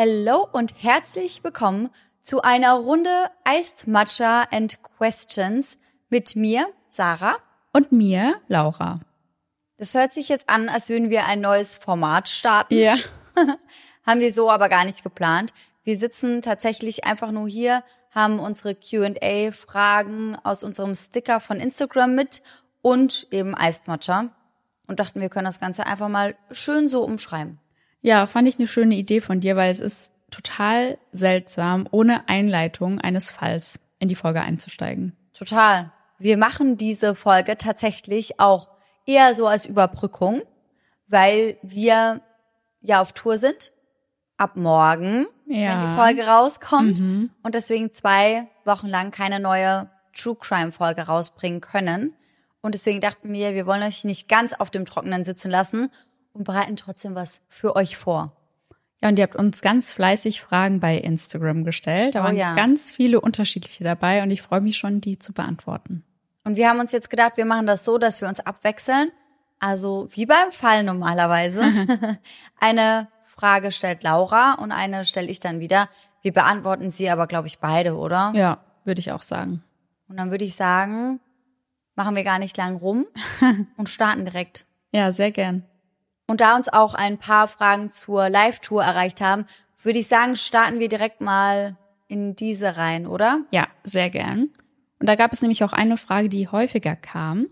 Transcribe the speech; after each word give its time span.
Hello 0.00 0.46
und 0.52 0.80
herzlich 0.80 1.42
willkommen 1.42 1.90
zu 2.22 2.42
einer 2.42 2.74
Runde 2.74 3.10
Iced 3.44 3.88
Matcha 3.88 4.44
and 4.52 4.78
Questions 4.96 5.76
mit 6.08 6.36
mir, 6.36 6.68
Sarah. 6.88 7.38
Und 7.72 7.90
mir, 7.90 8.36
Laura. 8.46 9.00
Das 9.76 9.94
hört 9.94 10.12
sich 10.12 10.28
jetzt 10.28 10.48
an, 10.48 10.68
als 10.68 10.88
würden 10.88 11.10
wir 11.10 11.26
ein 11.26 11.40
neues 11.40 11.74
Format 11.74 12.28
starten. 12.28 12.78
Ja. 12.78 12.94
haben 14.06 14.20
wir 14.20 14.32
so 14.32 14.48
aber 14.48 14.68
gar 14.68 14.84
nicht 14.84 15.02
geplant. 15.02 15.52
Wir 15.82 15.96
sitzen 15.96 16.42
tatsächlich 16.42 17.04
einfach 17.04 17.32
nur 17.32 17.48
hier, 17.48 17.82
haben 18.12 18.38
unsere 18.38 18.76
Q&A-Fragen 18.76 20.36
aus 20.44 20.62
unserem 20.62 20.94
Sticker 20.94 21.40
von 21.40 21.58
Instagram 21.58 22.14
mit 22.14 22.42
und 22.82 23.26
eben 23.32 23.56
Iced 23.60 23.88
Matcha 23.88 24.28
und 24.86 25.00
dachten, 25.00 25.20
wir 25.20 25.28
können 25.28 25.46
das 25.46 25.58
Ganze 25.58 25.86
einfach 25.86 26.08
mal 26.08 26.36
schön 26.52 26.88
so 26.88 27.02
umschreiben. 27.02 27.58
Ja, 28.00 28.26
fand 28.26 28.48
ich 28.48 28.58
eine 28.58 28.68
schöne 28.68 28.94
Idee 28.94 29.20
von 29.20 29.40
dir, 29.40 29.56
weil 29.56 29.70
es 29.70 29.80
ist 29.80 30.12
total 30.30 30.98
seltsam, 31.12 31.88
ohne 31.90 32.28
Einleitung 32.28 33.00
eines 33.00 33.30
Falls 33.30 33.80
in 33.98 34.08
die 34.08 34.14
Folge 34.14 34.40
einzusteigen. 34.40 35.16
Total. 35.34 35.92
Wir 36.18 36.36
machen 36.36 36.76
diese 36.76 37.14
Folge 37.14 37.56
tatsächlich 37.56 38.38
auch 38.40 38.68
eher 39.06 39.34
so 39.34 39.46
als 39.46 39.66
Überbrückung, 39.66 40.42
weil 41.08 41.56
wir 41.62 42.20
ja 42.80 43.00
auf 43.00 43.12
Tour 43.12 43.36
sind. 43.36 43.72
Ab 44.36 44.54
morgen, 44.54 45.26
Ja. 45.46 45.70
wenn 45.72 45.80
die 45.90 45.96
Folge 45.96 46.26
rauskommt. 46.26 47.00
Mhm. 47.00 47.30
Und 47.42 47.54
deswegen 47.56 47.92
zwei 47.92 48.46
Wochen 48.64 48.86
lang 48.86 49.10
keine 49.10 49.40
neue 49.40 49.90
True 50.14 50.36
Crime 50.38 50.70
Folge 50.70 51.02
rausbringen 51.02 51.60
können. 51.60 52.14
Und 52.60 52.74
deswegen 52.74 53.00
dachten 53.00 53.32
wir, 53.32 53.54
wir 53.54 53.66
wollen 53.66 53.82
euch 53.82 54.04
nicht 54.04 54.28
ganz 54.28 54.52
auf 54.52 54.70
dem 54.70 54.84
Trockenen 54.84 55.24
sitzen 55.24 55.50
lassen 55.50 55.90
und 56.38 56.44
bereiten 56.44 56.76
trotzdem 56.76 57.14
was 57.14 57.42
für 57.48 57.76
euch 57.76 57.96
vor. 57.96 58.32
Ja, 59.00 59.08
und 59.08 59.18
ihr 59.18 59.22
habt 59.24 59.36
uns 59.36 59.60
ganz 59.60 59.92
fleißig 59.92 60.40
Fragen 60.40 60.80
bei 60.80 60.96
Instagram 60.96 61.64
gestellt. 61.64 62.14
Da 62.14 62.20
Oh 62.20 62.24
waren 62.24 62.36
ja. 62.36 62.54
ganz 62.54 62.90
viele 62.90 63.20
unterschiedliche 63.20 63.84
dabei 63.84 64.22
und 64.22 64.30
ich 64.30 64.42
freue 64.42 64.60
mich 64.60 64.76
schon, 64.76 65.00
die 65.00 65.18
zu 65.18 65.32
beantworten. 65.32 66.04
Und 66.44 66.56
wir 66.56 66.68
haben 66.68 66.80
uns 66.80 66.92
jetzt 66.92 67.10
gedacht, 67.10 67.36
wir 67.36 67.44
machen 67.44 67.66
das 67.66 67.84
so, 67.84 67.98
dass 67.98 68.20
wir 68.20 68.28
uns 68.28 68.40
abwechseln. 68.40 69.10
Also 69.60 70.08
wie 70.12 70.26
beim 70.26 70.50
Fall 70.50 70.82
normalerweise. 70.82 71.62
eine 72.60 73.08
Frage 73.24 73.70
stellt 73.70 74.02
Laura 74.02 74.54
und 74.54 74.72
eine 74.72 75.04
stelle 75.04 75.28
ich 75.28 75.40
dann 75.40 75.60
wieder. 75.60 75.88
Wir 76.22 76.32
beantworten 76.32 76.90
sie 76.90 77.10
aber, 77.10 77.26
glaube 77.26 77.48
ich, 77.48 77.58
beide, 77.58 77.96
oder? 77.96 78.32
Ja, 78.34 78.64
würde 78.84 79.00
ich 79.00 79.12
auch 79.12 79.22
sagen. 79.22 79.62
Und 80.08 80.16
dann 80.16 80.30
würde 80.30 80.44
ich 80.44 80.56
sagen, 80.56 81.20
machen 81.94 82.16
wir 82.16 82.24
gar 82.24 82.38
nicht 82.38 82.56
lang 82.56 82.76
rum 82.76 83.06
und 83.76 83.88
starten 83.88 84.24
direkt. 84.24 84.66
Ja, 84.90 85.12
sehr 85.12 85.30
gern. 85.30 85.64
Und 86.28 86.42
da 86.42 86.54
uns 86.56 86.68
auch 86.68 86.94
ein 86.94 87.18
paar 87.18 87.48
Fragen 87.48 87.90
zur 87.90 88.28
Live-Tour 88.28 88.84
erreicht 88.84 89.20
haben, 89.20 89.46
würde 89.82 89.98
ich 89.98 90.08
sagen, 90.08 90.36
starten 90.36 90.78
wir 90.78 90.88
direkt 90.88 91.20
mal 91.20 91.76
in 92.06 92.36
diese 92.36 92.76
rein, 92.76 93.06
oder? 93.06 93.40
Ja, 93.50 93.66
sehr 93.82 94.10
gern. 94.10 94.50
Und 95.00 95.08
da 95.08 95.16
gab 95.16 95.32
es 95.32 95.40
nämlich 95.40 95.64
auch 95.64 95.72
eine 95.72 95.96
Frage, 95.96 96.28
die 96.28 96.48
häufiger 96.48 96.96
kam. 96.96 97.46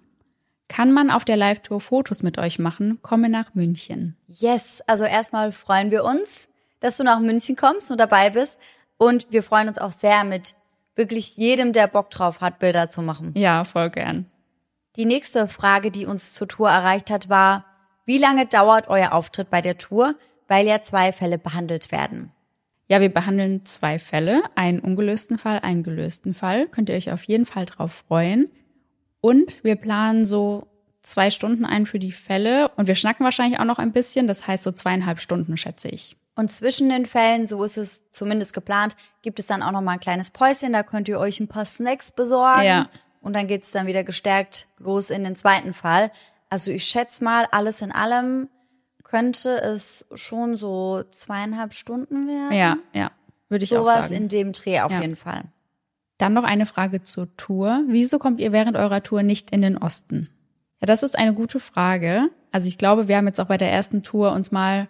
Kann 0.68 0.92
man 0.92 1.10
auf 1.10 1.24
der 1.24 1.36
Live-Tour 1.36 1.80
Fotos 1.80 2.22
mit 2.22 2.38
euch 2.38 2.58
machen? 2.58 2.98
Komme 3.00 3.28
nach 3.28 3.54
München. 3.54 4.16
Yes, 4.26 4.82
also 4.86 5.04
erstmal 5.04 5.52
freuen 5.52 5.90
wir 5.90 6.04
uns, 6.04 6.48
dass 6.80 6.96
du 6.96 7.04
nach 7.04 7.20
München 7.20 7.56
kommst 7.56 7.90
und 7.90 7.98
dabei 7.98 8.30
bist. 8.30 8.58
Und 8.98 9.28
wir 9.30 9.42
freuen 9.42 9.68
uns 9.68 9.78
auch 9.78 9.92
sehr 9.92 10.24
mit 10.24 10.54
wirklich 10.96 11.36
jedem, 11.36 11.72
der 11.72 11.86
Bock 11.86 12.10
drauf 12.10 12.40
hat, 12.40 12.58
Bilder 12.58 12.90
zu 12.90 13.00
machen. 13.00 13.32
Ja, 13.36 13.64
voll 13.64 13.90
gern. 13.90 14.26
Die 14.96 15.04
nächste 15.04 15.46
Frage, 15.46 15.90
die 15.90 16.06
uns 16.06 16.32
zur 16.32 16.48
Tour 16.48 16.70
erreicht 16.70 17.10
hat, 17.10 17.28
war, 17.28 17.65
wie 18.06 18.18
lange 18.18 18.46
dauert 18.46 18.88
euer 18.88 19.12
Auftritt 19.12 19.50
bei 19.50 19.60
der 19.60 19.76
Tour, 19.76 20.14
weil 20.48 20.66
ja 20.66 20.80
zwei 20.80 21.12
Fälle 21.12 21.38
behandelt 21.38 21.92
werden? 21.92 22.32
Ja, 22.88 23.00
wir 23.00 23.12
behandeln 23.12 23.66
zwei 23.66 23.98
Fälle, 23.98 24.42
einen 24.54 24.78
ungelösten 24.78 25.38
Fall, 25.38 25.58
einen 25.58 25.82
gelösten 25.82 26.34
Fall. 26.34 26.68
Könnt 26.68 26.88
ihr 26.88 26.94
euch 26.94 27.10
auf 27.10 27.24
jeden 27.24 27.46
Fall 27.46 27.66
drauf 27.66 28.04
freuen. 28.06 28.48
Und 29.20 29.62
wir 29.64 29.74
planen 29.74 30.24
so 30.24 30.68
zwei 31.02 31.30
Stunden 31.30 31.64
ein 31.64 31.86
für 31.86 31.98
die 31.98 32.12
Fälle 32.12 32.68
und 32.76 32.86
wir 32.86 32.94
schnacken 32.94 33.24
wahrscheinlich 33.24 33.58
auch 33.58 33.64
noch 33.64 33.80
ein 33.80 33.92
bisschen. 33.92 34.28
Das 34.28 34.46
heißt 34.46 34.62
so 34.62 34.70
zweieinhalb 34.70 35.20
Stunden, 35.20 35.56
schätze 35.56 35.88
ich. 35.88 36.16
Und 36.36 36.52
zwischen 36.52 36.88
den 36.90 37.06
Fällen, 37.06 37.46
so 37.46 37.64
ist 37.64 37.78
es 37.78 38.10
zumindest 38.10 38.52
geplant, 38.52 38.94
gibt 39.22 39.38
es 39.38 39.46
dann 39.46 39.62
auch 39.62 39.72
noch 39.72 39.80
mal 39.80 39.92
ein 39.92 40.00
kleines 40.00 40.30
Päuschen, 40.30 40.72
da 40.72 40.82
könnt 40.82 41.08
ihr 41.08 41.18
euch 41.18 41.40
ein 41.40 41.48
paar 41.48 41.64
Snacks 41.64 42.12
besorgen. 42.12 42.62
Ja. 42.62 42.88
Und 43.20 43.34
dann 43.34 43.48
geht's 43.48 43.72
dann 43.72 43.86
wieder 43.86 44.04
gestärkt 44.04 44.68
los 44.78 45.10
in 45.10 45.24
den 45.24 45.34
zweiten 45.34 45.72
Fall. 45.72 46.12
Also 46.50 46.70
ich 46.70 46.84
schätze 46.84 47.24
mal, 47.24 47.46
alles 47.50 47.82
in 47.82 47.92
allem 47.92 48.48
könnte 49.04 49.60
es 49.60 50.06
schon 50.14 50.56
so 50.56 51.02
zweieinhalb 51.10 51.74
Stunden 51.74 52.26
werden. 52.28 52.52
Ja, 52.56 52.76
ja, 52.92 53.10
würde 53.48 53.64
ich 53.64 53.76
auch 53.76 53.86
Sowas 53.86 54.08
sagen. 54.08 54.14
in 54.14 54.28
dem 54.28 54.52
Dreh 54.52 54.80
auf 54.80 54.92
Ja. 54.92 55.00
jeden 55.00 55.16
Fall. 55.16 55.44
Dann 56.18 56.32
noch 56.32 56.44
eine 56.44 56.66
Frage 56.66 57.02
zur 57.02 57.34
Tour. 57.36 57.82
Wieso 57.88 58.18
kommt 58.18 58.40
ihr 58.40 58.50
während 58.52 58.76
eurer 58.76 59.02
Tour 59.02 59.22
nicht 59.22 59.50
in 59.50 59.60
den 59.62 59.76
Osten? 59.76 60.28
Ja, 60.78 60.86
das 60.86 61.02
ist 61.02 61.16
eine 61.18 61.34
gute 61.34 61.60
Frage. 61.60 62.30
Also 62.52 62.68
ich 62.68 62.78
glaube, 62.78 63.06
wir 63.08 63.16
haben 63.16 63.26
jetzt 63.26 63.40
auch 63.40 63.46
bei 63.48 63.58
der 63.58 63.70
ersten 63.70 64.02
Tour 64.02 64.32
uns 64.32 64.50
mal 64.50 64.88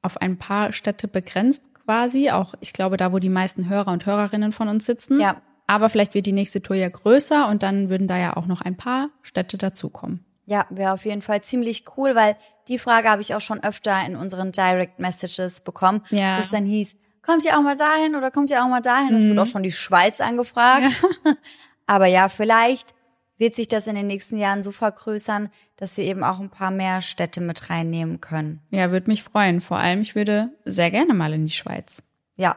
auf 0.00 0.16
ein 0.20 0.38
paar 0.38 0.72
Städte 0.72 1.08
begrenzt 1.08 1.62
quasi. 1.84 2.30
Auch 2.30 2.54
ich 2.60 2.72
glaube, 2.72 2.96
da, 2.96 3.12
wo 3.12 3.18
die 3.18 3.28
meisten 3.28 3.68
Hörer 3.68 3.92
und 3.92 4.06
Hörerinnen 4.06 4.52
von 4.52 4.68
uns 4.68 4.86
sitzen. 4.86 5.20
Ja. 5.20 5.40
Aber 5.66 5.88
vielleicht 5.88 6.14
wird 6.14 6.26
die 6.26 6.32
nächste 6.32 6.62
Tour 6.62 6.76
ja 6.76 6.88
größer 6.88 7.48
und 7.48 7.62
dann 7.62 7.88
würden 7.88 8.08
da 8.08 8.16
ja 8.18 8.36
auch 8.36 8.46
noch 8.46 8.60
ein 8.62 8.76
paar 8.76 9.10
Städte 9.22 9.58
dazukommen. 9.58 10.24
Ja, 10.44 10.66
wäre 10.70 10.92
auf 10.92 11.04
jeden 11.04 11.22
Fall 11.22 11.40
ziemlich 11.42 11.84
cool, 11.96 12.14
weil 12.14 12.36
die 12.68 12.78
Frage 12.78 13.08
habe 13.08 13.22
ich 13.22 13.34
auch 13.34 13.40
schon 13.40 13.62
öfter 13.62 14.04
in 14.06 14.16
unseren 14.16 14.50
Direct 14.52 14.98
Messages 14.98 15.60
bekommen, 15.60 16.02
Ja. 16.10 16.38
es 16.38 16.50
dann 16.50 16.64
hieß, 16.66 16.96
kommt 17.22 17.44
ihr 17.44 17.56
auch 17.56 17.62
mal 17.62 17.76
dahin 17.76 18.16
oder 18.16 18.30
kommt 18.32 18.50
ihr 18.50 18.62
auch 18.64 18.68
mal 18.68 18.80
dahin? 18.80 19.14
Es 19.14 19.24
wird 19.26 19.38
auch 19.38 19.46
schon 19.46 19.62
die 19.62 19.70
Schweiz 19.72 20.20
angefragt. 20.20 21.02
Aber 21.86 22.06
ja, 22.06 22.28
vielleicht 22.28 22.94
wird 23.38 23.54
sich 23.54 23.68
das 23.68 23.86
in 23.86 23.94
den 23.94 24.06
nächsten 24.08 24.36
Jahren 24.38 24.62
so 24.62 24.72
vergrößern, 24.72 25.48
dass 25.76 25.96
wir 25.96 26.04
eben 26.04 26.22
auch 26.24 26.38
ein 26.40 26.50
paar 26.50 26.70
mehr 26.70 27.00
Städte 27.02 27.40
mit 27.40 27.70
reinnehmen 27.70 28.20
können. 28.20 28.60
Ja, 28.70 28.90
würde 28.90 29.08
mich 29.08 29.22
freuen. 29.22 29.60
Vor 29.60 29.78
allem, 29.78 30.00
ich 30.00 30.14
würde 30.14 30.50
sehr 30.64 30.90
gerne 30.90 31.14
mal 31.14 31.32
in 31.32 31.46
die 31.46 31.52
Schweiz. 31.52 32.02
Ja, 32.36 32.56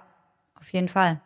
auf 0.59 0.71
jeden 0.73 0.87
Fall. 0.89 1.21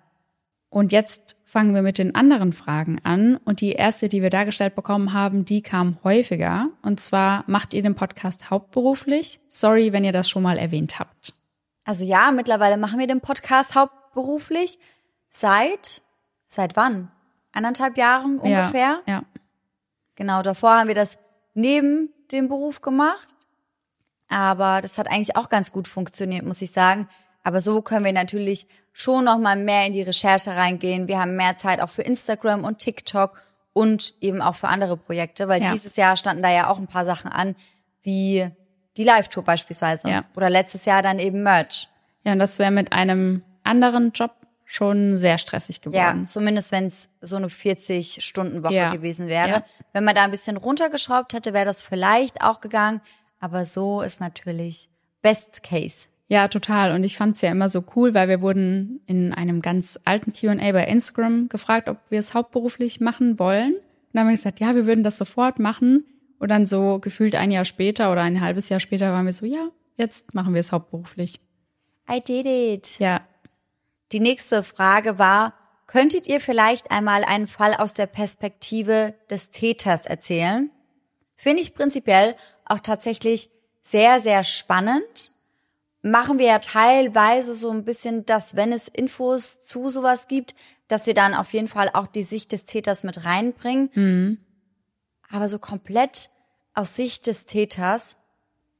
Und 0.69 0.91
jetzt 0.91 1.35
fangen 1.49 1.73
wir 1.73 1.81
mit 1.81 1.97
den 1.97 2.13
anderen 2.13 2.53
Fragen 2.53 2.99
an. 3.03 3.37
Und 3.37 3.61
die 3.61 3.71
erste, 3.71 4.07
die 4.07 4.21
wir 4.21 4.29
dargestellt 4.29 4.75
bekommen 4.75 5.13
haben, 5.13 5.45
die 5.45 5.61
kam 5.63 5.97
häufiger. 6.03 6.69
Und 6.83 6.99
zwar, 6.99 7.43
macht 7.47 7.73
ihr 7.73 7.81
den 7.81 7.95
Podcast 7.95 8.51
hauptberuflich? 8.51 9.39
Sorry, 9.49 9.91
wenn 9.91 10.03
ihr 10.03 10.11
das 10.11 10.29
schon 10.29 10.43
mal 10.43 10.59
erwähnt 10.59 10.99
habt. 10.99 11.33
Also 11.85 12.05
ja, 12.05 12.31
mittlerweile 12.31 12.77
machen 12.77 12.99
wir 12.99 13.07
den 13.07 13.21
Podcast 13.21 13.73
hauptberuflich. 13.73 14.77
Seit, 15.31 16.03
seit 16.45 16.75
wann? 16.75 17.11
Eineinhalb 17.51 17.97
Jahren 17.97 18.37
ungefähr? 18.37 19.01
Ja, 19.07 19.13
ja. 19.13 19.23
Genau, 20.15 20.43
davor 20.43 20.77
haben 20.77 20.87
wir 20.87 20.95
das 20.95 21.17
neben 21.55 22.13
dem 22.31 22.47
Beruf 22.47 22.81
gemacht. 22.81 23.35
Aber 24.27 24.81
das 24.81 24.99
hat 24.99 25.09
eigentlich 25.09 25.35
auch 25.35 25.49
ganz 25.49 25.71
gut 25.71 25.87
funktioniert, 25.87 26.45
muss 26.45 26.61
ich 26.61 26.71
sagen. 26.71 27.07
Aber 27.43 27.61
so 27.61 27.81
können 27.81 28.05
wir 28.05 28.13
natürlich 28.13 28.67
schon 28.91 29.25
noch 29.25 29.37
mal 29.37 29.55
mehr 29.55 29.85
in 29.85 29.93
die 29.93 30.01
Recherche 30.01 30.55
reingehen. 30.55 31.07
Wir 31.07 31.19
haben 31.19 31.35
mehr 31.35 31.55
Zeit 31.57 31.79
auch 31.81 31.89
für 31.89 32.01
Instagram 32.01 32.63
und 32.63 32.79
TikTok 32.79 33.41
und 33.73 34.13
eben 34.19 34.41
auch 34.41 34.55
für 34.55 34.67
andere 34.67 34.97
Projekte, 34.97 35.47
weil 35.47 35.61
Ja. 35.61 35.71
dieses 35.71 35.95
Jahr 35.95 36.17
standen 36.17 36.43
da 36.43 36.51
ja 36.51 36.69
auch 36.69 36.77
ein 36.79 36.87
paar 36.87 37.05
Sachen 37.05 37.31
an, 37.31 37.55
wie 38.01 38.49
die 38.97 39.03
Live-Tour 39.03 39.43
beispielsweise. 39.43 40.09
Ja. 40.09 40.25
Oder 40.35 40.49
letztes 40.49 40.85
Jahr 40.85 41.01
dann 41.01 41.19
eben 41.19 41.43
Merch. 41.43 41.87
Ja, 42.23 42.33
und 42.33 42.39
das 42.39 42.59
wäre 42.59 42.71
mit 42.71 42.91
einem 42.91 43.43
anderen 43.63 44.11
Job 44.11 44.31
schon 44.65 45.15
sehr 45.17 45.37
stressig 45.37 45.77
Ja, 45.77 45.89
geworden. 46.11 46.25
zumindest 46.25 46.71
wenn 46.71 46.85
es 46.85 47.09
so 47.21 47.37
eine 47.37 47.47
40-Stunden-Woche 47.49 48.73
Ja. 48.73 48.91
gewesen 48.91 49.27
wäre. 49.27 49.49
Ja. 49.49 49.63
Wenn 49.93 50.03
man 50.03 50.13
da 50.15 50.23
ein 50.25 50.31
bisschen 50.31 50.57
runtergeschraubt 50.57 51.33
hätte, 51.33 51.53
wäre 51.53 51.65
das 51.65 51.81
vielleicht 51.81 52.43
auch 52.43 52.59
gegangen. 52.61 53.01
Aber 53.39 53.63
so 53.65 54.01
ist 54.01 54.19
natürlich 54.19 54.89
Best 55.21 55.63
Case. 55.63 56.08
Ja, 56.29 56.47
total. 56.47 56.91
Und 56.91 57.03
ich 57.03 57.17
fand's 57.17 57.41
ja 57.41 57.51
immer 57.51 57.69
so 57.69 57.83
cool, 57.95 58.13
weil 58.13 58.29
wir 58.29 58.41
wurden 58.41 59.01
in 59.07 59.33
einem 59.33 59.61
ganz 59.61 59.99
alten 60.05 60.31
Q&A 60.31 60.71
bei 60.71 60.85
Instagram 60.85 61.49
gefragt, 61.49 61.89
ob 61.89 61.97
wir 62.09 62.19
es 62.19 62.35
hauptberuflich 62.35 63.01
machen 63.01 63.39
wollen. 63.39 63.73
Und 63.73 63.81
dann 64.13 64.21
haben 64.21 64.27
wir 64.29 64.35
gesagt, 64.35 64.59
ja, 64.59 64.75
wir 64.75 64.85
würden 64.85 65.03
das 65.03 65.17
sofort 65.17 65.57
machen. 65.57 66.05
Und 66.37 66.49
dann 66.49 66.67
so 66.67 66.99
gefühlt 66.99 67.35
ein 67.35 67.51
Jahr 67.51 67.65
später 67.65 68.11
oder 68.11 68.21
ein 68.21 68.41
halbes 68.41 68.69
Jahr 68.69 68.79
später 68.79 69.11
waren 69.11 69.25
wir 69.25 69.33
so, 69.33 69.45
ja, 69.45 69.69
jetzt 69.97 70.35
machen 70.35 70.53
wir 70.53 70.59
es 70.59 70.71
hauptberuflich. 70.71 71.39
I 72.09 72.21
did 72.21 72.45
it. 72.45 72.99
Ja, 72.99 73.21
Die 74.11 74.19
nächste 74.19 74.63
Frage 74.63 75.19
war, 75.19 75.53
könntet 75.87 76.27
ihr 76.27 76.39
vielleicht 76.39 76.91
einmal 76.91 77.23
einen 77.23 77.47
Fall 77.47 77.73
aus 77.73 77.95
der 77.95 78.05
Perspektive 78.05 79.15
des 79.29 79.49
Täters 79.49 80.05
erzählen? 80.05 80.69
Finde 81.35 81.63
ich 81.63 81.73
prinzipiell 81.73 82.35
auch 82.65 82.79
tatsächlich 82.79 83.49
sehr, 83.81 84.19
sehr 84.19 84.43
spannend. 84.43 85.31
Machen 86.01 86.39
wir 86.39 86.45
ja 86.47 86.59
teilweise 86.59 87.53
so 87.53 87.69
ein 87.71 87.83
bisschen 87.83 88.25
das, 88.25 88.55
wenn 88.55 88.71
es 88.71 88.87
Infos 88.87 89.61
zu 89.61 89.89
sowas 89.89 90.27
gibt, 90.27 90.55
dass 90.87 91.07
wir 91.07 91.13
dann 91.13 91.33
auf 91.33 91.53
jeden 91.53 91.67
Fall 91.67 91.89
auch 91.93 92.07
die 92.07 92.23
Sicht 92.23 92.51
des 92.51 92.63
Täters 92.63 93.03
mit 93.03 93.25
reinbringen. 93.25 94.39
Aber 95.29 95.47
so 95.49 95.59
komplett 95.59 96.29
aus 96.73 96.95
Sicht 96.95 97.27
des 97.27 97.45
Täters 97.45 98.15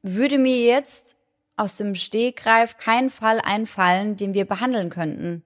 würde 0.01 0.37
mir 0.37 0.57
jetzt 0.65 1.17
aus 1.57 1.75
dem 1.75 1.93
Stegreif 1.93 2.77
keinen 2.77 3.09
Fall 3.09 3.41
einfallen, 3.43 4.15
den 4.15 4.33
wir 4.33 4.45
behandeln 4.45 4.89
könnten. 4.89 5.43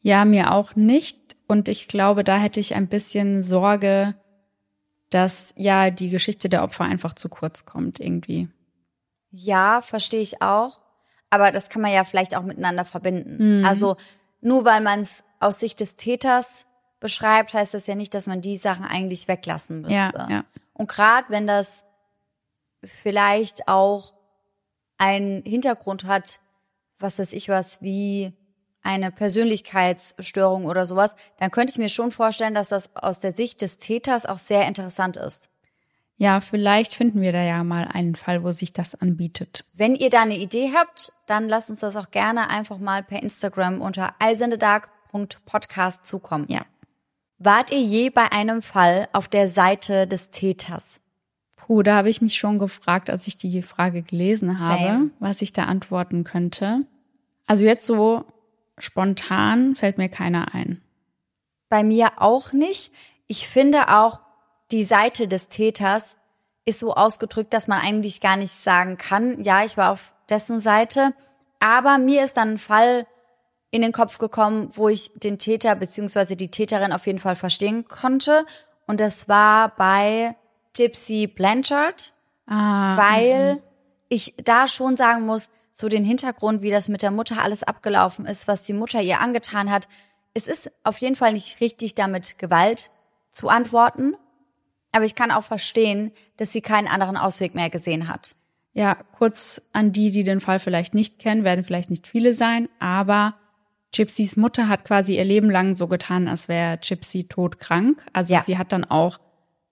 Ja, 0.00 0.24
mir 0.24 0.52
auch 0.52 0.74
nicht. 0.74 1.36
Und 1.46 1.68
ich 1.68 1.88
glaube, 1.88 2.24
da 2.24 2.36
hätte 2.38 2.58
ich 2.58 2.74
ein 2.74 2.88
bisschen 2.88 3.42
Sorge, 3.42 4.14
dass 5.10 5.54
ja 5.56 5.90
die 5.90 6.10
Geschichte 6.10 6.48
der 6.48 6.64
Opfer 6.64 6.84
einfach 6.84 7.14
zu 7.14 7.28
kurz 7.28 7.64
kommt 7.64 8.00
irgendwie. 8.00 8.48
Ja, 9.30 9.80
verstehe 9.80 10.20
ich 10.20 10.42
auch. 10.42 10.80
Aber 11.34 11.50
das 11.50 11.68
kann 11.68 11.82
man 11.82 11.92
ja 11.92 12.04
vielleicht 12.04 12.36
auch 12.36 12.44
miteinander 12.44 12.84
verbinden. 12.84 13.58
Mhm. 13.58 13.66
Also 13.66 13.96
nur 14.40 14.64
weil 14.64 14.80
man 14.80 15.00
es 15.00 15.24
aus 15.40 15.58
Sicht 15.58 15.80
des 15.80 15.96
Täters 15.96 16.66
beschreibt, 17.00 17.54
heißt 17.54 17.74
das 17.74 17.88
ja 17.88 17.96
nicht, 17.96 18.14
dass 18.14 18.28
man 18.28 18.40
die 18.40 18.56
Sachen 18.56 18.84
eigentlich 18.84 19.26
weglassen 19.26 19.80
müsste. 19.80 19.96
Ja, 19.96 20.28
ja. 20.30 20.44
Und 20.74 20.88
gerade 20.88 21.28
wenn 21.30 21.48
das 21.48 21.86
vielleicht 22.84 23.66
auch 23.66 24.14
einen 24.96 25.42
Hintergrund 25.42 26.04
hat, 26.04 26.38
was 27.00 27.18
weiß 27.18 27.32
ich 27.32 27.48
was, 27.48 27.82
wie 27.82 28.32
eine 28.82 29.10
Persönlichkeitsstörung 29.10 30.66
oder 30.66 30.86
sowas, 30.86 31.16
dann 31.38 31.50
könnte 31.50 31.72
ich 31.72 31.78
mir 31.78 31.88
schon 31.88 32.12
vorstellen, 32.12 32.54
dass 32.54 32.68
das 32.68 32.94
aus 32.94 33.18
der 33.18 33.34
Sicht 33.34 33.60
des 33.60 33.78
Täters 33.78 34.24
auch 34.24 34.38
sehr 34.38 34.68
interessant 34.68 35.16
ist. 35.16 35.50
Ja, 36.16 36.40
vielleicht 36.40 36.94
finden 36.94 37.20
wir 37.20 37.32
da 37.32 37.42
ja 37.42 37.64
mal 37.64 37.88
einen 37.92 38.14
Fall, 38.14 38.44
wo 38.44 38.52
sich 38.52 38.72
das 38.72 38.94
anbietet. 38.94 39.64
Wenn 39.74 39.96
ihr 39.96 40.10
da 40.10 40.22
eine 40.22 40.38
Idee 40.38 40.72
habt, 40.74 41.12
dann 41.26 41.48
lasst 41.48 41.70
uns 41.70 41.80
das 41.80 41.96
auch 41.96 42.10
gerne 42.10 42.50
einfach 42.50 42.78
mal 42.78 43.02
per 43.02 43.22
Instagram 43.22 43.80
unter 43.80 44.14
eisendedark.podcast 44.20 46.06
zukommen. 46.06 46.46
Ja. 46.48 46.64
Wart 47.38 47.72
ihr 47.72 47.82
je 47.82 48.10
bei 48.10 48.30
einem 48.30 48.62
Fall 48.62 49.08
auf 49.12 49.26
der 49.28 49.48
Seite 49.48 50.06
des 50.06 50.30
Täters? 50.30 51.00
Puh, 51.56 51.82
da 51.82 51.96
habe 51.96 52.10
ich 52.10 52.22
mich 52.22 52.36
schon 52.36 52.58
gefragt, 52.58 53.10
als 53.10 53.26
ich 53.26 53.36
die 53.36 53.62
Frage 53.62 54.02
gelesen 54.02 54.60
habe, 54.60 54.84
Same. 54.84 55.10
was 55.18 55.42
ich 55.42 55.52
da 55.52 55.64
antworten 55.64 56.22
könnte. 56.22 56.86
Also 57.46 57.64
jetzt 57.64 57.86
so 57.86 58.24
spontan 58.78 59.74
fällt 59.74 59.98
mir 59.98 60.08
keiner 60.08 60.54
ein. 60.54 60.80
Bei 61.68 61.82
mir 61.82 62.12
auch 62.18 62.52
nicht. 62.52 62.92
Ich 63.26 63.48
finde 63.48 63.88
auch, 63.88 64.20
die 64.74 64.82
Seite 64.82 65.28
des 65.28 65.48
Täters 65.48 66.16
ist 66.64 66.80
so 66.80 66.94
ausgedrückt, 66.94 67.54
dass 67.54 67.68
man 67.68 67.78
eigentlich 67.78 68.20
gar 68.20 68.36
nicht 68.36 68.50
sagen 68.50 68.96
kann, 68.96 69.40
ja, 69.44 69.64
ich 69.64 69.76
war 69.76 69.92
auf 69.92 70.14
dessen 70.28 70.58
Seite. 70.58 71.14
Aber 71.60 71.98
mir 71.98 72.24
ist 72.24 72.36
dann 72.36 72.54
ein 72.54 72.58
Fall 72.58 73.06
in 73.70 73.82
den 73.82 73.92
Kopf 73.92 74.18
gekommen, 74.18 74.68
wo 74.72 74.88
ich 74.88 75.12
den 75.14 75.38
Täter 75.38 75.76
beziehungsweise 75.76 76.34
die 76.34 76.50
Täterin 76.50 76.92
auf 76.92 77.06
jeden 77.06 77.20
Fall 77.20 77.36
verstehen 77.36 77.86
konnte. 77.86 78.46
Und 78.88 78.98
das 78.98 79.28
war 79.28 79.76
bei 79.76 80.34
Gypsy 80.76 81.28
Blanchard, 81.28 82.12
Ah, 82.48 82.96
weil 82.96 83.62
ich 84.08 84.34
da 84.42 84.66
schon 84.66 84.96
sagen 84.96 85.24
muss, 85.24 85.50
so 85.70 85.88
den 85.88 86.04
Hintergrund, 86.04 86.62
wie 86.62 86.72
das 86.72 86.88
mit 86.88 87.02
der 87.02 87.12
Mutter 87.12 87.40
alles 87.40 87.62
abgelaufen 87.62 88.26
ist, 88.26 88.48
was 88.48 88.64
die 88.64 88.72
Mutter 88.72 89.00
ihr 89.00 89.20
angetan 89.20 89.70
hat. 89.70 89.86
Es 90.34 90.48
ist 90.48 90.72
auf 90.82 90.98
jeden 90.98 91.14
Fall 91.14 91.32
nicht 91.32 91.60
richtig, 91.60 91.94
damit 91.94 92.40
Gewalt 92.40 92.90
zu 93.30 93.48
antworten. 93.48 94.16
Aber 94.94 95.04
ich 95.04 95.14
kann 95.16 95.30
auch 95.32 95.42
verstehen, 95.42 96.12
dass 96.36 96.52
sie 96.52 96.60
keinen 96.60 96.86
anderen 96.88 97.16
Ausweg 97.16 97.54
mehr 97.54 97.68
gesehen 97.68 98.06
hat. 98.08 98.36
Ja, 98.72 98.94
kurz 99.12 99.60
an 99.72 99.92
die, 99.92 100.10
die 100.10 100.24
den 100.24 100.40
Fall 100.40 100.58
vielleicht 100.58 100.94
nicht 100.94 101.18
kennen, 101.18 101.44
werden 101.44 101.64
vielleicht 101.64 101.90
nicht 101.90 102.06
viele 102.06 102.32
sein, 102.34 102.68
aber 102.78 103.34
Gypsys 103.94 104.36
Mutter 104.36 104.68
hat 104.68 104.84
quasi 104.84 105.16
ihr 105.16 105.24
Leben 105.24 105.50
lang 105.50 105.76
so 105.76 105.86
getan, 105.86 106.26
als 106.28 106.48
wäre 106.48 106.78
Gypsy 106.78 107.24
todkrank. 107.24 108.04
Also 108.12 108.34
Ja. 108.34 108.40
sie 108.42 108.58
hat 108.58 108.72
dann 108.72 108.84
auch 108.84 109.18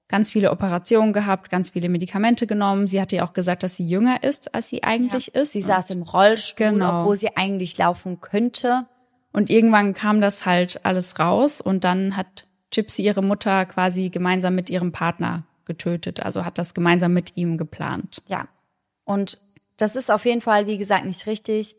ganz 0.08 0.30
viele 0.30 0.50
Operationen 0.50 1.12
gehabt, 1.12 1.50
ganz 1.50 1.70
viele 1.70 1.88
Medikamente 1.88 2.46
genommen. 2.46 2.86
Sie 2.86 3.00
hat 3.00 3.12
ihr 3.12 3.24
auch 3.24 3.32
gesagt, 3.32 3.62
dass 3.62 3.76
sie 3.76 3.86
jünger 3.88 4.22
ist, 4.22 4.54
als 4.54 4.68
sie 4.68 4.82
eigentlich 4.84 5.34
ist. 5.34 5.52
Sie 5.52 5.62
saß 5.62 5.90
im 5.90 6.02
Rollstuhl, 6.02 6.70
Genau. 6.70 6.94
obwohl 7.00 7.16
sie 7.16 7.36
eigentlich 7.36 7.78
laufen 7.78 8.20
könnte. 8.20 8.86
Und 9.32 9.50
irgendwann 9.50 9.94
kam 9.94 10.20
das 10.20 10.46
halt 10.46 10.84
alles 10.84 11.18
raus 11.18 11.60
und 11.60 11.84
dann 11.84 12.16
hat 12.16 12.44
Gypsy 12.74 13.02
ihre 13.02 13.22
Mutter 13.22 13.66
quasi 13.66 14.08
gemeinsam 14.08 14.54
mit 14.54 14.70
ihrem 14.70 14.92
Partner 14.92 15.44
getötet. 15.64 16.20
Also 16.20 16.44
hat 16.44 16.58
das 16.58 16.74
gemeinsam 16.74 17.12
mit 17.12 17.36
ihm 17.36 17.58
geplant. 17.58 18.22
Ja. 18.26 18.48
Und 19.04 19.38
das 19.76 19.96
ist 19.96 20.10
auf 20.10 20.24
jeden 20.24 20.40
Fall, 20.40 20.66
wie 20.66 20.78
gesagt, 20.78 21.04
nicht 21.04 21.26
richtig. 21.26 21.76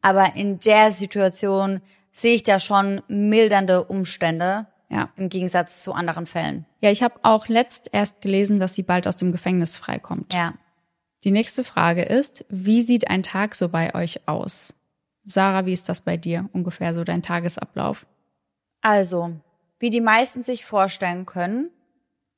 Aber 0.00 0.34
in 0.34 0.58
der 0.60 0.90
Situation 0.90 1.80
sehe 2.12 2.34
ich 2.34 2.42
da 2.42 2.58
schon 2.60 3.00
mildernde 3.08 3.84
Umstände 3.84 4.66
Ja. 4.88 5.10
im 5.16 5.28
Gegensatz 5.28 5.82
zu 5.82 5.92
anderen 5.92 6.26
Fällen. 6.26 6.66
Ja, 6.78 6.90
ich 6.90 7.02
habe 7.02 7.14
auch 7.22 7.48
letzt 7.48 7.88
erst 7.92 8.20
gelesen, 8.20 8.58
dass 8.58 8.74
sie 8.74 8.82
bald 8.82 9.06
aus 9.06 9.16
dem 9.16 9.32
Gefängnis 9.32 9.76
freikommt. 9.76 10.34
Ja. 10.34 10.54
Die 11.24 11.30
nächste 11.30 11.62
Frage 11.62 12.02
ist, 12.02 12.44
wie 12.48 12.82
sieht 12.82 13.08
ein 13.08 13.22
Tag 13.22 13.54
so 13.54 13.68
bei 13.68 13.94
euch 13.94 14.28
aus? 14.28 14.74
Sarah, 15.24 15.66
wie 15.66 15.72
ist 15.72 15.88
das 15.88 16.00
bei 16.00 16.16
dir? 16.16 16.48
Ungefähr 16.52 16.94
so 16.94 17.04
dein 17.04 17.22
Tagesablauf? 17.22 18.06
Also, 18.80 19.32
wie 19.82 19.90
die 19.90 20.00
meisten 20.00 20.44
sich 20.44 20.64
vorstellen 20.64 21.26
können, 21.26 21.68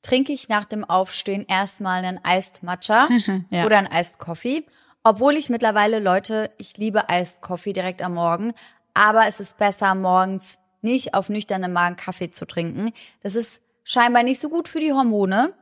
trinke 0.01 0.33
ich 0.33 0.49
nach 0.49 0.65
dem 0.65 0.83
Aufstehen 0.83 1.45
erstmal 1.47 2.03
einen 2.03 2.19
Iced 2.25 2.63
Matcha 2.63 3.07
Ja. 3.51 3.65
oder 3.65 3.77
einen 3.77 3.91
Iced 3.93 4.17
Coffee. 4.17 4.65
Obwohl 5.03 5.35
ich 5.35 5.51
mittlerweile, 5.51 5.99
Leute, 5.99 6.49
ich 6.57 6.75
liebe 6.77 7.03
Iced 7.07 7.43
Coffee 7.43 7.71
direkt 7.71 8.01
am 8.01 8.15
Morgen, 8.15 8.53
aber 8.95 9.27
es 9.27 9.39
ist 9.39 9.59
besser, 9.59 9.93
morgens 9.93 10.57
nicht 10.81 11.13
auf 11.13 11.29
nüchternen 11.29 11.71
Magen 11.71 11.95
Kaffee 11.97 12.31
zu 12.31 12.47
trinken. 12.47 12.91
Das 13.21 13.35
ist 13.35 13.61
scheinbar 13.83 14.23
nicht 14.23 14.39
so 14.41 14.49
gut 14.49 14.67
für 14.67 14.79
die 14.79 14.93
Hormone. 14.93 15.53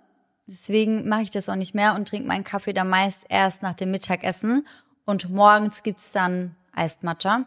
Deswegen 0.47 1.09
mache 1.09 1.23
ich 1.23 1.31
das 1.31 1.49
auch 1.49 1.55
nicht 1.55 1.75
mehr 1.75 1.95
und 1.95 2.07
trinke 2.07 2.27
meinen 2.29 2.45
Kaffee 2.45 2.71
dann 2.73 2.87
meist 2.87 3.25
erst 3.27 3.61
nach 3.61 3.73
dem 3.73 3.91
Mittagessen. 3.91 4.65
Und 5.03 5.29
morgens 5.29 5.83
gibt's 5.83 6.13
dann 6.13 6.55
Iced 6.77 7.03
Matcha. 7.03 7.43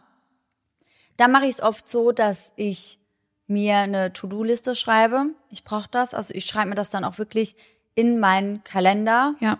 Da 1.17 1.27
mache 1.27 1.45
ich 1.45 1.55
es 1.55 1.61
oft 1.63 1.89
so, 1.89 2.11
dass 2.11 2.51
ich 2.55 2.99
mir 3.47 3.77
eine 3.77 4.13
To-Do-Liste 4.13 4.75
schreibe. 4.75 5.27
Ich 5.49 5.63
brauche 5.63 5.87
das. 5.89 6.13
Also 6.13 6.33
ich 6.33 6.45
schreibe 6.45 6.69
mir 6.69 6.75
das 6.75 6.89
dann 6.89 7.03
auch 7.03 7.17
wirklich 7.17 7.55
in 7.95 8.19
meinen 8.19 8.63
Kalender, 8.63 9.35
Ja. 9.39 9.57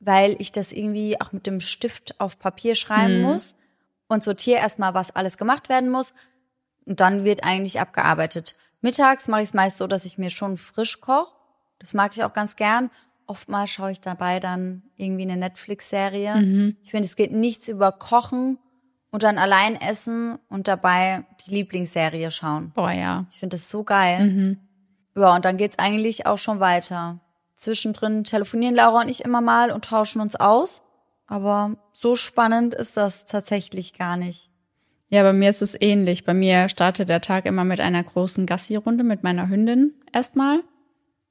weil 0.00 0.36
ich 0.38 0.52
das 0.52 0.72
irgendwie 0.72 1.20
auch 1.20 1.32
mit 1.32 1.46
dem 1.46 1.60
Stift 1.60 2.20
auf 2.20 2.38
Papier 2.38 2.74
schreiben 2.74 3.22
muss 3.22 3.56
und 4.08 4.22
sortiere 4.22 4.58
erstmal, 4.60 4.94
was 4.94 5.16
alles 5.16 5.36
gemacht 5.38 5.68
werden 5.68 5.90
muss. 5.90 6.14
Und 6.84 7.00
dann 7.00 7.24
wird 7.24 7.44
eigentlich 7.44 7.80
abgearbeitet. 7.80 8.56
Mittags 8.80 9.28
mache 9.28 9.42
ich 9.42 9.48
es 9.48 9.54
meist 9.54 9.78
so, 9.78 9.86
dass 9.86 10.04
ich 10.04 10.18
mir 10.18 10.30
schon 10.30 10.56
frisch 10.56 11.00
koche. 11.00 11.32
Das 11.78 11.94
mag 11.94 12.12
ich 12.14 12.22
auch 12.24 12.32
ganz 12.32 12.56
gern. 12.56 12.90
Oftmals 13.26 13.70
schaue 13.70 13.92
ich 13.92 14.00
dabei 14.00 14.40
dann 14.40 14.82
irgendwie 14.96 15.22
eine 15.22 15.36
Netflix-Serie. 15.36 16.74
Ich 16.82 16.90
finde, 16.90 17.06
es 17.06 17.16
geht 17.16 17.32
nichts 17.32 17.68
über 17.68 17.92
Kochen 17.92 18.58
und 19.12 19.22
dann 19.22 19.38
allein 19.38 19.80
essen 19.80 20.38
und 20.48 20.66
dabei 20.66 21.24
die 21.46 21.54
Lieblingsserie 21.54 22.30
schauen. 22.30 22.72
Boah, 22.74 22.90
ja. 22.90 23.26
Ich 23.30 23.38
finde 23.38 23.56
das 23.56 23.70
so 23.70 23.84
geil. 23.84 24.56
Ja, 25.14 25.36
und 25.36 25.44
dann 25.44 25.58
geht's 25.58 25.78
eigentlich 25.78 26.26
auch 26.26 26.38
schon 26.38 26.58
weiter. 26.58 27.20
Zwischendrin 27.54 28.24
telefonieren 28.24 28.74
Laura 28.74 29.02
und 29.02 29.08
ich 29.08 29.24
immer 29.24 29.40
mal 29.40 29.70
und 29.70 29.84
tauschen 29.84 30.20
uns 30.20 30.34
aus. 30.34 30.82
Aber 31.26 31.76
so 31.92 32.16
spannend 32.16 32.74
ist 32.74 32.96
das 32.96 33.26
tatsächlich 33.26 33.94
gar 33.94 34.16
nicht. 34.16 34.50
Ja, 35.08 35.22
bei 35.22 35.34
mir 35.34 35.50
ist 35.50 35.60
es 35.60 35.78
ähnlich. 35.78 36.24
Bei 36.24 36.32
mir 36.32 36.70
startet 36.70 37.10
der 37.10 37.20
Tag 37.20 37.44
immer 37.44 37.64
mit 37.64 37.80
einer 37.80 38.02
großen 38.02 38.46
Gassi-Runde 38.46 39.04
mit 39.04 39.22
meiner 39.22 39.48
Hündin 39.48 39.92
erstmal. 40.10 40.60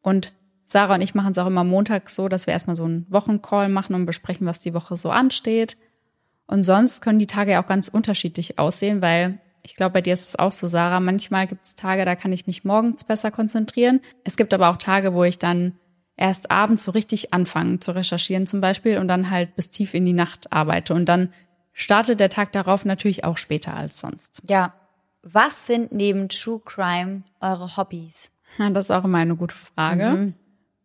Und 0.04 0.34
Sarah 0.66 0.96
und 0.96 1.02
ich 1.02 1.16
machen 1.16 1.32
es 1.32 1.40
auch 1.40 1.48
immer 1.48 1.64
montags 1.64 2.14
so, 2.16 2.28
dass 2.28 2.46
wir 2.46 2.54
erstmal 2.54 2.76
so 2.76 2.84
einen 2.84 3.08
Wochencall 3.10 3.70
machen 3.70 3.96
und 3.96 4.06
besprechen, 4.06 4.46
was 4.46 4.60
die 4.60 4.76
Woche 4.76 4.96
so 4.98 5.10
ansteht. 5.10 5.78
Und 6.52 6.64
sonst 6.64 7.00
können 7.00 7.18
die 7.18 7.28
Tage 7.28 7.52
ja 7.52 7.64
auch 7.64 7.66
ganz 7.66 7.88
unterschiedlich 7.88 8.60
aussehen, 8.60 9.02
weil 9.02 9.40
ich 9.64 9.76
glaube, 9.76 9.94
bei 9.94 10.02
dir 10.02 10.12
ist 10.12 10.28
es 10.28 10.36
auch 10.38 10.52
so, 10.52 10.68
Sarah. 10.68 11.00
Manchmal 11.00 11.48
gibt 11.48 11.66
es 11.66 11.76
Tage, 11.76 12.04
da 12.04 12.16
kann 12.16 12.34
ich 12.34 12.46
mich 12.46 12.66
morgens 12.66 13.06
besser 13.06 13.32
konzentrieren. 13.32 14.02
Es 14.26 14.36
gibt 14.36 14.54
aber 14.54 14.70
auch 14.70 14.76
Tage, 14.76 15.14
wo 15.14 15.24
ich 15.24 15.40
dann 15.40 15.80
erst 16.18 16.52
abends 16.52 16.84
so 16.84 16.92
richtig 16.92 17.34
anfange 17.34 17.80
zu 17.80 17.92
recherchieren 17.94 18.48
zum 18.48 18.60
Beispiel 18.60 18.98
und 18.98 19.08
dann 19.08 19.30
halt 19.30 19.56
bis 19.56 19.70
tief 19.70 19.94
in 19.94 20.04
die 20.04 20.12
Nacht 20.12 20.52
arbeite. 20.52 20.94
Und 20.94 21.06
dann 21.06 21.30
startet 21.72 22.20
der 22.20 22.30
Tag 22.30 22.52
darauf 22.52 22.84
natürlich 22.84 23.24
auch 23.24 23.38
später 23.38 23.74
als 23.74 24.02
sonst. 24.02 24.42
Ja. 24.46 24.74
Was 25.24 25.68
sind 25.68 25.94
neben 25.94 26.28
True 26.28 26.60
Crime 26.66 27.24
eure 27.40 27.78
Hobbys? 27.78 28.30
Ja, 28.58 28.70
das 28.72 28.88
ist 28.88 28.92
auch 28.92 29.06
immer 29.06 29.20
eine 29.20 29.38
gute 29.38 29.56
Frage. 29.56 30.34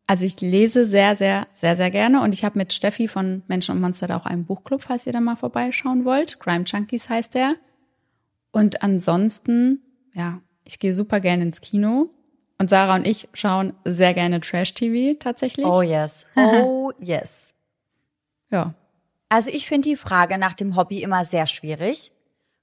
Also 0.07 0.25
ich 0.25 0.41
lese 0.41 0.85
sehr, 0.85 1.17
sehr, 1.17 1.47
sehr, 1.53 1.75
sehr 1.75 1.91
gerne 1.91 2.23
und 2.23 2.33
ich 2.33 2.45
habe 2.45 2.59
mit 2.59 2.73
Steffi 2.73 3.09
von 3.09 3.43
Menschen 3.49 3.75
und 3.75 3.81
Monster 3.81 4.07
da 4.07 4.17
auch 4.17 4.27
einen 4.27 4.45
Buchclub, 4.45 4.83
falls 4.83 5.07
ihr 5.07 5.13
da 5.13 5.21
mal 5.21 5.37
vorbeischauen 5.37 6.05
wollt. 6.05 6.39
Crime 6.39 6.65
Junkies 6.65 7.09
heißt 7.09 7.35
der. 7.35 7.55
Und 8.53 8.83
ansonsten, 8.83 9.83
ja, 10.15 10.41
ich 10.65 10.79
gehe 10.79 10.93
super 10.93 11.21
gerne 11.21 11.43
ins 11.43 11.61
Kino. 11.61 12.11
Und 12.59 12.71
Sarah 12.71 12.95
und 12.95 13.07
ich 13.07 13.29
schauen 13.35 13.75
sehr 13.85 14.15
gerne 14.15 14.41
Trash-TV 14.41 15.19
tatsächlich. 15.19 15.67
Oh 15.67 15.83
yes. 15.83 16.27
Oh 16.37 16.93
yes. 17.01 17.53
Ja. 18.51 18.75
Also 19.29 19.51
ich 19.51 19.67
finde 19.67 19.89
die 19.89 19.97
Frage 19.97 20.39
nach 20.39 20.55
dem 20.55 20.77
Hobby 20.77 21.03
immer 21.03 21.25
sehr 21.25 21.49
schwierig, 21.49 22.13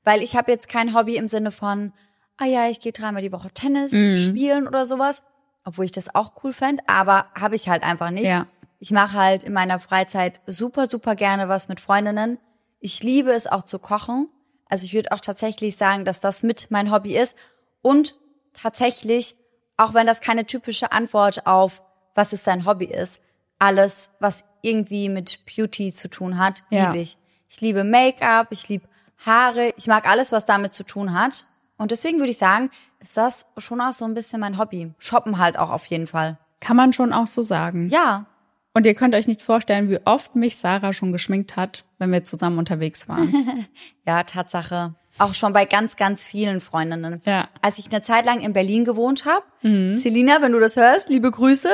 weil 0.03 0.23
ich 0.23 0.35
habe 0.35 0.51
jetzt 0.51 0.69
kein 0.69 0.95
Hobby 0.95 1.17
im 1.17 1.27
Sinne 1.27 1.51
von, 1.51 1.91
ah 2.37 2.45
ja, 2.45 2.69
ich 2.69 2.79
gehe 2.79 2.93
dreimal 2.93 3.21
die 3.21 3.33
Woche 3.33 3.51
Tennis 3.53 3.91
spielen 4.19 4.67
oder 4.67 4.85
sowas, 4.85 5.23
obwohl 5.63 5.85
ich 5.85 5.91
das 5.91 6.13
auch 6.13 6.33
cool 6.43 6.53
fände, 6.53 6.83
aber 6.87 7.27
habe 7.39 7.55
ich 7.55 7.69
halt 7.69 7.83
einfach 7.83 8.09
nicht. 8.09 8.27
Ja. 8.27 8.47
Ich 8.79 8.91
mache 8.91 9.13
halt 9.17 9.43
in 9.43 9.53
meiner 9.53 9.79
Freizeit 9.79 10.41
super, 10.45 10.87
super 10.89 11.15
gerne 11.15 11.47
was 11.47 11.69
mit 11.69 11.79
Freundinnen. 11.79 12.37
Ich 12.79 13.01
liebe 13.01 13.31
es 13.31 13.47
auch 13.47 13.63
zu 13.63 13.79
kochen. 13.79 14.27
Also 14.67 14.85
ich 14.85 14.93
würde 14.93 15.11
auch 15.11 15.21
tatsächlich 15.21 15.77
sagen, 15.77 16.03
dass 16.03 16.19
das 16.19 16.43
mit 16.43 16.69
mein 16.69 16.91
Hobby 16.91 17.15
ist. 17.15 17.37
Und 17.81 18.15
tatsächlich, 18.53 19.35
auch 19.77 19.93
wenn 19.93 20.07
das 20.07 20.19
keine 20.21 20.45
typische 20.45 20.91
Antwort 20.91 21.47
auf, 21.47 21.81
was 22.13 22.33
ist 22.33 22.45
dein 22.47 22.65
Hobby 22.65 22.85
ist, 22.85 23.21
alles, 23.59 24.11
was 24.19 24.45
irgendwie 24.61 25.09
mit 25.09 25.45
Beauty 25.45 25.93
zu 25.93 26.09
tun 26.09 26.37
hat, 26.37 26.63
Ja. 26.69 26.87
liebe 26.87 27.01
ich. 27.01 27.17
Ich 27.47 27.61
liebe 27.61 27.83
Make-up, 27.83 28.47
ich 28.49 28.67
liebe 28.67 28.87
Haare, 29.25 29.73
ich 29.77 29.87
mag 29.87 30.07
alles, 30.07 30.31
was 30.31 30.43
damit 30.45 30.73
zu 30.73 30.83
tun 30.83 31.13
hat. 31.17 31.45
Und 31.83 31.91
deswegen 31.91 32.19
würde 32.19 32.31
ich 32.31 32.37
sagen, 32.37 32.69
ist 33.01 33.17
das 33.17 33.45
schon 33.57 33.81
auch 33.81 33.91
so 33.91 34.05
ein 34.05 34.13
bisschen 34.13 34.39
mein 34.39 34.57
Hobby. 34.57 34.93
Shoppen 34.99 35.37
halt 35.37 35.57
auch 35.57 35.69
auf 35.69 35.85
jeden 35.87 36.07
Fall. 36.07 36.37
Kann 36.61 36.77
man 36.77 36.93
schon 36.93 37.11
auch 37.11 37.27
so 37.27 37.41
sagen. 37.41 37.89
Ja, 37.89 38.25
Und 38.73 38.85
ihr 38.85 38.95
könnt 38.95 39.13
euch 39.15 39.27
nicht 39.27 39.41
vorstellen, 39.41 39.89
wie 39.89 39.99
oft 40.05 40.33
mich 40.33 40.55
Sarah 40.55 40.93
schon 40.93 41.11
geschminkt 41.11 41.57
hat, 41.57 41.83
wenn 41.97 42.09
wir 42.13 42.23
zusammen 42.23 42.57
unterwegs 42.57 43.09
waren. 43.09 43.67
Ja, 44.07 44.23
Tatsache. 44.23 44.95
Auch 45.17 45.33
schon 45.33 45.51
bei 45.51 45.65
ganz, 45.65 45.97
ganz 45.97 46.23
vielen 46.23 46.61
Freundinnen. 46.61 47.21
Ja. 47.25 47.49
Als 47.61 47.79
ich 47.79 47.91
eine 47.91 48.01
Zeit 48.01 48.25
lang 48.25 48.39
in 48.39 48.53
Berlin 48.53 48.85
gewohnt 48.85 49.25
habe, 49.25 49.43
Selina, 49.61 50.41
wenn 50.41 50.53
du 50.53 50.61
das 50.61 50.77
hörst, 50.77 51.09
liebe 51.09 51.29
Grüße, 51.31 51.69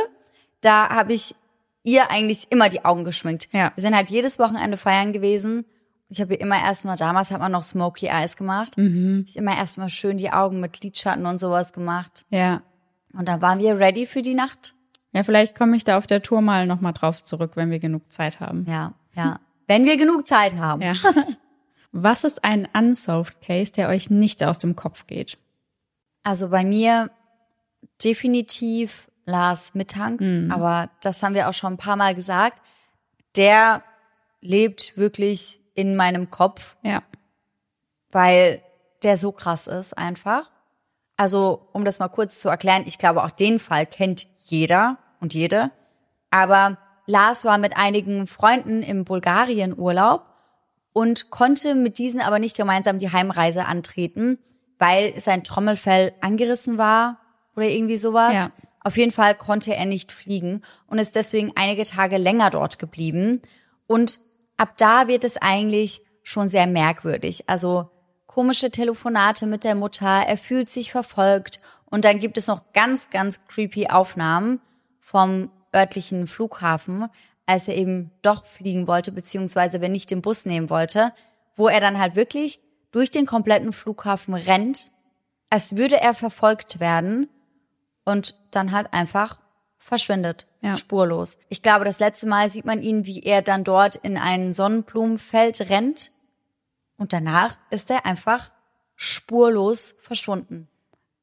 da 0.62 0.89
habe 0.89 1.13
ich 1.13 1.36
ihr 1.84 2.10
eigentlich 2.10 2.48
immer 2.50 2.68
die 2.70 2.84
Augen 2.84 3.04
geschminkt. 3.06 3.48
Ja. 3.54 3.72
Wir 3.75 3.82
sind 3.82 3.96
halt 3.96 4.10
jedes 4.10 4.39
Wochenende 4.39 4.78
feiern 4.78 5.13
gewesen. 5.13 5.66
Ich 6.10 6.20
habe 6.20 6.34
immer 6.34 6.60
erstmal, 6.60 6.98
damals 6.98 7.32
hat 7.32 7.39
man 7.39 7.51
noch 7.51 7.63
Smoky 7.63 8.08
Eyes 8.08 8.36
gemacht. 8.36 8.78
Mhm. 8.78 9.25
Ich 9.28 9.36
immer 9.38 9.56
erstmal 9.56 9.89
schön 9.89 10.18
die 10.18 10.32
Augen 10.32 10.60
mit 10.60 10.84
Lidschatten 10.84 11.25
und 11.25 11.39
sowas 11.39 11.74
gemacht. 11.74 12.25
ja. 12.30 12.62
Und 13.12 13.28
dann 13.28 13.42
waren 13.42 13.58
wir 13.58 13.80
ready 13.80 14.06
für 14.06 14.22
die 14.22 14.36
Nacht. 14.36 14.75
Ja, 15.13 15.24
vielleicht 15.24 15.58
komme 15.58 15.75
ich 15.75 15.84
da 15.84 15.98
auf 15.98 16.06
der 16.06 16.22
Tour 16.22 16.42
mal 16.42 16.68
nochmal 16.68 16.94
drauf 16.94 17.24
zurück, 17.24 17.54
wenn 17.56 17.72
wir 17.72 17.80
genug 17.80 18.12
Zeit 18.12 18.39
haben. 18.39 18.66
Ja, 18.68 18.94
ja. 19.16 19.39
Wenn 19.68 19.86
wir 19.86 19.98
genug 19.98 20.28
Zeit 20.28 20.58
haben. 20.58 20.84
Ja. 20.84 20.94
Was 21.92 22.24
ist 22.24 22.44
ein 22.44 22.68
Unsolved 22.72 23.42
Case, 23.42 23.72
der 23.72 23.89
euch 23.89 24.12
nicht 24.12 24.44
aus 24.44 24.60
dem 24.60 24.75
Kopf 24.75 25.08
geht? 25.08 25.39
Also 26.22 26.50
bei 26.50 26.63
mir 26.63 27.10
definitiv 28.04 29.10
Lars 29.25 29.74
Mittank, 29.74 30.22
aber 30.51 30.89
das 31.01 31.24
haben 31.24 31.34
wir 31.34 31.50
auch 31.50 31.54
schon 31.54 31.74
ein 31.74 31.78
paar 31.78 31.96
Mal 31.96 32.13
gesagt. 32.13 32.62
Der 33.36 33.84
lebt 34.42 34.98
wirklich 34.98 35.60
in 35.79 35.95
meinem 35.95 36.29
Kopf, 36.29 36.75
Ja. 36.83 37.01
weil 38.12 38.62
der 39.03 39.15
so 39.15 39.31
krass 39.31 39.67
ist 39.67 39.98
einfach. 39.98 40.51
Also, 41.15 41.69
um 41.71 41.86
das 41.86 42.00
mal 42.00 42.09
kurz 42.09 42.39
zu 42.39 42.50
erklären, 42.50 42.83
ich 42.86 42.98
glaube, 42.98 43.24
auch 43.24 43.31
den 43.31 43.59
Fall 43.59 43.86
kennt 43.86 44.27
jeder 44.45 44.98
und 45.21 45.33
jede. 45.33 45.71
Aber 46.31 46.77
Lars 47.05 47.45
war 47.45 47.57
mit 47.57 47.77
einigen 47.77 48.27
Freunden 48.27 48.83
im 48.83 49.05
Bulgarien 49.05 49.77
Urlaub 49.77 50.25
und 50.91 51.29
konnte 51.29 51.75
mit 51.75 51.98
diesen 51.98 52.19
aber 52.19 52.39
nicht 52.39 52.57
gemeinsam 52.57 53.00
die 53.00 53.12
Heimreise 53.12 53.65
antreten, 53.65 54.38
weil 54.79 55.17
sein 55.19 55.43
Trommelfell 55.45 56.13
angerissen 56.19 56.77
war 56.77 57.19
oder 57.55 57.67
irgendwie 57.67 57.98
sowas. 57.98 58.33
Ja. 58.33 58.51
Auf 58.81 58.98
jeden 58.98 59.12
Fall 59.12 59.36
konnte 59.36 59.75
er 59.75 59.86
nicht 59.86 60.12
fliegen 60.12 60.62
und 60.88 61.00
ist 61.00 61.15
deswegen 61.15 61.51
einige 61.55 61.86
Tage 61.86 62.17
länger 62.17 62.50
dort 62.50 62.79
geblieben. 62.79 63.41
Und 63.88 64.19
ab 64.60 64.78
da 64.78 65.08
wird 65.08 65.24
es 65.24 65.38
eigentlich 65.38 66.01
schon 66.22 66.48
sehr 66.48 66.68
merkwürdig. 66.68 67.46
Also 67.48 67.89
komische 68.28 68.70
Telefonate 68.70 69.46
mit 69.48 69.63
der 69.63 69.75
Mutter, 69.75 70.24
er 70.28 70.38
fühlt 70.38 70.70
sich 70.70 70.92
verfolgt 70.92 71.60
und 71.86 72.06
dann 72.06 72.20
gibt 72.20 72.38
es 72.38 72.48
noch 72.48 72.74
ganz, 72.74 73.10
ganz 73.10 73.48
creepy 73.48 73.88
Aufnahmen 73.88 74.62
vom 75.00 75.50
örtlichen 75.74 76.28
Flughafen, 76.28 77.08
als 77.46 77.68
er 77.68 77.75
eben 77.75 78.12
doch 78.22 78.46
fliegen 78.46 78.86
wollte, 78.86 79.12
beziehungsweise 79.12 79.82
wenn 79.82 79.94
nicht 79.94 80.12
den 80.12 80.22
Bus 80.22 80.46
nehmen 80.46 80.70
wollte, 80.70 81.13
wo 81.56 81.68
er 81.68 81.80
dann 81.80 81.98
halt 81.98 82.16
wirklich 82.16 82.60
durch 82.92 83.12
den 83.12 83.25
kompletten 83.25 83.72
Flughafen 83.72 84.34
rennt, 84.34 84.92
als 85.50 85.75
würde 85.75 86.00
er 86.00 86.13
verfolgt 86.13 86.80
werden 86.80 87.30
und 88.04 88.38
dann 88.51 88.72
halt 88.72 88.94
einfach 88.94 89.42
verschwindet, 89.79 90.45
Ja. 90.62 90.77
spurlos. 90.77 91.38
Ich 91.50 91.62
glaube, 91.63 91.86
das 91.86 92.00
letzte 92.00 92.27
Mal 92.27 92.50
sieht 92.50 92.65
man 92.65 92.81
ihn, 92.81 93.05
wie 93.05 93.21
er 93.24 93.41
dann 93.41 93.63
dort 93.63 93.95
in 93.95 94.17
ein 94.17 94.53
Sonnenblumenfeld 94.53 95.69
rennt 95.69 96.12
und 96.98 97.13
danach 97.13 97.57
ist 97.71 97.89
er 97.89 98.05
einfach 98.05 98.51
spurlos 98.95 99.95
verschwunden. 100.01 100.67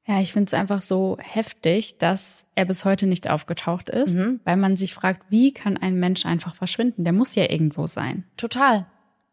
Ja, 0.08 0.20
ich 0.20 0.32
finde 0.32 0.46
es 0.48 0.54
einfach 0.54 0.82
so 0.82 1.16
heftig, 1.20 1.98
dass 1.98 2.46
er 2.54 2.64
bis 2.64 2.84
heute 2.84 3.06
nicht 3.06 3.28
aufgetaucht 3.28 3.88
ist, 3.90 4.14
Mhm. 4.14 4.40
weil 4.44 4.56
man 4.56 4.76
sich 4.76 4.94
fragt, 4.94 5.22
wie 5.30 5.52
kann 5.52 5.76
ein 5.76 5.96
Mensch 5.96 6.24
einfach 6.26 6.54
verschwinden? 6.54 7.04
Der 7.04 7.12
muss 7.12 7.34
ja 7.34 7.50
irgendwo 7.50 7.86
sein. 7.86 8.24
Total. 8.36 8.86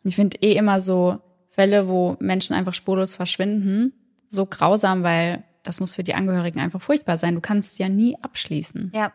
Ich 0.03 0.15
finde 0.15 0.37
eh 0.41 0.53
immer 0.53 0.79
so 0.79 1.19
Fälle, 1.49 1.87
wo 1.87 2.17
Menschen 2.19 2.55
einfach 2.55 2.73
spurlos 2.73 3.15
verschwinden, 3.15 3.93
so 4.29 4.45
grausam, 4.47 5.03
weil 5.03 5.43
das 5.63 5.79
muss 5.79 5.95
für 5.95 6.03
die 6.03 6.13
Angehörigen 6.13 6.59
einfach 6.59 6.81
furchtbar 6.81 7.17
sein. 7.17 7.35
Du 7.35 7.41
kannst 7.41 7.73
es 7.73 7.77
ja 7.77 7.89
nie 7.89 8.17
abschließen. 8.21 8.91
Ja. 8.93 9.11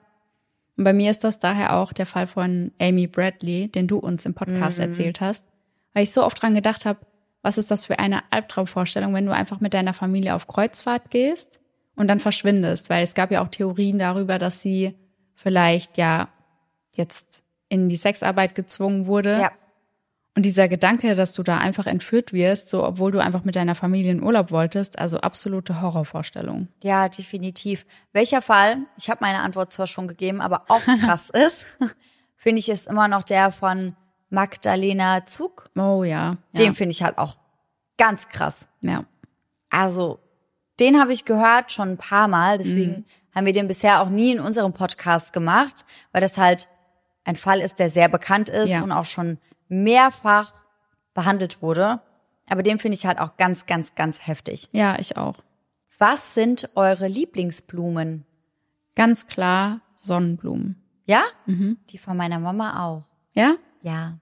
Und 0.76 0.84
bei 0.84 0.92
mir 0.92 1.10
ist 1.10 1.24
das 1.24 1.38
daher 1.38 1.76
auch 1.76 1.92
der 1.92 2.06
Fall 2.06 2.26
von 2.26 2.72
Amy 2.80 3.06
Bradley, 3.06 3.68
den 3.68 3.86
du 3.86 3.98
uns 3.98 4.24
im 4.26 4.34
Podcast 4.34 4.78
erzählt 4.78 5.20
hast, 5.20 5.44
weil 5.92 6.04
ich 6.04 6.12
so 6.12 6.24
oft 6.24 6.40
dran 6.40 6.54
gedacht 6.54 6.86
habe, 6.86 7.00
was 7.42 7.58
ist 7.58 7.70
das 7.70 7.86
für 7.86 7.98
eine 7.98 8.22
Albtraumvorstellung, 8.30 9.14
wenn 9.14 9.26
du 9.26 9.32
einfach 9.32 9.60
mit 9.60 9.74
deiner 9.74 9.94
Familie 9.94 10.34
auf 10.34 10.46
Kreuzfahrt 10.46 11.10
gehst 11.10 11.60
und 11.96 12.08
dann 12.08 12.20
verschwindest, 12.20 12.90
weil 12.90 13.02
es 13.02 13.14
gab 13.14 13.30
ja 13.30 13.42
auch 13.42 13.48
Theorien 13.48 13.98
darüber, 13.98 14.38
dass 14.38 14.60
sie 14.60 14.94
vielleicht 15.34 15.98
ja 15.98 16.28
jetzt 16.94 17.42
in 17.68 17.88
die 17.88 17.96
Sexarbeit 17.96 18.54
gezwungen 18.54 19.06
wurde. 19.06 19.40
Ja. 19.40 19.52
Und 20.38 20.45
dieser 20.45 20.68
Gedanke, 20.68 21.16
dass 21.16 21.33
du 21.33 21.42
da 21.42 21.59
einfach 21.59 21.88
entführt 21.88 22.33
wirst, 22.33 22.71
so 22.71 22.85
obwohl 22.85 23.11
du 23.11 23.18
einfach 23.18 23.42
mit 23.42 23.57
deiner 23.57 23.75
Familie 23.75 24.12
in 24.12 24.23
Urlaub 24.23 24.52
wolltest, 24.52 24.97
also 24.97 25.18
absolute 25.18 25.83
Horrorvorstellung. 25.83 26.68
Ja, 26.80 27.09
definitiv. 27.09 27.85
Welcher 28.12 28.40
Fall, 28.40 28.76
ich 28.97 29.11
habe 29.11 29.18
meine 29.21 29.40
Antwort 29.40 29.73
zwar 29.73 29.88
schon 29.88 30.07
gegeben, 30.07 30.40
aber 30.40 30.66
auch 30.68 30.80
krass 31.04 31.28
ist, 31.30 31.66
finde 32.37 32.61
ich, 32.61 32.68
ist 32.68 32.87
immer 32.87 33.09
noch 33.09 33.25
der 33.25 33.50
von 33.50 33.97
Magdalena 34.30 35.26
Zug. 35.26 35.71
Oh 35.75 36.04
ja. 36.04 36.37
Den 36.57 36.66
ja. 36.66 36.73
finde 36.73 36.92
ich 36.92 37.02
halt 37.02 37.18
auch 37.18 37.37
ganz 37.97 38.28
krass. 38.28 38.68
ja. 38.80 39.07
Also, 39.71 40.21
den 40.78 41.00
habe 41.00 41.12
ich 41.12 41.25
gehört 41.25 41.73
schon 41.73 41.88
ein 41.88 41.99
paar 41.99 42.28
Mal, 42.28 42.59
deswegen 42.59 43.07
haben 43.35 43.45
wir 43.45 43.52
den 43.52 43.66
bisher 43.66 44.00
auch 44.00 44.09
nie 44.09 44.30
in 44.30 44.38
unserem 44.38 44.73
Podcast 44.73 45.33
gemacht, 45.33 45.85
weil 46.12 46.21
das 46.21 46.38
halt 46.38 46.68
ein 47.25 47.35
Fall 47.35 47.61
ist, 47.61 47.80
der 47.80 47.90
sehr 47.90 48.09
bekannt 48.09 48.49
ist 48.49 48.71
Ja. 48.71 48.85
und 48.85 48.92
auch 48.92 49.04
schon 49.04 49.38
mehrfach 49.68 50.52
behandelt 51.14 51.62
wurde. 51.62 52.00
Aber 52.48 52.62
den 52.62 52.78
finde 52.78 52.96
ich 52.96 53.06
halt 53.06 53.18
auch 53.18 53.37
ganz, 53.37 53.66
ganz, 53.66 53.94
ganz 53.94 54.26
heftig. 54.26 54.68
Ja, 54.72 54.98
ich 54.98 55.16
auch. 55.16 55.37
Was 55.98 56.34
sind 56.34 56.70
eure 56.76 57.08
Lieblingsblumen? 57.08 58.25
Ganz 58.94 59.26
klar 59.26 59.80
Sonnenblumen. 59.96 60.82
Ja? 61.06 61.22
Die 61.46 61.98
von 61.98 62.16
meiner 62.16 62.38
Mama 62.38 62.84
auch. 62.87 63.04
Ja? 63.32 63.56
Ja. 63.82 64.18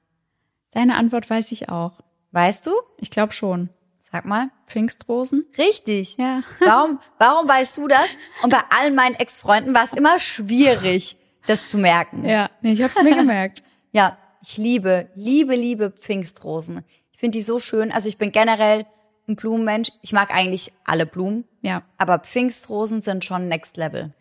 Deine 0.72 0.96
Antwort 0.96 1.28
weiß 1.28 1.52
ich 1.52 1.68
auch. 1.68 2.00
Weißt 2.32 2.66
du? 2.66 2.72
Ich 2.98 3.10
glaube 3.10 3.32
schon. 3.32 3.70
Sag 3.98 4.24
mal. 4.24 4.50
Pfingstrosen? 4.66 5.44
Richtig. 5.58 6.16
Ja. 6.16 6.42
Warum, 6.60 7.00
warum 7.18 7.48
weißt 7.48 7.76
du 7.76 7.88
das? 7.88 8.16
Und 8.42 8.50
bei 8.50 8.60
allen 8.70 8.94
meinen 8.94 9.14
Ex-Freunden 9.14 9.74
war 9.74 9.84
es 9.84 9.92
immer 9.92 10.18
schwierig, 10.18 11.16
das 11.46 11.68
zu 11.68 11.76
merken. 11.76 12.24
Ja, 12.24 12.50
nee, 12.60 12.72
ich 12.72 12.82
hab's 12.82 13.02
mir 13.02 13.14
gemerkt. 13.14 13.62
Ja, 13.92 14.18
ich 14.46 14.58
liebe, 14.58 15.08
liebe, 15.16 15.56
liebe 15.56 15.90
Pfingstrosen. 15.90 16.84
Ich 17.12 17.18
finde 17.18 17.38
die 17.38 17.42
so 17.42 17.58
schön. 17.58 17.90
Also 17.90 18.08
ich 18.08 18.16
bin 18.16 18.30
generell 18.30 18.86
ein 19.26 19.34
Blumenmensch. 19.34 19.90
Ich 20.02 20.12
mag 20.12 20.32
eigentlich 20.32 20.72
alle 20.84 21.04
Blumen. 21.04 21.44
Ja. 21.62 21.82
Aber 21.98 22.20
Pfingstrosen 22.20 23.02
sind 23.02 23.24
schon 23.24 23.48
Next 23.48 23.76
Level. 23.76 24.14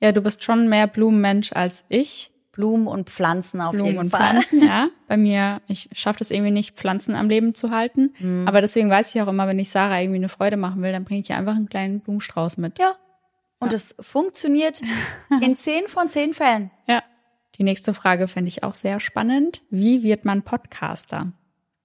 Ja, 0.00 0.12
du 0.12 0.20
bist 0.20 0.44
schon 0.44 0.68
mehr 0.68 0.86
Blumenmensch 0.86 1.52
als 1.52 1.84
ich. 1.88 2.30
Blumen 2.52 2.86
und 2.86 3.08
Pflanzen 3.08 3.60
auf 3.60 3.72
Blumen 3.72 3.86
jeden 3.86 3.98
und 3.98 4.10
Fall. 4.10 4.20
Pflanzen, 4.20 4.62
ja. 4.68 4.88
Bei 5.08 5.16
mir, 5.16 5.62
ich 5.66 5.88
schaffe 5.94 6.18
das 6.18 6.30
irgendwie 6.30 6.50
nicht, 6.50 6.76
Pflanzen 6.76 7.14
am 7.14 7.28
Leben 7.28 7.54
zu 7.54 7.70
halten. 7.70 8.14
Mhm. 8.18 8.46
Aber 8.46 8.60
deswegen 8.60 8.90
weiß 8.90 9.14
ich 9.14 9.22
auch 9.22 9.28
immer, 9.28 9.48
wenn 9.48 9.58
ich 9.58 9.70
Sarah 9.70 10.00
irgendwie 10.00 10.18
eine 10.18 10.28
Freude 10.28 10.58
machen 10.58 10.82
will, 10.82 10.92
dann 10.92 11.04
bringe 11.04 11.22
ich 11.22 11.30
ihr 11.30 11.36
einfach 11.36 11.56
einen 11.56 11.68
kleinen 11.68 12.00
Blumenstrauß 12.00 12.58
mit. 12.58 12.78
Ja. 12.78 12.94
Und 13.58 13.72
es 13.72 13.96
funktioniert 14.00 14.82
in 15.40 15.56
zehn 15.56 15.88
von 15.88 16.10
zehn 16.10 16.34
Fällen. 16.34 16.70
Ja. 16.86 17.02
Die 17.56 17.64
nächste 17.64 17.92
Frage 17.92 18.28
fände 18.28 18.48
ich 18.48 18.62
auch 18.62 18.74
sehr 18.74 19.00
spannend. 19.00 19.62
Wie 19.70 20.02
wird 20.02 20.24
man 20.24 20.42
Podcaster? 20.42 21.32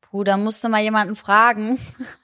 Puh, 0.02 0.24
da 0.24 0.38
musste 0.38 0.70
mal 0.70 0.82
jemanden 0.82 1.16
fragen, 1.16 1.78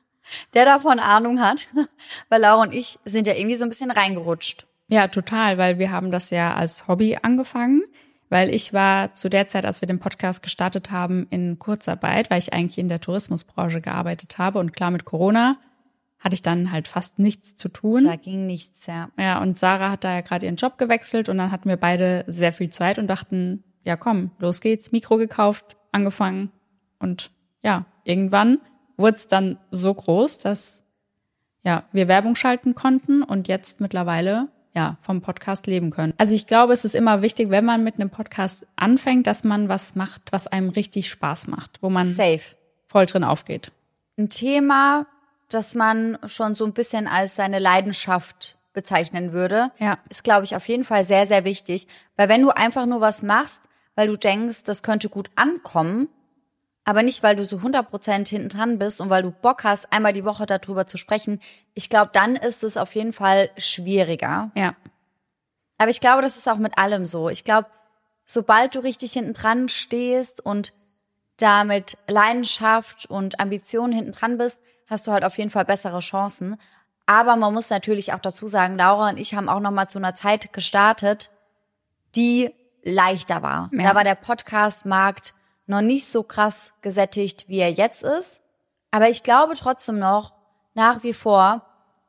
der 0.54 0.66
davon 0.66 1.00
Ahnung 1.00 1.42
hat. 1.42 1.68
Weil 2.30 2.42
Laura 2.42 2.64
und 2.64 2.74
ich 2.74 3.00
sind 3.04 3.28
ja 3.28 3.34
irgendwie 3.34 3.58
so 3.58 3.66
ein 3.66 3.70
bisschen 3.70 3.92
reingerutscht. 3.92 4.66
Ja, 4.88 5.08
total, 5.08 5.58
weil 5.58 5.80
wir 5.80 5.92
haben 5.92 6.12
das 6.12 6.30
ja 6.30 6.54
als 6.54 6.88
Hobby 6.88 7.18
angefangen, 7.22 7.84
weil 8.30 8.54
ich 8.54 8.74
war 8.74 9.16
zu 9.16 9.30
der 9.30 9.48
Zeit, 9.48 9.66
als 9.66 9.82
wir 9.82 9.88
den 9.88 10.00
Podcast 10.00 10.44
gestartet 10.44 10.92
haben, 10.92 11.26
in 11.30 11.58
Kurzarbeit, 11.58 12.30
weil 12.30 12.40
ich 12.40 12.54
eigentlich 12.54 12.78
in 12.78 12.90
der 12.90 13.00
Tourismusbranche 13.00 13.82
gearbeitet 13.82 14.38
habe 14.38 14.60
und 14.60 14.76
klar 14.76 14.92
mit 14.92 15.06
Corona 15.06 15.58
hatte 16.24 16.36
ich 16.36 16.42
dann 16.42 16.72
halt 16.72 16.88
fast 16.88 17.20
nichts 17.20 17.56
zu 17.56 17.68
tun. 17.70 18.04
Da 18.06 18.16
ging 18.16 18.48
nichts, 18.48 18.88
ja. 18.88 19.10
Ja, 19.18 19.42
und 19.42 19.60
Sarah 19.60 19.92
hat 19.92 20.04
da 20.04 20.14
ja 20.14 20.22
gerade 20.22 20.46
ihren 20.46 20.56
Job 20.56 20.78
gewechselt 20.78 21.28
und 21.28 21.38
dann 21.38 21.52
hatten 21.52 21.68
wir 21.68 21.78
beide 21.78 22.24
sehr 22.28 22.54
viel 22.54 22.70
Zeit 22.70 22.98
und 22.98 23.08
dachten, 23.08 23.64
ja 23.84 23.98
komm, 23.98 24.32
los 24.40 24.62
geht's, 24.62 24.92
Mikro 24.92 25.18
gekauft, 25.18 25.76
angefangen 25.92 26.52
und 27.00 27.32
ja, 27.62 27.86
irgendwann 28.06 28.60
wurde 28.98 29.18
es 29.18 29.28
dann 29.28 29.58
so 29.72 29.94
groß, 29.94 30.38
dass 30.40 30.84
ja, 31.62 31.84
wir 31.92 32.08
Werbung 32.08 32.36
schalten 32.36 32.76
konnten 32.76 33.24
und 33.24 33.48
jetzt 33.48 33.80
mittlerweile 33.82 34.50
ja, 34.74 34.98
vom 35.02 35.22
Podcast 35.22 35.68
leben 35.68 35.92
können. 35.92 36.14
Also 36.18 36.36
ich 36.36 36.48
glaube, 36.48 36.74
es 36.74 36.84
ist 36.84 36.96
immer 36.96 37.22
wichtig, 37.22 37.50
wenn 37.50 37.64
man 37.64 37.84
mit 37.84 37.96
einem 37.96 38.10
Podcast 38.10 38.66
anfängt, 38.76 39.28
dass 39.28 39.44
man 39.44 39.70
was 39.70 39.96
macht, 39.96 40.32
was 40.32 40.48
einem 40.48 40.70
richtig 40.70 41.10
Spaß 41.10 41.48
macht, 41.48 41.78
wo 41.82 41.90
man 41.90 42.06
Safe. 42.06 42.42
voll 42.88 43.06
drin 43.06 43.24
aufgeht. 43.24 43.72
Ein 44.18 44.30
Thema, 44.30 45.06
das 45.54 45.76
man 45.76 46.18
schon 46.26 46.56
so 46.56 46.66
ein 46.66 46.74
bisschen 46.74 47.08
als 47.08 47.36
seine 47.36 47.60
Leidenschaft 47.60 48.58
bezeichnen 48.74 49.32
würde, 49.34 49.72
Ja. 49.78 50.00
ist, 50.10 50.24
glaube 50.24 50.44
ich, 50.46 50.56
auf 50.56 50.68
jeden 50.68 50.84
Fall 50.84 51.04
sehr, 51.04 51.28
sehr 51.28 51.46
wichtig. 51.46 51.88
Weil 52.16 52.30
wenn 52.30 52.42
du 52.42 52.50
einfach 52.50 52.86
nur 52.86 53.02
was 53.02 53.22
machst, 53.22 53.64
weil 53.96 54.08
du 54.08 54.18
denkst, 54.18 54.64
das 54.64 54.82
könnte 54.82 55.10
gut 55.10 55.30
ankommen, 55.36 56.10
aber 56.86 57.04
nicht, 57.04 57.24
weil 57.24 57.36
du 57.36 57.46
so 57.46 57.58
100% 57.58 58.28
hinten 58.28 58.50
dran 58.50 58.80
bist 58.80 59.00
und 59.00 59.10
weil 59.10 59.24
du 59.24 59.32
Bock 59.32 59.64
hast, 59.64 59.94
einmal 59.94 60.12
die 60.12 60.26
Woche 60.26 60.46
darüber 60.46 60.86
zu 60.88 60.98
sprechen, 60.98 61.40
ich 61.76 61.90
glaube, 61.90 62.12
dann 62.14 62.36
ist 62.36 62.64
es 62.64 62.76
auf 62.76 62.94
jeden 62.96 63.14
Fall 63.14 63.50
schwieriger. 63.58 64.52
Ja. 64.56 64.76
Aber 65.78 65.90
ich 65.92 66.02
glaube, 66.02 66.22
das 66.22 66.36
ist 66.38 66.50
auch 66.50 66.58
mit 66.58 66.78
allem 66.78 67.06
so. 67.06 67.30
Ich 67.30 67.44
glaube, 67.44 67.68
sobald 68.26 68.76
du 68.76 68.80
richtig 68.80 69.14
hinten 69.14 69.34
dran 69.34 69.70
stehst 69.70 70.44
und 70.46 70.74
da 71.38 71.64
mit 71.64 71.98
Leidenschaft 72.08 73.06
und 73.06 73.40
Ambition 73.40 73.92
hinten 73.92 74.12
dran 74.12 74.38
bist, 74.38 74.62
hast 74.90 75.08
du 75.08 75.12
halt 75.12 75.24
auf 75.24 75.38
jeden 75.38 75.50
Fall 75.50 75.66
bessere 75.66 76.00
Chancen. 76.00 76.58
Aber 77.06 77.36
man 77.36 77.54
muss 77.54 77.70
natürlich 77.70 78.14
auch 78.14 78.20
dazu 78.20 78.48
sagen, 78.48 78.78
Laura 78.78 79.10
und 79.10 79.20
ich 79.20 79.36
haben 79.36 79.50
auch 79.50 79.60
noch 79.60 79.72
mal 79.72 79.88
zu 79.88 80.00
einer 80.00 80.16
Zeit 80.16 80.54
gestartet, 80.54 81.32
die 82.16 82.54
leichter 82.84 83.42
war. 83.42 83.70
Ja. 83.74 83.90
Da 83.90 83.96
war 83.96 84.04
der 84.04 84.16
Podcast-Markt 84.16 85.34
noch 85.66 85.82
nicht 85.82 86.10
so 86.10 86.24
krass 86.24 86.74
gesättigt, 86.82 87.48
wie 87.48 87.60
er 87.60 87.72
jetzt 87.72 88.04
ist. 88.04 88.42
Aber 88.92 89.10
ich 89.10 89.24
glaube 89.24 89.56
trotzdem 89.56 90.00
noch, 90.00 90.34
nach 90.74 91.04
wie 91.04 91.14
vor, 91.14 91.66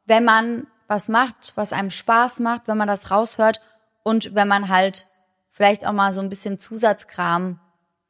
wenn 0.07 0.25
man 0.25 0.67
was 0.87 1.09
macht, 1.09 1.53
was 1.55 1.73
einem 1.73 1.91
Spaß 1.91 2.41
macht, 2.41 2.69
wenn 2.69 2.77
man 2.77 2.89
das 2.89 3.11
raushört 3.11 3.61
und 4.03 4.35
wenn 4.35 4.49
man 4.49 4.69
halt 4.69 5.07
vielleicht 5.51 5.87
auch 5.87 5.93
mal 5.93 6.13
so 6.13 6.21
ein 6.21 6.29
bisschen 6.29 6.59
Zusatzkram 6.59 7.61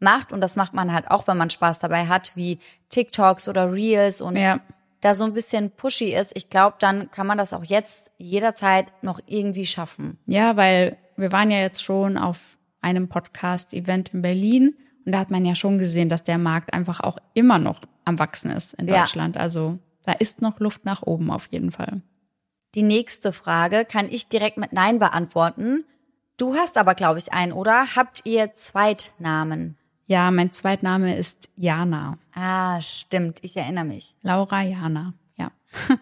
macht 0.05 0.33
und 0.33 0.41
das 0.41 0.55
macht 0.55 0.73
man 0.75 0.93
halt 0.93 1.11
auch, 1.11 1.27
wenn 1.27 1.37
man 1.37 1.51
Spaß 1.51 1.81
dabei 1.81 2.07
hat, 2.07 2.31
wie 2.37 2.61
TikToks 2.91 3.49
oder 3.49 3.73
Reels 3.73 4.21
und 4.21 4.37
Ja. 4.37 4.61
da 5.01 5.15
so 5.15 5.25
ein 5.25 5.33
bisschen 5.35 5.71
pushy 5.73 6.15
ist, 6.15 6.37
ich 6.37 6.49
glaube, 6.51 6.77
dann 6.79 7.11
kann 7.11 7.27
man 7.27 7.37
das 7.39 7.53
auch 7.53 7.65
jetzt 7.65 8.13
jederzeit 8.19 8.87
noch 9.03 9.19
irgendwie 9.27 9.67
schaffen. 9.67 10.19
Ja, 10.27 10.57
weil 10.57 10.97
wir 11.17 11.33
waren 11.33 11.51
ja 11.51 11.59
jetzt 11.59 11.83
schon 11.83 12.17
auf 12.17 12.57
einem 12.81 13.09
Podcast-Event 13.09 14.15
in 14.15 14.23
Berlin 14.23 14.77
und 15.05 15.13
da 15.13 15.19
hat 15.19 15.31
man 15.31 15.45
ja 15.45 15.55
schon 15.55 15.79
gesehen, 15.79 16.09
dass 16.09 16.23
der 16.23 16.39
Markt 16.39 16.73
einfach 16.73 17.01
auch 17.01 17.19
immer 17.35 17.59
noch 17.59 17.81
am 18.05 18.19
Wachsen 18.19 18.51
ist 18.51 18.75
in 18.75 18.87
Ja. 18.89 19.01
Deutschland. 19.01 19.37
Also 19.37 19.79
da 20.05 20.13
ist 20.13 20.41
noch 20.43 20.61
Luft 20.61 20.85
nach 20.85 21.03
oben 21.03 21.31
auf 21.31 21.47
jeden 21.51 21.73
Fall. 21.73 22.03
Die 22.75 22.83
nächste 22.83 23.33
Frage 23.33 23.85
kann 23.85 24.09
ich 24.11 24.29
direkt 24.29 24.57
mit 24.59 24.73
Nein 24.73 24.99
beantworten. 24.99 25.85
Du 26.37 26.57
hast 26.57 26.77
aber, 26.77 26.95
glaube 26.95 27.21
ich, 27.21 27.33
einen, 27.33 27.53
oder? 27.53 27.95
Habt 27.95 28.27
ihr 28.27 28.55
Zweitnamen? 28.55 29.77
Ja, 30.07 30.31
mein 30.31 30.53
Zweitname 30.53 31.17
ist 31.17 31.49
Jana. 31.57 32.19
Ah, 32.35 32.81
stimmt, 32.81 33.39
ich 33.43 33.57
erinnere 33.57 33.87
mich. 33.87 34.15
Laura 34.23 34.63
Jana, 34.63 35.15
ja. 35.37 35.51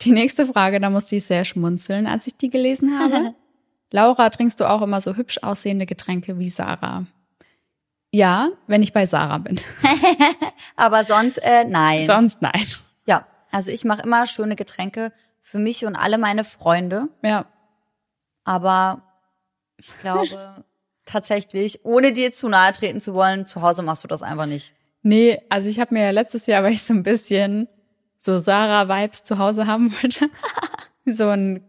Die 0.00 0.10
nächste 0.10 0.46
Frage, 0.46 0.80
da 0.80 0.90
musste 0.90 1.16
ich 1.16 1.24
sehr 1.24 1.44
schmunzeln, 1.44 2.06
als 2.06 2.26
ich 2.26 2.36
die 2.36 2.50
gelesen 2.50 2.98
habe. 2.98 3.34
Laura, 3.90 4.30
trinkst 4.30 4.60
du 4.60 4.68
auch 4.68 4.82
immer 4.82 5.00
so 5.00 5.16
hübsch 5.16 5.38
aussehende 5.42 5.86
Getränke 5.86 6.38
wie 6.38 6.48
Sarah? 6.48 7.06
Ja, 8.12 8.50
wenn 8.66 8.82
ich 8.82 8.92
bei 8.92 9.06
Sarah 9.06 9.38
bin. 9.38 9.60
Aber 10.76 11.04
sonst, 11.04 11.38
äh, 11.38 11.64
nein. 11.64 12.06
Sonst 12.06 12.42
nein. 12.42 12.66
ja, 13.06 13.26
also 13.50 13.72
ich 13.72 13.84
mache 13.84 14.02
immer 14.02 14.26
schöne 14.26 14.56
Getränke 14.56 15.12
für 15.40 15.58
mich 15.58 15.84
und 15.84 15.96
alle 15.96 16.18
meine 16.18 16.44
Freunde. 16.44 17.08
Ja. 17.22 17.46
Aber 18.44 19.02
ich 19.78 19.96
glaube 19.98 20.64
tatsächlich, 21.08 21.84
ohne 21.84 22.12
dir 22.12 22.32
zu 22.32 22.48
nahe 22.48 22.72
treten 22.72 23.00
zu 23.00 23.14
wollen, 23.14 23.46
zu 23.46 23.62
Hause 23.62 23.82
machst 23.82 24.04
du 24.04 24.08
das 24.08 24.22
einfach 24.22 24.46
nicht. 24.46 24.72
Nee, 25.02 25.40
also 25.48 25.68
ich 25.68 25.80
habe 25.80 25.94
mir 25.94 26.04
ja 26.04 26.10
letztes 26.10 26.46
Jahr, 26.46 26.62
weil 26.62 26.72
ich 26.72 26.82
so 26.82 26.92
ein 26.92 27.02
bisschen 27.02 27.68
so 28.18 28.38
Sarah-Vibes 28.38 29.24
zu 29.24 29.38
Hause 29.38 29.66
haben 29.66 29.92
wollte, 30.02 30.28
so 31.06 31.28
ein 31.28 31.62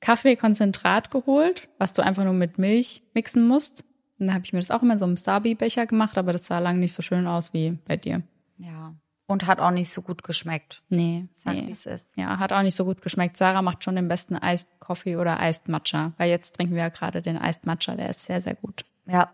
Kaffeekonzentrat 0.00 1.10
geholt, 1.10 1.68
was 1.78 1.92
du 1.92 2.02
einfach 2.02 2.24
nur 2.24 2.32
mit 2.32 2.58
Milch 2.58 3.02
mixen 3.14 3.46
musst. 3.46 3.84
Und 4.18 4.26
dann 4.26 4.34
habe 4.34 4.44
ich 4.44 4.52
mir 4.52 4.60
das 4.60 4.70
auch 4.70 4.82
immer 4.82 4.94
in 4.94 4.98
so 4.98 5.04
einem 5.04 5.16
Starby-Becher 5.16 5.86
gemacht, 5.86 6.18
aber 6.18 6.32
das 6.32 6.46
sah 6.46 6.58
lang 6.58 6.78
nicht 6.80 6.92
so 6.92 7.02
schön 7.02 7.26
aus 7.26 7.52
wie 7.52 7.78
bei 7.86 7.96
dir. 7.96 8.22
Ja. 8.58 8.94
Und 9.30 9.46
hat 9.46 9.60
auch 9.60 9.70
nicht 9.70 9.90
so 9.90 10.02
gut 10.02 10.24
geschmeckt. 10.24 10.82
Nee, 10.88 11.28
Sag, 11.32 11.54
nee. 11.54 11.68
wie 11.68 11.70
es 11.70 11.86
ist. 11.86 12.16
Ja, 12.16 12.40
hat 12.40 12.52
auch 12.52 12.62
nicht 12.62 12.74
so 12.74 12.84
gut 12.84 13.00
geschmeckt. 13.00 13.36
Sarah 13.36 13.62
macht 13.62 13.84
schon 13.84 13.94
den 13.94 14.08
besten 14.08 14.36
Iced 14.42 14.68
Coffee 14.80 15.16
oder 15.16 15.38
Iced 15.40 15.68
Matcha, 15.68 16.12
weil 16.18 16.30
jetzt 16.30 16.56
trinken 16.56 16.74
wir 16.74 16.82
ja 16.82 16.88
gerade 16.88 17.22
den 17.22 17.36
Iced 17.36 17.64
Matcha, 17.64 17.94
der 17.94 18.10
ist 18.10 18.24
sehr, 18.24 18.40
sehr 18.42 18.54
gut. 18.54 18.84
Ja, 19.06 19.30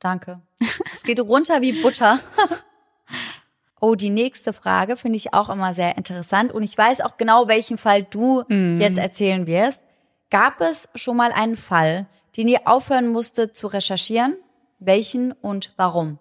danke. 0.00 0.40
Es 0.94 1.02
geht 1.02 1.20
runter 1.20 1.60
wie 1.60 1.72
Butter. 1.82 2.20
Oh, 3.80 3.96
die 3.96 4.08
nächste 4.08 4.54
Frage 4.54 4.96
finde 4.96 5.18
ich 5.18 5.34
auch 5.34 5.50
immer 5.50 5.74
sehr 5.74 5.98
interessant 5.98 6.52
und 6.52 6.62
ich 6.62 6.78
weiß 6.78 7.02
auch 7.02 7.18
genau, 7.18 7.48
welchen 7.48 7.76
Fall 7.76 8.02
du 8.02 8.42
jetzt 8.48 8.96
erzählen 8.96 9.46
wirst. 9.46 9.84
Gab 10.30 10.62
es 10.62 10.88
schon 10.94 11.18
mal 11.18 11.32
einen 11.32 11.56
Fall, 11.58 12.06
den 12.38 12.48
ihr 12.48 12.60
aufhören 12.64 13.08
musstet 13.08 13.54
zu 13.54 13.66
recherchieren? 13.66 14.38
Welchen 14.78 15.32
und 15.32 15.74
warum? 15.76 16.18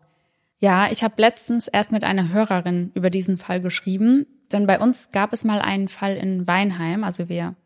Ja, 0.63 0.89
ich 0.89 1.03
habe 1.03 1.15
letztens 1.17 1.67
erst 1.67 1.91
mit 1.91 2.05
einer 2.05 2.29
Hörerin 2.29 2.93
über 2.93 3.09
diesen 3.09 3.35
Fall 3.35 3.59
geschrieben, 3.59 4.25
denn 4.53 4.65
bei 4.65 4.79
uns 4.79 5.11
gab 5.11 5.33
es 5.33 5.43
mal 5.43 5.59
einen 5.59 5.89
Fall 5.89 6.15
in 6.15 6.47
Weinheim, 6.47 7.03
also 7.03 7.27
wir 7.27 7.57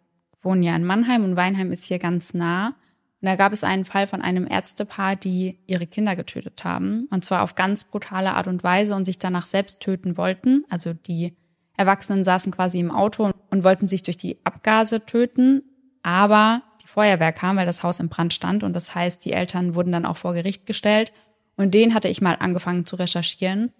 wohnen 0.42 0.64
ja 0.64 0.76
in 0.76 0.84
Mannheim 0.84 1.24
und 1.24 1.36
Weinheim 1.36 1.72
ist 1.72 1.84
hier 1.84 2.00
ganz 2.00 2.34
nah. 2.34 2.70
Und 2.70 3.28
da 3.28 3.36
gab 3.36 3.54
es 3.54 3.64
einen 3.64 3.86
Fall 3.86 4.08
von 4.08 4.24
einem 4.24 4.48
Ärztepaar, 4.48 5.16
die 5.16 5.60
ihre 5.68 5.86
Kinder 5.86 6.16
getötet 6.16 6.64
haben. 6.64 7.08
Und 7.12 7.24
zwar 7.24 7.44
auf 7.44 7.54
ganz 7.54 7.84
brutale 7.84 8.34
Art 8.34 8.48
und 8.48 8.64
Weise 8.64 8.96
und 8.96 9.06
sich 9.06 9.20
danach 9.20 9.46
selbst 9.46 9.80
töten 9.80 10.18
wollten. 10.18 10.66
Also 10.68 10.94
die 10.94 11.38
Erwachsenen 11.76 12.24
saßen 12.24 12.52
quasi 12.52 12.80
im 12.80 12.90
Auto 12.90 13.30
und 13.52 13.64
wollten 13.64 13.88
sich 13.88 14.02
durch 14.02 14.18
die 14.18 14.40
Abgase 14.44 15.06
töten. 15.06 15.62
Aber 16.02 16.64
die 16.82 16.88
Feuerwehr 16.88 17.32
kam, 17.32 17.58
weil 17.58 17.68
das 17.68 17.84
Haus 17.84 18.00
im 18.00 18.10
Brand 18.10 18.34
stand. 18.34 18.64
Und 18.64 18.74
das 18.74 18.96
heißt, 18.96 19.24
die 19.24 19.34
Eltern 19.34 19.76
wurden 19.76 19.92
dann 19.92 20.08
auch 20.08 20.18
vor 20.18 20.34
Gericht 20.34 20.66
gestellt. 20.66 21.14
Und 21.58 21.74
den 21.74 21.94
hatte 21.94 22.08
ich 22.08 22.22
mal 22.22 22.36
angefangen 22.36 22.86
zu 22.86 22.96
recherchieren. 22.96 23.74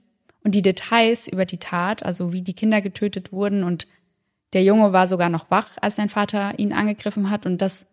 Und 0.44 0.56
die 0.56 0.62
Details 0.62 1.28
über 1.28 1.46
die 1.46 1.60
Tat, 1.60 2.04
also 2.04 2.34
wie 2.34 2.42
die 2.42 2.54
Kinder 2.54 2.82
getötet 2.82 3.32
wurden 3.32 3.64
und 3.64 3.88
der 4.54 4.64
Junge 4.64 4.94
war 4.94 5.08
sogar 5.08 5.30
noch 5.30 5.52
wach, 5.52 5.72
als 5.82 5.96
sein 5.96 6.10
Vater 6.10 6.58
ihn 6.58 6.74
angegriffen 6.74 7.30
hat. 7.30 7.46
Und 7.46 7.62
das 7.62 7.86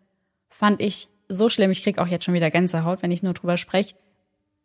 fand 0.49 0.81
ich 0.81 1.09
so 1.27 1.49
schlimm. 1.49 1.71
Ich 1.71 1.83
krieg 1.83 1.97
auch 1.97 2.07
jetzt 2.07 2.25
schon 2.25 2.33
wieder 2.33 2.49
Gänsehaut, 2.49 3.01
wenn 3.03 3.11
ich 3.11 3.23
nur 3.23 3.33
drüber 3.33 3.57
spreche. 3.57 3.95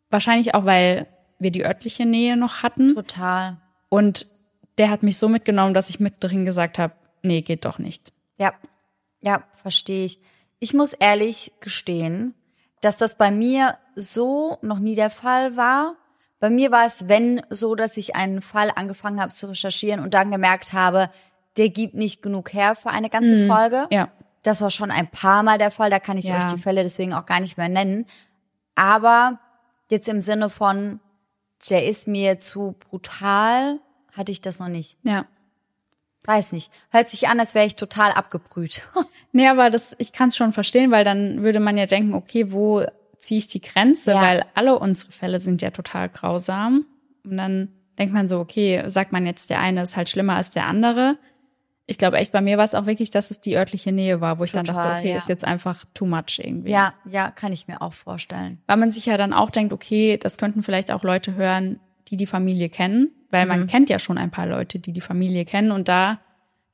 Wahrscheinlich 0.09 0.55
auch, 0.55 0.65
weil 0.65 1.07
wir 1.39 1.51
die 1.51 1.65
örtliche 1.65 2.05
Nähe 2.05 2.37
noch 2.37 2.63
hatten. 2.63 2.95
Total. 2.95 3.57
Und 3.89 4.31
der 4.77 4.89
hat 4.89 5.03
mich 5.03 5.17
so 5.17 5.27
mitgenommen, 5.27 5.73
dass 5.73 5.89
ich 5.89 5.99
mit 5.99 6.15
drin 6.19 6.45
gesagt 6.45 6.79
habe, 6.79 6.93
nee, 7.23 7.41
geht 7.41 7.65
doch 7.65 7.77
nicht. 7.77 8.13
Ja, 8.37 8.53
ja, 9.21 9.43
verstehe 9.53 10.05
ich. 10.05 10.19
Ich 10.59 10.73
muss 10.73 10.93
ehrlich 10.93 11.51
gestehen, 11.59 12.35
dass 12.81 12.97
das 12.97 13.15
bei 13.15 13.31
mir 13.31 13.77
so 13.95 14.57
noch 14.61 14.79
nie 14.79 14.95
der 14.95 15.09
Fall 15.09 15.55
war. 15.55 15.95
Bei 16.39 16.49
mir 16.49 16.71
war 16.71 16.85
es, 16.85 17.07
wenn, 17.07 17.41
so, 17.49 17.75
dass 17.75 17.97
ich 17.97 18.15
einen 18.15 18.41
Fall 18.41 18.71
angefangen 18.75 19.21
habe 19.21 19.31
zu 19.31 19.45
recherchieren 19.47 19.99
und 20.01 20.13
dann 20.13 20.31
gemerkt 20.31 20.73
habe, 20.73 21.09
der 21.57 21.69
gibt 21.69 21.93
nicht 21.93 22.21
genug 22.23 22.53
her 22.53 22.75
für 22.75 22.89
eine 22.89 23.09
ganze 23.09 23.47
Folge. 23.47 23.87
Ja. 23.91 24.09
Das 24.43 24.61
war 24.61 24.71
schon 24.71 24.89
ein 24.89 25.07
paar 25.09 25.43
Mal 25.43 25.59
der 25.59 25.69
Fall, 25.69 25.91
da 25.91 25.99
kann 25.99 26.17
ich 26.17 26.25
Ja. 26.25 26.37
euch 26.37 26.45
die 26.45 26.57
Fälle 26.57 26.81
deswegen 26.81 27.13
auch 27.13 27.25
gar 27.27 27.39
nicht 27.39 27.57
mehr 27.57 27.69
nennen. 27.69 28.07
Aber 28.73 29.39
jetzt 29.91 30.07
im 30.09 30.21
Sinne 30.21 30.49
von, 30.49 30.99
der 31.69 31.85
ist 31.85 32.07
mir 32.07 32.39
zu 32.39 32.75
brutal, 32.89 33.79
hatte 34.17 34.31
ich 34.31 34.41
das 34.41 34.57
noch 34.59 34.67
nicht. 34.69 34.97
Ja. 35.03 35.25
Weiß 36.23 36.53
nicht. 36.53 36.71
Hört 36.91 37.09
sich 37.09 37.27
an, 37.27 37.39
als 37.39 37.55
wäre 37.55 37.65
ich 37.65 37.75
total 37.75 38.11
abgebrüht. 38.11 38.83
Nee, 39.33 39.47
aber 39.47 39.69
das, 39.69 39.95
ich 39.97 40.11
kann 40.11 40.27
es 40.27 40.35
schon 40.35 40.51
verstehen, 40.51 40.91
weil 40.91 41.05
dann 41.05 41.41
würde 41.41 41.61
man 41.61 41.77
ja 41.77 41.85
denken, 41.85 42.13
okay, 42.13 42.51
wo 42.51 42.85
ziehe 43.15 43.37
ich 43.37 43.47
die 43.47 43.61
Grenze? 43.61 44.11
Ja. 44.11 44.21
Weil 44.21 44.45
alle 44.55 44.77
unsere 44.77 45.13
Fälle 45.13 45.39
sind 45.39 45.61
ja 45.61 45.69
total 45.71 46.09
grausam. 46.09 46.85
Und 47.23 47.37
dann 47.37 47.69
denkt 47.97 48.13
man 48.13 48.27
so, 48.27 48.39
okay, 48.39 48.83
sagt 48.87 49.13
man 49.13 49.25
jetzt, 49.25 49.49
der 49.49 49.59
eine 49.59 49.83
ist 49.83 49.95
halt 49.95 50.09
schlimmer 50.09 50.35
als 50.35 50.49
der 50.49 50.65
andere. 50.65 51.17
Ich 51.85 51.97
glaube 51.97 52.17
echt, 52.17 52.31
bei 52.31 52.41
mir 52.41 52.57
war 52.57 52.65
es 52.65 52.75
auch 52.75 52.85
wirklich, 52.85 53.11
dass 53.11 53.31
es 53.31 53.39
die 53.39 53.55
örtliche 53.55 53.91
Nähe 53.91 54.19
war, 54.19 54.37
wo 54.37 54.43
ich 54.43 54.51
dann 54.51 54.65
Total, 54.65 54.85
dachte, 54.85 54.99
okay, 54.99 55.11
ja. 55.11 55.17
ist 55.17 55.29
jetzt 55.29 55.45
einfach 55.45 55.85
too 55.93 56.05
much 56.05 56.39
irgendwie. 56.39 56.71
ja, 56.71 56.93
ja, 57.05 57.31
kann 57.31 57.53
ich 57.53 57.69
mir 57.69 57.81
auch 57.81 57.93
vorstellen. 57.93 58.61
Weil 58.67 58.77
man 58.77 58.91
sich 58.91 59.05
ja 59.05 59.17
dann 59.17 59.31
auch 59.31 59.49
denkt, 59.49 59.71
okay, 59.71 60.17
das 60.17 60.37
könnten 60.37 60.61
vielleicht 60.63 60.91
auch 60.91 61.03
Leute 61.03 61.35
hören, 61.35 61.79
die 62.11 62.17
die 62.17 62.25
Familie 62.27 62.69
kennen, 62.69 63.09
weil 63.31 63.43
Mhm. 63.45 63.49
man 63.49 63.67
kennt 63.67 63.89
ja 63.89 63.97
schon 63.99 64.17
ein 64.17 64.29
paar 64.31 64.45
Leute, 64.45 64.77
die 64.79 64.91
die 64.93 65.01
Familie 65.01 65.45
kennen 65.45 65.71
und 65.71 65.87
da 65.87 66.19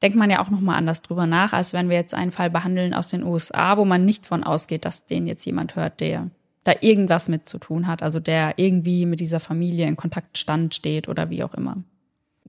denkt 0.01 0.17
man 0.17 0.29
ja 0.29 0.41
auch 0.41 0.49
noch 0.49 0.59
mal 0.59 0.75
anders 0.75 1.01
drüber 1.01 1.25
nach, 1.25 1.53
als 1.53 1.73
wenn 1.73 1.89
wir 1.89 1.95
jetzt 1.97 2.13
einen 2.13 2.31
Fall 2.31 2.49
behandeln 2.49 2.93
aus 2.93 3.09
den 3.09 3.23
USA, 3.23 3.77
wo 3.77 3.85
man 3.85 4.03
nicht 4.05 4.25
von 4.27 4.43
ausgeht, 4.43 4.85
dass 4.85 5.05
den 5.05 5.25
jetzt 5.27 5.45
jemand 5.45 5.75
hört, 5.75 5.99
der 6.01 6.29
da 6.63 6.73
irgendwas 6.81 7.29
mit 7.29 7.47
zu 7.47 7.57
tun 7.59 7.87
hat, 7.87 8.03
also 8.03 8.19
der 8.19 8.53
irgendwie 8.57 9.05
mit 9.05 9.19
dieser 9.21 9.39
Familie 9.39 9.87
in 9.87 9.95
Kontakt 9.95 10.37
stand, 10.37 10.75
steht 10.75 11.07
oder 11.07 11.29
wie 11.29 11.43
auch 11.43 11.53
immer. 11.53 11.77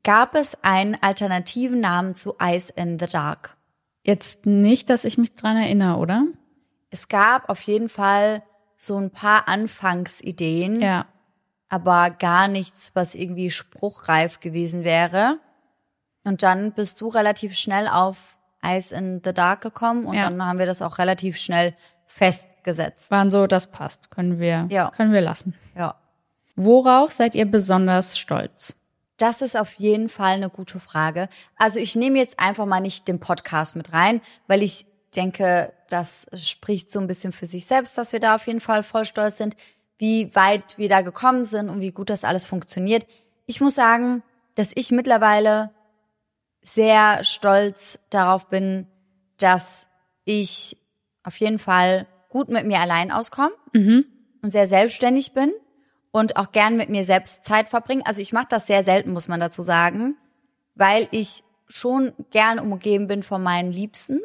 Gab 0.02 0.34
es 0.34 0.62
einen 0.62 0.96
alternativen 1.00 1.80
Namen 1.80 2.14
zu 2.14 2.34
Ice 2.42 2.72
in 2.74 2.98
the 2.98 3.06
Dark? 3.06 3.56
Jetzt 4.02 4.44
nicht, 4.46 4.90
dass 4.90 5.04
ich 5.04 5.18
mich 5.18 5.34
dran 5.34 5.56
erinnere, 5.56 5.96
oder? 5.98 6.24
Es 6.90 7.08
gab 7.08 7.48
auf 7.48 7.60
jeden 7.62 7.88
Fall 7.88 8.42
so 8.76 8.96
ein 8.96 9.10
paar 9.10 9.48
Anfangsideen, 9.48 10.80
Ja. 10.80 11.06
Aber 11.68 12.10
gar 12.10 12.48
nichts, 12.48 12.92
was 12.94 13.14
irgendwie 13.14 13.50
spruchreif 13.50 14.40
gewesen 14.40 14.84
wäre. 14.84 15.38
Und 16.24 16.42
dann 16.42 16.72
bist 16.72 17.00
du 17.00 17.08
relativ 17.08 17.54
schnell 17.56 17.88
auf 17.88 18.38
Ice 18.64 18.94
in 18.94 19.20
the 19.24 19.32
Dark 19.32 19.60
gekommen 19.60 20.04
und 20.04 20.14
Ja. 20.14 20.24
dann 20.28 20.44
haben 20.44 20.58
wir 20.58 20.66
das 20.66 20.82
auch 20.82 20.98
relativ 20.98 21.36
schnell 21.36 21.74
festgesetzt. 22.06 23.10
Waren 23.10 23.30
so, 23.30 23.46
das 23.46 23.70
passt. 23.70 24.10
Können 24.10 24.38
wir, 24.38 24.66
Ja. 24.70 24.90
können 24.96 25.12
wir 25.12 25.20
lassen. 25.20 25.54
Ja. 25.76 25.94
Worauf 26.56 27.12
seid 27.12 27.34
ihr 27.34 27.46
besonders 27.48 28.18
stolz? 28.18 28.74
Das 29.16 29.42
ist 29.42 29.56
auf 29.56 29.74
jeden 29.74 30.08
Fall 30.08 30.34
eine 30.34 30.50
gute 30.50 30.80
Frage. 30.80 31.28
Also 31.56 31.80
ich 31.80 31.96
nehme 31.96 32.18
jetzt 32.18 32.38
einfach 32.40 32.66
mal 32.66 32.80
nicht 32.80 33.08
den 33.08 33.20
Podcast 33.20 33.76
mit 33.76 33.92
rein, 33.92 34.20
weil 34.46 34.62
ich 34.62 34.86
denke, 35.16 35.72
das 35.88 36.26
spricht 36.36 36.92
so 36.92 37.00
ein 37.00 37.06
bisschen 37.06 37.32
für 37.32 37.46
sich 37.46 37.66
selbst, 37.66 37.96
dass 37.98 38.12
wir 38.12 38.20
da 38.20 38.34
auf 38.34 38.46
jeden 38.46 38.60
Fall 38.60 38.82
voll 38.82 39.04
stolz 39.04 39.38
sind, 39.38 39.56
wie 39.98 40.34
weit 40.34 40.78
wir 40.78 40.88
da 40.88 41.00
gekommen 41.00 41.44
sind 41.44 41.68
und 41.68 41.80
wie 41.80 41.92
gut 41.92 42.10
das 42.10 42.24
alles 42.24 42.46
funktioniert. 42.46 43.06
Ich 43.46 43.60
muss 43.60 43.74
sagen, 43.74 44.22
dass 44.54 44.72
ich 44.74 44.90
mittlerweile 44.90 45.70
sehr 46.62 47.24
stolz 47.24 47.98
darauf 48.10 48.48
bin, 48.48 48.86
dass 49.38 49.88
ich 50.24 50.76
auf 51.22 51.36
jeden 51.36 51.58
Fall 51.58 52.06
gut 52.28 52.48
mit 52.48 52.66
mir 52.66 52.80
allein 52.80 53.10
auskomme 53.10 53.54
und 54.42 54.50
sehr 54.50 54.66
selbstständig 54.66 55.32
bin 55.32 55.52
und 56.10 56.36
auch 56.36 56.52
gern 56.52 56.76
mit 56.76 56.88
mir 56.88 57.04
selbst 57.04 57.44
Zeit 57.44 57.68
verbringe. 57.68 58.04
Also 58.06 58.22
ich 58.22 58.32
mache 58.32 58.46
das 58.50 58.66
sehr 58.66 58.84
selten, 58.84 59.12
muss 59.12 59.28
man 59.28 59.40
dazu 59.40 59.62
sagen, 59.62 60.16
weil 60.74 61.08
ich 61.10 61.42
schon 61.66 62.12
gern 62.30 62.58
umgeben 62.58 63.08
bin 63.08 63.22
von 63.22 63.42
meinen 63.42 63.72
Liebsten. 63.72 64.20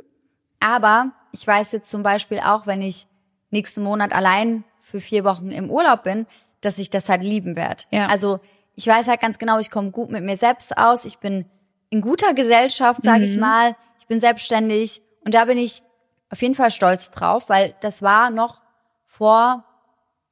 Aber 0.60 1.12
ich 1.32 1.46
weiß 1.46 1.72
jetzt 1.74 1.90
zum 1.90 2.04
Beispiel 2.04 2.40
auch, 2.40 2.68
wenn 2.68 2.82
ich 2.82 3.08
nächsten 3.50 3.84
Monat 3.84 4.14
allein 4.14 4.64
für 4.84 5.00
vier 5.00 5.24
Wochen 5.24 5.50
im 5.50 5.72
Urlaub 5.72 6.04
bin, 6.04 6.28
dass 6.62 6.78
ich 6.78 6.90
das 6.90 7.10
halt 7.10 7.22
lieben 7.24 7.56
werde. 7.56 7.84
Ja. 7.90 8.08
Also 8.08 8.40
ich 8.76 8.86
weiß 8.86 9.08
halt 9.08 9.22
ganz 9.22 9.40
genau, 9.40 9.60
ich 9.60 9.72
komme 9.72 9.92
gut 9.92 10.10
mit 10.10 10.24
mir 10.24 10.36
selbst 10.36 10.78
aus. 10.78 11.06
Ich 11.06 11.18
bin 11.20 11.46
in 11.90 12.02
guter 12.02 12.34
Gesellschaft, 12.34 13.04
sage 13.04 13.24
ich 13.24 13.38
mal. 13.38 13.76
Ich 14.00 14.08
bin 14.08 14.20
selbstständig 14.20 15.02
und 15.24 15.34
da 15.34 15.46
bin 15.46 15.58
ich 15.58 15.82
auf 16.30 16.42
jeden 16.42 16.56
Fall 16.56 16.72
stolz 16.72 17.12
drauf, 17.12 17.48
weil 17.50 17.76
das 17.82 18.02
war 18.02 18.30
noch 18.30 18.62
vor 19.06 19.64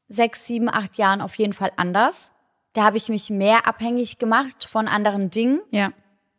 sechs, 0.08 0.46
sieben, 0.46 0.68
acht 0.70 0.98
Jahren 0.98 1.22
auf 1.22 1.36
jeden 1.36 1.54
Fall 1.54 1.72
anders. 1.78 2.34
Da 2.74 2.84
habe 2.84 2.98
ich 2.98 3.08
mich 3.10 3.30
mehr 3.30 3.68
abhängig 3.68 4.18
gemacht 4.18 4.66
von 4.70 4.88
anderen 4.88 5.30
Dingen, 5.30 5.62
Ja. 5.70 5.92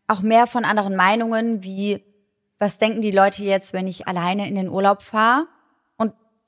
auch 0.08 0.20
mehr 0.20 0.46
von 0.46 0.64
anderen 0.64 0.96
Meinungen, 0.96 1.62
wie 1.62 2.04
was 2.58 2.78
denken 2.78 3.00
die 3.00 3.10
Leute 3.10 3.42
jetzt, 3.44 3.72
wenn 3.72 3.86
ich 3.86 4.06
alleine 4.08 4.46
in 4.48 4.54
den 4.54 4.68
Urlaub 4.68 5.02
fahre. 5.02 5.46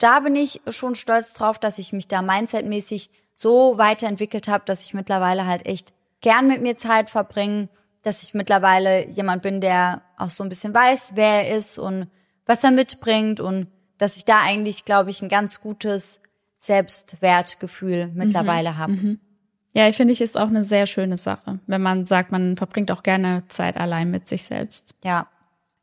Da 0.05 0.21
bin 0.21 0.37
ich 0.37 0.61
schon 0.69 0.97
stolz 0.97 1.33
drauf, 1.33 1.59
dass 1.59 1.79
ich 1.79 1.95
mich 1.95 2.09
da 2.09 2.21
mindsetmäßig 2.21 3.09
so 3.35 3.79
weiterentwickelt 3.79 4.49
habe, 4.49 4.63
dass 4.67 4.85
ich 4.85 4.93
mittlerweile 4.93 5.47
halt 5.47 5.65
echt 5.65 5.95
gern 6.21 6.47
mit 6.47 6.61
mir 6.61 6.77
Zeit 6.77 7.09
verbringe, 7.09 7.71
dass 8.03 8.23
ich 8.23 8.35
mittlerweile 8.35 9.09
jemand 9.09 9.41
bin, 9.41 9.63
der 9.63 10.03
auch 10.19 10.29
so 10.29 10.43
ein 10.43 10.51
bisschen 10.51 10.75
weiß, 10.75 11.13
wer 11.15 11.47
er 11.47 11.57
ist 11.57 11.79
und 11.79 12.09
was 12.45 12.63
er 12.63 12.73
mitbringt 12.73 13.41
und 13.41 13.69
dass 13.97 14.19
ich 14.19 14.27
da 14.27 14.43
eigentlich, 14.43 14.85
glaube 14.85 15.09
ich, 15.09 15.23
ein 15.23 15.31
ganz 15.31 15.63
gutes 15.63 16.21
Selbstwertgefühl 16.59 18.11
mittlerweile 18.13 18.77
habe. 18.77 19.17
Ja, 19.73 19.89
ich 19.89 19.97
finde, 19.97 20.13
ich 20.13 20.21
ist 20.21 20.37
auch 20.37 20.49
eine 20.49 20.65
sehr 20.65 20.85
schöne 20.85 21.17
Sache, 21.17 21.61
wenn 21.67 21.81
man 21.81 22.05
sagt, 22.05 22.31
man 22.31 22.59
verbringt 22.59 22.91
auch 22.91 23.05
gerne 23.05 23.45
Zeit 23.49 23.79
allein 23.79 24.11
mit 24.11 24.29
sich 24.29 24.43
selbst. 24.43 24.95
Ja, 25.03 25.29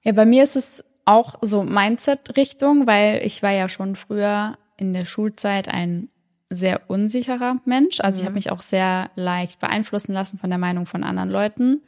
Ja, 0.04 0.12
bei 0.12 0.28
mir 0.28 0.44
ist 0.44 0.56
es 0.56 0.84
auch 1.06 1.36
so 1.42 1.64
Mindset-Richtung, 1.64 2.88
weil 2.88 3.22
ich 3.24 3.44
war 3.44 3.52
ja 3.52 3.70
schon 3.70 3.96
früher 3.96 4.58
in 4.78 4.94
der 4.94 5.06
Schulzeit 5.06 5.68
ein 5.68 6.10
sehr 6.50 6.90
unsicherer 6.90 7.58
Mensch. 7.66 8.00
Also 8.02 8.22
ich 8.22 8.26
habe 8.26 8.36
mich 8.36 8.52
auch 8.52 8.62
sehr 8.62 9.10
leicht 9.16 9.60
beeinflussen 9.60 10.14
lassen 10.14 10.38
von 10.38 10.50
der 10.50 10.60
Meinung 10.60 10.86
von 10.86 11.04
anderen 11.04 11.30
Leuten. 11.30 11.82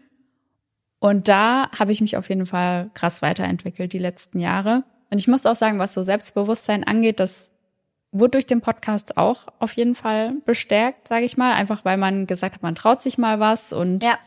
Und 0.99 1.28
da 1.28 1.69
habe 1.78 1.91
ich 1.91 1.99
mich 1.99 2.15
auf 2.15 2.30
jeden 2.30 2.45
Fall 2.45 2.89
krass 2.93 3.21
weiterentwickelt 3.21 3.91
die 3.91 3.99
letzten 3.99 4.39
Jahre. 4.39 4.84
Und 5.12 5.17
ich 5.17 5.28
muss 5.28 5.45
auch 5.45 5.56
sagen, 5.56 5.80
was 5.80 5.93
so 5.93 6.02
Selbstbewusstsein 6.02 6.86
angeht, 6.86 7.19
das 7.19 7.52
wurde 8.13 8.32
durch 8.32 8.45
den 8.45 8.62
Podcast 8.62 9.17
auch 9.17 9.47
auf 9.60 9.73
jeden 9.73 9.95
Fall 9.95 10.36
bestärkt, 10.45 11.10
sage 11.10 11.26
ich 11.26 11.36
mal. 11.36 11.54
Einfach 11.54 11.84
weil 11.84 11.97
man 11.97 12.26
gesagt 12.26 12.56
hat, 12.56 12.63
man 12.63 12.76
traut 12.76 13.02
sich 13.02 13.17
mal 13.17 13.41
was 13.41 13.73
und 13.73 14.04
ja, 14.04 14.17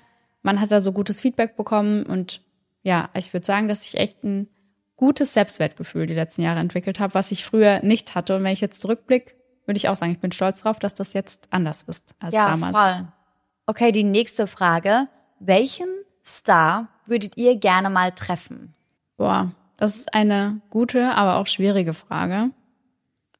man 0.42 0.60
hat 0.60 0.70
da 0.70 0.80
so 0.80 0.92
gutes 0.92 1.20
Feedback 1.22 1.56
bekommen 1.56 2.04
und 2.04 2.42
ja, 2.82 3.08
ich 3.14 3.32
würde 3.32 3.46
sagen, 3.46 3.68
dass 3.68 3.84
ich 3.86 3.96
echt 3.96 4.22
ein 4.22 4.48
gutes 4.96 5.34
Selbstwertgefühl 5.34 6.06
die 6.06 6.14
letzten 6.14 6.42
Jahre 6.42 6.60
entwickelt 6.60 7.00
habe, 7.00 7.14
was 7.14 7.30
ich 7.32 7.44
früher 7.44 7.80
nicht 7.82 8.14
hatte. 8.14 8.36
Und 8.36 8.44
wenn 8.44 8.52
ich 8.52 8.60
jetzt 8.60 8.80
zurückblicke, 8.80 9.34
würde 9.66 9.78
ich 9.78 9.88
auch 9.88 9.96
sagen, 9.96 10.12
ich 10.12 10.20
bin 10.20 10.32
stolz 10.32 10.62
drauf, 10.62 10.78
dass 10.78 10.94
das 10.94 11.12
jetzt 11.12 11.48
anders 11.50 11.84
ist 11.84 12.14
als 12.20 12.34
ja, 12.34 12.48
damals. 12.48 12.76
voll. 12.76 13.08
Okay, 13.66 13.92
die 13.92 14.04
nächste 14.04 14.46
Frage. 14.46 15.08
Welchen 15.38 15.88
Star 16.24 16.88
würdet 17.04 17.36
ihr 17.36 17.56
gerne 17.56 17.90
mal 17.90 18.12
treffen? 18.12 18.74
Boah, 19.16 19.52
das 19.76 19.96
ist 19.96 20.14
eine 20.14 20.60
gute, 20.70 21.14
aber 21.14 21.36
auch 21.36 21.46
schwierige 21.46 21.92
Frage. 21.92 22.50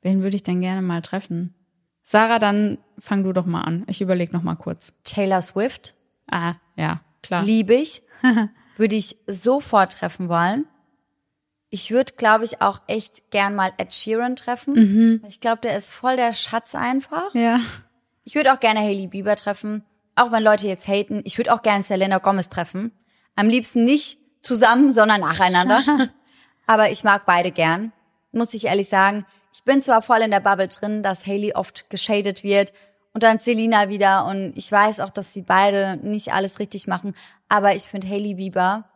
Wen 0.02 0.22
würde 0.22 0.36
ich 0.36 0.42
denn 0.42 0.60
gerne 0.60 0.82
mal 0.82 1.00
treffen? 1.00 1.54
Sarah, 2.02 2.38
dann 2.38 2.78
fang 2.98 3.24
du 3.24 3.32
doch 3.32 3.46
mal 3.46 3.62
an. 3.62 3.84
Ich 3.88 4.00
überlege 4.00 4.32
noch 4.32 4.42
mal 4.42 4.54
kurz. 4.56 4.92
Taylor 5.04 5.42
Swift? 5.42 5.94
Ah, 6.30 6.54
ja, 6.76 7.00
klar. 7.22 7.42
Liebe 7.42 7.74
ich. 7.74 8.02
würde 8.76 8.96
ich 8.96 9.16
sofort 9.26 9.92
treffen 9.92 10.28
wollen. 10.28 10.66
Ich 11.76 11.90
würde, 11.90 12.14
glaube 12.14 12.46
ich, 12.46 12.62
auch 12.62 12.80
echt 12.86 13.30
gern 13.30 13.54
mal 13.54 13.70
Ed 13.76 13.92
Sheeran 13.92 14.34
treffen. 14.34 15.22
Ich 15.28 15.40
glaube, 15.40 15.60
der 15.60 15.76
ist 15.76 15.92
voll 15.92 16.16
der 16.16 16.32
Schatz 16.32 16.74
einfach. 16.74 17.34
Ja. 17.34 17.60
Ich 18.24 18.34
würde 18.34 18.54
auch 18.54 18.60
gerne 18.60 18.80
Hailey 18.80 19.08
Bieber 19.08 19.36
treffen. 19.36 19.84
Auch 20.14 20.32
wenn 20.32 20.42
Leute 20.42 20.68
jetzt 20.68 20.88
haten. 20.88 21.20
Ich 21.24 21.36
würde 21.36 21.52
auch 21.52 21.60
gerne 21.60 21.84
Selena 21.84 22.16
Gomez 22.16 22.48
treffen. 22.48 22.92
Am 23.34 23.50
liebsten 23.50 23.84
nicht 23.84 24.18
zusammen, 24.40 24.90
sondern 24.90 25.20
nacheinander. 25.20 25.82
Aber 26.66 26.90
ich 26.90 27.04
mag 27.04 27.26
beide 27.26 27.50
gern. 27.50 27.92
Muss 28.32 28.54
ich 28.54 28.64
ehrlich 28.64 28.88
sagen. 28.88 29.26
Ich 29.52 29.62
bin 29.62 29.82
zwar 29.82 30.00
voll 30.00 30.22
in 30.22 30.30
der 30.30 30.40
Bubble 30.40 30.68
drin, 30.68 31.02
dass 31.02 31.26
Hailey 31.26 31.52
oft 31.52 31.90
geschadet 31.90 32.42
wird 32.42 32.72
und 33.12 33.22
dann 33.22 33.38
Selena 33.38 33.90
wieder. 33.90 34.24
Und 34.24 34.56
ich 34.56 34.72
weiß 34.72 35.00
auch, 35.00 35.10
dass 35.10 35.34
sie 35.34 35.42
beide 35.42 35.98
nicht 35.98 36.32
alles 36.32 36.58
richtig 36.58 36.86
machen. 36.86 37.14
Aber 37.50 37.74
ich 37.74 37.82
finde 37.82 38.08
Hailey 38.08 38.36
Bieber, 38.36 38.88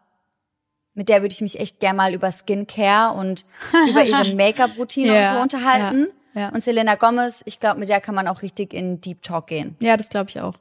mit 0.94 1.09
der 1.09 1.22
würde 1.22 1.33
ich 1.33 1.40
mich 1.40 1.59
echt 1.61 1.81
gern 1.81 1.96
mal 1.96 2.12
über 2.14 2.31
Skincare 2.31 3.14
und 3.14 3.44
über 3.88 4.05
ihre 4.05 4.35
Make-up-Routine 4.35 5.11
und 5.12 5.16
Ja, 5.18 5.35
so 5.35 5.40
unterhalten. 5.40 6.09
ja, 6.35 6.40
ja. 6.42 6.48
Und 6.50 6.62
Selena 6.62 6.94
Gomez, 6.96 7.42
ich 7.46 7.61
glaube, 7.61 7.81
mit 7.81 7.88
der 7.88 8.00
kann 8.00 8.14
man 8.14 8.26
auch 8.29 8.42
richtig 8.42 8.72
in 8.74 9.00
Deep 9.00 9.22
Talk 9.22 9.46
gehen. 9.48 9.76
Ja, 9.81 9.96
das 9.96 10.09
glaube 10.11 10.31
ich 10.31 10.40
auch. 10.40 10.55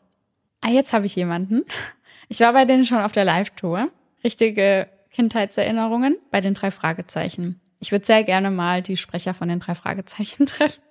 Ah, 0.61 0.69
jetzt 0.69 0.93
habe 0.93 1.05
ich 1.05 1.15
jemanden. 1.15 1.63
Ich 2.27 2.39
war 2.41 2.53
bei 2.53 2.65
denen 2.65 2.85
schon 2.85 2.99
auf 2.99 3.11
der 3.11 3.25
Live-Tour. 3.25 3.89
Richtige 4.23 4.87
Kindheitserinnerungen 5.11 6.17
bei 6.31 6.41
den 6.41 6.53
drei 6.53 6.69
Fragezeichen. 6.71 7.59
Ich 7.79 7.91
würde 7.91 8.05
sehr 8.05 8.23
gerne 8.23 8.51
mal 8.51 8.81
die 8.81 8.97
Sprecher 8.97 9.33
von 9.33 9.47
den 9.47 9.59
drei 9.59 9.73
Fragezeichen 9.75 10.45
treffen. 10.47 10.81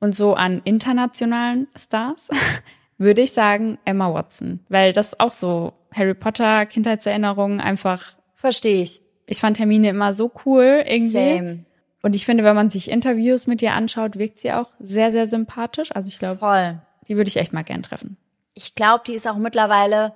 Und 0.00 0.14
so 0.16 0.34
an 0.34 0.60
internationalen 0.64 1.68
Stars 1.76 2.28
würde 2.98 3.22
ich 3.22 3.32
sagen 3.32 3.78
Emma 3.84 4.12
Watson, 4.12 4.60
weil 4.68 4.92
das 4.92 5.18
auch 5.20 5.30
so 5.30 5.72
Harry 5.94 6.14
Potter 6.14 6.66
Kindheitserinnerungen 6.66 7.60
einfach. 7.60 8.15
Verstehe 8.36 8.82
ich. 8.82 9.02
Ich 9.26 9.40
fand 9.40 9.58
Hermine 9.58 9.88
immer 9.88 10.12
so 10.12 10.30
cool 10.44 10.84
irgendwie. 10.86 11.10
Same. 11.10 11.64
Und 12.02 12.14
ich 12.14 12.24
finde, 12.24 12.44
wenn 12.44 12.54
man 12.54 12.70
sich 12.70 12.88
Interviews 12.90 13.48
mit 13.48 13.60
ihr 13.62 13.72
anschaut, 13.72 14.16
wirkt 14.16 14.38
sie 14.38 14.52
auch 14.52 14.68
sehr, 14.78 15.10
sehr 15.10 15.26
sympathisch. 15.26 15.90
Also 15.96 16.08
ich 16.08 16.20
glaube, 16.20 16.38
Voll. 16.38 16.78
die 17.08 17.16
würde 17.16 17.28
ich 17.28 17.36
echt 17.36 17.52
mal 17.52 17.64
gern 17.64 17.82
treffen. 17.82 18.16
Ich 18.54 18.76
glaube, 18.76 19.02
die 19.06 19.14
ist 19.14 19.26
auch 19.26 19.36
mittlerweile 19.36 20.14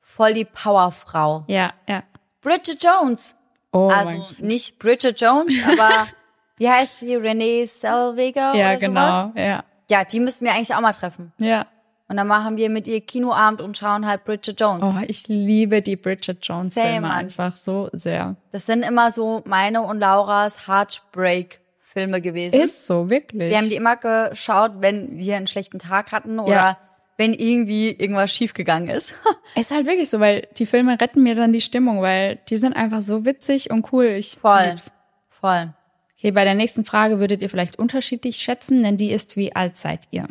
voll 0.00 0.34
die 0.34 0.44
Powerfrau. 0.44 1.44
Ja, 1.48 1.72
ja. 1.88 2.04
Bridget 2.40 2.84
Jones. 2.84 3.34
Oh 3.72 3.88
also 3.88 4.24
nicht 4.38 4.78
Bridget 4.78 5.20
Jones, 5.20 5.54
aber 5.66 6.06
wie 6.58 6.68
heißt 6.68 6.98
sie? 6.98 7.16
Renee 7.16 7.64
Zellweger 7.64 8.54
Ja, 8.54 8.70
oder 8.70 8.78
sowas? 8.78 8.80
genau. 8.80 9.32
Ja. 9.34 9.64
Ja, 9.90 10.04
die 10.04 10.20
müssten 10.20 10.44
wir 10.44 10.52
eigentlich 10.52 10.74
auch 10.74 10.80
mal 10.80 10.92
treffen. 10.92 11.32
Ja. 11.38 11.66
Und 12.06 12.16
dann 12.18 12.26
machen 12.26 12.56
wir 12.58 12.68
mit 12.68 12.86
ihr 12.86 13.00
Kinoabend 13.00 13.62
und 13.62 13.76
schauen 13.78 14.06
halt 14.06 14.24
Bridget 14.24 14.60
Jones. 14.60 14.82
Oh, 14.84 15.02
ich 15.08 15.26
liebe 15.26 15.80
die 15.80 15.96
Bridget 15.96 16.38
Jones 16.42 16.74
Same, 16.74 16.88
Filme 16.92 17.10
einfach 17.10 17.56
so 17.56 17.88
sehr. 17.92 18.36
Das 18.52 18.66
sind 18.66 18.82
immer 18.82 19.10
so 19.10 19.42
meine 19.46 19.80
und 19.80 20.00
Lauras 20.00 20.68
Heartbreak-Filme 20.68 22.20
gewesen. 22.20 22.60
Ist 22.60 22.86
so, 22.86 23.08
wirklich. 23.08 23.50
Wir 23.50 23.56
haben 23.58 23.68
die 23.68 23.76
immer 23.76 23.96
geschaut, 23.96 24.72
wenn 24.80 25.16
wir 25.18 25.36
einen 25.36 25.46
schlechten 25.46 25.78
Tag 25.78 26.12
hatten 26.12 26.38
oder 26.38 26.52
Ja. 26.54 26.78
wenn 27.16 27.32
irgendwie 27.32 27.90
irgendwas 27.92 28.32
schiefgegangen 28.32 28.90
ist. 28.90 29.14
ist 29.56 29.70
halt 29.70 29.86
wirklich 29.86 30.10
so, 30.10 30.20
weil 30.20 30.46
die 30.58 30.66
Filme 30.66 31.00
retten 31.00 31.22
mir 31.22 31.34
dann 31.34 31.52
die 31.54 31.62
Stimmung, 31.62 32.02
weil 32.02 32.38
die 32.50 32.56
sind 32.58 32.74
einfach 32.74 33.00
so 33.00 33.24
witzig 33.24 33.70
und 33.70 33.90
cool. 33.92 34.06
Ich 34.06 34.36
Voll. 34.40 34.66
lieb's. 34.66 34.90
Voll. 35.30 35.72
Okay, 36.18 36.32
bei 36.32 36.44
der 36.44 36.54
nächsten 36.54 36.84
Frage 36.84 37.18
würdet 37.18 37.40
ihr 37.42 37.50
vielleicht 37.50 37.78
unterschiedlich 37.78 38.36
schätzen, 38.36 38.82
denn 38.82 38.96
die 38.98 39.10
ist, 39.10 39.36
wie 39.36 39.54
alt 39.56 39.76
seid 39.76 40.00
ihr? 40.10 40.26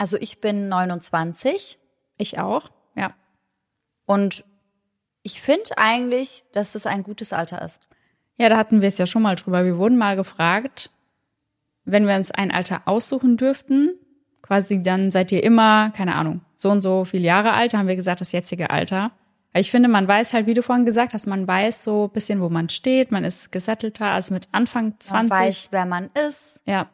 Also 0.00 0.16
ich 0.18 0.40
bin 0.40 0.70
29 0.70 1.78
Ich 2.16 2.38
auch. 2.38 2.70
Ja. 2.96 3.12
Und 4.06 4.44
ich 5.22 5.42
finde 5.42 5.76
eigentlich, 5.76 6.42
dass 6.54 6.72
das 6.72 6.86
ein 6.86 7.02
gutes 7.02 7.34
Alter 7.34 7.60
ist. 7.60 7.82
Ja, 8.36 8.48
da 8.48 8.56
hatten 8.56 8.80
wir 8.80 8.88
es 8.88 8.96
ja 8.96 9.06
schon 9.06 9.20
mal 9.20 9.36
drüber. 9.36 9.62
Wir 9.62 9.76
wurden 9.76 9.98
mal 9.98 10.16
gefragt, 10.16 10.90
wenn 11.84 12.08
wir 12.08 12.16
uns 12.16 12.30
ein 12.30 12.50
Alter 12.50 12.80
aussuchen 12.86 13.36
dürften, 13.36 13.90
quasi 14.40 14.82
dann 14.82 15.10
seid 15.10 15.32
ihr 15.32 15.44
immer, 15.44 15.90
keine 15.90 16.14
Ahnung, 16.14 16.40
so 16.56 16.70
und 16.70 16.80
so 16.80 17.04
viele 17.04 17.24
Jahre 17.24 17.52
alt, 17.52 17.74
haben 17.74 17.86
wir 17.86 17.96
gesagt, 17.96 18.22
das 18.22 18.32
jetzige 18.32 18.70
Alter. 18.70 19.12
Ich 19.52 19.70
finde, 19.70 19.90
man 19.90 20.08
weiß 20.08 20.32
halt, 20.32 20.46
wie 20.46 20.54
du 20.54 20.62
vorhin 20.62 20.86
gesagt 20.86 21.12
hast, 21.12 21.26
man 21.26 21.46
weiß 21.46 21.84
so 21.84 22.04
ein 22.04 22.10
bisschen, 22.10 22.40
wo 22.40 22.48
man 22.48 22.70
steht, 22.70 23.12
man 23.12 23.24
ist 23.24 23.52
gesettelter 23.52 24.06
als 24.06 24.30
mit 24.30 24.48
Anfang 24.52 24.94
20. 24.98 25.12
Man 25.12 25.30
weiß, 25.30 25.68
wer 25.72 25.84
man 25.84 26.08
ist. 26.26 26.62
Ja. 26.64 26.88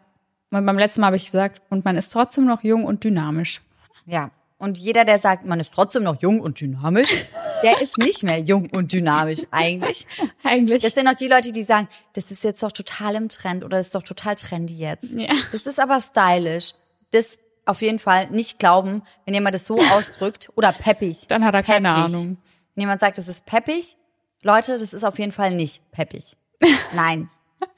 Beim 0.50 0.78
letzten 0.78 1.00
Mal 1.00 1.08
habe 1.08 1.16
ich 1.16 1.26
gesagt, 1.26 1.62
und 1.70 1.84
man 1.84 1.96
ist 1.96 2.12
trotzdem 2.12 2.46
noch 2.46 2.62
jung 2.62 2.84
und 2.84 3.04
dynamisch. 3.04 3.60
Ja. 4.06 4.30
Und 4.58 4.78
jeder, 4.78 5.04
der 5.04 5.18
sagt, 5.18 5.44
man 5.44 5.60
ist 5.60 5.74
trotzdem 5.74 6.04
noch 6.04 6.22
jung 6.22 6.40
und 6.40 6.60
dynamisch, 6.60 7.14
der 7.62 7.80
ist 7.82 7.98
nicht 7.98 8.22
mehr 8.22 8.38
jung 8.38 8.70
und 8.70 8.92
dynamisch 8.92 9.42
eigentlich. 9.50 10.06
Eigentlich. 10.44 10.82
Das 10.82 10.94
sind 10.94 11.06
auch 11.08 11.14
die 11.14 11.28
Leute, 11.28 11.52
die 11.52 11.62
sagen, 11.62 11.88
das 12.14 12.30
ist 12.30 12.42
jetzt 12.42 12.62
doch 12.62 12.72
total 12.72 13.16
im 13.16 13.28
Trend 13.28 13.64
oder 13.64 13.76
das 13.76 13.88
ist 13.88 13.94
doch 13.94 14.02
total 14.02 14.34
trendy 14.36 14.74
jetzt. 14.78 15.12
Ja. 15.12 15.34
Das 15.52 15.66
ist 15.66 15.78
aber 15.78 16.00
stylisch. 16.00 16.72
Das 17.10 17.38
auf 17.66 17.82
jeden 17.82 17.98
Fall 17.98 18.30
nicht 18.30 18.58
glauben, 18.58 19.02
wenn 19.26 19.34
jemand 19.34 19.54
das 19.54 19.66
so 19.66 19.76
ausdrückt 19.92 20.50
oder 20.56 20.72
peppig. 20.72 21.28
Dann 21.28 21.44
hat 21.44 21.54
er 21.54 21.62
keine 21.62 21.88
Peppig. 21.92 22.04
Ahnung. 22.04 22.38
Wenn 22.74 22.82
jemand 22.82 23.00
sagt, 23.00 23.18
das 23.18 23.28
ist 23.28 23.44
peppig, 23.44 23.96
Leute, 24.42 24.78
das 24.78 24.94
ist 24.94 25.04
auf 25.04 25.18
jeden 25.18 25.32
Fall 25.32 25.54
nicht 25.54 25.82
peppig. 25.90 26.36
Nein, 26.94 27.28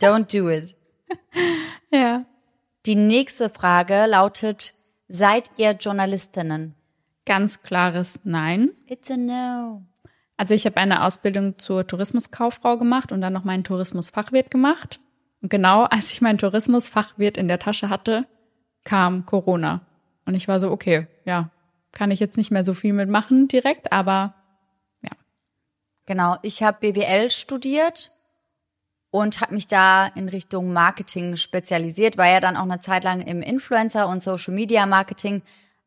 don't 0.01 0.33
do 0.33 0.49
it. 0.49 0.77
Ja. 1.91 2.25
Die 2.89 2.97
nächste 2.97 3.51
Frage 3.51 4.07
lautet, 4.07 4.73
seid 5.09 5.51
ihr 5.59 5.73
Journalistinnen? 5.73 6.75
Ganz 7.27 7.63
klares 7.63 8.21
Nein. 8.25 8.71
It's 8.87 9.11
a 9.11 9.19
no. 9.19 9.83
Also 10.39 10.55
ich 10.55 10.65
habe 10.65 10.79
eine 10.79 11.05
Ausbildung 11.05 11.59
zur 11.59 11.87
Tourismuskauffrau 11.87 12.79
gemacht 12.79 13.13
und 13.13 13.21
dann 13.21 13.35
noch 13.35 13.45
meinen 13.45 13.63
Tourismusfachwirt 13.63 14.51
gemacht. 14.51 15.01
Und 15.43 15.51
genau 15.51 15.83
als 15.85 16.13
ich 16.13 16.23
meinen 16.23 16.39
Tourismusfachwirt 16.39 17.37
in 17.37 17.47
der 17.47 17.59
Tasche 17.59 17.91
hatte, 17.91 18.27
kam 18.85 19.27
Corona. 19.27 19.83
Und 20.25 20.33
ich 20.33 20.49
war 20.49 20.59
so, 20.59 20.71
okay, 20.71 21.09
ja, 21.27 21.51
kann 21.93 22.11
ich 22.11 22.21
jetzt 22.21 22.39
nicht 22.39 22.51
mehr 22.51 22.65
so 22.65 22.73
viel 22.73 22.95
mitmachen 22.95 23.49
direkt, 23.49 23.93
aber 23.93 24.33
ja. 25.03 25.11
Genau, 26.07 26.39
ich 26.41 26.63
habe 26.63 26.91
BWL 26.91 27.31
studiert 27.31 28.18
und 29.11 29.41
habe 29.41 29.55
mich 29.55 29.67
da 29.67 30.07
in 30.07 30.29
Richtung 30.29 30.73
Marketing 30.73 31.37
spezialisiert, 31.37 32.17
war 32.19 32.29
ja 32.29 32.41
dann 32.41 32.57
auch 32.57 32.63
eine 32.63 32.79
Zeit 32.79 33.05
lang 33.05 33.21
im 33.21 33.43
Influencer 33.43 34.09
und 34.09 34.23
Social 34.23 34.55
Media 34.55 34.87
Marketing, 34.87 35.43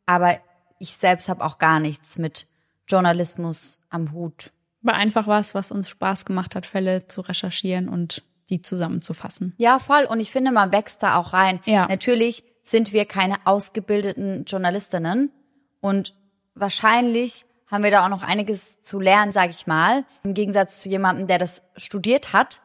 aber 0.06 0.38
ich 0.80 0.94
selbst 0.94 1.30
habe 1.30 1.44
auch 1.44 1.60
gar 1.60 1.80
nichts 1.80 2.18
mit 2.18 2.48
Journalismus 2.88 3.80
am 3.90 4.12
Hut. 4.12 4.52
War 4.82 4.96
einfach 4.96 5.28
was, 5.28 5.54
was 5.54 5.72
uns 5.72 5.90
Spaß 5.90 6.26
gemacht 6.26 6.56
hat, 6.56 6.66
Fälle 6.66 7.08
zu 7.08 7.22
recherchieren 7.22 7.88
und 7.88 8.24
die 8.50 8.62
zusammenzufassen. 8.62 9.54
Ja, 9.58 9.80
voll. 9.80 10.06
Und 10.10 10.20
ich 10.20 10.32
finde, 10.32 10.52
man 10.52 10.72
wächst 10.72 11.04
da 11.04 11.16
auch 11.16 11.34
rein. 11.34 11.60
Ja. 11.66 11.88
Natürlich 11.88 12.44
sind 12.64 12.92
wir 12.92 13.06
keine 13.06 13.36
ausgebildeten 13.46 14.46
Journalistinnen 14.46 15.32
und 15.80 16.16
wahrscheinlich 16.56 17.46
haben 17.68 17.84
wir 17.84 17.92
da 17.92 18.04
auch 18.04 18.10
noch 18.10 18.24
einiges 18.24 18.82
zu 18.82 19.00
lernen, 19.00 19.32
sage 19.32 19.52
ich 19.52 19.66
mal, 19.66 20.04
im 20.24 20.34
Gegensatz 20.34 20.82
zu 20.82 20.90
jemandem, 20.90 21.28
der 21.28 21.38
das 21.38 21.64
studiert 21.78 22.34
hat. 22.34 22.62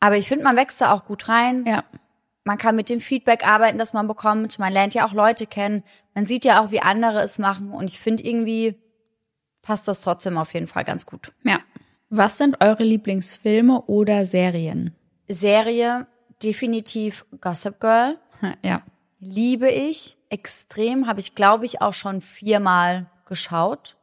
Aber 0.00 0.16
ich 0.16 0.28
finde, 0.28 0.44
man 0.44 0.56
wächst 0.56 0.80
da 0.80 0.92
auch 0.92 1.04
gut 1.04 1.28
rein. 1.28 1.64
Ja. 1.66 1.84
Man 2.44 2.58
kann 2.58 2.76
mit 2.76 2.88
dem 2.88 3.00
Feedback 3.00 3.46
arbeiten, 3.46 3.78
das 3.78 3.92
man 3.92 4.08
bekommt. 4.08 4.58
Man 4.58 4.72
lernt 4.72 4.94
ja 4.94 5.06
auch 5.06 5.12
Leute 5.12 5.46
kennen. 5.46 5.82
Man 6.14 6.26
sieht 6.26 6.44
ja 6.44 6.62
auch, 6.62 6.70
wie 6.70 6.80
andere 6.80 7.20
es 7.20 7.38
machen. 7.38 7.72
Und 7.72 7.90
ich 7.90 7.98
finde 7.98 8.24
irgendwie 8.24 8.76
passt 9.62 9.86
das 9.86 10.00
trotzdem 10.00 10.38
auf 10.38 10.54
jeden 10.54 10.66
Fall 10.66 10.84
ganz 10.84 11.04
gut. 11.04 11.32
Ja. 11.44 11.60
Was 12.08 12.38
sind 12.38 12.62
eure 12.62 12.84
Lieblingsfilme 12.84 13.82
oder 13.82 14.24
Serien? 14.24 14.94
Serie 15.28 16.06
definitiv 16.42 17.26
Gossip 17.40 17.80
Girl. 17.80 18.18
Ja. 18.62 18.82
Liebe 19.20 19.68
ich 19.68 20.16
extrem. 20.28 21.08
Habe 21.08 21.18
ich, 21.18 21.34
glaube 21.34 21.66
ich, 21.66 21.82
auch 21.82 21.92
schon 21.92 22.20
viermal 22.20 23.10
geschaut. 23.26 23.96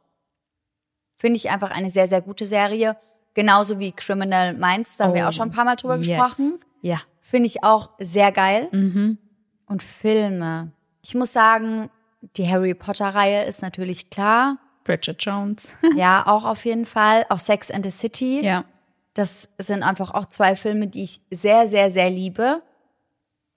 Finde 1.16 1.38
ich 1.38 1.48
einfach 1.48 1.70
eine 1.70 1.90
sehr, 1.90 2.06
sehr 2.06 2.20
gute 2.20 2.44
Serie. 2.44 2.98
Genauso 3.36 3.78
wie 3.78 3.92
Criminal 3.92 4.54
Minds, 4.54 4.96
da 4.96 5.04
haben 5.04 5.14
wir 5.14 5.28
auch 5.28 5.32
schon 5.32 5.50
ein 5.50 5.52
paar 5.52 5.64
Mal 5.66 5.76
drüber 5.76 5.94
Oh, 5.94 5.98
yes. 5.98 6.06
gesprochen. 6.08 6.58
Ja. 6.80 6.98
Finde 7.20 7.46
ich 7.46 7.62
auch 7.62 7.90
sehr 7.98 8.32
geil. 8.32 8.68
Mhm. 8.72 9.18
Und 9.66 9.82
Filme. 9.82 10.72
Ich 11.02 11.14
muss 11.14 11.32
sagen, 11.34 11.90
die 12.36 12.48
Harry 12.50 12.72
Potter-Reihe 12.74 13.44
ist 13.44 13.60
natürlich 13.62 14.08
klar. 14.10 14.56
Bridget 14.84 15.22
Jones. 15.22 15.68
Ja, 15.96 16.26
auch 16.26 16.44
auf 16.46 16.64
jeden 16.64 16.86
Fall. 16.86 17.26
Auch 17.28 17.38
Sex 17.38 17.70
and 17.70 17.84
the 17.84 17.90
City. 17.90 18.40
ja. 18.44 18.64
Das 19.14 19.48
sind 19.58 19.82
einfach 19.82 20.12
auch 20.12 20.26
zwei 20.26 20.56
Filme, 20.56 20.88
die 20.88 21.02
ich 21.04 21.20
sehr, 21.30 21.66
sehr, 21.68 21.90
sehr 21.90 22.10
liebe. 22.10 22.62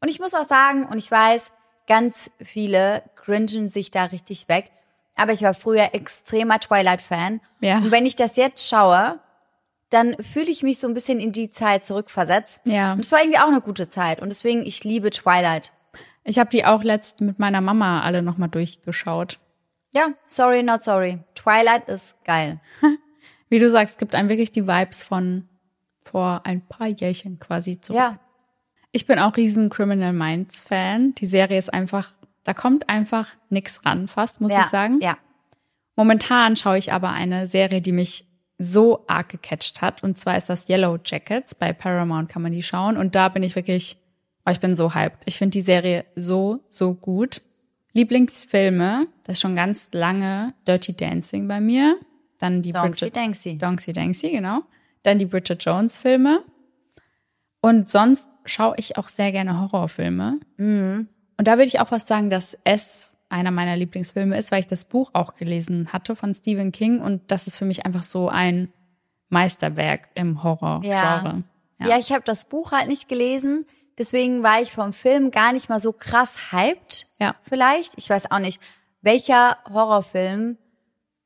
Und 0.01 0.07
ich 0.09 0.19
muss 0.19 0.33
auch 0.33 0.45
sagen, 0.47 0.85
und 0.85 0.97
ich 0.97 1.09
weiß, 1.11 1.51
ganz 1.87 2.31
viele 2.43 3.03
cringen 3.15 3.67
sich 3.67 3.91
da 3.91 4.05
richtig 4.05 4.47
weg. 4.49 4.71
Aber 5.15 5.33
ich 5.33 5.41
war 5.41 5.53
früher 5.53 5.93
extremer 5.93 6.59
Twilight-Fan. 6.61 7.41
Ja. 7.61 7.77
Und 7.79 7.91
wenn 7.91 8.05
ich 8.05 8.15
das 8.15 8.37
jetzt 8.37 8.69
schaue, 8.69 9.19
dann 9.89 10.15
fühle 10.21 10.51
ich 10.51 10.63
mich 10.63 10.79
so 10.79 10.87
ein 10.87 10.93
bisschen 10.93 11.19
in 11.19 11.31
die 11.31 11.49
Zeit 11.49 11.85
zurückversetzt. 11.85 12.61
Ja. 12.65 12.93
Und 12.93 12.99
es 12.99 13.11
war 13.11 13.19
irgendwie 13.19 13.39
auch 13.39 13.47
eine 13.47 13.61
gute 13.61 13.89
Zeit. 13.89 14.21
Und 14.21 14.29
deswegen, 14.29 14.65
ich 14.65 14.83
liebe 14.83 15.09
Twilight. 15.09 15.73
Ich 16.23 16.37
habe 16.37 16.49
die 16.49 16.65
auch 16.65 16.83
letzt 16.83 17.21
mit 17.21 17.39
meiner 17.39 17.61
Mama 17.61 18.01
alle 18.01 18.21
nochmal 18.21 18.49
durchgeschaut. 18.49 19.39
Ja, 19.91 20.09
sorry, 20.25 20.61
not 20.61 20.83
sorry. 20.83 21.19
Twilight 21.33 21.87
ist 21.89 22.23
geil. 22.23 22.59
Wie 23.49 23.57
du 23.57 23.69
sagst, 23.69 23.97
gibt 23.97 24.13
einem 24.13 24.29
wirklich 24.29 24.51
die 24.51 24.67
Vibes 24.67 25.01
von 25.01 25.49
vor 26.03 26.41
ein 26.43 26.61
paar 26.61 26.87
Jährchen 26.87 27.39
quasi 27.39 27.81
zurück. 27.81 27.99
Ja. 27.99 28.19
Ich 28.91 29.05
bin 29.05 29.19
auch 29.19 29.37
riesen 29.37 29.69
Criminal 29.69 30.13
Minds 30.13 30.63
Fan. 30.63 31.15
Die 31.15 31.25
Serie 31.25 31.57
ist 31.57 31.73
einfach, 31.73 32.11
da 32.43 32.53
kommt 32.53 32.89
einfach 32.89 33.29
nix 33.49 33.83
ran, 33.85 34.07
fast, 34.07 34.41
muss 34.41 34.51
ja. 34.51 34.61
ich 34.61 34.67
sagen. 34.67 34.99
Ja. 35.01 35.17
Momentan 35.95 36.55
schaue 36.55 36.77
ich 36.77 36.93
aber 36.93 37.09
eine 37.09 37.47
Serie, 37.47 37.81
die 37.81 37.91
mich 37.91 38.28
so 38.59 39.05
arg 39.07 39.29
gecatcht 39.29 39.81
hat. 39.81 40.03
Und 40.03 40.17
zwar 40.17 40.37
ist 40.37 40.49
das 40.49 40.69
Yellow 40.69 40.99
Jackets. 41.03 41.55
Bei 41.55 41.73
Paramount 41.73 42.29
kann 42.29 42.41
man 42.41 42.51
die 42.51 42.61
schauen. 42.61 42.97
Und 42.97 43.15
da 43.15 43.29
bin 43.29 43.41
ich 43.41 43.55
wirklich, 43.55 43.97
oh, 44.45 44.51
ich 44.51 44.59
bin 44.59 44.75
so 44.75 44.93
hyped. 44.93 45.19
Ich 45.25 45.37
finde 45.37 45.53
die 45.53 45.61
Serie 45.61 46.05
so, 46.15 46.59
so 46.69 46.93
gut. 46.93 47.41
Lieblingsfilme, 47.93 49.07
das 49.23 49.37
ist 49.37 49.41
schon 49.41 49.55
ganz 49.55 49.89
lange 49.93 50.53
Dirty 50.67 50.95
Dancing 50.95 51.47
bei 51.47 51.59
mir. 51.59 51.97
Dann 52.37 52.61
die 52.61 52.71
Donksy 52.71 53.05
Bridget, 53.05 53.15
Danksy. 53.15 53.57
Donksy 53.57 53.93
Danksy, 53.93 54.29
genau. 54.29 54.61
Dann 55.03 55.17
die 55.17 55.25
Bridget 55.25 55.63
Jones 55.63 55.97
Filme. 55.97 56.43
Und 57.61 57.89
sonst 57.89 58.27
schaue 58.45 58.75
ich 58.77 58.97
auch 58.97 59.09
sehr 59.09 59.31
gerne 59.31 59.59
Horrorfilme. 59.59 60.39
Und 61.37 61.47
da 61.47 61.53
würde 61.53 61.65
ich 61.65 61.79
auch 61.79 61.87
fast 61.87 62.07
sagen, 62.07 62.29
dass 62.29 62.57
es 62.63 63.15
einer 63.29 63.51
meiner 63.51 63.77
Lieblingsfilme 63.77 64.37
ist, 64.37 64.51
weil 64.51 64.61
ich 64.61 64.67
das 64.67 64.85
Buch 64.85 65.11
auch 65.13 65.35
gelesen 65.35 65.93
hatte 65.93 66.15
von 66.15 66.33
Stephen 66.33 66.71
King 66.71 66.99
und 66.99 67.31
das 67.31 67.47
ist 67.47 67.57
für 67.57 67.65
mich 67.65 67.85
einfach 67.85 68.03
so 68.03 68.27
ein 68.27 68.73
Meisterwerk 69.29 70.09
im 70.15 70.43
Horror-Genre. 70.43 71.43
Ja, 71.79 71.87
ja 71.87 71.97
ich 71.97 72.11
habe 72.11 72.23
das 72.25 72.45
Buch 72.45 72.71
halt 72.71 72.87
nicht 72.87 73.07
gelesen. 73.07 73.65
Deswegen 73.97 74.43
war 74.43 74.61
ich 74.61 74.71
vom 74.71 74.93
Film 74.93 75.29
gar 75.29 75.53
nicht 75.53 75.69
mal 75.69 75.79
so 75.79 75.93
krass 75.93 76.51
hyped. 76.51 77.07
Ja. 77.19 77.35
Vielleicht. 77.43 77.93
Ich 77.97 78.09
weiß 78.09 78.31
auch 78.31 78.39
nicht, 78.39 78.61
welcher 79.01 79.57
Horrorfilm 79.71 80.57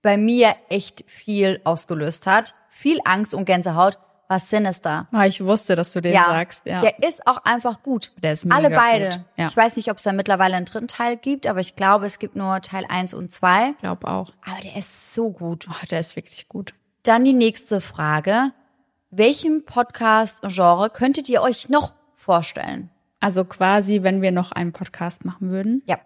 bei 0.01 0.17
mir 0.17 0.55
echt 0.69 1.05
viel 1.07 1.61
ausgelöst 1.63 2.27
hat. 2.27 2.55
Viel 2.69 2.99
Angst 3.05 3.33
und 3.33 3.45
Gänsehaut 3.45 3.97
war 4.33 4.39
Sinister. 4.39 5.07
Ah, 5.11 5.25
Ich 5.25 5.43
wusste, 5.43 5.75
dass 5.75 5.91
du 5.91 6.01
den 6.01 6.13
Ja, 6.13 6.25
sagst. 6.25 6.65
Ja. 6.65 6.81
der 6.81 7.01
ist 7.07 7.25
auch 7.27 7.37
einfach 7.45 7.83
gut. 7.83 8.11
Der 8.21 8.33
ist 8.33 8.45
mega 8.45 8.55
Alle 8.57 8.69
beide. 8.71 9.09
gut, 9.09 9.19
ja. 9.37 9.45
Ich 9.45 9.55
weiß 9.55 9.75
nicht, 9.77 9.89
ob 9.91 9.97
es 9.97 10.03
da 10.03 10.11
mittlerweile 10.11 10.55
einen 10.55 10.65
dritten 10.65 10.87
Teil 10.87 11.17
gibt, 11.17 11.45
aber 11.47 11.59
ich 11.59 11.75
glaube, 11.75 12.05
es 12.05 12.17
gibt 12.19 12.35
nur 12.35 12.61
Teil 12.61 12.85
1 12.89 13.13
und 13.13 13.31
2. 13.31 13.69
Ich 13.71 13.77
glaube 13.79 14.07
auch. 14.07 14.31
Aber 14.45 14.59
der 14.61 14.75
ist 14.75 15.13
so 15.13 15.29
gut. 15.31 15.67
Oh, 15.69 15.85
der 15.91 15.99
ist 15.99 16.15
wirklich 16.15 16.47
gut. 16.47 16.73
Dann 17.03 17.23
die 17.23 17.33
nächste 17.33 17.79
Frage. 17.81 18.51
Welchem 19.11 19.63
Podcast-Genre 19.65 20.89
könntet 20.89 21.29
ihr 21.29 21.41
euch 21.43 21.69
noch 21.69 21.93
vorstellen? 22.15 22.89
Also 23.19 23.45
quasi, 23.45 24.01
wenn 24.03 24.21
wir 24.21 24.31
noch 24.31 24.51
einen 24.51 24.73
Podcast 24.73 25.23
machen 25.25 25.49
würden. 25.51 25.83
Ja. 25.85 25.99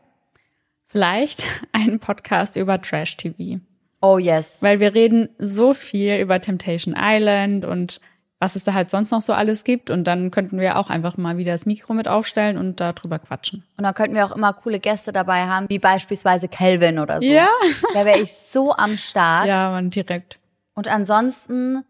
Vielleicht 0.85 1.43
einen 1.71 1.99
Podcast 1.99 2.55
über 2.57 2.81
Trash-TV. 2.81 3.61
Oh 4.01 4.17
yes. 4.19 4.57
Weil 4.61 4.79
wir 4.79 4.93
reden 4.93 5.29
so 5.39 5.73
viel 5.73 6.17
über 6.19 6.39
Temptation 6.39 6.95
Island 6.97 7.65
und 7.65 7.99
was 8.39 8.55
es 8.55 8.63
da 8.63 8.73
halt 8.73 8.89
sonst 8.89 9.11
noch 9.11 9.21
so 9.21 9.33
alles 9.33 9.63
gibt. 9.63 9.89
Und 9.89 10.03
dann 10.03 10.31
könnten 10.31 10.59
wir 10.59 10.77
auch 10.77 10.89
einfach 10.89 11.17
mal 11.17 11.37
wieder 11.37 11.53
das 11.53 11.65
Mikro 11.65 11.93
mit 11.93 12.07
aufstellen 12.07 12.57
und 12.57 12.79
darüber 12.79 13.19
quatschen. 13.19 13.65
Und 13.77 13.83
dann 13.83 13.93
könnten 13.93 14.15
wir 14.15 14.25
auch 14.25 14.35
immer 14.35 14.53
coole 14.53 14.79
Gäste 14.79 15.11
dabei 15.11 15.47
haben, 15.47 15.67
wie 15.69 15.79
beispielsweise 15.79 16.47
Kelvin 16.47 16.99
oder 16.99 17.21
so. 17.21 17.27
Ja. 17.27 17.49
Da 17.93 18.05
wäre 18.05 18.19
ich 18.19 18.33
so 18.33 18.73
am 18.73 18.97
Start. 18.97 19.47
Ja, 19.47 19.71
man 19.71 19.89
direkt. 19.89 20.39
Und 20.75 20.87
ansonsten, 20.87 21.83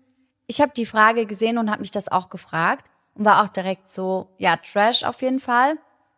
ich 0.47 0.61
habe 0.61 0.71
die 0.75 0.85
Frage 0.85 1.25
gesehen 1.25 1.57
und 1.57 1.69
habe 1.69 1.81
mich 1.81 1.91
das 1.91 2.09
auch 2.09 2.29
gefragt 2.29 2.89
und 3.15 3.25
war 3.25 3.43
auch 3.43 3.49
direkt 3.49 3.91
so, 3.91 4.29
ja, 4.37 4.55
Trash 4.55 5.03
auf 5.03 5.21
jeden 5.21 5.39
Fall. 5.39 5.75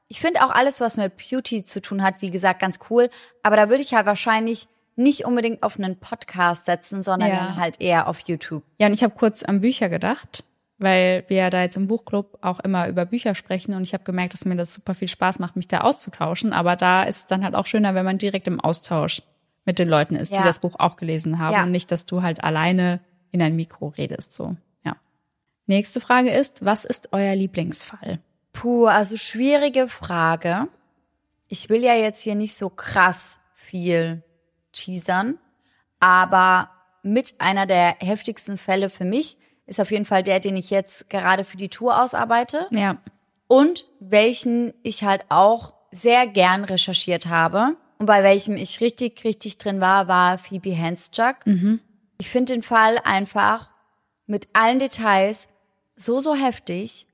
Ich 0.08 0.20
finde 0.20 0.44
auch 0.44 0.52
alles, 0.52 0.80
was 0.82 0.98
mit 0.98 1.14
Beauty 1.18 1.64
zu 1.64 1.82
tun 1.82 2.04
hat, 2.04 2.22
wie 2.22 2.32
gesagt, 2.32 2.60
ganz 2.60 2.80
cool. 2.90 3.10
Aber 3.42 3.56
da 3.56 3.70
würde 3.70 3.82
ich 3.82 3.94
halt 3.94 4.06
wahrscheinlich 4.06 4.68
nicht 5.00 5.26
unbedingt 5.26 5.64
auf 5.64 5.78
einen 5.80 5.98
Podcast 5.98 6.66
setzen, 6.66 7.02
sondern 7.02 7.30
Ja. 7.30 7.36
dann 7.38 7.56
halt 7.56 7.80
eher 7.82 8.08
auf 8.08 8.20
YouTube. 8.22 8.64
Ja, 8.78 8.88
und 8.88 8.94
ich 8.94 9.04
habe 9.04 9.16
kurz 9.18 9.44
an 9.44 9.62
Bücher 9.62 9.90
gedacht, 9.90 10.44
weil 10.78 11.24
wir 11.28 11.38
ja 11.38 11.50
da 11.50 11.62
jetzt 11.62 11.78
im 11.78 11.88
Buchclub 11.88 12.38
auch 12.42 12.60
immer 12.60 12.88
über 12.88 13.06
Bücher 13.06 13.34
sprechen 13.36 13.74
und 13.74 13.84
ich 13.84 13.94
habe 13.94 14.04
gemerkt, 14.04 14.34
dass 14.34 14.46
mir 14.46 14.56
das 14.56 14.74
super 14.74 14.94
viel 14.94 15.08
Spaß 15.08 15.40
macht, 15.40 15.56
mich 15.56 15.68
da 15.68 15.82
auszutauschen. 15.82 16.54
Aber 16.54 16.76
da 16.76 17.04
ist 17.04 17.18
es 17.18 17.26
dann 17.26 17.44
halt 17.44 17.56
auch 17.56 17.66
schöner, 17.66 17.96
wenn 17.96 18.06
man 18.06 18.18
direkt 18.18 18.48
im 18.48 18.60
Austausch 18.60 19.22
mit 19.66 19.80
den 19.80 19.88
Leuten 19.90 20.16
ist, 20.16 20.32
die 20.32 20.36
Ja. 20.36 20.44
das 20.44 20.60
Buch 20.60 20.76
auch 20.80 20.96
gelesen 20.96 21.40
haben 21.40 21.54
Ja. 21.54 21.64
und 21.64 21.72
nicht, 21.72 21.92
dass 21.92 22.06
du 22.06 22.22
halt 22.22 22.44
alleine 22.44 23.00
in 23.32 23.42
ein 23.42 23.56
Mikro 23.56 23.88
redest. 23.90 24.36
So, 24.36 24.56
ja. 24.84 24.96
Nächste 25.66 26.02
Frage 26.02 26.32
ist, 26.32 26.66
was 26.66 26.86
ist 26.86 27.10
euer 27.14 27.36
Lieblingsfall? 27.36 28.20
Puh, 28.54 28.88
also 28.88 29.16
schwierige 29.18 29.88
Frage. 29.88 30.68
Ich 31.48 31.70
will 31.70 31.84
ja 31.84 31.94
jetzt 31.94 32.22
hier 32.24 32.36
nicht 32.36 32.56
so 32.56 32.70
krass 32.70 33.40
viel 33.54 34.24
teasern, 34.74 35.38
aber 36.00 36.70
mit 37.04 37.40
einer 37.40 37.66
der 37.66 37.96
heftigsten 38.00 38.58
Fälle 38.58 38.90
für 38.90 39.06
mich 39.06 39.38
ist 39.66 39.80
auf 39.80 39.92
jeden 39.92 40.06
Fall 40.06 40.24
der, 40.24 40.40
den 40.40 40.58
ich 40.58 40.70
jetzt 40.70 41.10
gerade 41.10 41.46
für 41.46 41.58
die 41.58 41.70
Tour 41.70 42.02
ausarbeite. 42.02 42.68
Ja, 42.72 42.98
und 43.50 43.86
welchen 44.00 44.74
ich 44.84 45.04
halt 45.04 45.26
auch 45.30 45.74
sehr 45.92 46.28
gern 46.28 46.64
recherchiert 46.64 47.28
habe. 47.28 47.76
Und 47.98 48.06
bei 48.06 48.24
welchem 48.24 48.56
ich 48.56 48.80
richtig, 48.80 49.24
richtig 49.26 49.58
drin 49.58 49.82
war, 49.82 50.08
war 50.08 50.38
Phoebe 50.38 50.78
Handschuck. 50.78 51.38
Ich 52.20 52.30
finde 52.30 52.54
den 52.54 52.62
Fall 52.62 53.00
einfach 53.04 53.72
mit 54.28 54.48
allen 54.54 54.80
Details 54.80 55.48
so, 55.96 56.22
so 56.22 56.36
heftig. 56.36 57.08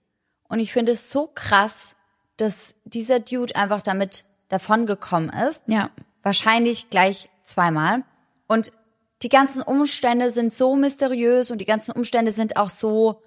Und 0.50 0.60
ich 0.60 0.74
finde 0.74 0.92
es 0.92 1.10
so 1.10 1.32
krass, 1.34 1.96
dass 2.38 2.76
dieser 2.84 3.20
Dude 3.22 3.56
einfach 3.56 3.82
damit 3.82 4.26
davongekommen 4.50 5.30
ist. 5.30 5.64
ja, 5.68 5.90
Wahrscheinlich 6.22 6.90
gleich 6.90 7.30
zweimal. 7.46 8.04
Und 8.48 8.72
die 9.22 9.30
ganzen 9.30 9.62
Umstände 9.62 10.30
sind 10.30 10.54
so 10.54 10.76
mysteriös 10.76 11.52
und 11.52 11.60
die 11.60 11.66
ganzen 11.66 11.92
Umstände 11.94 12.32
sind 12.32 12.58
auch 12.58 12.70
so 12.70 13.22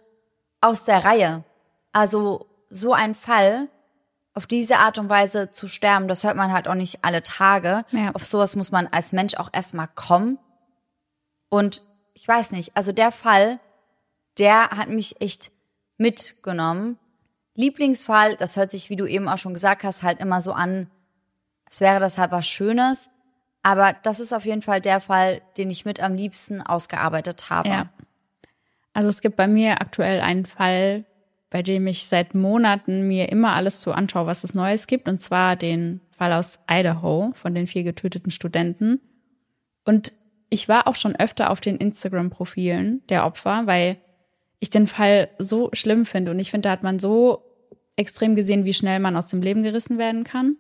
aus 0.60 0.84
der 0.84 1.04
Reihe. 1.04 1.44
Also 1.92 2.46
so 2.70 2.92
ein 2.92 3.14
Fall, 3.14 3.68
auf 4.34 4.46
diese 4.46 4.78
Art 4.78 4.98
und 4.98 5.08
Weise 5.08 5.50
zu 5.50 5.66
sterben, 5.66 6.06
das 6.06 6.22
hört 6.22 6.36
man 6.36 6.52
halt 6.52 6.68
auch 6.68 6.74
nicht 6.74 7.04
alle 7.04 7.22
Tage. 7.22 7.84
Ja. 7.90 8.12
Auf 8.14 8.24
sowas 8.24 8.54
muss 8.54 8.70
man 8.70 8.86
als 8.86 9.12
Mensch 9.12 9.34
auch 9.34 9.50
erstmal 9.52 9.88
kommen. 9.88 10.38
Und 11.48 11.86
ich 12.14 12.28
weiß 12.28 12.52
nicht, 12.52 12.76
also 12.76 12.92
der 12.92 13.10
Fall, 13.10 13.58
der 14.38 14.70
hat 14.70 14.90
mich 14.90 15.20
echt 15.20 15.50
mitgenommen. 15.96 16.98
Lieblingsfall, 17.54 18.36
das 18.36 18.56
hört 18.56 18.70
sich, 18.70 18.90
wie 18.90 18.96
du 18.96 19.06
eben 19.06 19.28
auch 19.28 19.38
schon 19.38 19.54
gesagt 19.54 19.82
hast, 19.82 20.04
halt 20.04 20.20
immer 20.20 20.40
so 20.40 20.52
an, 20.52 20.88
als 21.64 21.80
wäre 21.80 21.98
das 21.98 22.18
halt 22.18 22.30
was 22.30 22.46
Schönes. 22.46 23.10
Aber 23.62 23.94
das 24.02 24.20
ist 24.20 24.32
auf 24.32 24.44
jeden 24.44 24.62
Fall 24.62 24.80
der 24.80 25.00
Fall, 25.00 25.42
den 25.56 25.70
ich 25.70 25.84
mit 25.84 26.00
am 26.00 26.14
liebsten 26.14 26.62
ausgearbeitet 26.62 27.50
habe. 27.50 27.68
ja. 27.68 27.88
Also 28.92 29.10
es 29.10 29.20
gibt 29.20 29.36
bei 29.36 29.46
mir 29.46 29.80
aktuell 29.80 30.20
einen 30.20 30.44
Fall, 30.44 31.04
bei 31.50 31.62
dem 31.62 31.86
ich 31.86 32.06
seit 32.06 32.34
Monaten 32.34 33.06
mir 33.06 33.28
immer 33.28 33.52
alles 33.52 33.80
so 33.80 33.92
anschaue, 33.92 34.26
was 34.26 34.42
es 34.42 34.54
Neues 34.54 34.86
gibt, 34.88 35.08
und 35.08 35.20
zwar 35.20 35.54
den 35.54 36.00
Fall 36.16 36.32
aus 36.32 36.58
Idaho 36.68 37.32
von 37.34 37.54
den 37.54 37.68
vier 37.68 37.84
getöteten 37.84 38.32
Studenten. 38.32 39.00
Und 39.84 40.12
ich 40.50 40.68
war 40.68 40.88
auch 40.88 40.96
schon 40.96 41.14
öfter 41.14 41.50
auf 41.50 41.60
den 41.60 41.76
Instagram-Profilen 41.76 43.02
der 43.08 43.24
Opfer, 43.24 43.66
weil 43.66 43.98
ich 44.58 44.70
den 44.70 44.86
Fall 44.86 45.28
so 45.38 45.70
schlimm 45.72 46.04
finde. 46.04 46.32
Und 46.32 46.40
ich 46.40 46.50
finde, 46.50 46.68
da 46.68 46.72
hat 46.72 46.82
man 46.82 46.98
so 46.98 47.44
extrem 47.96 48.34
gesehen, 48.34 48.64
wie 48.64 48.74
schnell 48.74 48.98
man 48.98 49.16
aus 49.16 49.26
dem 49.26 49.42
Leben 49.42 49.62
gerissen 49.62 49.98
werden 49.98 50.24
kann. 50.24 50.56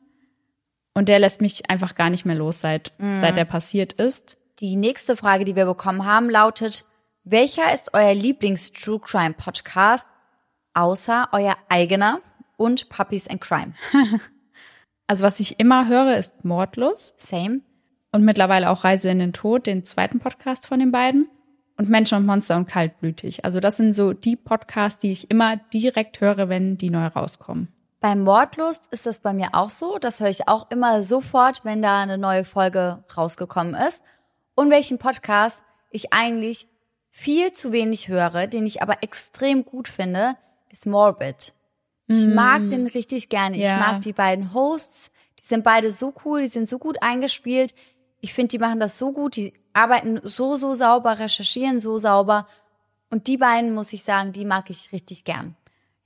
Und 0.98 1.08
der 1.08 1.20
lässt 1.20 1.40
mich 1.40 1.70
einfach 1.70 1.94
gar 1.94 2.10
nicht 2.10 2.26
mehr 2.26 2.34
los, 2.34 2.60
seit, 2.60 2.92
seit 2.98 3.36
er 3.36 3.44
passiert 3.44 3.92
ist. 3.92 4.36
Die 4.58 4.74
nächste 4.74 5.14
Frage, 5.16 5.44
die 5.44 5.54
wir 5.54 5.64
bekommen 5.64 6.04
haben, 6.04 6.28
lautet, 6.28 6.86
welcher 7.22 7.72
ist 7.72 7.94
euer 7.94 8.14
Lieblings-True 8.14 8.98
Crime 8.98 9.34
Podcast 9.34 10.08
außer 10.74 11.28
euer 11.30 11.56
eigener 11.68 12.18
und 12.56 12.88
Puppies 12.88 13.28
and 13.28 13.40
Crime? 13.40 13.74
Also 15.06 15.24
was 15.24 15.40
ich 15.40 15.58
immer 15.58 15.88
höre, 15.88 16.16
ist 16.18 16.44
Mordlust 16.44 17.20
Same. 17.20 17.60
und 18.12 18.24
mittlerweile 18.24 18.68
auch 18.68 18.84
Reise 18.84 19.08
in 19.08 19.20
den 19.20 19.32
Tod, 19.32 19.66
den 19.66 19.82
zweiten 19.82 20.18
Podcast 20.18 20.66
von 20.66 20.80
den 20.80 20.90
beiden. 20.90 21.30
Und 21.78 21.88
Menschen 21.88 22.18
und 22.18 22.26
Monster 22.26 22.56
und 22.56 22.68
Kaltblütig. 22.68 23.44
Also 23.44 23.58
das 23.60 23.78
sind 23.78 23.94
so 23.94 24.12
die 24.12 24.36
Podcasts, 24.36 24.98
die 24.98 25.12
ich 25.12 25.30
immer 25.30 25.56
direkt 25.72 26.20
höre, 26.20 26.50
wenn 26.50 26.76
die 26.76 26.90
neu 26.90 27.06
rauskommen. 27.06 27.68
Bei 28.00 28.14
Mordlust 28.14 28.86
ist 28.92 29.06
das 29.06 29.20
bei 29.20 29.32
mir 29.32 29.48
auch 29.52 29.70
so. 29.70 29.98
Das 29.98 30.20
höre 30.20 30.28
ich 30.28 30.46
auch 30.48 30.70
immer 30.70 31.02
sofort, 31.02 31.64
wenn 31.64 31.82
da 31.82 32.00
eine 32.00 32.16
neue 32.18 32.44
Folge 32.44 33.02
rausgekommen 33.16 33.74
ist. 33.74 34.02
Und 34.54 34.70
welchen 34.70 34.98
Podcast 34.98 35.64
ich 35.90 36.12
eigentlich 36.12 36.68
viel 37.10 37.52
zu 37.52 37.72
wenig 37.72 38.08
höre, 38.08 38.46
den 38.46 38.66
ich 38.66 38.82
aber 38.82 39.02
extrem 39.02 39.64
gut 39.64 39.88
finde, 39.88 40.36
ist 40.70 40.86
Morbid. 40.86 41.52
Ich 42.06 42.26
mag 42.26 42.70
den 42.70 42.86
richtig 42.86 43.28
gerne. 43.28 43.56
Ich 43.56 43.64
Ja. 43.64 43.76
mag 43.78 44.00
die 44.00 44.12
beiden 44.14 44.54
Hosts. 44.54 45.10
Die 45.38 45.44
sind 45.44 45.62
beide 45.62 45.90
so 45.92 46.14
cool, 46.24 46.40
die 46.40 46.46
sind 46.46 46.68
so 46.68 46.78
gut 46.78 47.02
eingespielt. 47.02 47.74
Ich 48.20 48.32
finde, 48.32 48.48
die 48.48 48.58
machen 48.58 48.80
das 48.80 48.96
so 48.98 49.12
gut. 49.12 49.36
Die 49.36 49.52
arbeiten 49.72 50.20
so, 50.22 50.56
so 50.56 50.72
sauber, 50.72 51.18
recherchieren 51.18 51.80
so 51.80 51.98
sauber. 51.98 52.46
Und 53.10 53.26
die 53.26 53.36
beiden, 53.36 53.74
muss 53.74 53.92
ich 53.92 54.04
sagen, 54.04 54.32
die 54.32 54.44
mag 54.44 54.70
ich 54.70 54.90
richtig 54.92 55.24
gern. 55.24 55.54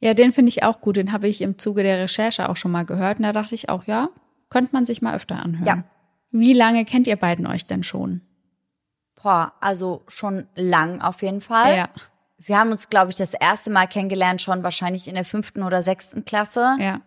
Ja, 0.03 0.15
den 0.15 0.33
finde 0.33 0.49
ich 0.51 0.63
auch 0.65 0.81
gut. 0.81 0.97
Den 0.97 1.13
habe 1.13 1.29
ich 1.29 1.41
im 1.41 1.59
Zuge 1.59 1.83
der 1.85 1.99
Recherche 1.99 2.49
auch 2.49 2.57
schon 2.57 2.73
mal 2.73 2.85
gehört. 2.85 3.19
Und 3.19 3.23
da 3.25 3.33
dachte 3.33 3.55
ich 3.55 3.69
auch, 3.69 3.85
ja, 3.85 4.09
könnte 4.51 4.73
man 4.73 4.85
sich 4.85 5.01
mal 5.01 5.15
öfter 5.15 5.37
anhören. 5.41 5.67
Ja. 5.67 5.85
Wie 6.33 6.53
lange 6.55 6.85
kennt 6.85 7.07
ihr 7.07 7.17
beiden 7.17 7.47
euch 7.47 7.67
denn 7.67 7.83
schon? 7.83 8.21
Boah, 9.23 9.53
also 9.61 10.03
schon 10.09 10.49
lang 10.57 11.01
auf 11.01 11.23
jeden 11.23 11.41
Fall. 11.41 11.77
Ja. 11.77 11.89
Wir 12.39 12.59
haben 12.59 12.73
uns, 12.73 12.89
glaube 12.89 13.11
ich, 13.13 13.17
das 13.17 13.35
erste 13.35 13.71
Mal 13.71 13.87
kennengelernt, 13.87 14.43
schon 14.43 14.65
wahrscheinlich 14.65 15.07
in 15.07 15.15
der 15.15 15.25
fünften 15.25 15.63
oder 15.63 15.81
sechsten 15.83 16.25
Klasse. 16.25 16.77
Ja. 16.81 17.01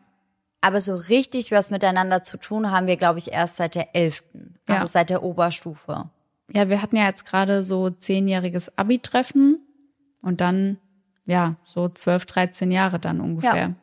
Aber 0.62 0.80
so 0.80 0.96
richtig 0.96 1.52
was 1.52 1.72
miteinander 1.72 2.24
zu 2.24 2.38
tun 2.38 2.72
haben 2.72 2.88
wir, 2.88 2.96
glaube 2.96 3.20
ich, 3.20 3.34
erst 3.34 3.58
seit 3.58 3.76
der 3.76 3.94
elften. 3.96 4.58
Also 4.68 4.84
Ja. 4.84 4.88
seit 4.88 5.10
der 5.10 5.22
Oberstufe. 5.24 6.10
Ja, 6.54 6.70
wir 6.70 6.82
hatten 6.82 6.96
ja 6.96 7.06
jetzt 7.08 7.26
gerade 7.26 7.64
so 7.64 7.90
zehnjähriges 7.90 8.78
Abi-Treffen 8.78 9.60
und 10.22 10.40
dann, 10.42 10.78
ja, 11.26 11.56
so 11.64 11.90
zwölf, 11.90 12.26
dreizehn 12.26 12.72
Jahre 12.72 13.00
dann 13.00 13.20
ungefähr. 13.22 13.56
Ja. 13.56 13.76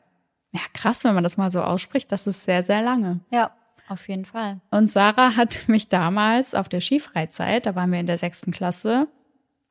ja, 0.52 0.61
krass, 0.72 1.05
wenn 1.05 1.14
man 1.14 1.24
das 1.24 1.37
mal 1.37 1.50
so 1.50 1.62
ausspricht. 1.62 2.12
Das 2.12 2.26
ist 2.26 2.44
sehr, 2.44 2.62
sehr 2.62 2.83
lange. 2.83 3.20
Ja, 3.31 3.50
auf 3.88 4.09
jeden 4.09 4.24
Fall. 4.24 4.61
Und 4.70 4.90
Sarah 4.90 5.37
hat 5.37 5.61
mich 5.68 5.88
damals 5.88 6.55
auf 6.55 6.68
der 6.68 6.81
Skifreizeit, 6.81 7.66
da 7.66 7.74
waren 7.74 7.90
wir 7.92 8.00
in 8.00 8.07
der 8.07 8.18
sechsten 8.18 8.52
Klasse, 8.52 9.09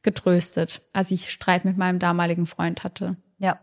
getröstet, 0.03 0.81
als 0.93 1.11
ich 1.11 1.29
Streit 1.29 1.65
mit 1.65 1.77
meinem 1.77 1.99
damaligen 1.99 2.47
Freund 2.47 2.83
hatte. 2.83 3.17
Ja, 3.37 3.59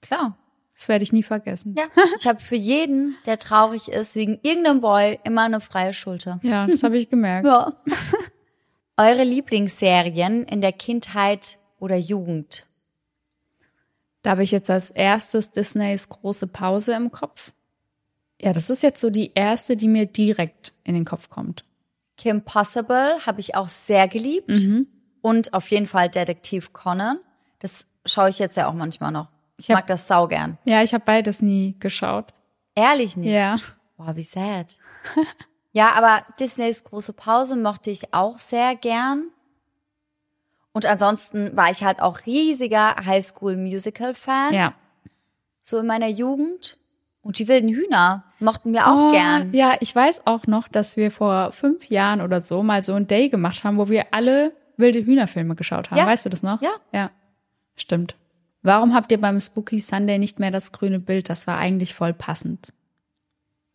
klar. 0.00 0.38
Das 0.74 0.88
werde 0.88 1.04
ich 1.04 1.12
nie 1.12 1.22
vergessen. 1.22 1.74
Ja, 1.78 1.84
ich 2.18 2.26
habe 2.26 2.38
für 2.38 2.54
jeden, 2.54 3.16
der 3.24 3.38
traurig 3.38 3.88
ist, 3.88 4.14
wegen 4.14 4.38
irgendeinem 4.42 4.82
Boy 4.82 5.18
immer 5.24 5.42
eine 5.42 5.60
freie 5.60 5.94
Schulter. 5.94 6.38
Ja, 6.42 6.66
das 6.66 6.82
habe 6.82 6.98
ich 6.98 7.08
gemerkt. 7.08 7.48
Ja. 7.56 7.72
Eure 8.98 9.24
Lieblingsserien 9.24 10.44
in 10.44 10.62
der 10.62 10.72
Kindheit 10.72 11.58
oder 11.78 11.96
Jugend? 11.96 12.66
Da 14.26 14.32
habe 14.32 14.42
ich 14.42 14.50
jetzt 14.50 14.70
als 14.70 14.90
erstes 14.90 15.52
Disneys 15.52 16.08
große 16.08 16.48
Pause 16.48 16.94
im 16.94 17.12
Kopf. 17.12 17.52
Ja, 18.42 18.52
das 18.52 18.70
ist 18.70 18.82
jetzt 18.82 19.00
so 19.00 19.08
die 19.08 19.30
erste, 19.36 19.76
die 19.76 19.86
mir 19.86 20.04
direkt 20.06 20.72
in 20.82 20.94
den 20.94 21.04
Kopf 21.04 21.30
kommt. 21.30 21.64
Kim 22.18 22.42
Possible 22.42 23.24
habe 23.24 23.38
ich 23.38 23.54
auch 23.54 23.68
sehr 23.68 24.08
geliebt. 24.08 24.66
Und 25.22 25.54
auf 25.54 25.70
jeden 25.70 25.86
Fall 25.86 26.08
Detektiv 26.08 26.72
Conan. 26.72 27.20
Das 27.60 27.86
schaue 28.04 28.28
ich 28.30 28.40
jetzt 28.40 28.56
ja 28.56 28.66
auch 28.68 28.72
manchmal 28.74 29.12
noch. 29.12 29.28
Ich 29.58 29.70
hab- 29.70 29.76
mag 29.76 29.86
das 29.86 30.08
sau 30.08 30.26
gern. 30.26 30.58
Ja, 30.64 30.82
ich 30.82 30.92
habe 30.92 31.04
beides 31.04 31.40
nie 31.40 31.76
geschaut. 31.78 32.34
Ehrlich 32.74 33.16
nicht. 33.16 33.30
Ja. 33.32 33.58
Boah, 33.96 34.16
wie 34.16 34.24
sad. 34.24 34.76
ja, 35.72 35.92
aber 35.92 36.24
Disneys 36.40 36.82
große 36.82 37.12
Pause 37.12 37.54
mochte 37.54 37.92
ich 37.92 38.12
auch 38.12 38.40
sehr 38.40 38.74
gern. 38.74 39.28
Und 40.76 40.84
ansonsten 40.84 41.56
war 41.56 41.70
ich 41.70 41.82
halt 41.84 42.02
auch 42.02 42.26
riesiger 42.26 42.96
Highschool-Musical-Fan. 43.02 44.52
Ja. 44.52 44.74
So 45.62 45.78
in 45.78 45.86
meiner 45.86 46.08
Jugend. 46.08 46.78
Und 47.22 47.38
die 47.38 47.48
wilden 47.48 47.70
Hühner 47.70 48.24
mochten 48.40 48.74
wir 48.74 48.86
auch 48.86 49.08
Oh, 49.08 49.12
gern. 49.12 49.54
Ja, 49.54 49.76
ich 49.80 49.96
weiß 49.96 50.26
auch 50.26 50.46
noch, 50.46 50.68
dass 50.68 50.98
wir 50.98 51.10
vor 51.10 51.50
fünf 51.52 51.86
Jahren 51.88 52.20
oder 52.20 52.44
so 52.44 52.62
mal 52.62 52.82
so 52.82 52.92
ein 52.92 53.06
Day 53.06 53.30
gemacht 53.30 53.64
haben, 53.64 53.78
wo 53.78 53.88
wir 53.88 54.12
alle 54.12 54.52
wilde 54.76 55.02
Hühnerfilme 55.02 55.54
geschaut 55.54 55.90
haben. 55.90 55.96
Ja. 55.96 56.06
Weißt 56.06 56.26
du 56.26 56.28
das 56.28 56.42
noch? 56.42 56.60
Ja. 56.60 56.74
Ja. 56.92 57.10
Stimmt. 57.74 58.14
Warum 58.60 58.92
habt 58.94 59.10
ihr 59.10 59.18
beim 59.18 59.40
Spooky 59.40 59.80
Sunday 59.80 60.18
nicht 60.18 60.40
mehr 60.40 60.50
das 60.50 60.72
grüne 60.72 61.00
Bild? 61.00 61.30
Das 61.30 61.46
war 61.46 61.56
eigentlich 61.56 61.94
voll 61.94 62.12
passend. 62.12 62.74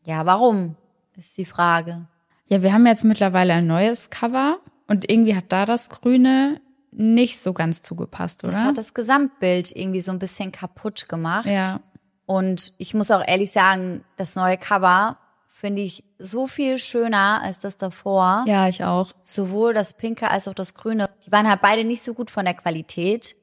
Ja, 0.05 0.27
warum? 0.27 0.75
Ist 1.17 1.35
die 1.35 1.45
Frage. 1.45 2.05
Ja, 2.45 2.61
wir 2.61 2.71
haben 2.73 2.85
jetzt 2.85 3.05
mittlerweile 3.05 3.53
ein 3.53 3.65
neues 3.65 4.11
Cover 4.11 4.59
und 4.85 5.09
irgendwie 5.09 5.35
hat 5.35 5.45
da 5.47 5.65
das 5.65 5.89
Grüne 5.89 6.61
nicht 6.91 7.39
so 7.39 7.53
ganz 7.53 7.81
zugepasst, 7.81 8.43
oder? 8.43 8.53
Das 8.53 8.63
hat 8.63 8.77
das 8.77 8.93
Gesamtbild 8.93 9.75
irgendwie 9.75 10.01
so 10.01 10.11
ein 10.11 10.19
bisschen 10.19 10.51
kaputt 10.51 11.07
gemacht. 11.09 11.45
ja. 11.45 11.79
Und 12.25 12.73
ich 12.77 12.93
muss 12.93 13.11
auch 13.11 13.23
ehrlich 13.27 13.51
sagen, 13.51 14.05
das 14.15 14.37
neue 14.37 14.57
Cover 14.57 15.17
finde 15.49 15.81
ich 15.81 16.05
so 16.17 16.47
viel 16.47 16.77
schöner 16.77 17.41
als 17.43 17.59
das 17.59 17.75
davor. 17.75 18.45
Ja, 18.47 18.69
ich 18.69 18.85
auch. 18.85 19.11
Sowohl 19.23 19.73
das 19.73 19.97
Pinke 19.97 20.31
als 20.31 20.47
auch 20.47 20.53
das 20.53 20.73
Grüne. 20.73 21.09
Die 21.25 21.31
waren 21.31 21.49
halt 21.49 21.61
beide 21.61 21.83
nicht 21.83 22.03
so 22.03 22.13
gut 22.13 22.31
von 22.31 22.45
der 22.45 22.53
Qualität. 22.53 23.35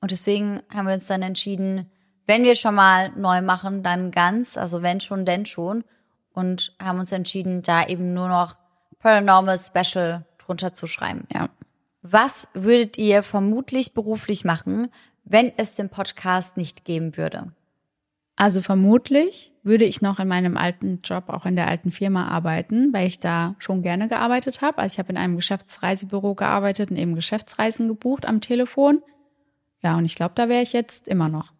Und 0.00 0.12
deswegen 0.12 0.62
haben 0.72 0.86
wir 0.86 0.94
uns 0.94 1.08
dann 1.08 1.22
entschieden, 1.22 1.90
wenn 2.26 2.44
wir 2.44 2.54
schon 2.54 2.76
mal 2.76 3.10
neu 3.16 3.42
machen, 3.42 3.82
dann 3.82 4.12
ganz, 4.12 4.56
also 4.56 4.82
wenn 4.82 5.00
schon, 5.00 5.24
denn 5.24 5.44
schon. 5.44 5.82
Und 6.32 6.76
haben 6.80 7.00
uns 7.00 7.10
entschieden, 7.10 7.62
da 7.62 7.84
eben 7.86 8.14
nur 8.14 8.28
noch 8.28 8.56
Paranormal 9.00 9.58
Special 9.58 10.24
drunter 10.38 10.74
zu 10.74 10.86
schreiben. 10.86 11.26
Ja. 11.32 11.48
Was 12.02 12.48
würdet 12.54 12.96
ihr 12.98 13.22
vermutlich 13.22 13.94
beruflich 13.94 14.44
machen, 14.44 14.88
wenn 15.24 15.52
es 15.56 15.74
den 15.74 15.88
Podcast 15.88 16.56
nicht 16.56 16.84
geben 16.84 17.16
würde? 17.16 17.52
Also 18.36 18.62
vermutlich 18.62 19.52
würde 19.64 19.84
ich 19.84 20.00
noch 20.00 20.20
in 20.20 20.28
meinem 20.28 20.56
alten 20.56 21.00
Job, 21.02 21.24
auch 21.26 21.44
in 21.44 21.56
der 21.56 21.66
alten 21.66 21.90
Firma 21.90 22.28
arbeiten, 22.28 22.92
weil 22.92 23.08
ich 23.08 23.18
da 23.18 23.56
schon 23.58 23.82
gerne 23.82 24.08
gearbeitet 24.08 24.62
habe. 24.62 24.78
Also 24.78 24.94
ich 24.94 24.98
habe 25.00 25.10
in 25.10 25.16
einem 25.16 25.34
Geschäftsreisebüro 25.34 26.36
gearbeitet 26.36 26.92
und 26.92 26.96
eben 26.98 27.16
Geschäftsreisen 27.16 27.88
gebucht 27.88 28.26
am 28.26 28.40
Telefon. 28.40 29.02
Ja, 29.80 29.96
und 29.96 30.04
ich 30.04 30.14
glaube, 30.14 30.34
da 30.36 30.48
wäre 30.48 30.62
ich 30.62 30.72
jetzt 30.72 31.08
immer 31.08 31.28
noch. 31.28 31.52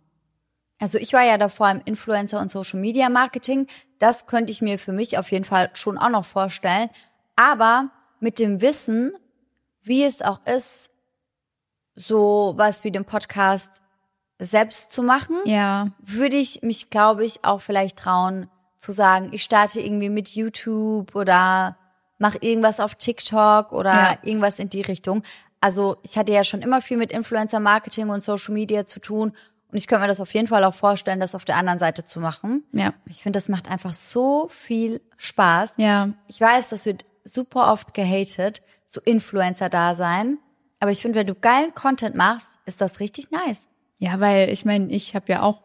Also 0.79 0.99
ich 0.99 1.13
war 1.13 1.25
ja 1.25 1.37
davor 1.37 1.69
im 1.71 1.83
Influencer 1.85 2.41
und 2.41 2.51
Social 2.51 2.79
Media 2.79 3.09
Marketing. 3.09 3.67
Das 3.99 4.29
könnte 4.29 4.53
ich 4.53 4.63
mir 4.63 4.79
für 4.79 4.93
mich 4.93 5.19
auf 5.19 5.33
jeden 5.33 5.45
Fall 5.45 5.71
schon 5.75 5.99
auch 5.99 6.11
noch 6.11 6.25
vorstellen. 6.25 6.91
Aber 7.35 7.91
mit 8.21 8.39
dem 8.39 8.61
Wissen, 8.61 9.13
wie 9.89 10.05
es 10.05 10.23
auch 10.23 10.41
ist, 10.47 10.91
so 11.95 12.55
was 12.57 12.85
wie 12.85 12.91
den 12.93 13.05
Podcast 13.05 13.83
selbst 14.39 14.93
zu 14.93 15.03
machen, 15.03 15.37
Ja. 15.45 15.89
würde 15.99 16.37
ich 16.37 16.63
mich, 16.63 16.91
glaube 16.91 17.25
ich, 17.25 17.45
auch 17.45 17.61
vielleicht 17.61 17.97
trauen 17.99 18.49
zu 18.77 18.93
sagen, 18.93 19.31
ich 19.33 19.43
starte 19.43 19.81
irgendwie 19.81 20.11
mit 20.11 20.29
YouTube 20.29 21.17
oder 21.17 21.77
mache 22.19 22.39
irgendwas 22.41 22.79
auf 22.79 22.95
TikTok 22.95 23.73
oder 23.73 23.93
Ja. 23.93 24.19
irgendwas 24.23 24.61
in 24.61 24.69
die 24.69 24.83
Richtung. 24.83 25.25
Also 25.61 25.97
ich 26.03 26.17
hatte 26.17 26.33
ja 26.33 26.45
schon 26.45 26.63
immer 26.63 26.81
viel 26.81 26.97
mit 26.97 27.11
Influencer 27.11 27.59
Marketing 27.59 28.11
und 28.11 28.23
Social 28.23 28.55
Media 28.55 28.87
zu 28.87 29.01
tun 29.01 29.33
und 29.73 29.77
ich 29.77 29.89
könnte 29.89 30.03
mir 30.03 30.09
das 30.09 30.21
auf 30.21 30.33
jeden 30.33 30.47
Fall 30.47 30.63
auch 30.63 30.75
vorstellen, 30.75 31.19
das 31.19 31.35
auf 31.35 31.45
der 31.45 31.57
anderen 31.57 31.81
Seite 31.81 32.05
zu 32.05 32.21
machen. 32.21 32.63
Ja. 32.73 32.95
Ich 33.07 33.23
finde, 33.23 33.39
das 33.39 33.49
macht 33.49 33.69
einfach 33.69 33.93
so 33.93 34.49
viel 34.51 35.01
Spaß. 35.17 35.75
Ja. 35.79 36.11
Ich 36.29 36.41
weiß, 36.41 36.69
das 36.69 36.87
wird 36.87 37.05
super 37.25 37.73
oft 37.73 37.93
gehatet, 37.95 38.63
so 38.89 39.01
Influencer-Dasein. 39.05 40.39
Aber 40.81 40.91
ich 40.91 41.03
finde, 41.03 41.19
wenn 41.19 41.27
du 41.27 41.35
geilen 41.35 41.75
Content 41.75 42.17
machst, 42.17 42.59
ist 42.65 42.81
das 42.81 43.01
richtig 43.01 43.31
nice. 43.31 43.69
Ja, 43.99 44.19
weil 44.21 44.51
ich 44.51 44.65
meine, 44.65 44.91
ich 44.93 45.15
habe 45.15 45.31
ja 45.31 45.43
auch 45.43 45.63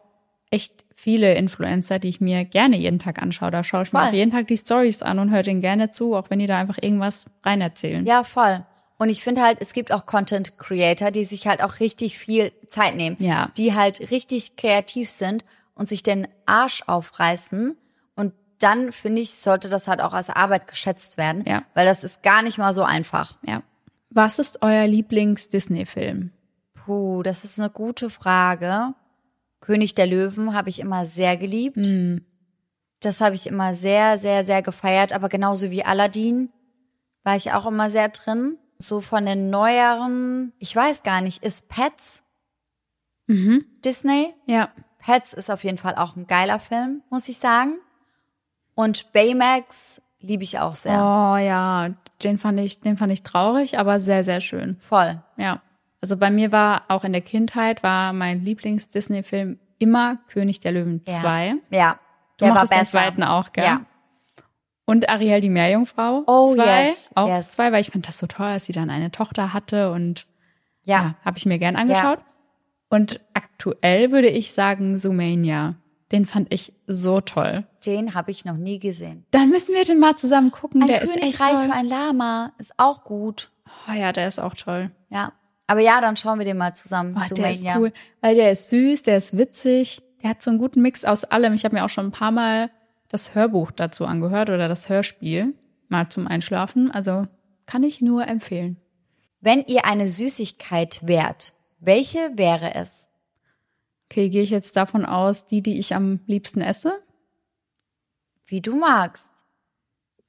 echt 0.50 0.84
viele 0.94 1.34
Influencer, 1.34 1.98
die 1.98 2.08
ich 2.08 2.20
mir 2.20 2.44
gerne 2.44 2.76
jeden 2.76 2.98
Tag 2.98 3.20
anschaue. 3.20 3.50
Da 3.50 3.64
schaue 3.64 3.82
ich 3.82 3.92
mir 3.92 4.02
auch 4.02 4.12
jeden 4.12 4.30
Tag 4.30 4.46
die 4.48 4.56
Stories 4.56 5.02
an 5.02 5.18
und 5.18 5.30
höre 5.30 5.42
denen 5.42 5.60
gerne 5.60 5.90
zu, 5.90 6.14
auch 6.14 6.30
wenn 6.30 6.38
die 6.38 6.46
da 6.46 6.58
einfach 6.58 6.78
irgendwas 6.80 7.26
rein 7.42 7.60
erzählen. 7.60 8.06
Ja, 8.06 8.22
voll. 8.22 8.64
Und 8.98 9.08
ich 9.08 9.22
finde 9.24 9.42
halt, 9.42 9.58
es 9.60 9.72
gibt 9.72 9.92
auch 9.92 10.06
Content 10.06 10.58
Creator, 10.58 11.10
die 11.10 11.24
sich 11.24 11.46
halt 11.46 11.62
auch 11.62 11.80
richtig 11.80 12.18
viel 12.18 12.52
Zeit 12.68 12.94
nehmen. 12.94 13.16
Ja. 13.18 13.50
Die 13.56 13.74
halt 13.74 14.10
richtig 14.10 14.56
kreativ 14.56 15.10
sind 15.10 15.44
und 15.74 15.88
sich 15.88 16.02
den 16.02 16.28
Arsch 16.46 16.82
aufreißen. 16.86 17.76
Dann, 18.64 18.92
finde 18.92 19.20
ich, 19.20 19.34
sollte 19.34 19.68
das 19.68 19.88
halt 19.88 20.00
auch 20.00 20.14
als 20.14 20.30
Arbeit 20.30 20.68
geschätzt 20.68 21.18
werden. 21.18 21.44
Ja. 21.46 21.64
Weil 21.74 21.84
das 21.84 22.02
ist 22.02 22.22
gar 22.22 22.40
nicht 22.40 22.56
mal 22.56 22.72
so 22.72 22.82
einfach. 22.82 23.36
Ja. 23.42 23.62
Was 24.08 24.38
ist 24.38 24.62
euer 24.62 24.86
Lieblings-Disney-Film? 24.86 26.30
Puh, 26.72 27.22
das 27.22 27.44
ist 27.44 27.60
eine 27.60 27.68
gute 27.68 28.08
Frage. 28.08 28.94
König 29.60 29.94
der 29.94 30.06
Löwen 30.06 30.54
habe 30.54 30.70
ich 30.70 30.80
immer 30.80 31.04
sehr 31.04 31.36
geliebt. 31.36 31.86
Das 33.00 33.20
habe 33.20 33.34
ich 33.34 33.46
immer 33.46 33.74
sehr, 33.74 34.16
sehr, 34.16 34.46
sehr 34.46 34.62
gefeiert. 34.62 35.12
Aber 35.12 35.28
genauso 35.28 35.70
wie 35.70 35.84
Aladdin 35.84 36.50
war 37.22 37.36
ich 37.36 37.52
auch 37.52 37.66
immer 37.66 37.90
sehr 37.90 38.08
drin. 38.08 38.56
So 38.78 39.02
von 39.02 39.26
den 39.26 39.50
neueren, 39.50 40.54
ich 40.58 40.74
weiß 40.74 41.02
gar 41.02 41.20
nicht, 41.20 41.44
ist 41.44 41.68
Pets 41.68 42.24
Disney? 43.28 44.34
Ja. 44.46 44.70
Pets 45.00 45.34
ist 45.34 45.50
auf 45.50 45.64
jeden 45.64 45.76
Fall 45.76 45.96
auch 45.96 46.16
ein 46.16 46.26
geiler 46.26 46.60
Film, 46.60 47.02
muss 47.10 47.28
ich 47.28 47.36
sagen. 47.36 47.74
Und 48.74 49.12
Baymax 49.12 50.00
liebe 50.20 50.42
ich 50.42 50.58
auch 50.58 50.74
sehr. 50.74 50.94
Oh 50.94 51.36
ja, 51.36 51.90
den 52.22 52.38
fand 52.38 52.58
ich, 52.60 52.80
den 52.80 52.96
fand 52.96 53.12
ich 53.12 53.22
traurig, 53.22 53.78
aber 53.78 54.00
sehr, 54.00 54.24
sehr 54.24 54.40
schön. 54.40 54.76
Voll. 54.80 55.22
Ja. 55.36 55.60
Also 56.00 56.16
bei 56.16 56.30
mir 56.30 56.52
war 56.52 56.82
auch 56.88 57.04
in 57.04 57.12
der 57.12 57.22
Kindheit 57.22 57.82
war 57.82 58.12
mein 58.12 58.40
Lieblings-Disney-Film 58.40 59.58
immer 59.78 60.18
König 60.28 60.60
der 60.60 60.72
Löwen 60.72 61.02
Ja. 61.06 61.14
2. 61.20 61.54
Ja. 61.70 61.98
Du 62.38 62.44
der 62.44 62.48
war 62.48 62.54
mochtest 62.54 62.72
den 62.72 62.78
besser. 62.80 62.90
zweiten 62.98 63.22
auch, 63.22 63.52
gell? 63.52 63.64
Ja. 63.64 63.80
Und 64.86 65.08
Ariel 65.08 65.40
die 65.40 65.48
Meerjungfrau. 65.48 66.24
Oh, 66.26 66.52
zwei, 66.52 66.82
yes, 66.82 67.10
Auch 67.14 67.28
yes. 67.28 67.52
zwei, 67.52 67.72
weil 67.72 67.80
ich 67.80 67.90
fand 67.90 68.06
das 68.06 68.18
so 68.18 68.26
toll, 68.26 68.52
dass 68.52 68.66
sie 68.66 68.72
dann 68.72 68.90
eine 68.90 69.10
Tochter 69.10 69.52
hatte 69.54 69.90
und 69.92 70.26
Ja. 70.82 70.96
ja, 70.96 71.14
habe 71.24 71.38
ich 71.38 71.46
mir 71.46 71.58
gern 71.58 71.76
angeschaut. 71.76 72.18
Und 72.90 73.20
aktuell 73.32 74.12
würde 74.12 74.28
ich 74.28 74.52
sagen 74.52 74.96
Zoomania. 74.96 75.76
Den 76.12 76.26
fand 76.26 76.52
ich 76.52 76.74
so 76.86 77.20
toll. 77.22 77.66
Den 77.86 78.14
habe 78.14 78.30
ich 78.30 78.44
noch 78.44 78.56
nie 78.56 78.78
gesehen. 78.78 79.26
Dann 79.30 79.50
müssen 79.50 79.74
wir 79.74 79.84
den 79.84 79.98
mal 79.98 80.16
zusammen 80.16 80.50
gucken. 80.50 80.82
Ein 80.82 80.88
der 80.88 81.00
Königreich 81.00 81.58
für 81.58 81.72
ein 81.72 81.86
Lama 81.86 82.52
ist 82.58 82.72
auch 82.76 83.04
gut. 83.04 83.50
Oh 83.88 83.92
ja, 83.92 84.12
der 84.12 84.28
ist 84.28 84.38
auch 84.38 84.54
toll. 84.54 84.90
Ja. 85.10 85.32
Aber 85.66 85.80
ja, 85.80 86.00
dann 86.00 86.16
schauen 86.16 86.38
wir 86.38 86.44
den 86.44 86.58
mal 86.58 86.74
zusammen. 86.74 87.16
Oh, 87.18 87.34
der 87.34 87.50
ist 87.50 87.64
cool, 87.76 87.92
weil 88.20 88.34
der 88.34 88.52
ist 88.52 88.68
süß, 88.68 89.02
der 89.02 89.16
ist 89.16 89.36
witzig, 89.36 90.02
der 90.22 90.30
hat 90.30 90.42
so 90.42 90.50
einen 90.50 90.58
guten 90.58 90.82
Mix 90.82 91.04
aus 91.04 91.24
allem. 91.24 91.54
Ich 91.54 91.64
habe 91.64 91.74
mir 91.74 91.84
auch 91.84 91.90
schon 91.90 92.06
ein 92.06 92.12
paar 92.12 92.32
Mal 92.32 92.70
das 93.08 93.34
Hörbuch 93.34 93.70
dazu 93.70 94.04
angehört 94.06 94.50
oder 94.50 94.68
das 94.68 94.88
Hörspiel 94.88 95.54
mal 95.88 96.08
zum 96.08 96.26
Einschlafen. 96.26 96.90
Also 96.90 97.26
kann 97.66 97.82
ich 97.82 98.00
nur 98.00 98.26
empfehlen. 98.28 98.76
Wenn 99.40 99.64
ihr 99.66 99.84
eine 99.84 100.06
Süßigkeit 100.06 101.06
wärt, 101.06 101.54
welche 101.78 102.32
wäre 102.34 102.74
es? 102.74 103.08
Okay, 104.10 104.28
gehe 104.30 104.42
ich 104.42 104.50
jetzt 104.50 104.76
davon 104.76 105.04
aus, 105.04 105.46
die, 105.46 105.62
die 105.62 105.78
ich 105.78 105.94
am 105.94 106.20
liebsten 106.26 106.60
esse? 106.60 107.02
Wie 108.46 108.60
du 108.60 108.76
magst. 108.76 109.30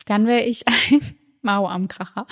Dann 0.05 0.27
wäre 0.27 0.41
ich 0.43 0.67
ein 0.67 1.01
Mau 1.41 1.67
am 1.67 1.87
Kracher. 1.87 2.25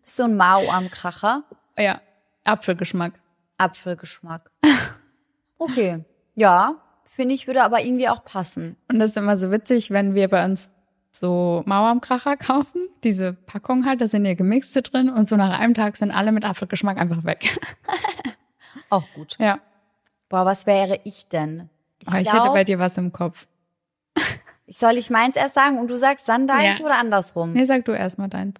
Bist 0.00 0.16
so 0.16 0.24
ein 0.24 0.36
Mau 0.36 0.68
am 0.70 0.90
Kracher? 0.90 1.44
Ja, 1.76 2.00
Apfelgeschmack. 2.44 3.14
Apfelgeschmack. 3.58 4.50
Okay. 5.58 6.04
Ja, 6.34 6.76
finde 7.04 7.34
ich, 7.34 7.46
würde 7.46 7.62
aber 7.62 7.80
irgendwie 7.82 8.08
auch 8.08 8.24
passen. 8.24 8.76
Und 8.88 8.98
das 8.98 9.10
ist 9.10 9.16
immer 9.16 9.36
so 9.36 9.50
witzig, 9.50 9.90
wenn 9.90 10.14
wir 10.14 10.28
bei 10.28 10.44
uns 10.44 10.72
so 11.12 11.62
Mau 11.66 11.86
am 11.86 12.00
Kracher 12.00 12.36
kaufen, 12.36 12.88
diese 13.04 13.32
Packung 13.34 13.84
halt, 13.84 14.00
da 14.00 14.08
sind 14.08 14.24
ja 14.24 14.34
Gemixte 14.34 14.82
drin 14.82 15.10
und 15.10 15.28
so 15.28 15.36
nach 15.36 15.58
einem 15.58 15.74
Tag 15.74 15.96
sind 15.96 16.10
alle 16.10 16.32
mit 16.32 16.44
Apfelgeschmack 16.44 16.96
einfach 16.98 17.24
weg. 17.24 17.58
Auch 18.90 19.04
gut. 19.14 19.36
Ja. 19.38 19.60
Boah, 20.28 20.46
was 20.46 20.66
wäre 20.66 21.00
ich 21.04 21.28
denn? 21.28 21.68
Ich, 22.00 22.08
Oh, 22.08 22.16
ich 22.16 22.28
glaub, 22.28 22.42
hätte 22.42 22.52
bei 22.52 22.64
dir 22.64 22.78
was 22.78 22.96
im 22.96 23.12
Kopf. 23.12 23.46
Soll 24.66 24.96
ich 24.98 25.10
meins 25.10 25.36
erst 25.36 25.54
sagen 25.54 25.78
und 25.78 25.88
du 25.88 25.96
sagst 25.96 26.28
dann 26.28 26.46
deins 26.46 26.80
Ja. 26.80 26.86
oder 26.86 26.96
andersrum? 26.98 27.52
Nee, 27.52 27.64
sag 27.64 27.84
du 27.84 27.92
erst 27.92 28.18
mal 28.18 28.28
deins. 28.28 28.56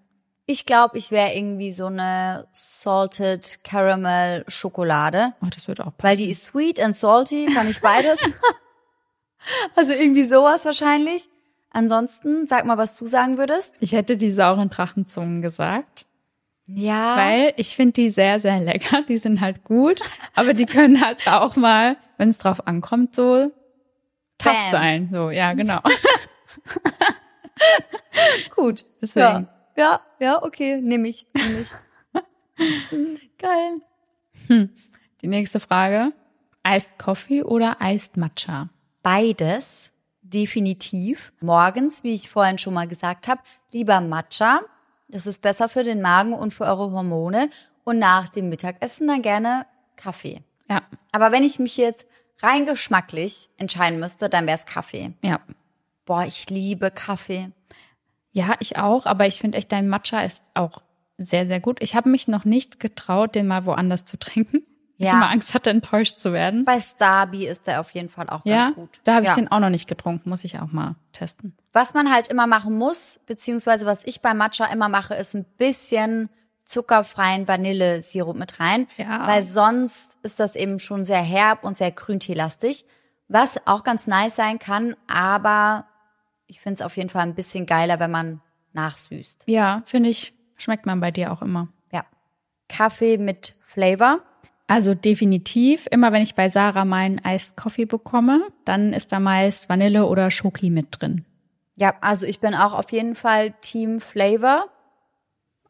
Ich 0.46 0.66
glaube, 0.66 0.98
ich 0.98 1.10
wäre 1.12 1.32
irgendwie 1.34 1.70
so 1.72 1.86
eine 1.86 2.48
Salted 2.52 3.60
Caramel 3.64 4.44
Schokolade. 4.48 5.34
Oh, 5.40 5.46
das 5.54 5.68
wird 5.68 5.80
auch 5.80 5.96
passen. 5.96 6.02
Weil 6.02 6.16
die 6.16 6.30
ist 6.30 6.44
sweet 6.44 6.80
and 6.80 6.96
salty, 6.96 7.46
kann 7.46 7.70
ich 7.70 7.80
beides. 7.80 8.20
also 9.76 9.92
irgendwie 9.92 10.24
sowas 10.24 10.64
wahrscheinlich. 10.64 11.28
Ansonsten, 11.70 12.46
sag 12.46 12.66
mal, 12.66 12.76
was 12.76 12.96
du 12.98 13.06
sagen 13.06 13.38
würdest. 13.38 13.76
Ich 13.80 13.92
hätte 13.92 14.16
die 14.16 14.30
sauren 14.30 14.68
Drachenzungen 14.68 15.40
gesagt, 15.40 16.06
Ja. 16.66 17.16
weil 17.16 17.54
ich 17.56 17.74
finde 17.76 17.92
die 17.92 18.10
sehr, 18.10 18.40
sehr 18.40 18.60
lecker. 18.60 19.02
Die 19.08 19.16
sind 19.18 19.40
halt 19.40 19.64
gut, 19.64 20.00
aber 20.34 20.52
die 20.54 20.66
können 20.66 21.00
halt 21.02 21.26
auch 21.28 21.56
mal, 21.56 21.96
wenn 22.18 22.28
es 22.30 22.38
drauf 22.38 22.66
ankommt, 22.66 23.14
so 23.14 23.50
tough 24.42 24.54
Bam. 24.54 24.70
sein. 24.70 25.08
So, 25.12 25.30
ja, 25.30 25.52
genau. 25.54 25.80
gut. 28.56 28.84
Deswegen. 29.00 29.48
Ja, 29.76 29.76
ja, 29.76 30.00
ja 30.20 30.42
okay, 30.42 30.80
nehme 30.80 31.08
ich, 31.08 31.26
nehme 31.34 31.60
ich. 31.60 31.72
Geil. 33.38 33.80
Die 35.20 35.26
nächste 35.26 35.60
Frage. 35.60 36.12
Iced 36.66 36.98
Coffee 36.98 37.42
oder 37.42 37.76
Iced 37.80 38.16
Matcha? 38.16 38.68
Beides, 39.02 39.90
definitiv. 40.22 41.32
Morgens, 41.40 42.04
wie 42.04 42.14
ich 42.14 42.30
vorhin 42.30 42.58
schon 42.58 42.74
mal 42.74 42.86
gesagt 42.86 43.28
habe, 43.28 43.40
lieber 43.72 44.00
Matcha. 44.00 44.60
Das 45.08 45.26
ist 45.26 45.42
besser 45.42 45.68
für 45.68 45.82
den 45.82 46.00
Magen 46.00 46.32
und 46.32 46.54
für 46.54 46.64
eure 46.64 46.92
Hormone. 46.92 47.50
Und 47.84 47.98
nach 47.98 48.28
dem 48.28 48.48
Mittagessen 48.48 49.08
dann 49.08 49.22
gerne 49.22 49.66
Kaffee. 49.96 50.42
Ja, 50.70 50.82
Aber 51.10 51.32
wenn 51.32 51.42
ich 51.42 51.58
mich 51.58 51.76
jetzt 51.76 52.06
rein 52.42 52.66
geschmacklich 52.66 53.48
entscheiden 53.58 53.98
müsste, 54.00 54.28
dann 54.28 54.46
wäre 54.46 54.56
es 54.56 54.66
Kaffee. 54.66 55.12
ja. 55.22 55.40
Boah, 56.04 56.24
ich 56.24 56.50
liebe 56.50 56.90
Kaffee. 56.90 57.52
Ja, 58.32 58.56
ich 58.58 58.76
auch, 58.76 59.06
aber 59.06 59.28
ich 59.28 59.38
finde 59.38 59.56
echt, 59.58 59.70
dein 59.70 59.88
Matcha 59.88 60.22
ist 60.22 60.50
auch 60.54 60.82
sehr, 61.16 61.46
sehr 61.46 61.60
gut. 61.60 61.80
Ich 61.80 61.94
habe 61.94 62.08
mich 62.08 62.26
noch 62.26 62.44
nicht 62.44 62.80
getraut, 62.80 63.36
den 63.36 63.46
mal 63.46 63.66
woanders 63.66 64.04
zu 64.04 64.18
trinken. 64.18 64.64
ich 64.98 65.06
Ja. 65.06 65.12
immer 65.14 65.30
Angst 65.30 65.54
hatte, 65.54 65.70
enttäuscht 65.70 66.18
zu 66.18 66.32
werden. 66.32 66.64
Bei 66.64 66.80
Starby 66.80 67.46
ist 67.46 67.66
der 67.68 67.80
auf 67.80 67.90
jeden 67.92 68.08
Fall 68.08 68.28
auch 68.28 68.44
Ja, 68.44 68.62
ganz 68.62 68.74
gut. 68.74 69.00
da 69.04 69.14
habe 69.14 69.24
ich 69.24 69.28
ja. 69.30 69.36
den 69.36 69.50
auch 69.50 69.60
noch 69.60 69.70
nicht 69.70 69.88
getrunken, 69.88 70.28
muss 70.28 70.42
ich 70.44 70.58
auch 70.58 70.72
mal 70.72 70.96
testen. 71.12 71.56
Was 71.72 71.94
man 71.94 72.12
halt 72.12 72.26
immer 72.28 72.46
machen 72.48 72.76
muss, 72.76 73.20
beziehungsweise 73.26 73.86
was 73.86 74.04
ich 74.04 74.20
bei 74.22 74.34
Matcha 74.34 74.66
immer 74.66 74.88
mache, 74.88 75.14
ist 75.14 75.34
ein 75.34 75.44
bisschen 75.56 76.30
zuckerfreien 76.64 77.48
Vanillesirup 77.48 78.36
mit 78.36 78.60
rein. 78.60 78.86
Ja. 78.96 79.26
Weil 79.26 79.42
sonst 79.42 80.18
ist 80.22 80.40
das 80.40 80.56
eben 80.56 80.78
schon 80.78 81.04
sehr 81.04 81.22
herb 81.22 81.64
und 81.64 81.76
sehr 81.76 81.90
grünteelastig. 81.90 82.84
Was 83.28 83.66
auch 83.66 83.84
ganz 83.84 84.06
nice 84.06 84.36
sein 84.36 84.58
kann, 84.58 84.94
aber 85.06 85.86
ich 86.46 86.60
finde 86.60 86.74
es 86.74 86.82
auf 86.82 86.96
jeden 86.96 87.08
Fall 87.08 87.22
ein 87.22 87.34
bisschen 87.34 87.66
geiler, 87.66 87.98
wenn 87.98 88.10
man 88.10 88.40
nachsüßt. 88.72 89.44
Ja, 89.46 89.82
finde 89.86 90.10
ich, 90.10 90.34
schmeckt 90.56 90.86
man 90.86 91.00
bei 91.00 91.10
dir 91.10 91.32
auch 91.32 91.42
immer. 91.42 91.68
Ja. 91.92 92.04
Kaffee 92.68 93.18
mit 93.18 93.56
Flavor. 93.66 94.20
Also 94.66 94.94
definitiv, 94.94 95.86
immer 95.90 96.12
wenn 96.12 96.22
ich 96.22 96.34
bei 96.34 96.48
Sarah 96.48 96.84
meinen 96.84 97.20
Iced 97.24 97.56
Coffee 97.56 97.84
bekomme, 97.84 98.48
dann 98.64 98.92
ist 98.92 99.12
da 99.12 99.20
meist 99.20 99.68
Vanille 99.68 100.06
oder 100.06 100.30
Schoki 100.30 100.70
mit 100.70 100.88
drin. 100.90 101.24
Ja, 101.76 101.94
also 102.00 102.26
ich 102.26 102.40
bin 102.40 102.54
auch 102.54 102.72
auf 102.74 102.92
jeden 102.92 103.14
Fall 103.14 103.52
Team 103.60 104.00
Flavor. 104.00 104.66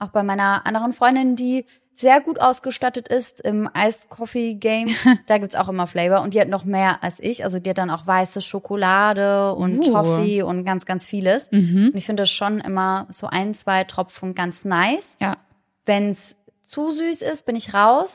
Auch 0.02 0.08
bei 0.08 0.24
meiner 0.24 0.66
anderen 0.66 0.92
Freundin, 0.92 1.36
die 1.36 1.64
sehr 1.92 2.20
gut 2.20 2.40
ausgestattet 2.40 3.06
ist 3.06 3.40
im 3.40 3.68
Iced 3.72 4.08
Coffee 4.08 4.54
Game. 4.54 4.88
da 5.26 5.38
gibt's 5.38 5.54
auch 5.54 5.68
immer 5.68 5.86
Flavor 5.86 6.22
und 6.22 6.34
die 6.34 6.40
hat 6.40 6.48
noch 6.48 6.64
mehr 6.64 7.04
als 7.04 7.20
ich. 7.20 7.44
Also 7.44 7.60
die 7.60 7.70
hat 7.70 7.78
dann 7.78 7.90
auch 7.90 8.04
weiße 8.04 8.40
Schokolade 8.40 9.54
und 9.54 9.78
Uh. 9.78 9.92
Toffee 9.92 10.42
und 10.42 10.64
ganz, 10.64 10.86
ganz 10.86 11.06
vieles. 11.06 11.50
Und 11.92 11.96
ich 11.96 12.04
finde 12.04 12.24
das 12.24 12.32
schon 12.32 12.58
immer 12.58 13.06
so 13.10 13.28
ein, 13.28 13.54
zwei 13.54 13.84
Tropfen 13.84 14.34
ganz 14.34 14.64
nice. 14.64 15.16
Ja. 15.20 15.36
Wenn's 15.84 16.34
zu 16.66 16.90
süß 16.90 17.22
ist, 17.22 17.46
bin 17.46 17.54
ich 17.54 17.72
raus. 17.72 18.14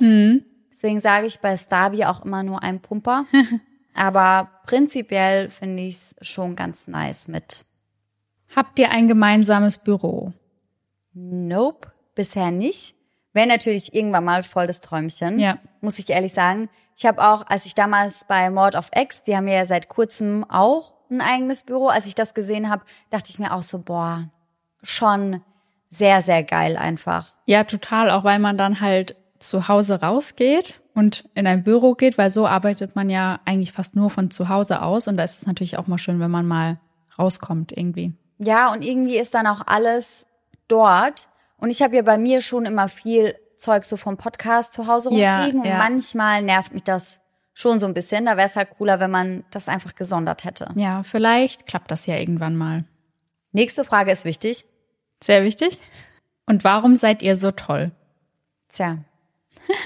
Deswegen 0.72 1.00
sage 1.00 1.26
ich 1.26 1.40
bei 1.40 1.56
Starby 1.56 2.04
auch 2.04 2.26
immer 2.26 2.44
nur 2.44 2.64
einen 2.64 2.82
Pumper. 2.82 3.26
Aber 3.94 4.50
prinzipiell 4.66 5.50
finde 5.50 5.84
ich's 5.84 6.16
schon 6.20 6.58
ganz 6.58 6.88
nice 6.88 7.30
mit 7.30 7.64
Habt 8.54 8.78
ihr 8.80 8.92
ein 8.92 9.08
gemeinsames 9.08 9.78
Büro? 9.78 10.34
Nope, 11.20 11.92
bisher 12.14 12.52
nicht. 12.52 12.96
Wäre 13.34 13.48
natürlich 13.48 13.94
irgendwann 13.94 14.24
mal 14.24 14.44
voll 14.44 14.68
das 14.68 14.80
Träumchen. 14.80 15.40
Ja. 15.40 15.58
Muss 15.82 16.00
ich 16.00 16.10
ehrlich 16.10 16.34
sagen. 16.34 16.70
Ich 16.96 17.06
habe 17.06 17.28
auch, 17.28 17.46
als 17.48 17.66
ich 17.66 17.76
damals 17.76 18.26
bei 18.28 18.50
Mord 18.50 18.76
of 18.76 18.92
X, 18.96 19.24
die 19.24 19.36
haben 19.36 19.48
ja 19.48 19.66
seit 19.66 19.90
kurzem 19.90 20.46
auch 20.50 20.94
ein 21.10 21.22
eigenes 21.22 21.64
Büro, 21.64 21.88
als 21.88 22.06
ich 22.06 22.16
das 22.16 22.34
gesehen 22.34 22.70
habe, 22.70 22.84
dachte 23.10 23.30
ich 23.30 23.40
mir 23.40 23.54
auch 23.54 23.62
so, 23.62 23.80
boah, 23.80 24.30
schon 24.84 25.42
sehr, 25.90 26.22
sehr 26.22 26.44
geil 26.44 26.78
einfach. 26.78 27.34
Ja, 27.46 27.64
total, 27.64 28.12
auch 28.12 28.24
weil 28.24 28.40
man 28.40 28.58
dann 28.58 28.82
halt 28.82 29.16
zu 29.40 29.68
Hause 29.68 30.02
rausgeht 30.02 30.82
und 30.94 31.30
in 31.34 31.48
ein 31.48 31.64
Büro 31.64 31.94
geht, 31.94 32.18
weil 32.18 32.30
so 32.30 32.48
arbeitet 32.48 32.96
man 32.96 33.10
ja 33.10 33.40
eigentlich 33.46 33.72
fast 33.72 33.96
nur 33.96 34.10
von 34.10 34.32
zu 34.32 34.50
Hause 34.50 34.82
aus 34.82 35.08
und 35.08 35.18
da 35.18 35.24
ist 35.24 35.38
es 35.38 35.48
natürlich 35.48 35.78
auch 35.78 35.88
mal 35.88 35.98
schön, 35.98 36.20
wenn 36.20 36.32
man 36.32 36.46
mal 36.46 36.80
rauskommt 37.18 37.72
irgendwie. 37.72 38.14
Ja, 38.40 38.72
und 38.72 38.84
irgendwie 38.84 39.18
ist 39.18 39.34
dann 39.34 39.48
auch 39.48 39.62
alles 39.66 40.27
dort. 40.68 41.30
Und 41.58 41.70
ich 41.72 41.82
habe 41.82 41.96
ja 41.96 42.02
bei 42.02 42.18
mir 42.18 42.42
schon 42.42 42.66
immer 42.66 42.88
viel 42.90 43.36
Zeug 43.58 43.84
so 43.86 43.98
vom 43.98 44.18
Podcast 44.18 44.74
zu 44.74 44.88
Hause 44.88 45.12
Ja, 45.14 45.38
rumfliegen. 45.38 45.64
ja. 45.66 45.72
Und 45.74 45.78
manchmal 45.80 46.44
nervt 46.44 46.74
mich 46.74 46.84
das 46.84 47.20
schon 47.54 47.80
so 47.80 47.88
ein 47.88 47.94
bisschen. 47.96 48.26
Da 48.26 48.38
wäre 48.38 48.48
es 48.48 48.56
halt 48.56 48.70
cooler, 48.78 49.00
wenn 49.00 49.10
man 49.12 49.44
das 49.52 49.68
einfach 49.68 49.96
gesondert 49.96 50.44
hätte. 50.44 50.72
Ja, 50.76 51.02
vielleicht 51.04 51.66
klappt 51.66 51.90
das 51.90 52.06
ja 52.06 52.16
irgendwann 52.18 52.56
mal. 52.56 52.84
Nächste 53.52 53.84
Frage 53.84 54.12
ist 54.12 54.26
wichtig. 54.26 54.66
Sehr 55.24 55.44
wichtig. 55.44 55.80
Und 56.46 56.64
warum 56.64 56.96
seid 56.96 57.24
ihr 57.24 57.36
so 57.36 57.50
toll? 57.52 57.92
Tja, 58.70 59.00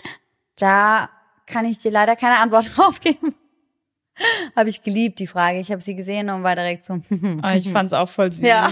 da 0.60 1.10
kann 1.46 1.66
ich 1.66 1.80
dir 1.80 1.92
leider 1.92 2.16
keine 2.16 2.38
Antwort 2.40 2.70
drauf 2.78 3.00
geben. 3.00 3.36
habe 4.56 4.70
ich 4.70 4.84
geliebt, 4.84 5.20
die 5.20 5.28
Frage. 5.28 5.60
Ich 5.60 5.72
habe 5.72 5.82
sie 5.82 5.96
gesehen 5.96 6.30
und 6.30 6.44
war 6.44 6.56
direkt 6.56 6.86
so, 6.86 6.96
Oh, 7.10 7.48
ich 7.56 7.70
fand's 7.72 7.94
auch 7.94 8.10
voll 8.10 8.32
süß. 8.32 8.42
ja. 8.42 8.72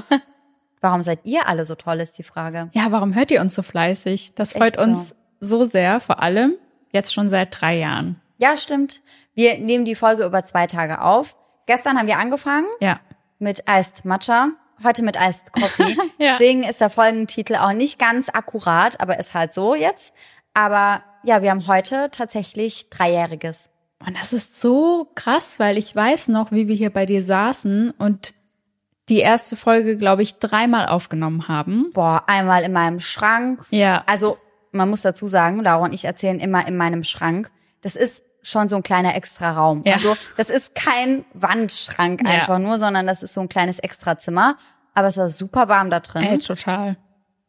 Warum 0.81 1.01
seid 1.01 1.19
ihr 1.23 1.47
alle 1.47 1.65
so 1.65 1.75
toll, 1.75 1.99
ist 1.99 2.17
die 2.17 2.23
Frage. 2.23 2.69
Ja, 2.73 2.87
warum 2.91 3.13
hört 3.15 3.31
ihr 3.31 3.41
uns 3.41 3.55
so 3.55 3.61
fleißig? 3.63 4.33
Das 4.35 4.53
freut 4.53 4.75
Echt 4.77 4.79
so. 4.79 4.85
uns 4.85 5.15
so 5.39 5.65
sehr, 5.65 5.99
vor 5.99 6.21
allem 6.21 6.53
jetzt 6.91 7.13
schon 7.13 7.29
seit 7.29 7.59
drei 7.59 7.77
Jahren. 7.77 8.21
Ja, 8.37 8.55
stimmt. 8.57 9.01
Wir 9.35 9.57
nehmen 9.57 9.85
die 9.85 9.95
Folge 9.95 10.23
über 10.25 10.43
zwei 10.43 10.67
Tage 10.67 11.01
auf. 11.01 11.35
Gestern 11.65 11.97
haben 11.97 12.07
wir 12.07 12.17
angefangen 12.17 12.67
Ja. 12.79 12.99
mit 13.39 13.63
Iced 13.69 14.05
Matcha, 14.05 14.49
heute 14.83 15.03
mit 15.03 15.17
Iced 15.17 15.51
Coffee. 15.53 15.95
Ja. 16.17 16.33
Deswegen 16.33 16.63
ist 16.63 16.81
der 16.81 16.89
Folgentitel 16.89 17.55
auch 17.55 17.73
nicht 17.73 17.99
ganz 17.99 18.29
akkurat, 18.29 18.99
aber 19.01 19.19
ist 19.19 19.33
halt 19.33 19.53
so 19.53 19.75
jetzt. 19.75 20.13
Aber 20.53 21.03
ja, 21.23 21.41
wir 21.41 21.51
haben 21.51 21.67
heute 21.67 22.09
tatsächlich 22.11 22.89
Dreijähriges. 22.89 23.69
Und 24.05 24.17
das 24.19 24.31
ist 24.33 24.61
so 24.61 25.11
krass, 25.15 25.59
weil 25.59 25.77
ich 25.77 25.93
weiß 25.93 26.29
noch, 26.29 26.51
wie 26.51 26.67
wir 26.69 26.75
hier 26.75 26.89
bei 26.91 27.05
dir 27.05 27.21
saßen 27.23 27.91
und 27.91 28.33
die 29.09 29.19
erste 29.19 29.55
Folge, 29.55 29.97
glaube 29.97 30.21
ich, 30.23 30.39
dreimal 30.39 30.87
aufgenommen 30.87 31.47
haben. 31.47 31.91
Boah, 31.93 32.23
einmal 32.27 32.63
in 32.63 32.71
meinem 32.71 32.99
Schrank, 32.99 33.63
Ja. 33.71 34.03
Also, 34.05 34.37
man 34.71 34.89
muss 34.89 35.01
dazu 35.01 35.27
sagen, 35.27 35.61
Laura 35.63 35.85
und 35.85 35.93
ich 35.93 36.05
erzählen 36.05 36.39
immer 36.39 36.67
in 36.67 36.77
meinem 36.77 37.03
Schrank. 37.03 37.49
Das 37.81 37.95
ist 37.95 38.23
schon 38.41 38.69
so 38.69 38.75
ein 38.77 38.83
kleiner 38.83 39.15
extra 39.15 39.51
Raum. 39.51 39.81
Ja. 39.85 39.93
Also, 39.93 40.15
das 40.37 40.49
ist 40.49 40.75
kein 40.75 41.25
Wandschrank 41.33 42.21
Ja. 42.23 42.29
einfach 42.41 42.59
nur, 42.59 42.77
sondern 42.77 43.07
das 43.07 43.23
ist 43.23 43.33
so 43.33 43.41
ein 43.41 43.49
kleines 43.49 43.79
Extrazimmer. 43.79 44.57
Aber 44.93 45.07
es 45.07 45.17
war 45.17 45.27
super 45.29 45.67
warm 45.69 45.89
da 45.89 45.99
drin. 45.99 46.23
Ey, 46.23 46.37
total. 46.37 46.97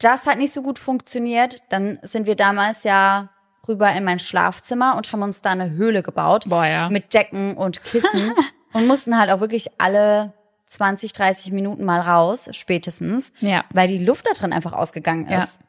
Das 0.00 0.26
hat 0.26 0.38
nicht 0.38 0.52
so 0.52 0.62
gut 0.62 0.78
funktioniert. 0.78 1.58
Dann 1.68 1.98
sind 2.02 2.26
wir 2.26 2.36
damals 2.36 2.84
ja 2.84 3.28
rüber 3.68 3.92
in 3.92 4.04
mein 4.04 4.18
Schlafzimmer 4.18 4.96
und 4.96 5.12
haben 5.12 5.22
uns 5.22 5.42
da 5.42 5.50
eine 5.50 5.70
Höhle 5.70 6.02
gebaut. 6.02 6.44
Boah, 6.48 6.64
ja. 6.64 6.88
Mit 6.88 7.12
Decken 7.12 7.54
und 7.54 7.84
Kissen. 7.84 8.32
und 8.72 8.86
mussten 8.86 9.18
halt 9.18 9.30
auch 9.30 9.40
wirklich 9.40 9.68
alle 9.78 10.32
20, 10.70 11.12
30 11.12 11.52
Minuten 11.52 11.84
mal 11.84 12.00
raus, 12.00 12.48
spätestens. 12.52 13.32
Ja. 13.40 13.64
Weil 13.72 13.88
die 13.88 13.98
Luft 13.98 14.26
da 14.26 14.32
drin 14.32 14.52
einfach 14.52 14.72
ausgegangen 14.72 15.28
Ja. 15.28 15.44
ist. 15.44 15.60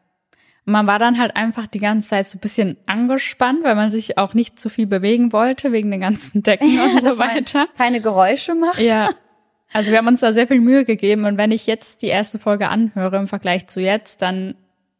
Und 0.65 0.73
man 0.73 0.85
war 0.85 0.99
dann 0.99 1.17
halt 1.19 1.35
einfach 1.35 1.65
die 1.65 1.79
ganze 1.79 2.09
Zeit 2.09 2.29
so 2.29 2.37
ein 2.37 2.41
bisschen 2.41 2.77
angespannt, 2.85 3.63
weil 3.63 3.73
man 3.75 3.89
sich 3.89 4.17
auch 4.19 4.35
nicht 4.35 4.59
zu 4.59 4.69
viel 4.69 4.85
bewegen 4.85 5.33
wollte 5.33 5.71
wegen 5.71 5.89
den 5.89 6.01
ganzen 6.01 6.43
Decken 6.43 6.79
und 6.95 7.01
so 7.01 7.17
weiter. 7.17 7.67
keine 7.77 7.99
Geräusche 8.01 8.55
macht. 8.55 8.79
Ja. 8.79 9.09
Also 9.73 9.89
wir 9.89 9.99
haben 9.99 10.07
uns 10.07 10.19
da 10.19 10.33
sehr 10.33 10.47
viel 10.47 10.59
Mühe 10.59 10.83
gegeben 10.83 11.23
und 11.23 11.37
wenn 11.37 11.49
ich 11.51 11.65
jetzt 11.65 12.01
die 12.01 12.07
erste 12.07 12.39
Folge 12.39 12.67
anhöre 12.67 13.15
im 13.15 13.29
Vergleich 13.29 13.67
zu 13.67 13.79
jetzt, 13.79 14.21
dann 14.21 14.55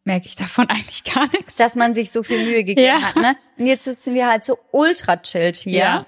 merke 0.05 0.27
ich 0.27 0.37
davon 0.37 0.65
eigentlich 0.69 1.03
gar 1.03 1.27
nichts. 1.27 1.57
Dass 1.57 1.75
man 1.75 1.93
sich 1.93 2.09
so 2.11 2.23
viel 2.23 2.45
Mühe 2.45 2.63
gegeben 2.63 2.87
Ja. 2.87 3.01
hat, 3.01 3.15
ne? 3.17 3.35
Und 3.57 3.65
jetzt 3.65 3.83
sitzen 3.83 4.13
wir 4.13 4.29
halt 4.29 4.45
so 4.45 4.57
ultra 4.71 5.17
chillt 5.17 5.57
hier. 5.57 5.77
Ja. 5.79 6.05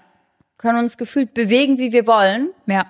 Können 0.58 0.80
uns 0.80 0.98
gefühlt 0.98 1.34
bewegen, 1.34 1.78
wie 1.78 1.92
wir 1.92 2.08
wollen. 2.08 2.52
Ja. 2.66 2.86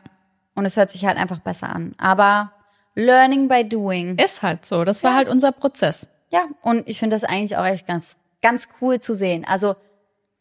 Und 0.55 0.65
es 0.65 0.77
hört 0.77 0.91
sich 0.91 1.05
halt 1.05 1.17
einfach 1.17 1.39
besser 1.39 1.69
an. 1.69 1.95
Aber 1.97 2.51
learning 2.95 3.47
by 3.47 3.67
doing. 3.67 4.17
Ist 4.17 4.41
halt 4.41 4.65
so. 4.65 4.83
Das 4.83 5.03
war 5.03 5.15
halt 5.15 5.27
unser 5.29 5.51
Prozess. 5.51 6.07
Ja, 6.31 6.45
und 6.61 6.87
ich 6.87 6.99
finde 6.99 7.15
das 7.15 7.23
eigentlich 7.23 7.57
auch 7.57 7.65
echt 7.65 7.87
ganz, 7.87 8.17
ganz 8.41 8.67
cool 8.81 8.99
zu 8.99 9.15
sehen. 9.15 9.45
Also 9.47 9.75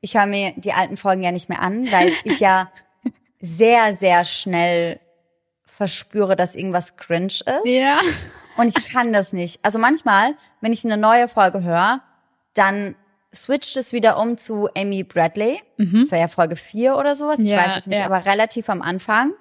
ich 0.00 0.16
höre 0.16 0.26
mir 0.26 0.52
die 0.56 0.72
alten 0.72 0.96
Folgen 0.96 1.22
ja 1.22 1.32
nicht 1.32 1.48
mehr 1.48 1.62
an, 1.62 1.90
weil 1.90 2.12
ich 2.24 2.40
ja 2.40 2.70
sehr, 3.40 3.94
sehr 3.94 4.24
schnell 4.24 5.00
verspüre, 5.64 6.36
dass 6.36 6.54
irgendwas 6.54 6.96
cringe 6.96 7.26
ist. 7.26 7.46
Ja. 7.64 8.00
Und 8.56 8.68
ich 8.68 8.92
kann 8.92 9.12
das 9.12 9.32
nicht. 9.32 9.64
Also 9.64 9.78
manchmal, 9.78 10.34
wenn 10.60 10.72
ich 10.72 10.84
eine 10.84 10.96
neue 10.98 11.28
Folge 11.28 11.62
höre, 11.62 12.00
dann 12.54 12.94
switcht 13.34 13.76
es 13.78 13.92
wieder 13.94 14.18
um 14.18 14.36
zu 14.36 14.68
Amy 14.76 15.04
Bradley. 15.04 15.62
Das 15.78 16.10
war 16.12 16.18
ja 16.18 16.28
Folge 16.28 16.54
4 16.56 16.96
oder 16.96 17.14
sowas. 17.16 17.38
Ich 17.38 17.44
Mhm. 17.44 17.50
Ja, 17.50 17.66
weiß 17.66 17.76
es 17.78 17.86
nicht, 17.86 18.00
ja. 18.00 18.04
aber 18.04 18.26
relativ 18.26 18.68
am 18.68 18.82
Anfang. 18.82 19.32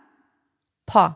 Poh. 0.91 1.15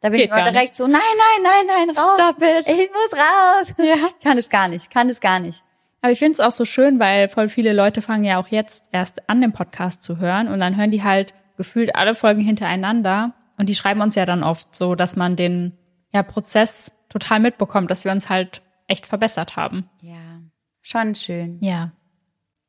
Da 0.00 0.08
bin 0.08 0.18
Geht 0.18 0.30
ich 0.30 0.36
immer 0.36 0.50
direkt 0.50 0.74
so, 0.74 0.86
nein, 0.86 1.00
nein, 1.00 1.66
nein, 1.66 1.86
nein, 1.86 1.96
raus. 1.96 2.18
Stop 2.18 2.42
it. 2.42 2.66
Ich 2.66 2.90
muss 2.90 3.12
raus. 3.12 3.74
Ja. 3.78 4.08
Kann 4.22 4.38
es 4.38 4.48
gar 4.48 4.66
nicht, 4.66 4.90
kann 4.90 5.08
es 5.08 5.20
gar 5.20 5.38
nicht. 5.38 5.62
Aber 6.00 6.10
ich 6.10 6.18
finde 6.18 6.32
es 6.32 6.40
auch 6.40 6.52
so 6.52 6.64
schön, 6.64 6.98
weil 6.98 7.28
voll 7.28 7.48
viele 7.48 7.72
Leute 7.72 8.00
fangen 8.02 8.24
ja 8.24 8.38
auch 8.38 8.48
jetzt 8.48 8.84
erst 8.92 9.28
an, 9.28 9.40
den 9.40 9.52
Podcast 9.52 10.02
zu 10.02 10.18
hören 10.18 10.48
und 10.48 10.58
dann 10.58 10.76
hören 10.76 10.90
die 10.90 11.04
halt 11.04 11.34
gefühlt 11.56 11.94
alle 11.94 12.14
Folgen 12.14 12.40
hintereinander 12.40 13.34
und 13.58 13.68
die 13.68 13.74
schreiben 13.74 14.00
uns 14.00 14.14
ja 14.14 14.24
dann 14.24 14.42
oft 14.42 14.74
so, 14.74 14.94
dass 14.94 15.16
man 15.16 15.36
den 15.36 15.76
ja, 16.10 16.22
Prozess 16.22 16.90
total 17.10 17.38
mitbekommt, 17.40 17.90
dass 17.90 18.04
wir 18.04 18.12
uns 18.12 18.30
halt 18.30 18.62
echt 18.86 19.06
verbessert 19.06 19.56
haben. 19.56 19.90
Ja, 20.00 20.40
schon 20.80 21.14
schön. 21.14 21.58
Ja. 21.60 21.92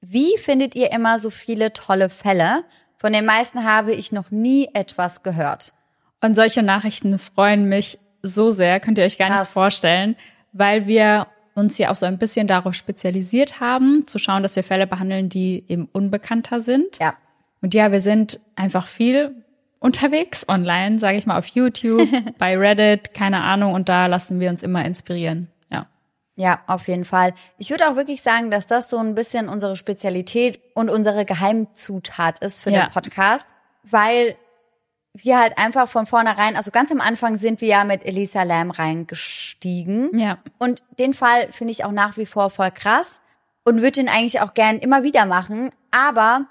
Wie 0.01 0.37
findet 0.37 0.75
ihr 0.75 0.91
immer 0.91 1.17
so 1.17 1.29
viele 1.29 1.71
tolle 1.71 2.09
Fälle? 2.09 2.65
Von 3.01 3.13
den 3.13 3.25
meisten 3.25 3.63
habe 3.63 3.93
ich 3.93 4.11
noch 4.11 4.29
nie 4.29 4.69
etwas 4.75 5.23
gehört. 5.23 5.73
Und 6.21 6.35
solche 6.35 6.61
Nachrichten 6.61 7.17
freuen 7.17 7.67
mich 7.67 7.97
so 8.21 8.51
sehr, 8.51 8.79
könnt 8.79 8.99
ihr 8.99 9.05
euch 9.05 9.17
gar 9.17 9.29
Krass. 9.29 9.39
nicht 9.39 9.49
vorstellen, 9.49 10.15
weil 10.51 10.85
wir 10.85 11.25
uns 11.55 11.79
ja 11.79 11.89
auch 11.89 11.95
so 11.95 12.05
ein 12.05 12.19
bisschen 12.19 12.45
darauf 12.45 12.75
spezialisiert 12.75 13.59
haben, 13.59 14.05
zu 14.05 14.19
schauen, 14.19 14.43
dass 14.43 14.55
wir 14.55 14.63
Fälle 14.63 14.85
behandeln, 14.85 15.29
die 15.29 15.63
eben 15.67 15.89
unbekannter 15.91 16.61
sind. 16.61 16.99
Ja. 16.99 17.15
Und 17.59 17.73
ja, 17.73 17.91
wir 17.91 18.01
sind 18.01 18.39
einfach 18.55 18.85
viel 18.85 19.33
unterwegs 19.79 20.47
online, 20.47 20.99
sage 20.99 21.17
ich 21.17 21.25
mal, 21.25 21.39
auf 21.39 21.47
YouTube, 21.47 22.07
bei 22.37 22.55
Reddit, 22.55 23.15
keine 23.15 23.41
Ahnung, 23.41 23.73
und 23.73 23.89
da 23.89 24.05
lassen 24.05 24.39
wir 24.39 24.51
uns 24.51 24.61
immer 24.61 24.85
inspirieren. 24.85 25.50
Ja. 26.35 26.61
Auf 26.67 26.87
jeden 26.87 27.05
Fall. 27.05 27.33
Ich 27.57 27.69
würde 27.69 27.89
auch 27.89 27.95
wirklich 27.95 28.21
sagen, 28.21 28.49
dass 28.51 28.65
das 28.67 28.89
so 28.89 28.97
ein 28.97 29.15
bisschen 29.15 29.49
unsere 29.49 29.75
Spezialität 29.75 30.59
und 30.73 30.89
unsere 30.89 31.25
Geheimzutat 31.25 32.39
ist 32.39 32.61
für 32.61 32.69
Ja. 32.71 32.85
den 32.85 32.91
Podcast, 32.91 33.47
weil 33.83 34.35
wir 35.13 35.37
halt 35.39 35.57
einfach 35.57 35.89
von 35.89 36.05
vornherein, 36.05 36.55
also 36.55 36.71
ganz 36.71 36.89
am 36.91 37.01
Anfang 37.01 37.37
sind 37.37 37.59
wir 37.59 37.67
ja 37.67 37.83
mit 37.83 38.05
Elisa 38.05 38.43
Lam 38.43 38.71
reingestiegen. 38.71 40.17
Ja. 40.17 40.37
Und 40.57 40.83
den 40.99 41.13
Fall 41.13 41.51
finde 41.51 41.71
ich 41.71 41.83
auch 41.83 41.91
nach 41.91 42.15
wie 42.17 42.25
vor 42.25 42.49
voll 42.49 42.71
krass 42.71 43.19
und 43.65 43.77
würde 43.81 43.91
den 43.91 44.09
eigentlich 44.09 44.39
auch 44.41 44.53
gern 44.53 44.79
immer 44.79 45.03
wieder 45.03 45.25
machen. 45.25 45.71
Aber 45.91 46.45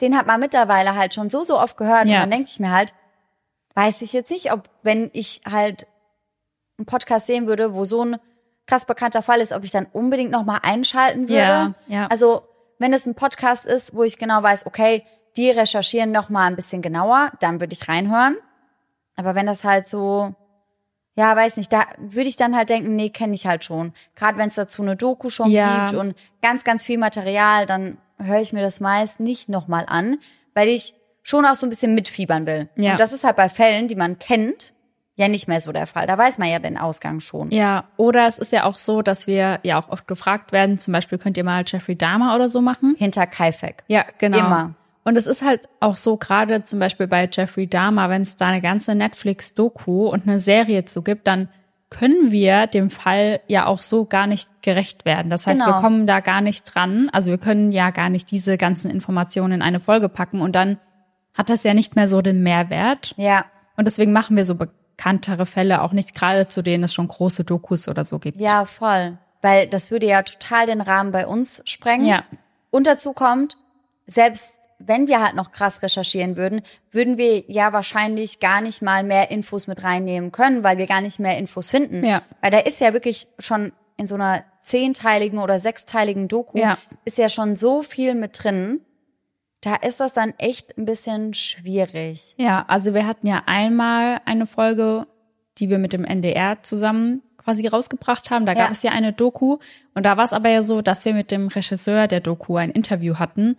den 0.00 0.16
hat 0.16 0.26
man 0.26 0.40
mittlerweile 0.40 0.96
halt 0.96 1.12
schon 1.14 1.28
so, 1.30 1.42
so 1.42 1.60
oft 1.60 1.76
gehört. 1.76 2.06
Ja. 2.06 2.16
Und 2.16 2.20
dann 2.22 2.30
denke 2.30 2.48
ich 2.50 2.58
mir 2.60 2.70
halt, 2.70 2.94
weiß 3.74 4.02
ich 4.02 4.12
jetzt 4.14 4.30
nicht, 4.30 4.52
ob 4.52 4.68
wenn 4.82 5.10
ich 5.12 5.42
halt 5.48 5.86
einen 6.78 6.86
Podcast 6.86 7.26
sehen 7.26 7.46
würde, 7.46 7.74
wo 7.74 7.84
so 7.84 8.04
ein 8.04 8.16
krass 8.72 8.86
bekannter 8.86 9.20
Fall 9.20 9.40
ist, 9.42 9.52
ob 9.52 9.64
ich 9.64 9.70
dann 9.70 9.86
unbedingt 9.92 10.30
nochmal 10.30 10.60
einschalten 10.62 11.28
würde. 11.28 11.34
Ja, 11.36 11.74
ja. 11.88 12.06
Also 12.06 12.42
wenn 12.78 12.94
es 12.94 13.06
ein 13.06 13.14
Podcast 13.14 13.66
ist, 13.66 13.94
wo 13.94 14.02
ich 14.02 14.16
genau 14.16 14.42
weiß, 14.42 14.64
okay, 14.64 15.04
die 15.36 15.50
recherchieren 15.50 16.10
noch 16.10 16.30
mal 16.30 16.46
ein 16.46 16.56
bisschen 16.56 16.80
genauer, 16.80 17.32
dann 17.40 17.60
würde 17.60 17.74
ich 17.74 17.86
reinhören. 17.86 18.36
Aber 19.14 19.34
wenn 19.34 19.44
das 19.44 19.62
halt 19.62 19.88
so, 19.88 20.34
ja, 21.16 21.36
weiß 21.36 21.58
nicht, 21.58 21.70
da 21.70 21.84
würde 21.98 22.30
ich 22.30 22.36
dann 22.36 22.56
halt 22.56 22.70
denken, 22.70 22.96
nee, 22.96 23.10
kenne 23.10 23.34
ich 23.34 23.46
halt 23.46 23.62
schon. 23.62 23.92
Gerade 24.16 24.38
wenn 24.38 24.48
es 24.48 24.54
dazu 24.54 24.80
eine 24.80 24.96
Doku 24.96 25.28
schon 25.28 25.50
Ja. 25.50 25.84
gibt 25.84 25.98
und 26.00 26.16
ganz, 26.40 26.64
ganz 26.64 26.82
viel 26.82 26.96
Material, 26.96 27.66
dann 27.66 27.98
höre 28.18 28.40
ich 28.40 28.54
mir 28.54 28.62
das 28.62 28.80
meist 28.80 29.20
nicht 29.20 29.50
noch 29.50 29.68
mal 29.68 29.84
an, 29.86 30.16
weil 30.54 30.68
ich 30.68 30.94
schon 31.22 31.44
auch 31.44 31.56
so 31.56 31.66
ein 31.66 31.70
bisschen 31.70 31.94
mitfiebern 31.94 32.46
will. 32.46 32.70
Ja. 32.76 32.92
Und 32.92 33.00
das 33.00 33.12
ist 33.12 33.24
halt 33.24 33.36
bei 33.36 33.50
Fällen, 33.50 33.86
die 33.86 33.96
man 33.96 34.18
kennt, 34.18 34.72
ja 35.16 35.28
nicht 35.28 35.46
mehr 35.48 35.60
so 35.60 35.72
der 35.72 35.86
Fall. 35.86 36.06
Da 36.06 36.16
weiß 36.16 36.38
man 36.38 36.48
ja 36.48 36.58
den 36.58 36.78
Ausgang 36.78 37.20
schon. 37.20 37.50
Ja, 37.50 37.84
oder 37.96 38.26
es 38.26 38.38
ist 38.38 38.52
ja 38.52 38.64
auch 38.64 38.78
so, 38.78 39.02
dass 39.02 39.26
wir 39.26 39.60
ja 39.62 39.78
auch 39.78 39.88
oft 39.90 40.06
gefragt 40.06 40.52
werden, 40.52 40.78
zum 40.78 40.92
Beispiel 40.92 41.18
könnt 41.18 41.36
ihr 41.36 41.44
mal 41.44 41.64
Jeffrey 41.66 41.96
Dahmer 41.96 42.34
oder 42.34 42.48
so 42.48 42.60
machen. 42.60 42.94
Hinter 42.98 43.26
Kaifek. 43.26 43.84
Ja, 43.88 44.04
genau. 44.18 44.38
Immer. 44.38 44.74
Und 45.04 45.18
es 45.18 45.26
ist 45.26 45.42
halt 45.42 45.68
auch 45.80 45.96
so, 45.96 46.16
gerade 46.16 46.62
zum 46.62 46.78
Beispiel 46.78 47.08
bei 47.08 47.28
Jeffrey 47.30 47.66
Dahmer, 47.66 48.08
wenn 48.08 48.22
es 48.22 48.36
da 48.36 48.46
eine 48.46 48.60
ganze 48.60 48.94
Netflix-Doku 48.94 50.06
und 50.08 50.22
eine 50.28 50.38
Serie 50.38 50.84
zu 50.84 51.02
gibt, 51.02 51.26
dann 51.26 51.48
können 51.90 52.30
wir 52.30 52.66
dem 52.68 52.88
Fall 52.88 53.40
ja 53.48 53.66
auch 53.66 53.82
so 53.82 54.06
gar 54.06 54.26
nicht 54.26 54.48
gerecht 54.62 55.04
werden. 55.04 55.28
Das 55.28 55.46
heißt, 55.46 55.60
Genau. 55.60 55.76
wir 55.76 55.80
kommen 55.80 56.06
da 56.06 56.20
gar 56.20 56.40
nicht 56.40 56.72
dran. 56.74 57.10
Also 57.12 57.30
wir 57.30 57.38
können 57.38 57.70
ja 57.72 57.90
gar 57.90 58.08
nicht 58.08 58.30
diese 58.30 58.56
ganzen 58.56 58.90
Informationen 58.90 59.54
in 59.54 59.62
eine 59.62 59.80
Folge 59.80 60.08
packen 60.08 60.40
und 60.40 60.54
dann 60.56 60.78
hat 61.34 61.50
das 61.50 61.64
ja 61.64 61.74
nicht 61.74 61.96
mehr 61.96 62.08
so 62.08 62.22
den 62.22 62.42
Mehrwert. 62.42 63.12
Ja. 63.18 63.44
Und 63.76 63.86
deswegen 63.86 64.12
machen 64.12 64.36
wir 64.36 64.44
so 64.44 64.54
bekanntere 65.02 65.46
Fälle 65.46 65.82
auch 65.82 65.92
nicht, 65.92 66.14
gerade 66.14 66.46
zu 66.46 66.62
denen 66.62 66.84
es 66.84 66.94
schon 66.94 67.08
große 67.08 67.44
Dokus 67.44 67.88
oder 67.88 68.04
so 68.04 68.18
gibt. 68.18 68.40
Ja, 68.40 68.64
voll. 68.64 69.18
Weil 69.40 69.66
das 69.66 69.90
würde 69.90 70.06
ja 70.06 70.22
total 70.22 70.66
den 70.66 70.80
Rahmen 70.80 71.10
bei 71.10 71.26
uns 71.26 71.60
sprengen. 71.64 72.06
Ja. 72.06 72.22
Und 72.70 72.86
dazu 72.86 73.12
kommt, 73.12 73.56
selbst 74.06 74.60
wenn 74.78 75.08
wir 75.08 75.20
halt 75.20 75.34
noch 75.34 75.50
krass 75.50 75.82
recherchieren 75.82 76.36
würden, 76.36 76.62
würden 76.90 77.16
wir 77.16 77.44
ja 77.50 77.72
wahrscheinlich 77.72 78.38
gar 78.40 78.60
nicht 78.60 78.82
mal 78.82 79.02
mehr 79.02 79.30
Infos 79.30 79.66
mit 79.66 79.82
reinnehmen 79.82 80.30
können, 80.30 80.62
weil 80.62 80.78
wir 80.78 80.86
gar 80.86 81.00
nicht 81.00 81.18
mehr 81.18 81.36
Infos 81.36 81.70
finden. 81.70 82.04
Ja. 82.04 82.22
Weil 82.40 82.52
da 82.52 82.58
ist 82.58 82.80
ja 82.80 82.92
wirklich 82.92 83.26
schon 83.38 83.72
in 83.96 84.06
so 84.06 84.14
einer 84.14 84.44
zehnteiligen 84.62 85.38
oder 85.40 85.58
sechsteiligen 85.58 86.28
Doku 86.28 86.58
Ja. 86.58 86.78
ist 87.04 87.18
ja 87.18 87.28
schon 87.28 87.56
so 87.56 87.82
viel 87.82 88.14
mit 88.14 88.42
drin. 88.42 88.80
Da 89.62 89.76
ist 89.76 90.00
das 90.00 90.12
dann 90.12 90.34
echt 90.38 90.76
ein 90.76 90.84
bisschen 90.84 91.34
schwierig. 91.34 92.34
Ja, 92.36 92.64
also 92.68 92.94
wir 92.94 93.06
hatten 93.06 93.26
ja 93.26 93.42
einmal 93.46 94.20
eine 94.24 94.46
Folge, 94.46 95.06
die 95.58 95.70
wir 95.70 95.78
mit 95.78 95.92
dem 95.92 96.04
NDR 96.04 96.62
zusammen 96.62 97.22
quasi 97.38 97.66
rausgebracht 97.66 98.30
haben. 98.30 98.44
Da 98.46 98.54
gab 98.54 98.66
Ja. 98.66 98.72
es 98.72 98.82
ja 98.82 98.90
eine 98.92 99.12
Doku. 99.12 99.58
Und 99.94 100.04
da 100.04 100.16
war 100.16 100.24
es 100.24 100.32
aber 100.32 100.48
ja 100.48 100.62
so, 100.62 100.82
dass 100.82 101.04
wir 101.04 101.14
mit 101.14 101.30
dem 101.30 101.48
Regisseur 101.48 102.06
der 102.08 102.20
Doku 102.20 102.56
ein 102.56 102.70
Interview 102.70 103.16
hatten. 103.18 103.56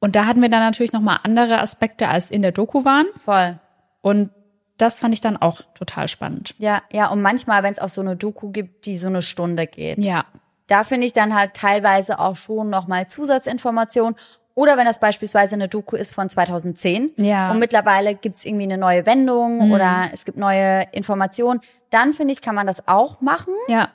Und 0.00 0.14
da 0.16 0.26
hatten 0.26 0.42
wir 0.42 0.48
dann 0.48 0.60
natürlich 0.60 0.92
nochmal 0.92 1.20
andere 1.22 1.60
Aspekte, 1.60 2.08
als 2.08 2.30
in 2.30 2.42
der 2.42 2.52
Doku 2.52 2.84
waren. 2.84 3.06
Voll. 3.24 3.58
Und 4.00 4.30
das 4.76 5.00
fand 5.00 5.12
ich 5.14 5.20
dann 5.20 5.36
auch 5.36 5.62
total 5.74 6.06
spannend. 6.06 6.54
Ja, 6.58 6.82
ja, 6.92 7.08
und 7.08 7.20
manchmal, 7.20 7.64
wenn 7.64 7.72
es 7.72 7.80
auch 7.80 7.88
so 7.88 8.00
eine 8.00 8.14
Doku 8.16 8.50
gibt, 8.50 8.86
die 8.86 8.96
so 8.96 9.08
eine 9.08 9.22
Stunde 9.22 9.66
geht. 9.66 9.98
Ja. 9.98 10.24
Da 10.68 10.84
finde 10.84 11.06
ich 11.06 11.12
dann 11.12 11.34
halt 11.34 11.54
teilweise 11.54 12.18
auch 12.20 12.36
schon 12.36 12.70
nochmal 12.70 13.08
Zusatzinformationen. 13.08 14.14
Oder 14.58 14.76
wenn 14.76 14.86
das 14.86 14.98
beispielsweise 14.98 15.54
eine 15.54 15.68
Doku 15.68 15.94
ist 15.94 16.12
von 16.12 16.28
2010 16.28 17.12
Ja. 17.16 17.52
und 17.52 17.60
mittlerweile 17.60 18.16
gibt's 18.16 18.44
irgendwie 18.44 18.64
eine 18.64 18.76
neue 18.76 19.06
Wendung 19.06 19.70
oder 19.70 20.08
es 20.12 20.24
gibt 20.24 20.36
neue 20.36 20.82
Informationen, 20.90 21.60
dann 21.90 22.12
finde 22.12 22.32
ich, 22.32 22.42
kann 22.42 22.56
man 22.56 22.66
das 22.66 22.88
auch 22.88 23.20
machen. 23.20 23.54
Ja. 23.68 23.90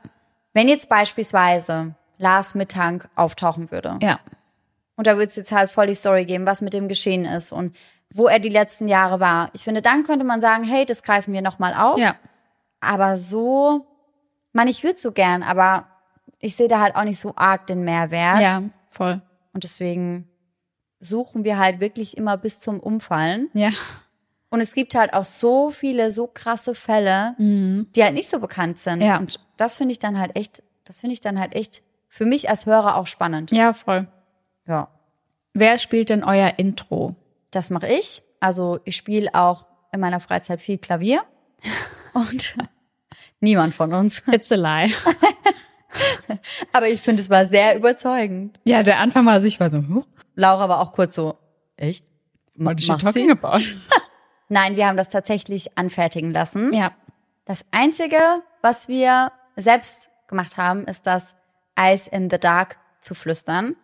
Wenn 0.53 0.70
jetzt 0.70 0.88
beispielsweise 0.88 1.95
Lars 2.18 2.55
Mittank 2.55 3.09
auftauchen 3.16 3.72
würde 3.72 3.97
Ja. 4.01 4.22
und 4.95 5.05
da 5.05 5.16
würde 5.18 5.28
es 5.28 5.36
jetzt 5.36 5.51
halt 5.51 5.70
voll 5.70 5.88
die 5.88 5.95
Story 5.95 6.24
geben, 6.24 6.45
was 6.47 6.61
mit 6.61 6.74
dem 6.74 6.88
geschehen 6.88 7.26
ist 7.26 7.51
und 7.51 7.76
wo 8.14 8.28
er 8.28 8.39
die 8.39 8.47
letzten 8.47 8.88
Jahre 8.88 9.20
war. 9.20 9.49
Ich 9.51 9.66
finde, 9.66 9.82
dann 9.82 10.03
könnte 10.03 10.24
man 10.24 10.39
sagen, 10.39 10.64
hey, 10.64 10.86
das 10.86 11.03
greifen 11.03 11.34
wir 11.34 11.41
nochmal 11.41 11.74
auf. 11.74 11.97
Ja. 11.97 12.16
Aber 12.80 13.18
so, 13.18 13.86
man, 14.53 14.70
ich 14.70 14.82
würde 14.86 14.97
so 14.97 15.11
gern, 15.11 15.43
aber 15.43 15.88
ich 16.39 16.55
sehe 16.55 16.70
da 16.70 16.80
halt 16.80 16.95
auch 16.95 17.03
nicht 17.03 17.20
so 17.20 17.34
arg 17.36 17.68
den 17.68 17.84
Mehrwert. 17.84 18.39
Ja, 18.39 18.64
voll. 18.91 19.22
Und 19.53 19.66
deswegen 19.66 20.30
suchen 21.03 21.43
wir 21.43 21.57
halt 21.57 21.79
wirklich 21.79 22.17
immer 22.17 22.37
bis 22.37 22.59
zum 22.59 22.79
Umfallen. 22.79 23.49
Ja. 23.53 23.69
Und 24.49 24.61
es 24.61 24.75
gibt 24.75 24.95
halt 24.95 25.13
auch 25.13 25.23
so 25.23 25.71
viele, 25.71 26.11
so 26.11 26.27
krasse 26.27 26.75
Fälle, 26.75 27.35
die 27.39 28.03
halt 28.03 28.13
nicht 28.13 28.29
so 28.29 28.39
bekannt 28.39 28.77
sind. 28.77 29.01
Ja. 29.01 29.17
Und 29.17 29.39
das 29.57 29.77
finde 29.77 29.93
ich 29.93 29.99
dann 29.99 30.19
halt 30.19 30.35
echt, 30.35 30.61
das 30.85 30.99
finde 30.99 31.15
ich 31.15 31.21
dann 31.21 31.39
halt 31.39 31.55
echt 31.55 31.81
für 32.07 32.25
mich 32.25 32.49
als 32.49 32.67
Hörer 32.67 32.97
auch 32.97 33.07
spannend. 33.07 33.51
Ja, 33.51 33.73
voll. 33.73 34.07
Ja. 34.67 34.89
Wer 35.53 35.79
spielt 35.79 36.09
denn 36.09 36.23
euer 36.23 36.53
Intro? 36.57 37.15
Das 37.49 37.71
mache 37.71 37.87
ich. 37.87 38.21
Also 38.39 38.79
ich 38.83 38.95
spiele 38.95 39.33
auch 39.33 39.65
in 39.91 39.99
meiner 39.99 40.19
Freizeit 40.19 40.61
viel 40.61 40.77
Klavier. 40.77 41.23
Und 42.13 42.55
niemand 43.39 43.73
von 43.73 43.93
uns. 43.93 44.21
It's 44.31 44.51
a 44.51 44.55
lie. 44.55 44.93
Aber 46.73 46.87
ich 46.87 47.01
finde, 47.01 47.21
es 47.21 47.29
war 47.29 47.45
sehr 47.45 47.75
überzeugend. 47.75 48.59
Ja, 48.63 48.83
der 48.83 48.99
Anfang 48.99 49.25
war 49.25 49.41
sich 49.41 49.59
war 49.59 49.69
so, 49.69 49.83
huh, 49.87 50.03
Laura 50.35 50.69
war 50.69 50.79
auch 50.79 50.91
kurz 50.91 51.15
so, 51.15 51.37
echt? 51.77 52.05
she 52.55 52.63
Macht 52.63 53.01
talking 53.01 53.25
sie? 53.25 53.31
about? 53.31 53.63
Nein, 54.49 54.75
wir 54.75 54.87
haben 54.87 54.97
das 54.97 55.09
tatsächlich 55.09 55.77
anfertigen 55.77 56.31
lassen. 56.31 56.73
Ja. 56.73 56.91
Das 57.45 57.65
Einzige, 57.71 58.19
was 58.61 58.87
wir 58.87 59.31
selbst 59.55 60.09
gemacht 60.27 60.57
haben, 60.57 60.85
ist 60.85 61.07
das 61.07 61.35
Eyes 61.75 62.07
in 62.07 62.29
the 62.29 62.37
Dark 62.37 62.77
zu 62.99 63.15
flüstern. 63.15 63.75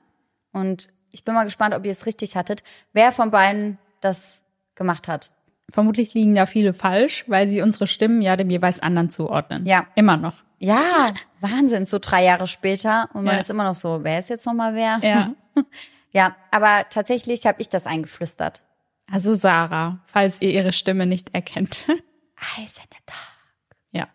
Und 0.51 0.89
ich 1.12 1.24
bin 1.24 1.34
mal 1.34 1.43
gespannt, 1.43 1.76
ob 1.76 1.86
ihr 1.86 1.91
es 1.91 2.05
richtig 2.05 2.36
hattet. 2.36 2.64
Wer 2.93 3.12
von 3.12 3.32
beiden 3.32 3.78
das 4.01 4.41
gemacht 4.76 5.07
hat? 5.07 5.32
Vermutlich 5.72 6.14
liegen 6.14 6.36
da 6.36 6.45
viele 6.45 6.74
falsch, 6.74 7.26
weil 7.28 7.47
sie 7.47 7.62
unsere 7.62 7.88
Stimmen 7.88 8.22
ja 8.22 8.36
dem 8.36 8.49
jeweils 8.49 8.80
anderen 8.80 9.10
zuordnen. 9.10 9.66
Ja. 9.66 9.88
Immer 9.95 10.18
noch. 10.18 10.36
Ja, 10.60 11.14
Wahnsinn, 11.41 11.86
so 11.86 11.99
drei 11.99 12.24
Jahre 12.26 12.45
später 12.47 13.10
und 13.14 13.24
man 13.24 13.36
Ja. 13.36 13.39
ist 13.41 13.49
immer 13.49 13.64
noch 13.64 13.76
so, 13.76 14.03
wer 14.03 14.20
ist 14.20 14.30
jetzt 14.30 14.45
nochmal 14.45 14.76
wer? 14.76 14.99
Ja. 15.01 15.34
Ja, 16.12 16.36
aber 16.49 16.86
tatsächlich 16.89 17.45
habe 17.45 17.62
ich 17.62 17.70
das 17.70 17.86
eingeflüstert. 17.86 18.64
Also 19.12 19.34
Sarah, 19.36 19.99
falls 20.07 20.41
ihr 20.41 20.49
ihre 20.49 20.74
Stimme 20.74 21.05
nicht 21.05 21.36
erkennt. 21.36 21.88
Eyes 21.88 22.78
in 22.78 22.84
the 22.91 22.97
Dark. 23.05 23.78
ja. 23.91 24.07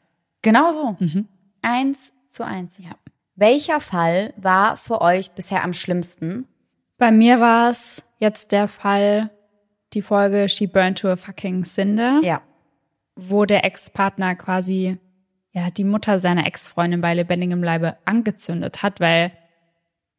Genau 0.43 0.73
so. 0.73 0.97
Eins 1.63 2.13
zu 2.31 2.45
eins. 2.45 2.79
Ja. 2.79 2.91
Welcher 3.37 3.81
Fall 3.81 4.35
war 4.37 4.77
für 4.77 5.01
euch 5.03 5.31
bisher 5.33 5.63
am 5.63 5.73
schlimmsten? 5.73 6.49
Bei 6.99 7.13
mir 7.13 7.39
war 7.39 7.71
es 7.71 8.03
jetzt 8.19 8.51
der 8.51 8.67
Fall, 8.67 9.31
die 9.93 10.03
Folge 10.03 10.49
She 10.49 10.67
Burned 10.67 10.99
to 10.99 11.09
a 11.11 11.17
Fucking 11.17 11.65
Cinder, 11.65 12.19
Ja. 12.25 12.43
wo 13.15 13.45
der 13.45 13.65
Ex-Partner 13.65 14.35
quasi 14.35 14.99
ja 15.55 15.71
die 15.71 15.85
Mutter 15.85 16.19
seiner 16.19 16.47
Ex-Freundin 16.47 17.01
bei 17.01 17.15
lebendigem 17.15 17.63
Leibe 17.63 17.97
angezündet 18.05 18.83
hat, 18.83 19.01
weil 19.01 19.33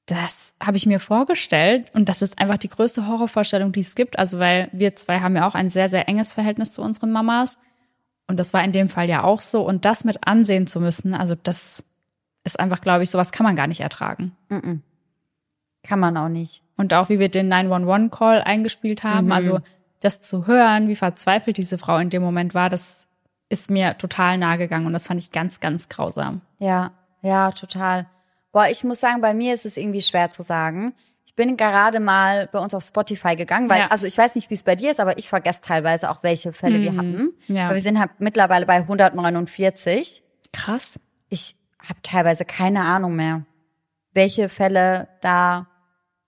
das 0.08 0.56
habe 0.64 0.78
ich 0.78 0.86
mir 0.86 1.00
vorgestellt 1.00 1.94
und 1.94 2.10
das 2.10 2.22
ist 2.22 2.40
einfach 2.40 2.58
die 2.58 2.70
größte 2.70 3.08
Horrorvorstellung, 3.08 3.72
die 3.72 3.82
es 3.82 3.96
gibt. 3.96 4.18
Also 4.18 4.40
weil 4.40 4.70
wir 4.72 4.96
zwei 4.96 5.20
haben 5.20 5.36
ja 5.36 5.48
auch 5.48 5.56
ein 5.56 5.70
sehr, 5.70 5.90
sehr 5.90 6.08
enges 6.08 6.32
Verhältnis 6.32 6.72
zu 6.72 6.82
unseren 6.82 7.12
Mamas 7.12 7.60
und 8.28 8.40
das 8.40 8.54
war 8.54 8.64
in 8.64 8.72
dem 8.72 8.90
Fall 8.90 9.10
ja 9.10 9.24
auch 9.24 9.42
so 9.42 9.62
und 9.68 9.86
das 9.86 10.04
mit 10.04 10.26
ansehen 10.26 10.68
zu 10.68 10.80
müssen, 10.80 11.14
also 11.14 11.36
das 11.36 11.84
ist 12.44 12.60
einfach, 12.60 12.82
glaube 12.82 13.04
ich, 13.04 13.10
sowas 13.10 13.32
kann 13.32 13.44
man 13.44 13.56
gar 13.56 13.68
nicht 13.68 13.82
ertragen. 13.82 14.36
Kann 15.84 16.00
man 16.00 16.16
auch 16.16 16.30
nicht. 16.30 16.64
Und 16.78 16.94
auch 16.94 17.10
wie 17.10 17.20
wir 17.20 17.30
den 17.30 17.52
911-Call 17.52 18.42
eingespielt 18.42 19.04
haben, 19.04 19.32
also 19.32 19.60
das 20.00 20.22
zu 20.22 20.46
hören, 20.48 20.88
wie 20.88 20.96
verzweifelt 20.96 21.58
diese 21.58 21.78
Frau 21.78 21.98
in 21.98 22.10
dem 22.10 22.22
Moment 22.22 22.54
war, 22.54 22.70
das 22.70 23.08
ist 23.50 23.70
mir 23.70 23.98
total 23.98 24.38
nahe 24.38 24.58
gegangen 24.58 24.86
und 24.88 24.94
das 24.94 25.08
fand 25.08 25.20
ich 25.20 25.32
ganz, 25.32 25.60
ganz 25.60 25.90
grausam. 25.90 26.42
Ja, 26.60 26.92
ja, 27.22 27.52
total. 27.52 28.08
Boah, 28.52 28.68
ich 28.70 28.84
muss 28.84 29.00
sagen, 29.00 29.22
bei 29.22 29.34
mir 29.34 29.54
ist 29.54 29.66
es 29.66 29.78
irgendwie 29.78 30.02
schwer 30.02 30.30
zu 30.32 30.42
sagen. 30.42 30.94
Ich 31.26 31.36
bin 31.36 31.58
gerade 31.58 32.00
mal 32.00 32.48
bei 32.52 32.60
uns 32.60 32.74
auf 32.74 32.84
Spotify 32.84 33.36
gegangen, 33.36 33.70
weil, 33.70 33.80
Ja. 33.82 33.88
also 33.88 34.08
ich 34.08 34.18
weiß 34.18 34.36
nicht, 34.36 34.50
wie 34.50 34.54
es 34.54 34.64
bei 34.64 34.76
dir 34.76 34.92
ist, 34.92 35.00
aber 35.00 35.18
ich 35.18 35.28
vergesse 35.28 35.60
teilweise 35.62 36.10
auch, 36.10 36.24
welche 36.24 36.54
Fälle 36.54 36.80
wir 36.82 36.96
hatten. 36.96 37.34
Ja. 37.48 37.66
Aber 37.66 37.74
wir 37.74 37.82
sind 37.82 38.00
halt 38.00 38.12
mittlerweile 38.20 38.66
bei 38.66 38.78
149. 39.30 40.24
Krass. 40.54 41.00
Ich 41.30 41.56
habe 41.80 42.00
teilweise 42.04 42.46
keine 42.46 42.82
Ahnung 42.84 43.16
mehr, 43.16 43.46
welche 44.14 44.50
Fälle 44.50 45.08
da 45.22 45.68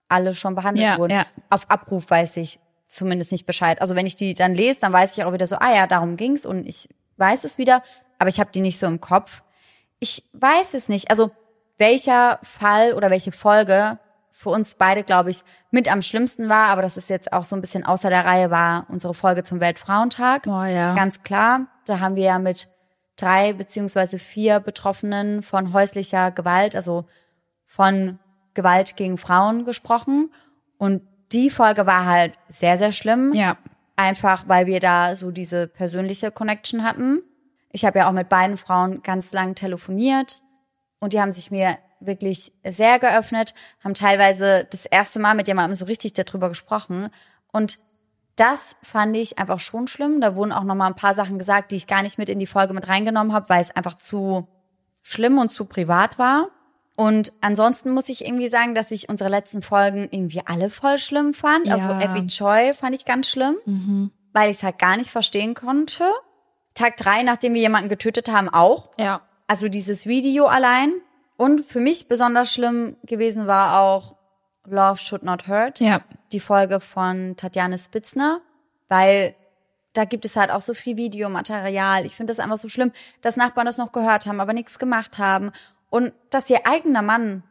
alle 0.09 0.33
schon 0.33 0.55
behandelt 0.55 0.85
Ja, 0.85 0.97
wurden. 0.97 1.13
ja. 1.13 1.25
Auf 1.49 1.69
Abruf 1.69 2.09
weiß 2.09 2.37
ich 2.37 2.59
zumindest 2.87 3.31
nicht 3.31 3.45
Bescheid. 3.45 3.81
Also 3.81 3.95
wenn 3.95 4.05
ich 4.05 4.15
die 4.15 4.33
dann 4.33 4.53
lese, 4.53 4.79
dann 4.81 4.93
weiß 4.93 5.17
ich 5.17 5.23
auch 5.23 5.33
wieder 5.33 5.47
so, 5.47 5.57
ah 5.57 5.73
ja, 5.73 5.87
darum 5.87 6.15
ging's 6.17 6.45
und 6.45 6.67
ich 6.67 6.89
weiß 7.17 7.43
es 7.43 7.57
wieder, 7.57 7.83
aber 8.19 8.29
ich 8.29 8.39
habe 8.39 8.51
die 8.51 8.61
nicht 8.61 8.79
so 8.79 8.87
im 8.87 9.01
Kopf. 9.01 9.43
Ich 9.99 10.23
weiß 10.33 10.73
es 10.73 10.89
nicht. 10.89 11.09
Also 11.09 11.31
welcher 11.77 12.39
Fall 12.43 12.93
oder 12.93 13.09
welche 13.09 13.31
Folge 13.31 13.99
für 14.31 14.49
uns 14.49 14.75
beide, 14.75 15.03
glaube 15.03 15.31
ich, 15.31 15.43
mit 15.71 15.91
am 15.91 16.01
schlimmsten 16.03 16.47
war, 16.47 16.67
aber 16.67 16.83
das 16.83 16.95
ist 16.95 17.09
jetzt 17.09 17.33
auch 17.33 17.43
so 17.43 17.55
ein 17.55 17.61
bisschen 17.61 17.83
außer 17.83 18.09
der 18.09 18.25
Reihe, 18.25 18.51
war 18.51 18.85
unsere 18.89 19.15
Folge 19.15 19.43
zum 19.43 19.59
Weltfrauentag. 19.59 20.45
Oh 20.45 20.63
ja. 20.63 20.93
Ganz 20.93 21.23
klar. 21.23 21.67
Da 21.85 21.99
haben 21.99 22.15
wir 22.15 22.23
ja 22.23 22.39
mit 22.39 22.67
drei 23.15 23.53
beziehungsweise 23.53 24.19
vier 24.19 24.59
Betroffenen 24.59 25.41
von 25.41 25.73
häuslicher 25.73 26.29
Gewalt, 26.31 26.75
also 26.75 27.05
von 27.65 28.19
Gewalt 28.53 28.95
gegen 28.95 29.17
Frauen 29.17 29.65
gesprochen. 29.65 30.31
Und 30.77 31.01
die 31.31 31.49
Folge 31.49 31.85
war 31.85 32.05
halt 32.05 32.33
sehr, 32.47 32.77
sehr 32.77 32.91
schlimm. 32.91 33.33
Ja. 33.33 33.57
Einfach, 33.97 34.47
weil 34.47 34.67
wir 34.67 34.79
da 34.79 35.15
so 35.15 35.31
diese 35.31 35.67
persönliche 35.67 36.31
Connection 36.31 36.83
hatten. 36.83 37.21
Ich 37.71 37.83
habe 37.83 37.99
ja 37.99 38.07
auch 38.07 38.13
mit 38.13 38.29
beiden 38.29 38.55
Frauen 38.55 39.03
ganz 39.03 39.33
lang 39.33 39.55
telefoniert 39.55 40.43
und 40.99 41.13
die 41.13 41.19
haben 41.19 41.31
sich 41.31 41.51
mir 41.51 41.77
wirklich 41.99 42.53
sehr 42.63 42.99
geöffnet, 42.99 43.53
haben 43.83 43.95
teilweise 43.95 44.67
das 44.69 44.85
erste 44.85 45.19
Mal 45.19 45.35
mit 45.35 45.47
jemandem 45.47 45.75
so 45.75 45.85
richtig 45.85 46.13
darüber 46.13 46.47
gesprochen. 46.49 47.09
Und 47.51 47.79
das 48.35 48.75
fand 48.83 49.17
ich 49.17 49.39
einfach 49.39 49.59
schon 49.59 49.87
schlimm. 49.87 50.21
Da 50.21 50.35
wurden 50.35 50.51
auch 50.51 50.63
noch 50.63 50.75
mal 50.75 50.87
ein 50.87 50.95
paar 50.95 51.15
Sachen 51.15 51.39
gesagt, 51.39 51.71
die 51.71 51.75
ich 51.75 51.87
gar 51.87 52.03
nicht 52.03 52.19
mit 52.19 52.29
in 52.29 52.39
die 52.39 52.45
Folge 52.45 52.73
mit 52.73 52.87
reingenommen 52.87 53.33
habe, 53.33 53.49
weil 53.49 53.61
es 53.61 53.75
einfach 53.75 53.95
zu 53.95 54.47
schlimm 55.01 55.39
und 55.39 55.51
zu 55.51 55.65
privat 55.65 56.19
war. 56.19 56.49
Und 56.97 57.31
ansonsten 57.41 57.91
muss 57.91 58.09
ich 58.09 58.25
irgendwie 58.25 58.49
sagen, 58.49 58.73
dass 58.75 58.89
ich 58.91 59.07
unsere 59.07 59.29
letzten 59.29 59.61
Folgen 59.61 60.09
irgendwie 60.11 60.41
alle 60.45 60.69
voll 60.69 60.97
schlimm 60.97 61.33
fand. 61.33 61.69
Also 61.69 61.87
Ja. 61.89 61.99
Abby 61.99 62.25
Choi 62.27 62.73
fand 62.73 62.95
ich 62.95 63.05
ganz 63.05 63.29
schlimm, 63.29 64.11
weil 64.33 64.49
ich 64.49 64.57
es 64.57 64.63
halt 64.63 64.79
gar 64.79 64.97
nicht 64.97 65.11
verstehen 65.11 65.53
konnte. 65.53 66.03
Tag 66.73 66.97
drei, 66.97 67.21
nachdem 67.23 67.53
wir 67.53 67.61
jemanden 67.61 67.87
getötet 67.87 68.29
haben, 68.29 68.49
auch. 68.49 68.89
Ja. 68.97 69.21
Also 69.47 69.69
dieses 69.69 70.07
Video 70.07 70.47
allein. 70.47 70.91
Und 71.37 71.63
für 71.65 71.79
mich 71.79 72.07
besonders 72.07 72.51
schlimm 72.51 72.97
gewesen 73.03 73.45
war 73.45 73.79
auch 73.79 74.15
Love 74.65 74.99
Should 74.99 75.21
Not 75.23 75.47
Hurt 75.47 75.79
Ja. 75.79 76.01
die 76.31 76.39
Folge 76.39 76.79
von 76.79 77.35
Tatjane 77.37 77.77
Spitzner, 77.77 78.41
weil 78.89 79.35
da 79.93 80.05
gibt 80.05 80.25
es 80.25 80.35
halt 80.35 80.49
auch 80.51 80.61
so 80.61 80.73
viel 80.73 80.97
Videomaterial. 80.97 82.05
Ich 82.05 82.15
finde 82.15 82.31
das 82.31 82.39
einfach 82.39 82.57
so 82.57 82.69
schlimm, 82.69 82.91
dass 83.21 83.37
Nachbarn 83.37 83.65
das 83.67 83.77
noch 83.77 83.91
gehört 83.91 84.25
haben, 84.25 84.39
aber 84.41 84.53
nichts 84.53 84.79
gemacht 84.79 85.19
haben. 85.19 85.51
Und 85.89 86.13
dass 86.29 86.49
ihr 86.49 86.65
eigener 86.67 87.01
Mann 87.01 87.43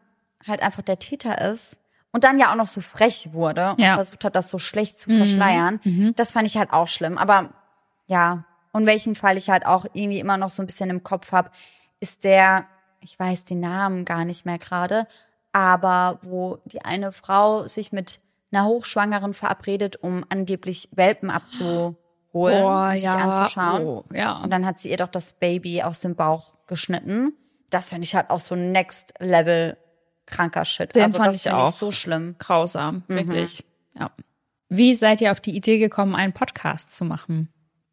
halt 0.46 0.62
einfach 0.62 0.82
der 0.82 0.98
Täter 0.98 1.40
ist 1.50 1.76
und 2.12 2.24
dann 2.24 2.38
ja 2.38 2.50
auch 2.52 2.56
noch 2.56 2.66
so 2.66 2.80
frech 2.80 3.30
wurde 3.32 3.70
und 3.72 3.80
Ja. 3.80 3.94
versucht 3.94 4.24
hat, 4.24 4.36
das 4.36 4.50
so 4.50 4.58
schlecht 4.58 5.00
zu 5.00 5.10
verschleiern, 5.10 5.80
das 6.16 6.32
fand 6.32 6.46
ich 6.46 6.56
halt 6.56 6.72
auch 6.72 6.86
schlimm. 6.86 7.18
Aber 7.18 7.50
ja, 8.06 8.44
und 8.72 8.86
welchen 8.86 9.14
Fall 9.14 9.36
ich 9.38 9.48
halt 9.50 9.66
auch 9.66 9.86
irgendwie 9.92 10.20
immer 10.20 10.36
noch 10.36 10.50
so 10.50 10.62
ein 10.62 10.66
bisschen 10.66 10.90
im 10.90 11.02
Kopf 11.02 11.32
habe, 11.32 11.50
ist 11.98 12.24
der, 12.24 12.66
ich 13.00 13.18
weiß 13.18 13.44
den 13.44 13.60
Namen 13.60 14.04
gar 14.04 14.24
nicht 14.24 14.44
mehr 14.46 14.58
gerade, 14.58 15.06
aber 15.52 16.18
wo 16.22 16.58
die 16.66 16.82
eine 16.84 17.10
Frau 17.12 17.66
sich 17.66 17.90
mit 17.90 18.20
einer 18.52 18.66
Hochschwangeren 18.66 19.32
verabredet, 19.34 19.96
um 20.02 20.24
angeblich 20.28 20.88
Welpen 20.92 21.30
abzuholen, 21.30 21.96
Boah, 22.32 22.88
und 22.90 22.92
sich 22.94 23.02
ja. 23.04 23.14
anzuschauen. 23.16 23.82
Oh, 23.86 24.04
ja. 24.12 24.36
Und 24.42 24.50
dann 24.50 24.66
hat 24.66 24.78
sie 24.78 24.90
ihr 24.90 24.98
doch 24.98 25.08
das 25.08 25.32
Baby 25.32 25.82
aus 25.82 26.00
dem 26.00 26.14
Bauch 26.14 26.54
geschnitten. 26.66 27.32
Das 27.70 27.90
finde 27.90 28.04
ich 28.04 28.14
halt 28.14 28.30
auch 28.30 28.40
so 28.40 28.54
next 28.54 29.14
level 29.18 29.76
kranker 30.26 30.64
Shit. 30.64 30.94
Den 30.94 31.04
also 31.04 31.18
fand 31.18 31.34
das 31.34 31.46
ich 31.46 31.52
auch. 31.52 31.70
ich 31.70 31.76
so 31.76 31.92
schlimm. 31.92 32.36
Grausam, 32.38 33.04
Mhm. 33.08 33.14
wirklich. 33.14 33.64
Ja. 33.98 34.10
Wie 34.68 34.94
seid 34.94 35.20
ihr 35.20 35.30
auf 35.32 35.40
die 35.40 35.54
Idee 35.56 35.78
gekommen, 35.78 36.14
einen 36.16 36.32
Podcast 36.32 36.96
zu 36.96 37.04
machen? 37.04 37.48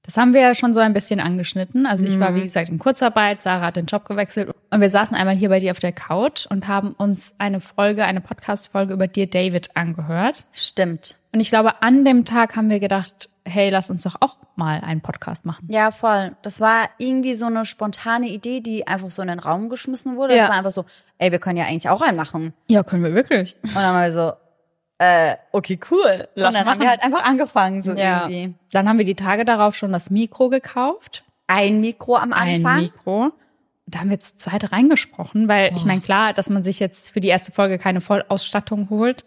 Das 0.05 0.17
haben 0.17 0.33
wir 0.33 0.41
ja 0.41 0.53
schon 0.53 0.73
so 0.73 0.81
ein 0.81 0.93
bisschen 0.93 1.19
angeschnitten. 1.21 1.85
Also 1.85 2.05
ich 2.05 2.15
Mhm. 2.17 2.19
war, 2.19 2.35
wie 2.35 2.41
gesagt, 2.41 2.67
in 2.69 2.77
Kurzarbeit, 2.79 3.41
Sarah 3.41 3.67
hat 3.67 3.77
den 3.77 3.85
Job 3.85 4.03
gewechselt 4.05 4.51
und 4.69 4.81
wir 4.81 4.89
saßen 4.89 5.15
einmal 5.15 5.35
hier 5.35 5.47
bei 5.49 5.59
dir 5.59 5.71
auf 5.71 5.79
der 5.79 5.93
Couch 5.93 6.45
und 6.45 6.67
haben 6.67 6.91
uns 6.93 7.35
eine 7.37 7.61
Folge, 7.61 8.03
eine 8.03 8.19
Podcast-Folge 8.19 8.93
über 8.93 9.07
dir, 9.07 9.29
David, 9.29 9.77
angehört. 9.77 10.45
Stimmt. 10.51 11.19
Und 11.31 11.39
ich 11.39 11.49
glaube, 11.49 11.81
an 11.83 12.03
dem 12.03 12.25
Tag 12.25 12.55
haben 12.57 12.69
wir 12.69 12.79
gedacht, 12.81 13.29
hey, 13.45 13.69
lass 13.69 13.89
uns 13.89 14.03
doch 14.03 14.15
auch 14.19 14.37
mal 14.55 14.81
einen 14.81 15.01
Podcast 15.01 15.45
machen. 15.45 15.67
Ja, 15.69 15.91
voll. 15.91 16.35
Das 16.41 16.61
war 16.61 16.89
irgendwie 16.97 17.33
so 17.33 17.47
eine 17.47 17.65
spontane 17.65 18.27
Idee, 18.27 18.61
die 18.61 18.87
einfach 18.87 19.09
so 19.09 19.21
in 19.21 19.27
den 19.27 19.39
Raum 19.39 19.69
geschmissen 19.69 20.15
wurde. 20.15 20.35
Ja. 20.35 20.43
Das 20.43 20.49
war 20.49 20.57
einfach 20.57 20.71
so, 20.71 20.85
ey, 21.17 21.31
wir 21.31 21.39
können 21.39 21.57
ja 21.57 21.65
eigentlich 21.65 21.89
auch 21.89 22.01
einen 22.01 22.17
machen. 22.17 22.53
Ja, 22.67 22.83
können 22.83 23.03
wir 23.03 23.13
wirklich. 23.13 23.57
Und 23.63 23.75
dann 23.75 23.83
haben 23.83 24.01
wir 24.01 24.11
so, 24.11 24.33
äh, 24.99 25.35
okay, 25.51 25.79
cool. 25.91 26.27
Lass 26.35 26.49
und 26.49 26.53
dann 26.53 26.61
haben 26.61 26.65
machen. 26.65 26.81
wir 26.81 26.89
halt 26.89 27.03
einfach 27.03 27.23
angefangen, 27.25 27.81
so 27.81 27.91
irgendwie. 27.91 28.53
Dann 28.71 28.87
haben 28.87 28.97
wir 28.97 29.05
die 29.05 29.15
Tage 29.15 29.43
darauf 29.43 29.75
schon 29.75 29.91
das 29.91 30.09
Mikro 30.09 30.49
gekauft. 30.49 31.23
Ein 31.47 31.81
Mikro 31.81 32.15
am 32.15 32.31
ein 32.31 32.63
Anfang. 32.63 32.81
Mikro. 32.83 33.31
Da 33.85 33.99
haben 33.99 34.09
wir 34.09 34.19
zu 34.19 34.37
zweit 34.37 34.71
reingesprochen, 34.71 35.47
weil 35.47 35.75
ich 35.75 35.85
meine, 35.85 35.99
klar, 35.99 36.33
dass 36.33 36.49
man 36.49 36.63
sich 36.63 36.79
jetzt 36.79 37.11
für 37.11 37.19
die 37.19 37.27
erste 37.27 37.51
Folge 37.51 37.77
keine 37.77 37.99
Vollausstattung 37.99 38.89
holt, 38.89 39.25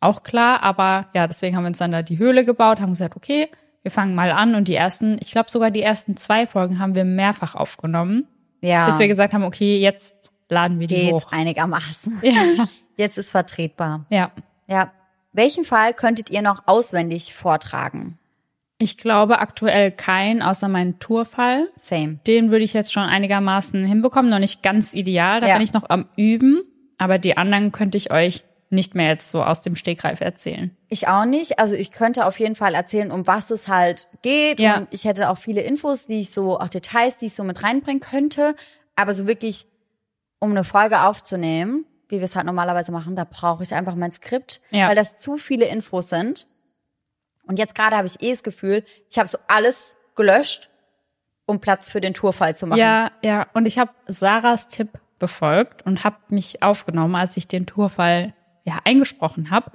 auch 0.00 0.22
klar, 0.22 0.62
aber 0.62 1.06
ja, 1.14 1.26
deswegen 1.26 1.56
haben 1.56 1.64
wir 1.64 1.68
uns 1.68 1.78
dann 1.78 1.92
da 1.92 2.02
die 2.02 2.18
Höhle 2.18 2.44
gebaut, 2.44 2.80
haben 2.80 2.90
gesagt, 2.90 3.16
okay, 3.16 3.48
wir 3.82 3.90
fangen 3.90 4.14
mal 4.14 4.30
an 4.32 4.54
und 4.54 4.68
die 4.68 4.74
ersten, 4.74 5.16
ich 5.20 5.30
glaube 5.30 5.50
sogar 5.50 5.70
die 5.70 5.82
ersten 5.82 6.16
zwei 6.16 6.46
Folgen 6.46 6.78
haben 6.78 6.94
wir 6.94 7.04
mehrfach 7.04 7.54
aufgenommen, 7.54 8.26
ja, 8.62 8.86
bis 8.86 8.98
wir 8.98 9.08
gesagt 9.08 9.32
haben, 9.32 9.44
okay, 9.44 9.78
jetzt 9.78 10.32
laden 10.48 10.80
wir 10.80 10.86
die 10.86 10.94
geht's 10.96 11.26
hoch. 11.26 11.32
einigermaßen. 11.32 12.20
Ja. 12.22 12.66
Jetzt 12.96 13.16
ist 13.16 13.30
vertretbar. 13.30 14.04
ja. 14.10 14.30
Ja. 14.66 14.92
Welchen 15.32 15.64
Fall 15.64 15.94
könntet 15.94 16.28
ihr 16.28 16.42
noch 16.42 16.64
auswendig 16.66 17.32
vortragen? 17.34 18.18
Ich 18.78 18.98
glaube 18.98 19.38
aktuell 19.38 19.90
kein, 19.92 20.42
außer 20.42 20.68
meinen 20.68 20.98
Tourfall. 20.98 21.68
Same. 21.76 22.18
Den 22.26 22.50
würde 22.50 22.64
ich 22.64 22.72
jetzt 22.72 22.92
schon 22.92 23.04
einigermaßen 23.04 23.84
hinbekommen, 23.84 24.30
noch 24.30 24.38
nicht 24.40 24.62
ganz 24.62 24.92
ideal, 24.92 25.40
da 25.40 25.46
Ja. 25.48 25.54
bin 25.54 25.62
ich 25.62 25.72
noch 25.72 25.88
am 25.88 26.06
Üben, 26.16 26.62
aber 26.98 27.18
die 27.18 27.36
anderen 27.36 27.70
könnte 27.72 27.96
ich 27.96 28.10
euch 28.10 28.42
nicht 28.72 28.94
mehr 28.94 29.08
jetzt 29.08 29.30
so 29.30 29.42
aus 29.42 29.60
dem 29.60 29.74
Stegreif 29.76 30.20
erzählen. 30.20 30.76
Ich 30.88 31.08
auch 31.08 31.24
nicht. 31.24 31.58
Also 31.58 31.74
ich 31.74 31.90
könnte 31.90 32.24
auf 32.24 32.38
jeden 32.38 32.54
Fall 32.54 32.74
erzählen, 32.74 33.10
um 33.10 33.26
was 33.26 33.50
es 33.50 33.66
halt 33.68 34.06
geht. 34.22 34.60
Ja. 34.60 34.78
Und 34.78 34.88
ich 34.92 35.04
hätte 35.04 35.28
auch 35.28 35.38
viele 35.38 35.60
Infos, 35.62 36.06
die 36.06 36.20
ich 36.20 36.30
so, 36.30 36.58
auch 36.58 36.68
Details, 36.68 37.16
die 37.16 37.26
ich 37.26 37.34
so 37.34 37.42
mit 37.42 37.62
reinbringen 37.64 38.00
könnte. 38.00 38.54
Aber 38.94 39.12
so 39.12 39.26
wirklich, 39.26 39.66
um 40.38 40.52
eine 40.52 40.62
Folge 40.64 41.02
aufzunehmen, 41.02 41.84
wie 42.08 42.16
wir 42.18 42.24
es 42.24 42.36
halt 42.36 42.46
normalerweise 42.46 42.92
machen, 42.92 43.16
da 43.16 43.24
brauche 43.24 43.62
ich 43.64 43.74
einfach 43.74 43.94
mein 43.96 44.12
Skript, 44.12 44.60
Ja. 44.70 44.88
weil 44.88 44.96
das 44.96 45.18
zu 45.18 45.36
viele 45.36 45.66
Infos 45.66 46.08
sind. 46.08 46.46
Und 47.46 47.58
jetzt 47.58 47.74
gerade 47.74 47.96
habe 47.96 48.06
ich 48.06 48.22
eh 48.22 48.30
das 48.30 48.42
Gefühl, 48.44 48.84
ich 49.10 49.18
habe 49.18 49.28
so 49.28 49.38
alles 49.48 49.94
gelöscht, 50.14 50.70
um 51.46 51.60
Platz 51.60 51.90
für 51.90 52.00
den 52.00 52.14
Tourfall 52.14 52.56
zu 52.56 52.66
machen. 52.66 52.78
Ja, 52.78 53.10
ja. 53.22 53.46
Und 53.52 53.66
ich 53.66 53.78
habe 53.78 53.90
Sarahs 54.06 54.68
Tipp 54.68 54.90
befolgt 55.18 55.84
und 55.84 56.04
habe 56.04 56.16
mich 56.28 56.62
aufgenommen, 56.62 57.16
als 57.16 57.36
ich 57.36 57.48
den 57.48 57.66
Tourfall 57.66 58.34
ja 58.64 58.78
eingesprochen 58.84 59.50
habe. 59.50 59.72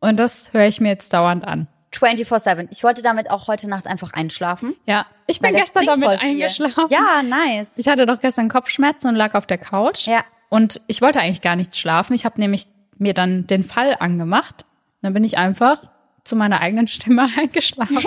Und 0.00 0.18
das 0.18 0.52
höre 0.52 0.66
ich 0.66 0.80
mir 0.80 0.88
jetzt 0.88 1.12
dauernd 1.12 1.44
an. 1.44 1.68
24-7. 1.92 2.68
Ich 2.70 2.84
wollte 2.84 3.02
damit 3.02 3.30
auch 3.30 3.48
heute 3.48 3.68
Nacht 3.68 3.86
einfach 3.86 4.12
einschlafen. 4.12 4.74
Ja, 4.84 5.06
ich 5.26 5.40
bin 5.40 5.54
gestern 5.54 5.86
damit 5.86 6.22
eingeschlafen. 6.22 6.86
Ja, 6.90 7.22
nice. 7.22 7.72
Ich 7.76 7.88
hatte 7.88 8.06
doch 8.06 8.18
gestern 8.18 8.48
Kopfschmerzen 8.48 9.08
und 9.08 9.16
lag 9.16 9.34
auf 9.34 9.46
der 9.46 9.58
Couch. 9.58 10.06
Ja. 10.06 10.24
Und 10.48 10.80
ich 10.86 11.00
wollte 11.00 11.20
eigentlich 11.20 11.40
gar 11.40 11.56
nicht 11.56 11.76
schlafen. 11.76 12.14
Ich 12.14 12.24
habe 12.24 12.40
nämlich 12.40 12.66
mir 12.98 13.14
dann 13.14 13.46
den 13.46 13.64
Fall 13.64 13.96
angemacht. 13.98 14.64
Dann 15.02 15.14
bin 15.14 15.24
ich 15.24 15.38
einfach 15.38 15.90
zu 16.24 16.36
meiner 16.36 16.60
eigenen 16.60 16.88
Stimme 16.88 17.28
eingeschlafen. 17.38 17.98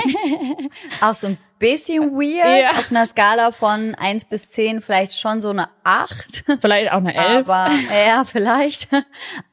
Auch 1.02 1.14
so 1.14 1.28
ein 1.28 1.38
bisschen 1.60 2.12
weird. 2.14 2.64
Ja. 2.64 2.72
Auf 2.72 2.90
einer 2.90 3.06
Skala 3.06 3.52
von 3.52 3.96
1 3.96 4.26
bis 4.26 4.50
10 4.50 4.82
vielleicht 4.82 5.20
schon 5.20 5.42
so 5.42 5.50
eine 5.50 5.70
8. 5.84 6.46
Vielleicht 6.62 6.92
auch 6.92 6.98
eine 6.98 7.14
Elf. 7.14 7.50
Aber, 7.50 7.70
ja, 8.08 8.24
vielleicht. 8.24 8.88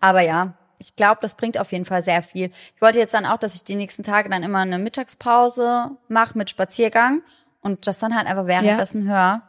Aber 0.01 0.21
ja, 0.23 0.55
ich 0.79 0.97
glaube, 0.97 1.19
das 1.23 1.37
bringt 1.37 1.59
auf 1.59 1.73
jeden 1.73 1.85
Fall 1.85 2.03
sehr 2.03 2.23
viel. 2.23 2.51
Ich 2.75 2.83
wollte 2.83 2.99
jetzt 2.99 3.15
dann 3.15 3.27
auch, 3.27 3.39
dass 3.39 3.55
ich 3.55 3.65
die 3.65 3.77
nächsten 3.77 4.03
Tage 4.03 4.29
dann 4.31 4.43
immer 4.43 4.61
eine 4.61 4.79
Mittagspause 4.79 5.91
mache 6.09 6.39
mit 6.39 6.51
Spaziergang 6.51 7.23
und 7.61 7.87
das 7.87 7.99
dann 7.99 8.15
halt 8.17 8.27
einfach 8.27 8.47
währenddessen 8.47 9.09
höre. 9.09 9.43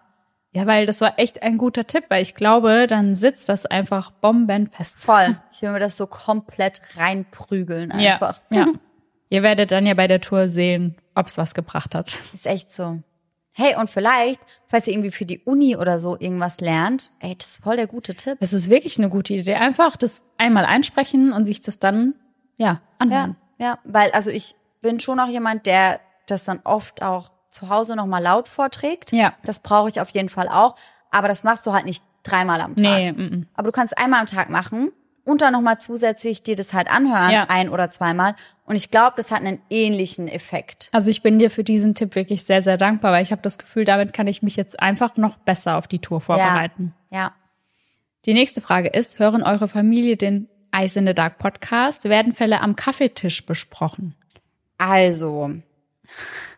Ja, 0.51 0.65
weil 0.65 0.85
das 0.85 1.01
war 1.01 1.19
echt 1.19 1.43
ein 1.43 1.57
guter 1.57 1.85
Tipp, 1.85 2.05
weil 2.09 2.23
ich 2.23 2.33
glaube, 2.33 2.87
dann 2.87 3.13
sitzt 3.15 3.49
das 3.49 3.65
einfach 3.65 4.11
bombenfest. 4.11 5.03
Voll. 5.03 5.37
Ich 5.51 5.61
will 5.61 5.71
mir 5.71 5.79
das 5.79 5.97
so 5.97 6.07
komplett 6.07 6.81
reinprügeln 6.95 7.91
einfach. 7.91 8.41
Ja, 8.49 8.65
ja. 8.65 8.67
Ihr 9.29 9.43
werdet 9.43 9.71
dann 9.71 9.85
ja 9.85 9.93
bei 9.93 10.07
der 10.07 10.21
Tour 10.21 10.47
sehen, 10.47 10.95
ob 11.18 11.28
es 11.28 11.38
was 11.38 11.53
gebracht 11.53 11.95
hat. 11.95 12.18
Ist 12.34 12.47
echt 12.47 12.74
so. 12.74 12.99
Hey, 13.51 13.76
und 13.76 13.89
vielleicht, 13.89 14.39
falls 14.68 14.86
ihr 14.86 14.93
irgendwie 14.93 15.09
für 15.11 15.26
die 15.26 15.39
Uni 15.39 15.76
oder 15.76 15.99
so 15.99 16.15
irgendwas 16.20 16.59
lernt, 16.61 17.11
ey, 17.20 17.36
das 17.36 17.47
ist 17.47 17.63
voll 17.63 17.76
der 17.76 17.88
gute 17.88 18.13
Tipp. 18.13 18.38
Das 18.39 18.53
ist 18.53 18.70
wirklich 18.70 18.99
eine 18.99 19.09
gute 19.09 19.34
Idee. 19.34 19.55
Einfach 19.55 19.95
das 19.95 20.24
einmal 20.38 20.65
einsprechen 20.65 21.32
und 21.34 21.47
sich 21.47 21.61
das 21.61 21.80
dann, 21.80 22.15
ja, 22.57 22.68
Ja, 22.68 22.82
anhören. 22.99 23.36
ja, 23.57 23.80
weil 23.84 24.11
also 24.11 24.30
ich 24.30 24.53
bin 24.82 24.99
schon 24.99 25.20
auch 25.20 25.28
jemand, 25.28 25.65
der 25.65 25.99
das 26.28 26.43
dann 26.43 26.59
oft 26.65 27.01
auch 27.01 27.32
zu 27.49 27.70
Hause 27.70 27.95
nochmal 27.95 28.22
laut 28.22 28.47
vorträgt. 28.47 29.11
Ja. 29.11 29.34
Das 29.43 29.59
brauche 29.59 29.89
ich 29.89 29.99
auf 30.01 30.09
jeden 30.11 30.30
Fall 30.30 30.49
auch. 30.49 30.76
Aber 31.09 31.28
das 31.28 31.43
machst 31.43 31.65
du 31.65 31.74
halt 31.74 31.86
nicht 31.86 32.03
dreimal 32.22 32.61
am 32.61 32.76
Tag. 32.76 32.84
Nee, 32.84 33.11
mm, 33.11 33.22
mm. 33.22 33.47
Aber 33.55 33.68
du 33.68 33.72
kannst 33.72 33.97
einmal 33.97 34.20
am 34.20 34.26
Tag 34.28 34.49
machen 34.51 34.91
und 35.28 35.41
dann 35.41 35.51
nochmal 35.53 35.78
zusätzlich 35.80 36.41
dir 36.41 36.55
das 36.55 36.73
halt 36.73 36.89
anhören, 36.89 37.32
Ja. 37.32 37.45
ein 37.49 37.69
oder 37.69 37.89
zweimal. 37.89 38.36
Und 38.65 38.75
ich 38.78 38.91
glaube, 38.91 39.13
das 39.17 39.30
hat 39.32 39.41
einen 39.41 39.61
ähnlichen 39.69 40.28
Effekt. 40.30 40.89
Also 40.93 41.09
ich 41.11 41.21
bin 41.21 41.38
dir 41.38 41.51
für 41.51 41.63
diesen 41.63 41.95
Tipp 41.95 42.15
wirklich 42.15 42.43
sehr, 42.45 42.61
sehr 42.61 42.78
dankbar, 42.78 43.11
weil 43.11 43.23
ich 43.23 43.32
habe 43.32 43.41
das 43.41 43.57
Gefühl, 43.57 43.84
damit 43.84 44.13
kann 44.13 44.28
ich 44.28 44.41
mich 44.41 44.55
jetzt 44.55 44.80
einfach 44.80 45.17
noch 45.17 45.38
besser 45.38 45.75
auf 45.75 45.88
die 45.88 45.99
Tour 45.99 46.21
vorbereiten. 46.21 46.93
Ja. 47.11 47.17
ja. 47.19 47.32
Die 48.25 48.34
nächste 48.34 48.61
Frage 48.61 48.88
ist, 48.88 49.19
hören 49.19 49.43
eure 49.43 49.67
Familie 49.67 50.15
den 50.17 50.49
Ice 50.75 50.97
in 50.99 51.05
the 51.07 51.13
Dark 51.13 51.38
Podcast? 51.39 52.05
Werden 52.05 52.34
Fälle 52.34 52.61
am 52.61 52.75
Kaffeetisch 52.75 53.45
besprochen? 53.45 54.15
Also, 54.78 55.51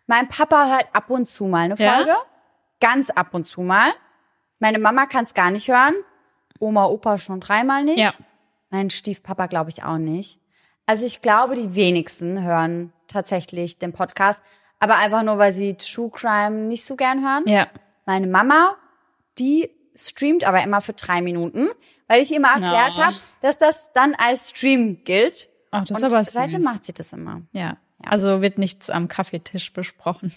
mein 0.07 0.27
Papa 0.27 0.69
hört 0.69 0.87
ab 0.93 1.09
und 1.09 1.27
zu 1.27 1.45
mal 1.45 1.61
eine 1.65 1.75
Ja? 1.75 1.95
Folge. 1.95 2.13
Ganz 2.79 3.09
ab 3.09 3.33
und 3.33 3.45
zu 3.45 3.61
mal. 3.61 3.89
Meine 4.59 4.77
Mama 4.79 5.05
kann 5.05 5.25
es 5.25 5.33
gar 5.33 5.49
nicht 5.51 5.67
hören. 5.69 5.93
Oma, 6.59 6.85
Opa 6.85 7.17
schon 7.17 7.39
dreimal 7.39 7.83
nicht. 7.83 7.97
Ja. 7.97 8.11
Mein 8.69 8.89
Stiefpapa 8.89 9.47
glaube 9.47 9.69
ich 9.69 9.83
auch 9.83 9.97
nicht. 9.97 10.39
Also 10.85 11.05
ich 11.05 11.21
glaube, 11.21 11.55
die 11.55 11.75
wenigsten 11.75 12.43
hören 12.43 12.93
tatsächlich 13.07 13.77
den 13.77 13.93
Podcast. 13.93 14.41
Aber 14.79 14.95
einfach 14.97 15.23
nur, 15.23 15.37
weil 15.37 15.53
sie 15.53 15.75
True 15.75 16.09
Crime 16.11 16.67
nicht 16.67 16.85
so 16.85 16.95
gern 16.95 17.21
hören. 17.23 17.43
Ja. 17.47 17.67
Meine 18.05 18.27
Mama, 18.27 18.75
die 19.37 19.69
streamt 19.95 20.43
aber 20.45 20.63
immer 20.63 20.81
für 20.81 20.93
drei 20.93 21.21
Minuten, 21.21 21.67
weil 22.07 22.21
ich 22.21 22.31
ihr 22.31 22.37
immer 22.37 22.49
erklärt 22.53 22.95
Ja. 22.95 23.07
habe, 23.07 23.15
dass 23.41 23.57
das 23.57 23.91
dann 23.93 24.15
als 24.15 24.49
Stream 24.51 25.03
gilt. 25.03 25.49
Ach, 25.71 25.83
das 25.83 25.97
ist 25.97 26.03
Und 26.03 26.13
aber 26.13 26.23
süß. 26.23 26.33
seitdem 26.33 26.63
macht 26.63 26.85
sie 26.85 26.93
das 26.93 27.11
immer. 27.13 27.41
Ja. 27.51 27.77
Also 28.01 28.41
wird 28.41 28.57
nichts 28.57 28.89
am 28.89 29.07
Kaffeetisch 29.09 29.73
besprochen. 29.73 30.33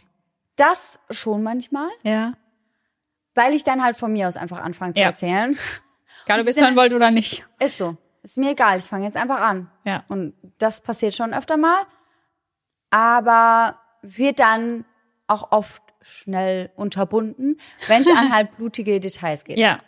Das 0.57 0.99
schon 1.11 1.43
manchmal, 1.43 1.89
Ja. 2.03 2.35
weil 3.35 3.55
ich 3.55 3.63
dann 3.65 3.83
halt 3.83 3.97
von 3.97 4.13
mir 4.13 4.27
aus 4.29 4.37
einfach 4.37 4.61
anfange 4.63 4.95
zu 4.95 5.01
Ja. 5.01 5.09
erzählen. 5.09 5.57
Egal, 6.27 6.41
ob 6.41 6.47
ihr 6.47 6.51
es 6.51 6.61
hören 6.61 6.77
wollt 6.77 6.93
oder 6.93 7.11
nicht. 7.11 7.47
Ist 7.61 7.79
so. 7.79 7.97
Ist 8.23 8.39
mir 8.39 8.53
egal, 8.53 8.79
ich 8.79 8.85
fange 8.85 9.05
jetzt 9.05 9.17
einfach 9.17 9.41
an. 9.41 9.71
Ja. 9.85 10.05
Und 10.09 10.35
das 10.59 10.81
passiert 10.81 11.15
schon 11.15 11.35
öfter 11.35 11.57
mal, 11.57 11.83
aber 12.91 13.79
wird 14.03 14.39
dann 14.39 14.85
auch 15.27 15.51
oft 15.51 15.83
schnell 16.03 16.71
unterbunden, 16.77 17.59
wenn 17.89 18.03
es 18.03 18.17
an 18.17 18.33
halt 18.33 18.57
blutige 18.57 19.01
Details 19.01 19.45
geht. 19.45 19.59
Ja. 19.59 19.81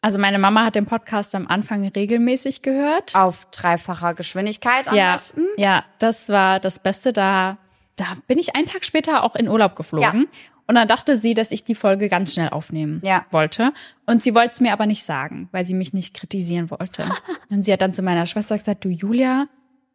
Also 0.00 0.18
meine 0.18 0.38
Mama 0.38 0.64
hat 0.64 0.74
den 0.74 0.86
Podcast 0.86 1.34
am 1.34 1.46
Anfang 1.46 1.86
regelmäßig 1.86 2.62
gehört. 2.62 3.14
Auf 3.14 3.46
dreifacher 3.50 4.14
Geschwindigkeit 4.14 4.88
am 4.88 4.96
ja, 4.96 5.12
besten. 5.12 5.46
ja, 5.56 5.84
das 6.00 6.28
war 6.28 6.58
das 6.58 6.80
Beste. 6.80 7.12
Da, 7.12 7.58
da 7.96 8.16
bin 8.26 8.38
ich 8.38 8.56
einen 8.56 8.66
Tag 8.66 8.84
später 8.84 9.22
auch 9.22 9.36
in 9.36 9.48
Urlaub 9.48 9.76
geflogen. 9.76 10.22
Ja. 10.22 10.51
Und 10.66 10.76
dann 10.76 10.88
dachte 10.88 11.16
sie, 11.18 11.34
dass 11.34 11.50
ich 11.50 11.64
die 11.64 11.74
Folge 11.74 12.08
ganz 12.08 12.32
schnell 12.34 12.48
aufnehmen 12.50 13.00
Ja. 13.04 13.26
wollte. 13.30 13.72
Und 14.06 14.22
sie 14.22 14.34
wollte 14.34 14.52
es 14.54 14.60
mir 14.60 14.72
aber 14.72 14.86
nicht 14.86 15.04
sagen, 15.04 15.48
weil 15.52 15.64
sie 15.64 15.74
mich 15.74 15.92
nicht 15.92 16.14
kritisieren 16.14 16.70
wollte. 16.70 17.04
Und 17.50 17.64
sie 17.64 17.72
hat 17.72 17.82
dann 17.82 17.92
zu 17.92 18.02
meiner 18.02 18.26
Schwester 18.26 18.56
gesagt, 18.56 18.84
du 18.84 18.88
Julia, 18.88 19.46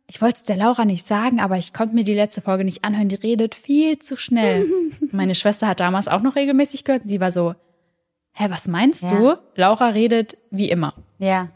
ich 0.09 0.21
wollte 0.21 0.37
es 0.37 0.43
der 0.43 0.57
Laura 0.57 0.85
nicht 0.85 1.05
sagen, 1.07 1.39
aber 1.39 1.57
ich 1.57 1.73
konnte 1.73 1.95
mir 1.95 2.03
die 2.03 2.13
letzte 2.13 2.41
Folge 2.41 2.63
nicht 2.63 2.83
anhören. 2.83 3.09
Die 3.09 3.15
redet 3.15 3.55
viel 3.55 3.97
zu 3.99 4.15
schnell. 4.17 4.65
Meine 5.11 5.35
Schwester 5.35 5.67
hat 5.67 5.79
damals 5.79 6.07
auch 6.07 6.21
noch 6.21 6.35
regelmäßig 6.35 6.83
gehört. 6.83 7.03
Und 7.03 7.09
sie 7.09 7.19
war 7.21 7.31
so, 7.31 7.55
hä, 8.33 8.45
was 8.49 8.67
meinst 8.67 9.03
Ja. 9.03 9.11
du? 9.11 9.33
Laura 9.55 9.89
redet 9.89 10.37
wie 10.51 10.69
immer. 10.69 10.93
Ja. 11.19 11.49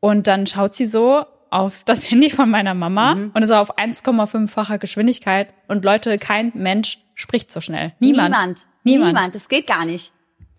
Und 0.00 0.26
dann 0.26 0.46
schaut 0.46 0.74
sie 0.74 0.86
so 0.86 1.24
auf 1.52 1.84
das 1.84 2.08
Handy 2.10 2.30
von 2.30 2.50
meiner 2.50 2.74
Mama 2.74 3.14
Mhm. 3.14 3.30
und 3.34 3.42
ist 3.42 3.50
auf 3.50 3.78
1,5-facher 3.78 4.78
Geschwindigkeit. 4.78 5.52
Und 5.68 5.84
Leute, 5.84 6.18
kein 6.18 6.52
Mensch 6.54 6.98
spricht 7.14 7.52
so 7.52 7.60
schnell. 7.60 7.92
Niemand. 7.98 8.30
Niemand. 8.30 8.66
Niemand. 8.84 9.06
Niemand. 9.14 9.34
Das 9.34 9.48
geht 9.48 9.66
gar 9.66 9.84
nicht. 9.84 10.12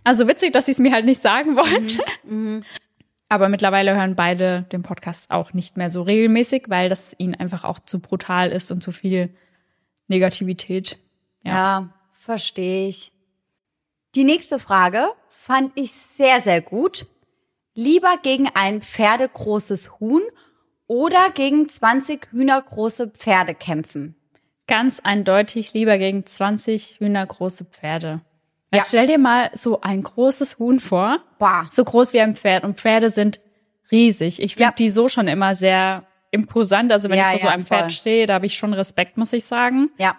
Also 0.03 0.27
witzig, 0.27 0.51
dass 0.53 0.65
sie 0.65 0.71
es 0.73 0.79
mir 0.79 0.91
halt 0.91 1.05
nicht 1.05 1.21
sagen 1.21 1.55
wollte. 1.55 2.03
Mhm. 2.23 2.63
Aber 3.29 3.49
mittlerweile 3.49 3.95
hören 3.95 4.15
beide 4.15 4.63
den 4.71 4.83
Podcast 4.83 5.31
auch 5.31 5.53
nicht 5.53 5.75
mehr 5.77 5.89
so 5.89 6.03
regelmäßig, 6.03 6.65
weil 6.67 6.89
das 6.89 7.15
ihnen 7.17 7.33
einfach 7.35 7.63
auch 7.63 7.79
zu 7.79 7.99
brutal 7.99 8.51
ist 8.51 8.71
und 8.71 8.83
zu 8.83 8.91
viel 8.91 9.33
Negativität. 10.07 10.99
Ja. 11.43 11.51
Ja, 11.53 11.89
verstehe 12.19 12.87
ich. 12.89 13.11
Die 14.15 14.23
nächste 14.23 14.59
Frage 14.59 15.07
fand 15.29 15.71
ich 15.75 15.91
sehr, 15.91 16.41
sehr 16.41 16.61
gut. 16.61 17.05
Lieber 17.73 18.15
gegen 18.21 18.49
ein 18.53 18.81
pferdegroßes 18.81 19.99
Huhn 19.99 20.21
oder 20.93 21.31
gegen 21.33 21.67
20 21.67 22.27
hühnergroße 22.31 23.09
Pferde 23.09 23.55
kämpfen? 23.55 24.15
Ganz 24.67 24.99
eindeutig 25.03 25.73
lieber 25.73 25.97
gegen 25.97 26.23
20 26.25 26.97
hühnergroße 26.99 27.65
Pferde. 27.65 28.21
Ja. 28.73 28.83
Stell 28.85 29.07
dir 29.07 29.17
mal 29.17 29.49
so 29.53 29.81
ein 29.81 30.03
großes 30.03 30.59
Huhn 30.59 30.79
vor. 30.79 31.17
Boah. 31.39 31.67
so 31.71 31.83
groß 31.83 32.13
wie 32.13 32.21
ein 32.21 32.35
Pferd 32.35 32.63
und 32.63 32.79
Pferde 32.79 33.09
sind 33.09 33.39
riesig. 33.91 34.41
Ich 34.41 34.53
finde 34.55 34.69
Ja. 34.69 34.71
die 34.71 34.89
so 34.91 35.09
schon 35.09 35.27
immer 35.27 35.55
sehr 35.55 36.05
imposant. 36.31 36.91
Also 36.91 37.09
wenn 37.09 37.17
Ja, 37.17 37.33
ich 37.33 37.41
vor 37.41 37.49
so 37.49 37.53
einem 37.53 37.65
voll. 37.65 37.77
Pferd 37.79 37.91
stehe, 37.91 38.25
da 38.27 38.35
habe 38.35 38.45
ich 38.45 38.55
schon 38.57 38.73
Respekt, 38.73 39.17
muss 39.17 39.33
ich 39.33 39.45
sagen. 39.45 39.89
Ja. 39.97 40.15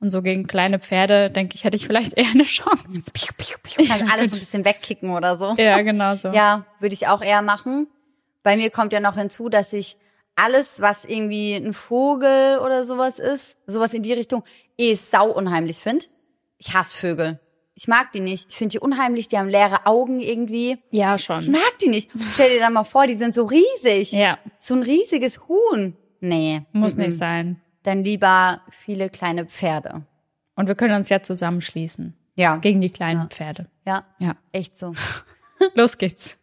Und 0.00 0.10
so 0.10 0.22
gegen 0.22 0.46
kleine 0.46 0.78
Pferde, 0.80 1.30
denke 1.30 1.54
ich, 1.54 1.64
hätte 1.64 1.76
ich 1.76 1.86
vielleicht 1.86 2.14
eher 2.14 2.30
eine 2.32 2.44
Chance. 2.44 2.82
Piu, 3.12 3.32
piu, 3.36 3.56
piu. 3.62 3.86
Kann 3.86 4.10
alles 4.10 4.30
so 4.30 4.36
ein 4.36 4.40
bisschen 4.40 4.64
wegkicken 4.64 5.10
oder 5.10 5.36
so. 5.38 5.54
Ja, 5.58 5.80
genau 5.82 6.16
so. 6.16 6.28
Ja, 6.28 6.64
würde 6.80 6.94
ich 6.94 7.06
auch 7.08 7.22
eher 7.22 7.42
machen. 7.42 7.86
Bei 8.42 8.56
mir 8.56 8.70
kommt 8.70 8.92
ja 8.92 9.00
noch 9.00 9.16
hinzu, 9.16 9.48
dass 9.48 9.72
ich 9.72 9.96
alles, 10.36 10.80
was 10.80 11.04
irgendwie 11.04 11.54
ein 11.54 11.74
Vogel 11.74 12.58
oder 12.58 12.84
sowas 12.84 13.18
ist, 13.18 13.56
sowas 13.66 13.94
in 13.94 14.02
die 14.02 14.12
Richtung, 14.12 14.42
eh 14.78 14.94
sau 14.94 15.30
unheimlich 15.30 15.78
finde. 15.78 16.06
Ich 16.58 16.74
hasse 16.74 16.96
Vögel. 16.96 17.40
Ich 17.76 17.88
mag 17.88 18.12
die 18.12 18.20
nicht. 18.20 18.50
Ich 18.50 18.56
finde 18.56 18.72
die 18.72 18.78
unheimlich, 18.78 19.26
die 19.28 19.36
haben 19.38 19.48
leere 19.48 19.86
Augen 19.86 20.20
irgendwie. 20.20 20.78
Ja, 20.90 21.16
Ich 21.16 21.24
schon. 21.24 21.44
mag 21.50 21.78
die 21.80 21.88
nicht. 21.88 22.10
Stell 22.32 22.50
dir 22.50 22.60
da 22.60 22.70
mal 22.70 22.84
vor, 22.84 23.06
die 23.06 23.14
sind 23.14 23.34
so 23.34 23.44
riesig. 23.44 24.12
Ja, 24.12 24.38
So 24.60 24.74
ein 24.74 24.82
riesiges 24.82 25.40
Huhn. 25.48 25.96
Nee. 26.20 26.62
muss 26.72 26.96
mhm. 26.96 27.02
nicht 27.04 27.18
sein. 27.18 27.60
Dann 27.82 28.04
lieber 28.04 28.62
viele 28.70 29.10
kleine 29.10 29.44
Pferde. 29.44 30.06
Und 30.54 30.68
wir 30.68 30.74
können 30.76 30.94
uns 30.94 31.08
ja 31.08 31.22
zusammenschließen. 31.22 32.16
Ja. 32.36 32.56
Gegen 32.56 32.80
die 32.80 32.90
kleinen 32.90 33.28
Pferde. 33.28 33.66
Ja. 33.86 34.04
Ja. 34.18 34.36
Echt 34.52 34.78
so. 34.78 34.94
Los 35.74 35.98
geht's. 35.98 36.36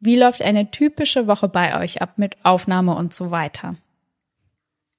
Wie 0.00 0.18
läuft 0.18 0.42
eine 0.42 0.70
typische 0.70 1.26
Woche 1.26 1.48
bei 1.48 1.80
euch 1.80 2.00
ab 2.02 2.12
mit 2.16 2.36
Aufnahme 2.44 2.94
und 2.94 3.12
so 3.12 3.30
weiter? 3.30 3.74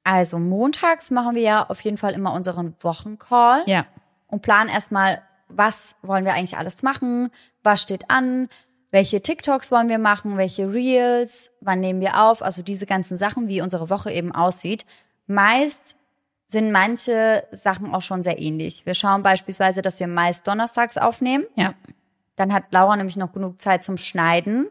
Also 0.03 0.39
montags 0.39 1.11
machen 1.11 1.35
wir 1.35 1.41
ja 1.41 1.69
auf 1.69 1.81
jeden 1.81 1.97
Fall 1.97 2.13
immer 2.13 2.33
unseren 2.33 2.75
Wochencall. 2.81 3.63
Ja. 3.65 3.85
und 4.27 4.41
planen 4.41 4.69
erstmal, 4.69 5.21
was 5.47 5.95
wollen 6.01 6.25
wir 6.25 6.33
eigentlich 6.33 6.57
alles 6.57 6.83
machen, 6.83 7.31
was 7.63 7.81
steht 7.81 8.09
an, 8.09 8.47
welche 8.91 9.21
TikToks 9.21 9.71
wollen 9.71 9.89
wir 9.89 9.99
machen, 9.99 10.37
welche 10.37 10.71
Reels, 10.71 11.51
wann 11.61 11.79
nehmen 11.79 12.01
wir 12.01 12.21
auf, 12.21 12.41
also 12.41 12.61
diese 12.61 12.85
ganzen 12.85 13.17
Sachen, 13.17 13.47
wie 13.47 13.61
unsere 13.61 13.89
Woche 13.89 14.11
eben 14.11 14.33
aussieht. 14.33 14.85
Meist 15.27 15.95
sind 16.47 16.71
manche 16.71 17.43
Sachen 17.51 17.93
auch 17.93 18.01
schon 18.01 18.23
sehr 18.23 18.39
ähnlich. 18.39 18.85
Wir 18.85 18.95
schauen 18.95 19.21
beispielsweise, 19.21 19.81
dass 19.83 19.99
wir 19.99 20.07
meist 20.07 20.47
donnerstags 20.47 20.97
aufnehmen. 20.97 21.45
Ja. 21.55 21.75
Dann 22.35 22.51
hat 22.51 22.65
Laura 22.71 22.95
nämlich 22.95 23.17
noch 23.17 23.31
genug 23.31 23.61
Zeit 23.61 23.83
zum 23.83 23.97
Schneiden. 23.97 24.67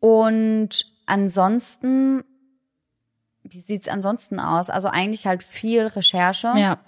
Und 0.00 0.86
ansonsten, 1.06 2.24
wie 3.42 3.60
sieht's 3.60 3.88
ansonsten 3.88 4.40
aus? 4.40 4.70
Also 4.70 4.88
eigentlich 4.88 5.26
halt 5.26 5.42
viel 5.42 5.86
Recherche 5.86 6.52
Ja. 6.56 6.78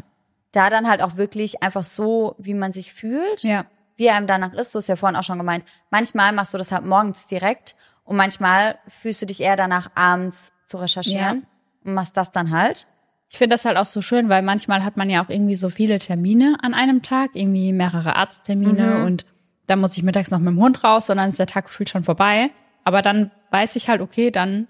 da 0.53 0.69
dann 0.71 0.89
halt 0.89 1.03
auch 1.03 1.17
wirklich 1.17 1.63
einfach 1.63 1.85
so, 1.85 2.35
wie 2.39 2.55
man 2.55 2.73
sich 2.73 2.93
fühlt, 2.93 3.43
Ja. 3.43 3.65
wie 3.97 4.11
einem 4.11 4.27
danach 4.27 4.53
ist. 4.53 4.75
Du 4.75 4.79
hast 4.79 4.89
ja 4.89 4.97
vorhin 4.97 5.17
auch 5.17 5.23
schon 5.23 5.39
gemeint. 5.39 5.65
Manchmal 5.91 6.33
machst 6.33 6.53
du 6.55 6.59
das 6.59 6.73
halt 6.73 6.85
morgens 6.85 7.27
direkt 7.27 7.75
und 8.05 8.17
manchmal 8.17 8.79
fühlst 8.89 9.23
du 9.23 9.27
dich 9.27 9.41
eher 9.41 9.57
danach, 9.57 9.91
abends 9.95 10.53
zu 10.67 10.77
recherchieren 10.79 11.47
und 11.85 11.95
machst 11.95 12.17
das 12.17 12.31
dann 12.31 12.51
halt. 12.51 12.87
Ich 13.33 13.39
finde 13.39 13.55
das 13.55 13.65
halt 13.65 13.77
auch 13.77 13.87
so 13.87 14.03
schön, 14.03 14.29
weil 14.29 14.43
manchmal 14.43 14.85
hat 14.85 14.97
man 14.97 15.09
ja 15.09 15.25
auch 15.25 15.29
irgendwie 15.29 15.55
so 15.55 15.71
viele 15.71 15.99
Termine 16.01 16.57
an 16.63 16.75
einem 16.75 17.03
Tag, 17.03 17.31
irgendwie 17.35 17.73
mehrere 17.73 18.17
Arzttermine 18.17 19.05
und 19.05 19.25
dann 19.69 19.79
muss 19.81 19.97
ich 19.97 20.03
mittags 20.03 20.33
noch 20.33 20.41
mit 20.41 20.49
dem 20.49 20.59
Hund 20.61 20.83
raus 20.83 21.11
und 21.11 21.19
dann 21.19 21.31
ist 21.31 21.39
der 21.39 21.47
Tag 21.47 21.67
gefühlt 21.67 21.89
schon 21.91 22.03
vorbei. 22.03 22.51
Aber 22.85 23.03
dann 23.03 23.31
weiß 23.51 23.77
ich 23.77 23.89
halt, 23.89 24.01
okay, 24.01 24.31
dann 24.31 24.69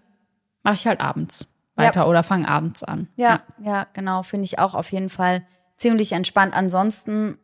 mache 0.62 0.74
ich 0.74 0.86
halt 0.86 1.00
abends 1.00 1.46
weiter 1.76 2.00
Ja. 2.02 2.06
oder 2.06 2.22
fange 2.22 2.48
abends 2.48 2.82
an. 2.82 3.08
Ja, 3.16 3.42
ja, 3.62 3.86
genau, 3.92 4.22
finde 4.22 4.44
ich 4.44 4.58
auch 4.58 4.74
auf 4.74 4.92
jeden 4.92 5.08
Fall 5.08 5.46
ziemlich 5.76 6.12
entspannt. 6.12 6.54
Ansonsten, 6.54 7.38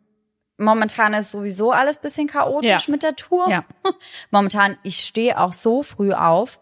momentan 0.58 1.14
ist 1.14 1.30
sowieso 1.30 1.72
alles 1.72 1.98
bisschen 1.98 2.26
chaotisch 2.26 2.88
Ja. 2.88 2.92
mit 2.92 3.02
der 3.02 3.16
Tour. 3.16 3.48
Ja. 3.48 3.64
Momentan, 4.30 4.76
ich 4.82 5.00
stehe 5.00 5.38
auch 5.40 5.52
so 5.52 5.82
früh 5.82 6.12
auf. 6.12 6.60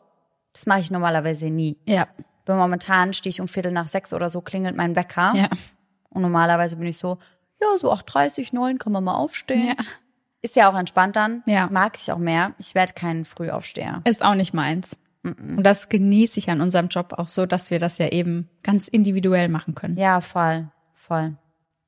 Das 0.52 0.66
mache 0.66 0.80
ich 0.80 0.90
normalerweise 0.90 1.50
nie. 1.50 1.76
Ja. 1.86 2.06
Weil 2.46 2.56
momentan 2.56 3.12
stehe 3.14 3.30
ich 3.30 3.40
um 3.40 3.48
Viertel 3.48 3.72
nach 3.72 3.88
sechs 3.88 4.12
oder 4.12 4.28
so, 4.28 4.40
klingelt 4.40 4.76
mein 4.76 4.94
Wecker. 4.94 5.32
Ja. 5.34 5.48
Und 6.10 6.22
normalerweise 6.22 6.76
bin 6.76 6.86
ich 6.86 6.98
so, 6.98 7.18
ja, 7.60 7.66
so 7.80 7.90
8.30, 7.92 8.50
9 8.54 8.78
kann 8.78 8.92
man 8.92 9.02
mal 9.02 9.14
aufstehen. 9.14 9.68
Ja. 9.68 9.74
Ist 10.44 10.56
ja 10.56 10.70
auch 10.70 10.78
entspannt 10.78 11.16
dann. 11.16 11.42
Ja. 11.46 11.68
Mag 11.70 11.96
ich 11.96 12.12
auch 12.12 12.18
mehr. 12.18 12.52
Ich 12.58 12.74
werde 12.74 12.92
kein 12.92 13.24
Frühaufsteher. 13.24 14.02
Ist 14.04 14.22
auch 14.22 14.34
nicht 14.34 14.52
meins. 14.52 14.98
Und 15.22 15.62
das 15.62 15.88
genieße 15.88 16.38
ich 16.38 16.50
an 16.50 16.60
unserem 16.60 16.88
Job 16.88 17.14
auch 17.16 17.28
so, 17.28 17.46
dass 17.46 17.70
wir 17.70 17.78
das 17.78 17.96
ja 17.96 18.08
eben 18.08 18.50
ganz 18.62 18.86
individuell 18.86 19.48
machen 19.48 19.74
können. 19.74 19.96
Ja, 19.96 20.20
voll, 20.20 20.68
voll. 20.92 21.38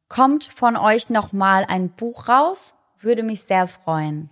Kommt 0.08 0.44
von 0.44 0.78
euch 0.78 1.10
noch 1.10 1.34
mal 1.34 1.66
ein 1.68 1.90
Buch 1.90 2.30
raus? 2.30 2.72
Würde 2.98 3.22
mich 3.22 3.42
sehr 3.42 3.66
freuen. 3.66 4.30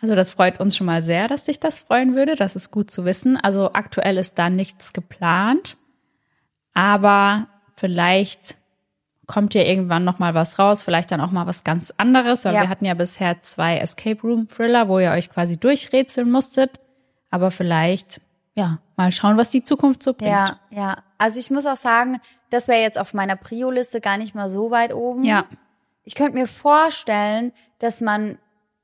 Also 0.00 0.16
das 0.16 0.32
freut 0.32 0.58
uns 0.58 0.76
schon 0.76 0.88
mal 0.88 1.02
sehr, 1.02 1.28
dass 1.28 1.44
dich 1.44 1.60
das 1.60 1.78
freuen 1.78 2.16
würde. 2.16 2.34
Das 2.34 2.56
ist 2.56 2.72
gut 2.72 2.90
zu 2.90 3.04
wissen. 3.04 3.36
Also 3.36 3.72
aktuell 3.72 4.18
ist 4.18 4.36
da 4.36 4.50
nichts 4.50 4.92
geplant, 4.92 5.78
aber 6.74 7.46
vielleicht 7.76 8.56
kommt 9.30 9.54
ja 9.54 9.62
irgendwann 9.62 10.02
noch 10.04 10.18
mal 10.18 10.34
was 10.34 10.58
raus, 10.58 10.82
vielleicht 10.82 11.12
dann 11.12 11.20
auch 11.20 11.30
mal 11.30 11.46
was 11.46 11.62
ganz 11.62 11.94
anderes. 11.96 12.44
Weil 12.44 12.54
Ja. 12.54 12.62
wir 12.62 12.68
hatten 12.68 12.84
ja 12.84 12.94
bisher 12.94 13.40
zwei 13.42 13.78
Escape 13.78 14.20
Room 14.22 14.48
Thriller, 14.48 14.88
wo 14.88 14.98
ihr 14.98 15.12
euch 15.12 15.30
quasi 15.30 15.56
durchrätseln 15.56 16.28
musstet. 16.30 16.80
Aber 17.30 17.52
vielleicht, 17.52 18.20
ja, 18.54 18.78
mal 18.96 19.12
schauen, 19.12 19.36
was 19.36 19.48
die 19.48 19.62
Zukunft 19.62 20.02
so 20.02 20.14
bringt. 20.14 20.32
Ja, 20.32 20.58
ja. 20.70 20.96
Also 21.16 21.38
ich 21.38 21.48
muss 21.50 21.64
auch 21.66 21.76
sagen, 21.76 22.20
das 22.50 22.66
wäre 22.66 22.80
jetzt 22.80 22.98
auf 22.98 23.14
meiner 23.14 23.36
Prio-Liste 23.36 24.00
gar 24.00 24.18
nicht 24.18 24.34
mal 24.34 24.48
so 24.48 24.72
weit 24.72 24.92
oben. 24.92 25.22
Ja. 25.22 25.44
Ich 26.02 26.16
könnte 26.16 26.36
mir 26.36 26.48
vorstellen, 26.48 27.52
dass 27.78 28.00
man 28.00 28.38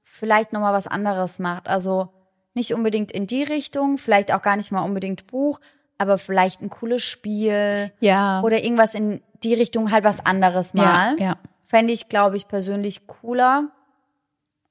vielleicht 0.05 0.53
noch 0.53 0.61
mal 0.61 0.73
was 0.73 0.87
anderes 0.87 1.41
macht. 1.41 1.67
Also 1.67 2.09
nicht 2.55 2.73
unbedingt 2.73 3.11
in 3.11 3.27
die 3.27 3.43
Richtung, 3.43 3.99
vielleicht 3.99 4.33
auch 4.33 4.43
gar 4.43 4.57
nicht 4.57 4.71
mal 4.71 4.83
unbedingt 4.83 5.27
Buch, 5.27 5.59
aber 5.99 6.19
vielleicht 6.19 6.61
ein 6.63 6.71
cooles 6.71 7.03
Spiel 7.03 7.91
Ja. 8.01 8.43
oder 8.43 8.63
irgendwas 8.63 8.95
in 8.95 9.23
die 9.43 9.55
Richtung, 9.55 9.91
halt 9.91 10.05
was 10.05 10.25
anderes 10.25 10.75
mal. 10.75 11.17
Ja, 11.19 11.25
ja. 11.25 11.39
Fände 11.67 11.93
ich, 11.93 12.09
glaube 12.09 12.37
ich, 12.37 12.49
persönlich 12.49 13.07
cooler. 13.07 13.71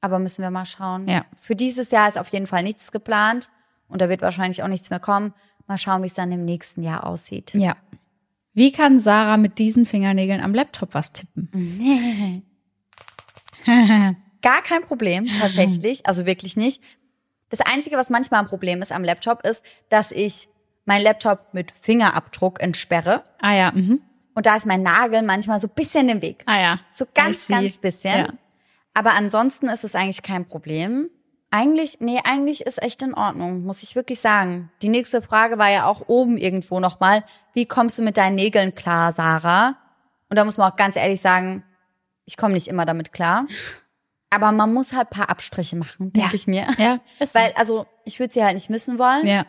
Aber 0.01 0.20
müssen 0.20 0.41
wir 0.43 0.51
mal 0.51 0.66
schauen. 0.66 1.07
Ja. 1.07 1.26
Für 1.39 1.55
dieses 1.55 1.91
Jahr 1.91 2.07
ist 2.07 2.18
auf 2.18 2.30
jeden 2.30 2.47
Fall 2.47 2.63
nichts 2.63 2.91
geplant 2.91 3.49
und 3.88 4.01
da 4.01 4.09
wird 4.09 4.22
wahrscheinlich 4.22 4.61
auch 4.63 4.68
nichts 4.68 4.89
mehr 4.89 4.99
kommen. 4.99 5.34
Mal 5.68 5.78
schauen, 5.78 6.03
wie 6.03 6.07
es 6.07 6.13
dann 6.13 6.32
im 6.32 6.45
nächsten 6.45 6.84
Jahr 6.84 7.05
aussieht. 7.05 7.53
Ja. 7.55 7.76
Wie 8.53 8.72
kann 8.72 8.99
Sarah 8.99 9.38
mit 9.38 9.57
diesen 9.57 9.86
Fingernägeln 9.86 10.41
am 10.41 10.53
Laptop 10.53 10.93
was 10.93 11.11
tippen? 11.11 12.43
Gar 14.41 14.61
kein 14.61 14.84
Problem, 14.84 15.26
tatsächlich. 15.26 16.05
Also 16.05 16.26
wirklich 16.26 16.55
nicht. 16.55 16.82
Das 17.49 17.61
Einzige, 17.61 17.97
was 17.97 18.09
manchmal 18.09 18.41
ein 18.41 18.47
Problem 18.47 18.82
ist 18.82 18.91
am 18.91 19.03
Laptop, 19.03 19.43
ist, 19.43 19.63
dass 19.89 20.11
ich 20.11 20.47
meinen 20.86 21.03
Laptop 21.03 21.53
mit 21.53 21.72
Fingerabdruck 21.72 22.61
entsperre. 22.61 23.24
Ah 23.39 23.53
ja, 23.53 23.72
mhm. 23.72 24.01
Und 24.36 24.46
da 24.46 24.56
ist 24.56 24.66
mein 24.68 24.84
Nagel 24.84 25.24
manchmal 25.24 25.60
so 25.60 25.68
ein 25.68 25.74
bisschen 25.74 26.08
im 26.10 26.22
Weg. 26.22 26.44
Ah 26.46 26.60
ja. 26.60 26.80
So 26.92 27.06
ganz, 27.14 27.48
ganz 27.48 27.78
bisschen. 27.80 28.20
Ja. 28.20 28.30
Aber 28.94 29.14
ansonsten 29.14 29.68
ist 29.68 29.84
es 29.84 29.96
eigentlich 29.96 30.22
kein 30.22 30.46
Problem. 30.48 31.10
Eigentlich, 31.52 32.00
nee, 32.02 32.20
eigentlich 32.24 32.62
ist 32.66 32.82
echt 32.84 33.02
in 33.02 33.14
Ordnung, 33.14 33.64
muss 33.64 33.82
ich 33.82 33.96
wirklich 33.96 34.20
sagen. 34.20 34.72
Die 34.82 34.90
nächste 34.90 35.22
Frage 35.22 35.58
war 35.58 35.70
ja 35.72 35.86
auch 35.86 36.04
oben 36.08 36.38
irgendwo 36.38 36.80
nochmal, 36.82 37.24
wie 37.54 37.66
kommst 37.66 37.98
du 37.98 38.04
mit 38.04 38.18
deinen 38.18 38.36
Nägeln 38.36 38.76
klar, 38.76 39.12
Sarah? 39.14 39.78
Und 40.30 40.38
da 40.38 40.44
muss 40.44 40.58
man 40.58 40.70
auch 40.72 40.76
ganz 40.76 40.98
ehrlich 40.98 41.22
sagen, 41.22 41.64
ich 42.26 42.36
komme 42.36 42.54
nicht 42.56 42.68
immer 42.68 42.86
damit 42.86 43.14
klar. 43.14 43.46
Aber 44.32 44.52
man 44.52 44.74
muss 44.74 44.92
halt 44.92 45.12
paar 45.12 45.30
Abstriche 45.30 45.78
machen, 45.78 46.12
denke 46.12 46.28
Ja. 46.30 46.34
ich 46.34 46.48
mir. 46.48 46.68
Ja, 46.78 47.00
so. 47.26 47.40
Weil, 47.40 47.54
also, 47.56 47.86
ich 48.04 48.20
würde 48.20 48.34
sie 48.34 48.44
halt 48.44 48.56
nicht 48.56 48.70
missen 48.70 49.00
wollen. 49.00 49.26
Ja. 49.26 49.46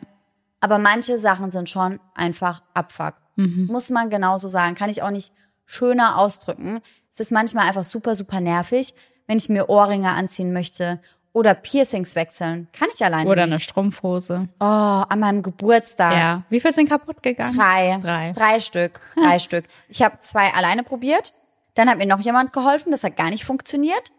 Aber 0.61 0.79
manche 0.79 1.19
Sachen 1.19 1.51
sind 1.51 1.69
schon 1.69 1.99
einfach 2.15 2.63
Abfuck. 2.73 3.15
Muss 3.37 3.91
man 3.91 4.09
genauso 4.11 4.49
sagen. 4.49 4.75
Kann 4.75 4.89
ich 4.91 5.03
auch 5.03 5.11
nicht 5.11 5.33
schöner 5.67 6.19
ausdrücken. 6.19 6.81
Es 7.13 7.21
ist 7.21 7.33
manchmal 7.33 7.67
einfach 7.69 7.85
super, 7.85 8.15
super 8.15 8.41
nervig, 8.41 8.95
wenn 9.27 9.39
ich 9.39 9.49
mir 9.49 9.69
Ohrringe 9.69 10.11
anziehen 10.11 10.53
möchte 10.53 11.01
oder 11.33 11.53
Piercings 11.53 12.15
wechseln. 12.15 12.69
Kann 12.73 12.89
ich 12.95 13.05
alleine 13.05 13.29
Oder 13.29 13.43
eine 13.43 13.57
nicht. 13.57 13.65
Strumpfhose. 13.65 14.49
Oh, 14.59 14.65
an 14.65 15.21
meinem 15.21 15.43
Geburtstag. 15.43 16.15
Ja. 16.15 16.43
Wie 16.49 16.61
viel 16.61 16.73
sind 16.73 16.89
kaputt 16.89 17.23
gegangen? 17.23 17.55
Drei. 17.55 17.99
Drei. 18.01 18.33
Drei 18.33 18.59
Stück. 18.59 19.01
Drei 19.15 19.39
Stück. 19.41 19.67
Ich 19.89 20.03
habe 20.03 20.19
zwei 20.21 20.55
alleine 20.55 20.83
probiert. 20.83 21.35
Dann 21.75 21.91
hat 21.91 21.99
mir 21.99 22.07
noch 22.07 22.21
jemand 22.21 22.55
geholfen. 22.55 22.91
Das 22.91 23.05
hat 23.05 23.17
gar 23.19 23.29
nicht 23.29 23.45
funktioniert. 23.45 24.13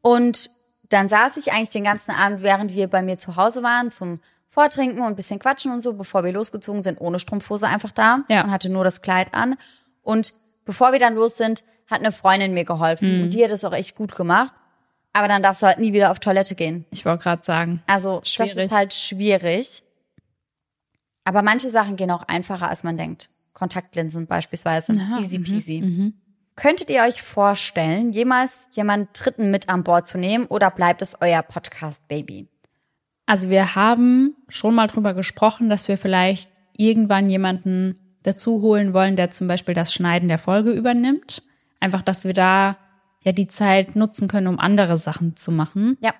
Und 0.00 0.50
dann 0.88 1.10
saß 1.10 1.36
ich 1.36 1.52
eigentlich 1.52 1.70
den 1.70 1.84
ganzen 1.84 2.12
Abend, 2.12 2.42
während 2.42 2.72
wir 2.74 2.88
bei 2.88 3.02
mir 3.02 3.18
zu 3.18 3.36
Hause 3.36 3.62
waren, 3.62 3.90
zum 3.90 4.20
Vortrinken 4.54 5.00
und 5.00 5.06
ein 5.06 5.16
bisschen 5.16 5.40
quatschen 5.40 5.72
und 5.72 5.82
so, 5.82 5.94
bevor 5.94 6.22
wir 6.22 6.30
losgezogen 6.32 6.84
sind, 6.84 7.00
ohne 7.00 7.18
Strumpfhose 7.18 7.66
einfach 7.66 7.90
da 7.90 8.22
Ja. 8.28 8.44
und 8.44 8.52
hatte 8.52 8.68
nur 8.68 8.84
das 8.84 9.02
Kleid 9.02 9.34
an. 9.34 9.56
Und 10.02 10.32
bevor 10.64 10.92
wir 10.92 11.00
dann 11.00 11.16
los 11.16 11.36
sind, 11.36 11.64
hat 11.90 11.98
eine 11.98 12.12
Freundin 12.12 12.54
mir 12.54 12.64
geholfen. 12.64 13.16
Mhm. 13.18 13.22
Und 13.24 13.30
die 13.34 13.42
hat 13.42 13.50
es 13.50 13.64
auch 13.64 13.72
echt 13.72 13.96
gut 13.96 14.14
gemacht. 14.14 14.54
Aber 15.12 15.26
dann 15.26 15.42
darfst 15.42 15.62
du 15.62 15.66
halt 15.66 15.78
nie 15.80 15.92
wieder 15.92 16.12
auf 16.12 16.20
Toilette 16.20 16.54
gehen. 16.54 16.86
Ich 16.92 17.04
wollte 17.04 17.24
gerade 17.24 17.42
sagen. 17.44 17.82
Also 17.88 18.20
das 18.20 18.28
Schwierig. 18.30 18.56
ist 18.56 18.70
halt 18.72 18.92
schwierig. 18.94 19.82
Aber 21.24 21.42
manche 21.42 21.68
Sachen 21.68 21.96
gehen 21.96 22.12
auch 22.12 22.22
einfacher, 22.22 22.68
als 22.68 22.84
man 22.84 22.96
denkt. 22.96 23.30
Kontaktlinsen 23.54 24.28
beispielsweise. 24.28 24.92
Easy 25.18 25.38
mhm, 25.40 25.44
peasy. 25.44 26.12
Könntet 26.54 26.90
ihr 26.90 27.02
euch 27.02 27.22
vorstellen, 27.22 28.12
jemals 28.12 28.68
jemand 28.72 29.08
Dritten 29.14 29.50
mit 29.50 29.68
an 29.68 29.82
Bord 29.82 30.06
zu 30.06 30.16
nehmen 30.18 30.46
oder 30.46 30.70
bleibt 30.70 31.02
es 31.02 31.20
euer 31.20 31.42
Podcast-Baby? 31.42 32.48
Also 33.26 33.48
wir 33.48 33.74
haben 33.74 34.36
schon 34.48 34.74
mal 34.74 34.86
drüber 34.86 35.14
gesprochen, 35.14 35.70
dass 35.70 35.88
wir 35.88 35.98
vielleicht 35.98 36.50
irgendwann 36.76 37.30
jemanden 37.30 37.98
dazu 38.22 38.60
holen 38.60 38.92
wollen, 38.92 39.16
der 39.16 39.30
zum 39.30 39.48
Beispiel 39.48 39.74
das 39.74 39.94
Schneiden 39.94 40.28
der 40.28 40.38
Folge 40.38 40.72
übernimmt. 40.72 41.42
Einfach, 41.80 42.02
dass 42.02 42.24
wir 42.24 42.32
da 42.32 42.76
ja 43.22 43.32
die 43.32 43.46
Zeit 43.46 43.96
nutzen 43.96 44.28
können, 44.28 44.46
um 44.46 44.58
andere 44.58 44.96
Sachen 44.96 45.36
zu 45.36 45.52
machen. 45.52 45.96
Ja. 46.02 46.14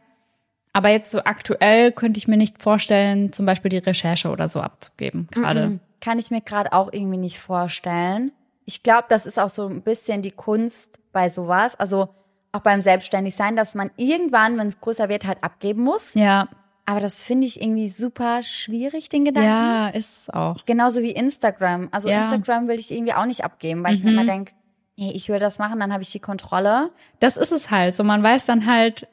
Aber 0.73 0.89
jetzt 0.89 1.11
so 1.11 1.21
aktuell 1.25 1.93
könnte 1.93 2.19
ich 2.19 2.27
mir 2.27 2.37
nicht 2.37 2.63
vorstellen, 2.63 3.33
zum 3.33 3.47
Beispiel 3.47 3.69
die 3.69 3.79
Recherche 3.79 4.31
oder 4.31 4.49
so 4.49 4.61
abzugeben. 4.61 5.29
Gerade. 5.31 5.79
Kann 6.01 6.19
ich 6.19 6.31
mir 6.31 6.41
gerade 6.41 6.73
auch 6.73 6.93
irgendwie 6.93 7.19
nicht 7.19 7.39
vorstellen. 7.39 8.33
Ich 8.67 8.83
glaube, 8.83 9.05
das 9.09 9.25
ist 9.25 9.39
auch 9.39 9.49
so 9.49 9.69
ein 9.69 9.83
bisschen 9.83 10.23
die 10.23 10.33
Kunst 10.33 11.01
bei 11.13 11.29
sowas. 11.29 11.79
Also 11.79 12.09
auch 12.53 12.61
beim 12.61 12.83
Selbstständigsein, 12.83 13.57
dass 13.57 13.75
man 13.75 13.91
irgendwann, 13.97 14.59
wenn 14.59 14.67
es 14.67 14.81
größer 14.81 15.09
wird, 15.09 15.27
halt 15.27 15.43
abgeben 15.43 15.83
muss. 15.83 16.15
Ja, 16.15 16.49
Aber 16.87 17.01
das 17.01 17.23
finde 17.23 17.47
ich 17.47 17.61
irgendwie 17.63 17.89
super 17.89 18.43
schwierig, 18.43 19.09
den 19.09 19.25
Gedanken. 19.25 19.49
ja, 19.49 19.89
ist 19.89 20.19
es 20.19 20.31
auch. 20.31 20.65
Genauso 20.67 21.01
wie 21.01 21.13
Instagram. 21.13 21.89
Also 21.93 22.09
Ja. 22.11 22.21
Instagram 22.23 22.69
will 22.69 22.79
ich 22.79 22.91
irgendwie 22.91 23.15
auch 23.15 23.25
nicht 23.25 23.43
abgeben, 23.45 23.83
weil 23.83 23.95
ich 23.95 24.05
mir 24.05 24.11
immer 24.13 24.27
denke, 24.27 24.53
nee, 24.97 25.11
ich 25.15 25.29
will 25.31 25.39
das 25.39 25.59
machen, 25.59 25.81
dann 25.81 25.93
habe 25.93 26.03
ich 26.03 26.13
die 26.13 26.21
Kontrolle. 26.21 26.91
Das 27.21 27.37
ist 27.39 27.53
es 27.53 27.71
halt. 27.71 27.95
So, 27.95 28.05
man 28.05 28.23
weiß 28.23 28.45
dann 28.45 28.67
halt, 28.67 29.09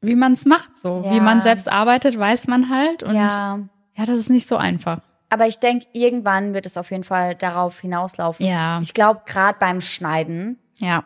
wie 0.00 0.14
man 0.16 0.32
es 0.32 0.46
macht. 0.46 0.78
So, 0.78 1.04
wie 1.04 1.16
Ja. 1.16 1.22
man 1.22 1.42
selbst 1.42 1.68
arbeitet, 1.70 2.18
weiß 2.18 2.46
man 2.48 2.70
halt. 2.70 3.02
Und 3.02 3.14
ja, 3.14 3.60
Ja. 3.94 4.04
das 4.06 4.18
ist 4.18 4.30
nicht 4.30 4.48
so 4.48 4.56
einfach. 4.56 5.00
Aber 5.28 5.46
ich 5.46 5.58
denke, 5.58 5.86
irgendwann 5.92 6.52
wird 6.54 6.66
es 6.66 6.76
auf 6.76 6.90
jeden 6.90 7.04
Fall 7.04 7.34
darauf 7.34 7.78
hinauslaufen. 7.80 8.44
Ja. 8.46 8.80
Ich 8.80 8.94
glaube, 8.94 9.22
gerade 9.26 9.58
beim 9.58 9.80
Schneiden, 9.82 10.58
Ja. 10.78 11.04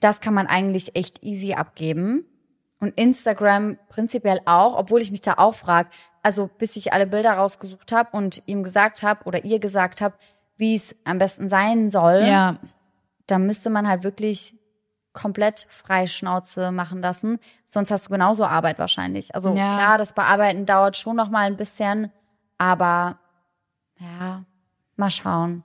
das 0.00 0.20
kann 0.20 0.34
man 0.34 0.46
eigentlich 0.46 0.96
echt 0.96 1.22
easy 1.24 1.54
abgeben. 1.54 2.24
Und 2.84 2.90
Instagram 3.00 3.78
prinzipiell 3.88 4.40
auch, 4.44 4.76
obwohl 4.76 5.00
ich 5.00 5.10
mich 5.10 5.22
da 5.22 5.34
auch 5.38 5.54
frage, 5.54 5.88
also 6.22 6.50
bis 6.58 6.76
ich 6.76 6.92
alle 6.92 7.06
Bilder 7.06 7.32
rausgesucht 7.32 7.92
habe 7.92 8.14
und 8.14 8.42
ihm 8.44 8.62
gesagt 8.62 9.02
habe 9.02 9.24
oder 9.24 9.42
ihr 9.46 9.58
gesagt 9.58 10.02
habt, 10.02 10.20
wie 10.58 10.76
es 10.76 10.94
am 11.04 11.16
besten 11.16 11.48
sein 11.48 11.88
soll, 11.88 12.22
Ja. 12.26 12.58
da 13.26 13.38
müsste 13.38 13.70
man 13.70 13.88
halt 13.88 14.04
wirklich 14.04 14.54
komplett 15.14 15.66
frei 15.70 16.06
Schnauze 16.06 16.72
machen 16.72 17.00
lassen. 17.00 17.38
Sonst 17.64 17.90
hast 17.90 18.04
du 18.06 18.10
genauso 18.10 18.44
Arbeit 18.44 18.78
wahrscheinlich. 18.78 19.34
Also 19.34 19.54
Ja. 19.54 19.72
klar, 19.72 19.96
das 19.96 20.12
Bearbeiten 20.12 20.66
dauert 20.66 20.98
schon 20.98 21.16
noch 21.16 21.30
mal 21.30 21.46
ein 21.46 21.56
bisschen, 21.56 22.12
aber 22.58 23.18
ja, 23.98 24.44
mal 24.96 25.10
schauen. 25.10 25.64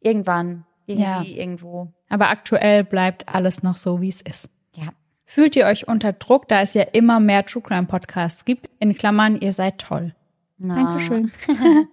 Irgendwann, 0.00 0.66
irgendwie, 0.86 1.04
Ja. 1.04 1.22
irgendwo. 1.22 1.92
Aber 2.08 2.28
aktuell 2.30 2.82
bleibt 2.82 3.28
alles 3.28 3.62
noch 3.62 3.76
so, 3.76 4.00
wie 4.00 4.08
es 4.08 4.20
ist. 4.20 4.48
Ja. 4.74 4.88
Fühlt 5.32 5.54
ihr 5.54 5.66
euch 5.66 5.86
unter 5.86 6.12
Druck, 6.12 6.48
da 6.48 6.60
es 6.60 6.74
ja 6.74 6.82
immer 6.82 7.20
mehr 7.20 7.46
True 7.46 7.62
Crime 7.62 7.86
Podcasts 7.86 8.44
gibt? 8.44 8.68
In 8.80 8.96
Klammern, 8.96 9.40
ihr 9.40 9.52
seid 9.52 9.78
toll. 9.78 10.12
Dankeschön. 10.58 11.32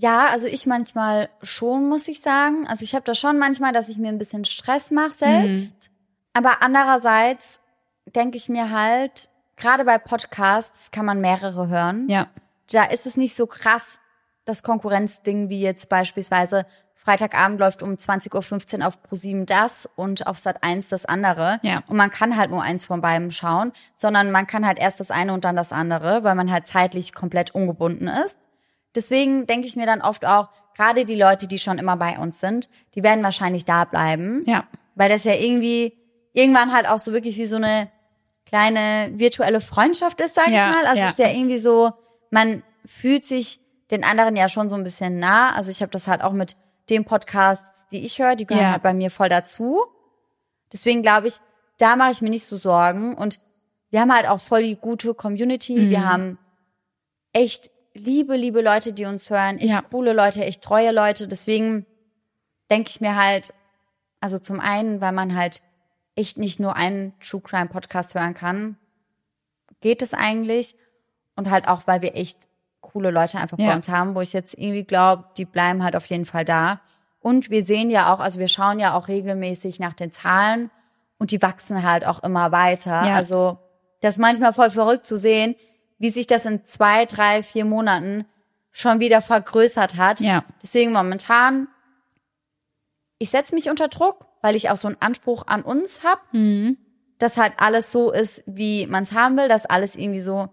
Ja, 0.00 0.28
also 0.28 0.46
ich 0.46 0.64
manchmal 0.64 1.28
schon, 1.42 1.88
muss 1.88 2.06
ich 2.06 2.20
sagen. 2.20 2.68
Also 2.68 2.84
ich 2.84 2.94
habe 2.94 3.04
da 3.04 3.16
schon 3.16 3.36
manchmal, 3.36 3.72
dass 3.72 3.88
ich 3.88 3.98
mir 3.98 4.10
ein 4.10 4.18
bisschen 4.18 4.44
Stress 4.44 4.92
mache 4.92 5.10
selbst. 5.10 5.90
Aber 6.34 6.62
andererseits 6.62 7.60
denke 8.14 8.36
ich 8.36 8.48
mir 8.48 8.70
halt, 8.70 9.28
gerade 9.56 9.84
bei 9.84 9.98
Podcasts 9.98 10.92
kann 10.92 11.04
man 11.04 11.20
mehrere 11.20 11.66
hören. 11.66 12.08
Ja. 12.08 12.28
Da 12.70 12.84
ist 12.84 13.06
es 13.06 13.16
nicht 13.16 13.34
so 13.34 13.48
krass, 13.48 13.98
das 14.44 14.62
Konkurrenzding, 14.62 15.48
wie 15.48 15.62
jetzt 15.62 15.88
beispielsweise 15.88 16.64
Freitagabend 17.08 17.58
läuft 17.58 17.82
um 17.82 17.94
20.15 17.94 18.80
Uhr 18.80 18.86
auf 18.86 19.02
ProSieben 19.02 19.46
das 19.46 19.88
und 19.96 20.26
auf 20.26 20.36
Sat 20.36 20.62
1 20.62 20.90
das 20.90 21.06
andere. 21.06 21.58
Ja. 21.62 21.82
Und 21.86 21.96
man 21.96 22.10
kann 22.10 22.36
halt 22.36 22.50
nur 22.50 22.62
eins 22.62 22.84
von 22.84 23.00
beiden 23.00 23.30
schauen, 23.30 23.72
sondern 23.94 24.30
man 24.30 24.46
kann 24.46 24.66
halt 24.66 24.78
erst 24.78 25.00
das 25.00 25.10
eine 25.10 25.32
und 25.32 25.46
dann 25.46 25.56
das 25.56 25.72
andere, 25.72 26.22
weil 26.22 26.34
man 26.34 26.52
halt 26.52 26.66
zeitlich 26.66 27.14
komplett 27.14 27.54
ungebunden 27.54 28.08
ist. 28.08 28.38
Deswegen 28.94 29.46
denke 29.46 29.66
ich 29.66 29.74
mir 29.74 29.86
dann 29.86 30.02
oft 30.02 30.26
auch, 30.26 30.50
gerade 30.76 31.06
die 31.06 31.14
Leute, 31.14 31.46
die 31.46 31.58
schon 31.58 31.78
immer 31.78 31.96
bei 31.96 32.18
uns 32.18 32.40
sind, 32.40 32.68
die 32.94 33.02
werden 33.02 33.24
wahrscheinlich 33.24 33.64
da 33.64 33.86
bleiben. 33.86 34.42
Ja. 34.44 34.66
Weil 34.94 35.08
das 35.08 35.24
ja 35.24 35.32
irgendwie 35.32 35.96
irgendwann 36.34 36.74
halt 36.74 36.86
auch 36.86 36.98
so 36.98 37.14
wirklich 37.14 37.38
wie 37.38 37.46
so 37.46 37.56
eine 37.56 37.88
kleine 38.44 39.12
virtuelle 39.14 39.62
Freundschaft 39.62 40.20
ist, 40.20 40.34
sag 40.34 40.48
ich 40.48 40.56
Ja, 40.56 40.66
mal. 40.66 40.84
Also 40.84 41.00
ja. 41.00 41.06
es 41.06 41.12
ist 41.12 41.20
ja 41.20 41.30
irgendwie 41.30 41.58
so, 41.58 41.90
man 42.30 42.62
fühlt 42.84 43.24
sich 43.24 43.60
den 43.90 44.04
anderen 44.04 44.36
ja 44.36 44.50
schon 44.50 44.68
so 44.68 44.76
ein 44.76 44.84
bisschen 44.84 45.18
nah. 45.18 45.54
Also 45.54 45.70
ich 45.70 45.80
habe 45.80 45.90
das 45.90 46.06
halt 46.06 46.20
auch 46.22 46.32
mit 46.32 46.54
den 46.90 47.04
Podcasts, 47.04 47.86
die 47.90 48.04
ich 48.04 48.18
höre, 48.18 48.36
die 48.36 48.46
gehören 48.46 48.64
Ja. 48.66 48.72
halt 48.72 48.82
bei 48.82 48.94
mir 48.94 49.10
voll 49.10 49.28
dazu. 49.28 49.84
Deswegen 50.72 51.02
glaube 51.02 51.28
ich, 51.28 51.34
da 51.78 51.96
mache 51.96 52.12
ich 52.12 52.22
mir 52.22 52.30
nicht 52.30 52.44
so 52.44 52.56
Sorgen. 52.58 53.14
Und 53.14 53.38
wir 53.90 54.00
haben 54.00 54.12
halt 54.14 54.28
auch 54.28 54.40
voll 54.40 54.62
die 54.62 54.76
gute 54.76 55.14
Community. 55.14 55.88
Wir 55.90 56.06
haben 56.08 56.38
echt 57.32 57.70
liebe, 57.94 58.36
liebe 58.36 58.60
Leute, 58.60 58.92
die 58.92 59.04
uns 59.06 59.30
hören, 59.30 59.58
echt 59.58 59.70
Ja. 59.70 59.82
coole 59.82 60.12
Leute, 60.12 60.44
echt 60.44 60.62
treue 60.62 60.92
Leute. 60.92 61.26
Deswegen 61.28 61.86
denke 62.70 62.90
ich 62.90 63.00
mir 63.00 63.16
halt, 63.16 63.52
also 64.20 64.38
zum 64.38 64.60
einen, 64.60 65.00
weil 65.00 65.12
man 65.12 65.34
halt 65.36 65.62
echt 66.16 66.36
nicht 66.36 66.58
nur 66.60 66.76
einen 66.76 67.18
True 67.20 67.40
Crime 67.40 67.66
Podcast 67.68 68.14
hören 68.14 68.34
kann, 68.34 68.76
geht 69.80 70.02
es 70.02 70.12
eigentlich. 70.14 70.74
Und 71.36 71.50
halt 71.50 71.68
auch, 71.68 71.86
weil 71.86 72.02
wir 72.02 72.16
echt 72.16 72.48
coole 72.92 73.10
Leute 73.10 73.38
einfach 73.38 73.56
bei 73.56 73.64
Ja. 73.64 73.74
uns 73.74 73.88
haben, 73.88 74.14
wo 74.14 74.20
ich 74.20 74.32
jetzt 74.32 74.54
irgendwie 74.58 74.84
glaube, 74.84 75.24
die 75.36 75.44
bleiben 75.44 75.82
halt 75.82 75.96
auf 75.96 76.06
jeden 76.06 76.24
Fall 76.24 76.44
da. 76.44 76.80
Und 77.20 77.50
wir 77.50 77.62
sehen 77.62 77.90
ja 77.90 78.12
auch, 78.12 78.20
also 78.20 78.38
wir 78.40 78.48
schauen 78.48 78.78
ja 78.78 78.94
auch 78.94 79.08
regelmäßig 79.08 79.80
nach 79.80 79.92
den 79.92 80.12
Zahlen 80.12 80.70
und 81.18 81.30
die 81.30 81.42
wachsen 81.42 81.82
halt 81.82 82.06
auch 82.06 82.22
immer 82.22 82.52
weiter. 82.52 83.06
Ja. 83.06 83.14
Also 83.14 83.58
das 84.00 84.14
ist 84.14 84.18
manchmal 84.20 84.52
voll 84.52 84.70
verrückt 84.70 85.04
zu 85.04 85.16
sehen, 85.16 85.56
wie 85.98 86.10
sich 86.10 86.26
das 86.26 86.46
in 86.46 86.64
zwei, 86.64 87.04
drei, 87.06 87.42
vier 87.42 87.64
Monaten 87.64 88.24
schon 88.70 89.00
wieder 89.00 89.20
vergrößert 89.20 89.96
hat. 89.96 90.20
Ja. 90.20 90.44
Deswegen 90.62 90.92
momentan, 90.92 91.66
ich 93.18 93.30
setze 93.30 93.54
mich 93.54 93.68
unter 93.68 93.88
Druck, 93.88 94.26
weil 94.42 94.54
ich 94.54 94.70
auch 94.70 94.76
so 94.76 94.86
einen 94.88 94.96
Anspruch 95.00 95.44
an 95.48 95.62
uns 95.62 96.04
habe, 96.04 96.20
dass 97.18 97.36
halt 97.36 97.54
alles 97.58 97.90
so 97.90 98.12
ist, 98.12 98.44
wie 98.46 98.86
man 98.86 99.02
es 99.02 99.12
haben 99.12 99.36
will, 99.36 99.48
dass 99.48 99.66
alles 99.66 99.96
irgendwie 99.96 100.20
so 100.20 100.48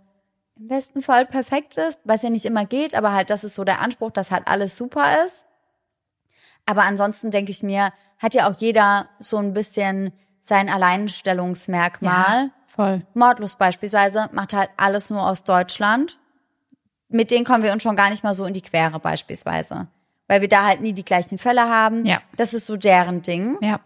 im 0.58 0.68
besten 0.68 1.02
Fall 1.02 1.26
perfekt 1.26 1.78
ist, 1.78 2.00
was 2.04 2.24
ja 2.24 2.30
nicht 2.30 2.46
immer 2.46 2.66
geht, 2.66 2.96
aber 2.96 3.14
halt 3.14 3.30
das 3.30 3.44
ist 3.44 3.56
so 3.56 3.64
der 3.64 3.82
Anspruch, 3.82 4.12
dass 4.12 4.32
halt 4.32 4.48
alles 4.48 4.78
super 4.78 5.26
ist. 5.26 5.46
Aber 6.66 6.84
ansonsten 6.84 7.32
denke 7.32 7.52
ich 7.52 7.62
mir, 7.62 7.92
hat 8.18 8.34
ja 8.34 8.50
auch 8.50 8.56
jeder 8.58 9.10
so 9.20 9.38
ein 9.38 9.54
bisschen 9.54 10.12
sein 10.40 10.70
Alleinstellungsmerkmal. 10.70 12.52
Voll. 12.68 13.06
Mordlos 13.14 13.56
beispielsweise 13.56 14.30
macht 14.32 14.54
halt 14.54 14.70
alles 14.78 15.10
nur 15.10 15.28
aus 15.28 15.44
Deutschland. 15.44 16.20
Mit 17.08 17.32
denen 17.32 17.46
kommen 17.46 17.64
wir 17.64 17.72
uns 17.72 17.84
schon 17.84 17.96
gar 17.96 18.10
nicht 18.10 18.24
mal 18.24 18.34
so 18.34 18.46
in 18.46 18.54
die 18.54 18.62
Quere 18.62 19.00
beispielsweise. 19.00 19.88
Weil 20.28 20.42
wir 20.42 20.50
da 20.50 20.66
halt 20.66 20.82
nie 20.82 20.94
die 20.94 21.06
gleichen 21.06 21.38
Fälle 21.38 21.70
haben. 21.70 22.06
Ja. 22.06 22.22
Das 22.36 22.54
ist 22.54 22.66
so 22.66 22.78
deren 22.78 23.22
Ding. 23.22 23.58
Ja. 23.62 23.80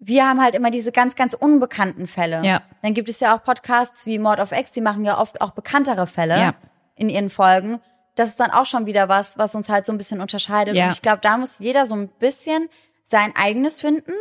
Wir 0.00 0.28
haben 0.28 0.40
halt 0.42 0.54
immer 0.54 0.70
diese 0.70 0.92
ganz, 0.92 1.16
ganz 1.16 1.34
unbekannten 1.34 2.06
Fälle. 2.06 2.42
Ja. 2.44 2.62
Dann 2.82 2.94
gibt 2.94 3.08
es 3.08 3.18
ja 3.20 3.36
auch 3.36 3.42
Podcasts 3.42 4.06
wie 4.06 4.18
Mord 4.18 4.38
of 4.40 4.52
X, 4.52 4.70
die 4.72 4.80
machen 4.80 5.04
ja 5.04 5.18
oft 5.18 5.40
auch 5.40 5.50
bekanntere 5.50 6.06
Fälle 6.06 6.38
Ja. 6.38 6.54
in 6.94 7.08
ihren 7.08 7.30
Folgen. 7.30 7.80
Das 8.14 8.30
ist 8.30 8.40
dann 8.40 8.50
auch 8.50 8.66
schon 8.66 8.86
wieder 8.86 9.08
was, 9.08 9.38
was 9.38 9.54
uns 9.54 9.68
halt 9.68 9.86
so 9.86 9.92
ein 9.92 9.98
bisschen 9.98 10.20
unterscheidet. 10.20 10.76
Ja. 10.76 10.86
Und 10.86 10.92
ich 10.92 11.02
glaube, 11.02 11.18
da 11.22 11.36
muss 11.36 11.58
jeder 11.58 11.84
so 11.84 11.94
ein 11.96 12.08
bisschen 12.08 12.68
sein 13.02 13.32
eigenes 13.36 13.80
finden. 13.80 14.12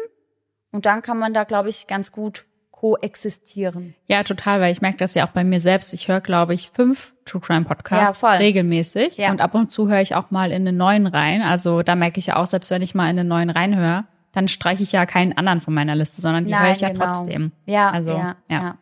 Und 0.72 0.86
dann 0.86 1.02
kann 1.02 1.18
man 1.18 1.34
da, 1.34 1.44
glaube 1.44 1.70
ich, 1.70 1.88
ganz 1.88 2.12
gut 2.12 2.46
koexistieren. 2.72 3.96
Ja, 4.06 4.24
total, 4.24 4.62
weil 4.62 4.72
ich 4.72 4.82
merke 4.82 4.98
das 4.98 5.14
ja 5.16 5.26
auch 5.28 5.32
bei 5.32 5.44
mir 5.44 5.60
selbst. 5.60 5.94
Ich 5.94 6.08
höre, 6.08 6.22
glaube 6.22 6.54
ich, 6.54 6.72
fünf 6.74 7.14
True 7.26 7.42
Crime 7.42 7.66
Podcasts 7.66 8.22
Ja, 8.22 8.32
regelmäßig. 8.34 9.18
Ja. 9.18 9.32
Und 9.32 9.42
ab 9.42 9.56
und 9.56 9.72
zu 9.72 9.90
höre 9.90 10.02
ich 10.02 10.16
auch 10.16 10.32
mal 10.32 10.52
in 10.52 10.66
den 10.66 10.78
neuen 10.78 11.08
rein. 11.08 11.42
Also 11.42 11.82
da 11.84 11.96
merke 11.96 12.20
ich 12.20 12.28
ja 12.28 12.36
auch, 12.38 12.46
selbst 12.48 12.70
wenn 12.72 12.82
ich 12.82 12.96
mal 12.96 13.10
in 13.10 13.18
den 13.18 13.28
neuen 13.28 13.50
reinhöre, 13.50 14.06
dann 14.38 14.48
streiche 14.48 14.84
ich 14.84 14.92
ja 14.92 15.08
keinen 15.08 15.36
anderen 15.36 15.62
von 15.62 15.74
meiner 15.74 15.96
Liste, 15.96 16.22
sondern 16.22 16.46
die 16.46 16.56
höre 16.56 16.72
ich 16.72 16.82
ja 16.82 16.90
genau. 16.90 17.06
trotzdem. 17.06 17.54
Ja, 17.66 17.90
also, 17.90 18.12
ja, 18.12 18.36
ja. 18.48 18.78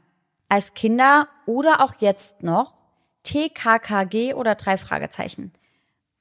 Als 0.50 0.74
Kinder 0.74 1.30
oder 1.46 1.80
auch 1.82 1.94
jetzt 2.00 2.44
noch 2.44 2.76
TKKG 3.24 4.34
oder 4.34 4.56
drei 4.56 4.76
Fragezeichen. 4.78 5.54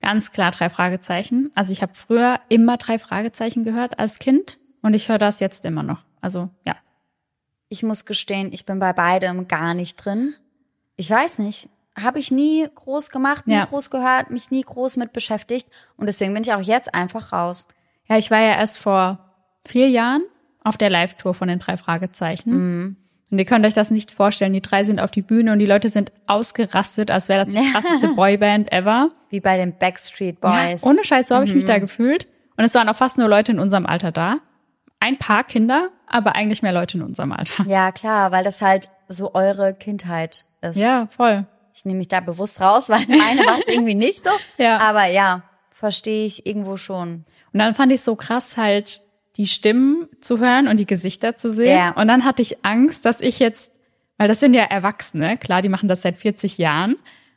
Ganz 0.01 0.31
klar 0.31 0.53
drei 0.53 0.71
Fragezeichen. 0.71 1.51
Also 1.57 1.73
ich 1.73 1.83
habe 1.83 1.95
früher 1.95 2.39
immer 2.49 2.77
drei 2.77 3.01
Fragezeichen 3.01 3.65
gehört 3.65 3.99
als 3.99 4.21
Kind 4.21 4.59
und 4.83 4.95
ich 4.95 5.09
höre 5.09 5.19
das 5.19 5.41
jetzt 5.41 5.65
immer 5.65 5.83
noch. 5.83 6.05
Also 6.21 6.51
ja. 6.65 6.77
Ich 7.69 7.83
muss 7.83 8.05
gestehen, 8.05 8.53
ich 8.53 8.65
bin 8.65 8.79
bei 8.79 8.93
beidem 8.93 9.49
gar 9.49 9.75
nicht 9.75 9.97
drin. 9.97 10.35
Ich 10.95 11.11
weiß 11.11 11.41
nicht. 11.41 11.69
Habe 12.01 12.21
ich 12.21 12.31
nie 12.31 12.69
groß 12.73 13.11
gemacht, 13.11 13.49
nie 13.49 13.55
Ja. 13.55 13.65
groß 13.65 13.91
gehört, 13.91 14.31
mich 14.31 14.53
nie 14.53 14.63
groß 14.63 14.97
mit 14.97 15.13
beschäftigt. 15.13 15.67
Und 15.97 16.07
deswegen 16.07 16.35
bin 16.35 16.45
ich 16.45 16.55
auch 16.55 16.61
jetzt 16.61 16.95
einfach 16.95 17.33
raus. 17.33 17.67
Ja, 18.07 18.17
ich 18.17 18.31
war 18.31 18.39
ja 18.39 18.55
erst 18.55 18.79
vor 18.79 19.24
vier 19.67 19.89
Jahren 19.89 20.23
auf 20.63 20.77
der 20.77 20.91
Live-Tour 20.91 21.35
von 21.35 21.49
den 21.49 21.59
drei 21.59 21.77
Fragezeichen. 21.77 22.51
Mhm. 22.53 22.97
Und 23.31 23.39
ihr 23.39 23.45
könnt 23.47 23.67
euch 23.67 23.75
das 23.75 23.91
nicht 23.91 24.13
vorstellen. 24.13 24.53
Die 24.53 24.61
drei 24.61 24.85
sind 24.85 25.01
auf 25.01 25.11
die 25.11 25.23
Bühne 25.23 25.53
und 25.53 25.59
die 25.59 25.67
Leute 25.67 25.89
sind 25.89 26.13
ausgerastet, 26.27 27.11
als 27.11 27.29
wäre 27.29 27.45
das 27.45 27.55
die 27.55 27.61
krasseste 27.73 28.09
Boyband 28.09 28.73
ever. 28.73 29.11
Wie 29.31 29.41
bei 29.41 29.57
den 29.57 29.77
Backstreet 29.77 30.41
Boys. 30.41 30.53
Ja, 30.83 30.89
ohne 30.89 31.05
Scheiß, 31.05 31.29
so 31.29 31.35
habe 31.35 31.45
ich 31.45 31.55
mich 31.55 31.65
Mhm. 31.65 31.69
da 31.69 31.79
gefühlt. 31.79 32.29
Und 32.57 32.65
es 32.65 32.75
waren 32.75 32.89
auch 32.89 32.95
fast 32.97 33.19
nur 33.19 33.29
Leute 33.29 33.53
in 33.53 33.59
unserem 33.59 33.87
Alter 33.87 34.13
da. 34.13 34.39
Ein 35.01 35.19
paar 35.19 35.43
Kinder, 35.45 35.91
aber 36.07 36.37
eigentlich 36.37 36.63
mehr 36.63 36.73
Leute 36.73 36.97
in 36.99 37.03
unserem 37.03 37.33
Alter. 37.33 37.65
ja, 37.67 37.91
klar, 37.93 38.31
weil 38.31 38.45
das 38.45 38.63
halt 38.63 38.89
so 39.09 39.35
eure 39.35 39.75
Kindheit 39.75 40.45
ist. 40.63 40.77
Ja, 40.77 41.09
voll. 41.09 41.47
Ich 41.75 41.85
nehme 41.85 41.99
mich 41.99 42.09
da 42.09 42.21
bewusst 42.21 42.61
raus, 42.61 42.89
weil 42.89 43.01
meine 43.09 43.41
war 43.41 43.59
es 43.59 43.67
irgendwie 43.75 43.97
nicht 43.97 44.23
so. 44.23 44.31
Ja. 44.63 44.79
Aber 44.79 45.07
ja, 45.07 45.43
verstehe 45.73 46.25
ich 46.25 46.47
irgendwo 46.47 46.77
schon. 46.77 47.25
Und 47.53 47.59
dann 47.59 47.75
fand 47.75 47.91
ich 47.93 48.01
so 48.03 48.15
krass 48.15 48.57
halt 48.57 49.03
die 49.37 49.47
Stimmen 49.47 50.09
zu 50.21 50.39
hören 50.39 50.69
und 50.69 50.79
die 50.79 50.87
Gesichter 50.87 51.37
zu 51.37 51.51
sehen. 51.51 51.77
Ja. 51.77 51.91
Und 51.91 52.09
dann 52.09 52.25
hatte 52.25 52.43
ich 52.43 52.65
Angst, 52.65 53.05
dass 53.05 53.21
ich 53.21 53.39
jetzt, 53.39 53.73
weil 54.17 54.29
das 54.29 54.41
sind 54.41 54.55
ja 54.55 54.63
Erwachsene, 54.63 55.37
klar, 55.37 55.63
die 55.63 55.69
machen 55.69 55.89
das 55.89 56.03
seit 56.03 56.17
40 56.19 56.59
Jahren. 56.59 56.97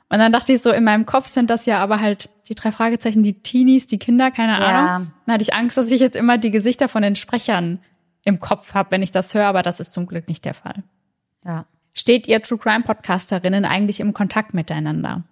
Und 0.10 0.20
dann 0.20 0.32
dachte 0.32 0.54
ich 0.54 0.62
so, 0.62 0.72
in 0.72 0.84
meinem 0.84 1.06
Kopf 1.06 1.28
sind 1.28 1.50
das 1.50 1.66
ja 1.66 1.80
aber 1.80 2.00
halt 2.00 2.30
die 2.48 2.56
drei 2.56 2.72
Fragezeichen, 2.72 3.24
die 3.24 3.42
Teenies, 3.42 3.88
die 3.88 3.98
Kinder, 3.98 4.32
keine 4.32 4.54
Ja. 4.60 4.96
Ahnung. 4.96 5.12
Dann 5.26 5.34
hatte 5.34 5.42
ich 5.42 5.54
Angst, 5.54 5.76
dass 5.76 5.92
ich 5.92 6.00
jetzt 6.00 6.16
immer 6.16 6.38
die 6.38 6.52
Gesichter 6.52 6.88
von 6.88 7.02
den 7.02 7.16
Sprechern 7.16 7.80
im 8.24 8.40
Kopf 8.40 8.74
habe, 8.74 8.92
wenn 8.92 9.02
ich 9.02 9.12
das 9.12 9.34
höre, 9.34 9.46
aber 9.46 9.64
das 9.64 9.80
ist 9.80 9.94
zum 9.94 10.06
Glück 10.06 10.28
nicht 10.28 10.46
der 10.46 10.54
Fall. 10.54 10.84
Ja. 11.44 11.66
Steht 11.94 12.28
ihr 12.28 12.42
True 12.42 12.58
Crime 12.60 12.84
Podcasterinnen 12.84 13.66
eigentlich 13.66 14.00
im 14.00 14.14
Kontakt 14.14 14.54
miteinander? 14.54 15.24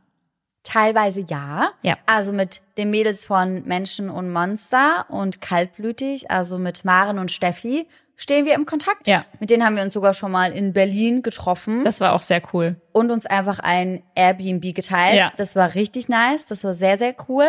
Teilweise 0.65 1.23
ja. 1.29 1.69
Ja. 1.83 1.97
Also 2.05 2.33
mit 2.33 2.61
den 2.77 2.89
Mädels 2.89 3.25
von 3.25 3.63
Menschen 3.65 4.09
und 4.09 4.31
Monster 4.33 5.05
und 5.09 5.39
Kaltblütig, 5.39 6.29
also 6.29 6.57
mit 6.57 6.83
Maren 6.83 7.19
und 7.19 7.31
Steffi, 7.31 7.87
stehen 8.17 8.45
wir 8.45 8.55
im 8.55 8.65
Kontakt. 8.65 9.07
Ja. 9.07 9.25
Mit 9.39 9.49
denen 9.51 9.63
haben 9.63 9.75
wir 9.75 9.83
uns 9.83 9.93
sogar 9.93 10.13
schon 10.13 10.31
mal 10.31 10.51
in 10.51 10.73
Berlin 10.73 11.21
getroffen 11.21 11.83
Das 11.83 12.01
war 12.01 12.13
auch 12.13 12.21
sehr 12.21 12.41
cool. 12.53 12.75
und 12.93 13.11
uns 13.11 13.25
einfach 13.25 13.59
ein 13.59 14.03
Airbnb 14.15 14.73
geteilt. 14.73 15.19
Ja. 15.19 15.31
Das 15.37 15.55
war 15.55 15.75
richtig 15.75 16.09
nice. 16.09 16.45
Das 16.45 16.63
war 16.63 16.73
sehr, 16.73 16.97
sehr 16.97 17.15
cool. 17.29 17.47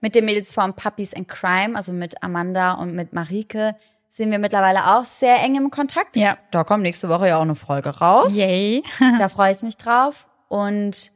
Mit 0.00 0.14
den 0.14 0.24
Mädels 0.26 0.52
von 0.52 0.74
Puppies 0.74 1.14
and 1.14 1.28
Crime, 1.28 1.74
also 1.76 1.92
mit 1.92 2.22
Amanda 2.22 2.72
und 2.72 2.94
mit 2.94 3.12
Marike, 3.12 3.76
sind 4.10 4.30
wir 4.30 4.38
mittlerweile 4.38 4.96
auch 4.96 5.04
sehr 5.04 5.40
eng 5.42 5.56
im 5.56 5.70
Kontakt. 5.70 6.16
Ja. 6.16 6.38
Da 6.50 6.64
kommt 6.64 6.82
nächste 6.82 7.08
Woche 7.08 7.28
ja 7.28 7.36
auch 7.38 7.42
eine 7.42 7.54
Folge 7.54 7.90
raus. 7.90 8.34
Yay. 8.36 8.82
Da 9.18 9.28
freue 9.28 9.52
ich 9.52 9.62
mich 9.62 9.76
drauf. 9.76 10.26
Und 10.48 11.12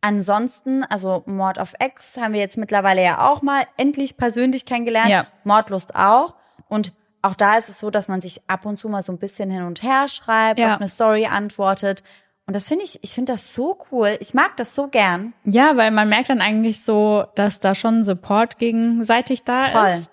ansonsten, 0.00 0.84
also 0.84 1.22
Mord 1.26 1.58
of 1.58 1.74
X 1.80 2.16
haben 2.18 2.32
wir 2.32 2.40
jetzt 2.40 2.56
mittlerweile 2.58 3.02
ja 3.02 3.28
auch 3.30 3.42
mal 3.42 3.64
endlich 3.76 4.16
persönlich 4.16 4.64
kennengelernt. 4.64 5.10
Ja. 5.10 5.26
Mordlust 5.44 5.94
auch. 5.94 6.34
Und 6.68 6.92
auch 7.22 7.34
da 7.34 7.56
ist 7.56 7.68
es 7.68 7.80
so, 7.80 7.90
dass 7.90 8.08
man 8.08 8.20
sich 8.20 8.40
ab 8.46 8.64
und 8.64 8.78
zu 8.78 8.88
mal 8.88 9.02
so 9.02 9.12
ein 9.12 9.18
bisschen 9.18 9.50
hin 9.50 9.62
und 9.62 9.82
her 9.82 10.08
schreibt, 10.08 10.58
Ja. 10.58 10.72
auf 10.74 10.80
eine 10.80 10.88
Story 10.88 11.26
antwortet. 11.26 12.02
Und 12.46 12.54
das 12.54 12.66
finde 12.68 12.84
ich, 12.84 12.98
ich 13.02 13.14
finde 13.14 13.32
das 13.32 13.54
so 13.54 13.78
cool. 13.92 14.16
Ich 14.20 14.34
mag 14.34 14.56
das 14.56 14.74
so 14.74 14.88
gern. 14.88 15.34
Ja, 15.44 15.76
weil 15.76 15.90
man 15.90 16.08
merkt 16.08 16.30
dann 16.30 16.40
eigentlich 16.40 16.82
so, 16.82 17.24
dass 17.36 17.60
da 17.60 17.74
schon 17.74 18.02
Support 18.02 18.58
gegenseitig 18.58 19.44
da 19.44 19.66
Voll. 19.66 19.86
ist. 19.88 20.10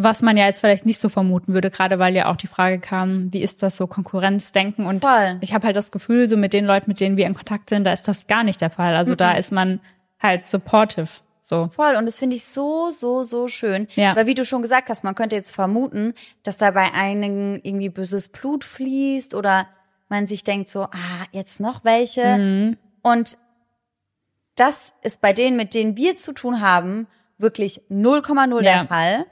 Was 0.00 0.22
man 0.22 0.36
ja 0.36 0.46
jetzt 0.46 0.60
vielleicht 0.60 0.86
nicht 0.86 1.00
so 1.00 1.08
vermuten 1.08 1.54
würde, 1.54 1.70
gerade 1.70 1.98
weil 1.98 2.14
ja 2.14 2.30
auch 2.30 2.36
die 2.36 2.46
Frage 2.46 2.78
kam, 2.78 3.32
wie 3.32 3.42
ist 3.42 3.64
das 3.64 3.76
so 3.76 3.88
Konkurrenzdenken? 3.88 4.86
Und 4.86 5.04
Voll. 5.04 5.38
ich 5.40 5.52
habe 5.54 5.66
halt 5.66 5.74
das 5.74 5.90
Gefühl, 5.90 6.28
so 6.28 6.36
mit 6.36 6.52
den 6.52 6.64
Leuten, 6.66 6.88
mit 6.88 7.00
denen 7.00 7.16
wir 7.16 7.26
in 7.26 7.34
Kontakt 7.34 7.68
sind, 7.68 7.82
da 7.82 7.92
ist 7.92 8.06
das 8.06 8.28
gar 8.28 8.44
nicht 8.44 8.60
der 8.60 8.70
Fall. 8.70 8.94
Also 8.94 9.16
da 9.16 9.32
ist 9.32 9.50
man 9.50 9.80
halt 10.20 10.46
supportive. 10.46 11.08
So. 11.40 11.68
Voll. 11.74 11.96
Und 11.96 12.06
das 12.06 12.18
finde 12.18 12.36
ich 12.36 12.44
so, 12.44 12.90
so, 12.90 13.24
so 13.24 13.48
schön. 13.48 13.88
Ja. 13.96 14.14
Weil 14.14 14.26
wie 14.26 14.34
du 14.34 14.44
schon 14.44 14.62
gesagt 14.62 14.88
hast, 14.88 15.02
man 15.02 15.16
könnte 15.16 15.34
jetzt 15.34 15.50
vermuten, 15.50 16.14
dass 16.44 16.58
da 16.58 16.70
bei 16.70 16.92
einigen 16.92 17.58
irgendwie 17.64 17.88
böses 17.88 18.28
Blut 18.28 18.62
fließt 18.64 19.34
oder 19.34 19.66
man 20.08 20.28
sich 20.28 20.44
denkt 20.44 20.70
so, 20.70 20.82
ah, 20.84 21.24
jetzt 21.32 21.58
noch 21.58 21.84
welche. 21.84 22.38
Mhm. 22.38 22.76
Und 23.02 23.36
das 24.54 24.92
ist 25.02 25.20
bei 25.20 25.32
denen, 25.32 25.56
mit 25.56 25.74
denen 25.74 25.96
wir 25.96 26.16
zu 26.16 26.32
tun 26.32 26.60
haben, 26.60 27.06
wirklich 27.38 27.80
0,0 27.90 28.62
Ja. 28.62 28.74
der 28.74 28.84
Fall. 28.84 29.26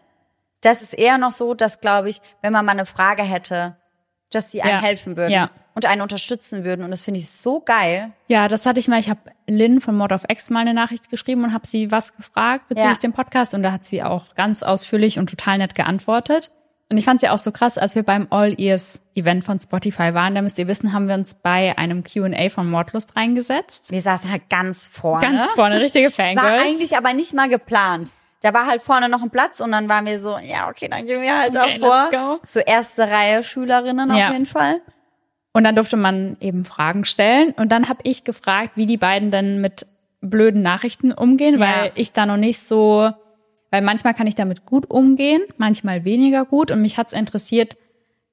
Das 0.67 0.83
ist 0.83 0.95
eher 0.95 1.17
noch 1.19 1.33
so, 1.33 1.55
dass, 1.55 1.81
glaube 1.81 2.09
ich, 2.09 2.21
wenn 2.43 2.53
man 2.53 2.65
mal 2.65 2.73
eine 2.73 2.87
Frage 2.87 3.23
hätte, 3.23 3.77
dass 4.33 4.51
sie 4.51 4.63
einem 4.63 4.81
Ja. 4.81 4.83
helfen 4.83 5.17
würden 5.17 5.31
Ja. 5.33 5.51
und 5.75 5.87
einen 5.87 6.03
unterstützen 6.03 6.65
würden. 6.65 6.85
Und 6.85 6.91
das 6.91 7.03
finde 7.03 7.21
ich 7.21 7.31
so 7.31 7.61
geil. 7.61 8.13
Ja, 8.27 8.49
das 8.49 8.67
hatte 8.67 8.81
ich 8.81 8.89
mal. 8.89 8.99
Ich 8.99 9.09
habe 9.09 9.21
Lynn 9.47 9.81
von 9.81 9.97
Mod 9.97 10.11
of 10.13 10.25
X 10.29 10.51
mal 10.51 10.61
eine 10.61 10.75
Nachricht 10.75 11.09
geschrieben 11.09 11.45
und 11.45 11.55
habe 11.55 11.67
sie 11.67 11.93
was 11.93 12.17
gefragt 12.17 12.69
bezüglich 12.69 12.93
Ja. 12.95 12.99
dem 12.99 13.13
Podcast 13.13 13.55
und 13.55 13.63
da 13.63 13.71
hat 13.71 13.85
sie 13.85 14.03
auch 14.03 14.35
ganz 14.35 14.63
ausführlich 14.65 15.19
und 15.21 15.31
total 15.31 15.59
nett 15.59 15.75
geantwortet. 15.77 16.51
Und 16.91 16.99
ich 16.99 17.05
fand 17.05 17.21
sie 17.21 17.29
auch 17.29 17.39
so 17.39 17.51
krass, 17.53 17.79
als 17.79 17.95
wir 17.97 18.05
beim 18.05 18.29
All 18.31 18.61
Ears 18.61 19.01
Event 19.15 19.45
von 19.45 19.59
Spotify 19.59 20.15
waren. 20.15 20.35
Da 20.37 20.43
müsst 20.43 20.59
ihr 20.59 20.69
wissen, 20.69 20.93
haben 20.93 21.09
wir 21.09 21.15
uns 21.17 21.35
bei 21.35 21.77
einem 21.79 22.05
Q&A 22.05 22.49
von 22.49 22.69
Mordlust 22.71 23.17
reingesetzt. 23.17 23.91
Wir 23.91 24.01
saßen 24.01 24.31
halt 24.31 24.49
ganz 24.51 24.87
vorne. 24.87 25.27
Ganz 25.27 25.53
vorne, 25.53 25.81
richtige 25.81 26.07
War 26.07 26.11
Fangirls. 26.13 26.63
eigentlich 26.63 26.97
aber 26.97 27.13
nicht 27.13 27.35
mal 27.35 27.49
geplant. 27.49 28.11
Da 28.43 28.53
war 28.53 28.67
halt 28.67 28.83
vorne 28.83 29.09
noch 29.09 29.23
ein 29.23 29.31
Platz 29.31 29.61
und 29.61 29.73
dann 29.73 29.89
waren 29.89 30.05
wir 30.07 30.21
so, 30.21 30.39
ja, 30.39 30.69
okay, 30.69 30.89
dann 30.89 31.07
gehen 31.07 31.23
wir 31.23 31.39
halt 31.39 31.57
Okay, 31.57 31.79
davor. 31.79 32.09
let's 32.11 32.11
go. 32.11 32.39
So 32.47 32.61
erste 32.61 33.11
Reihe 33.11 33.43
Schülerinnen 33.43 34.15
Ja. 34.15 34.27
auf 34.29 34.33
jeden 34.33 34.47
Fall. 34.47 34.81
Und 35.53 35.65
dann 35.65 35.75
durfte 35.75 35.97
man 35.97 36.37
eben 36.41 36.65
Fragen 36.67 37.05
stellen. 37.07 37.53
Und 37.57 37.73
dann 37.73 37.89
habe 37.89 38.01
ich 38.03 38.25
gefragt, 38.25 38.73
wie 38.75 38.85
die 38.87 38.99
beiden 38.99 39.31
denn 39.31 39.61
mit 39.63 39.87
blöden 40.21 40.61
Nachrichten 40.63 41.13
umgehen, 41.13 41.55
Ja. 41.59 41.61
weil 41.61 41.93
ich 41.95 42.13
da 42.13 42.27
noch 42.27 42.37
nicht 42.37 42.61
so, 42.61 43.11
weil 43.71 43.81
manchmal 43.81 44.13
kann 44.13 44.27
ich 44.27 44.35
damit 44.35 44.67
gut 44.67 44.91
umgehen, 44.91 45.43
manchmal 45.57 46.05
weniger 46.05 46.45
gut. 46.45 46.71
Und 46.71 46.83
mich 46.83 46.99
hat's 46.99 47.15
interessiert, 47.15 47.79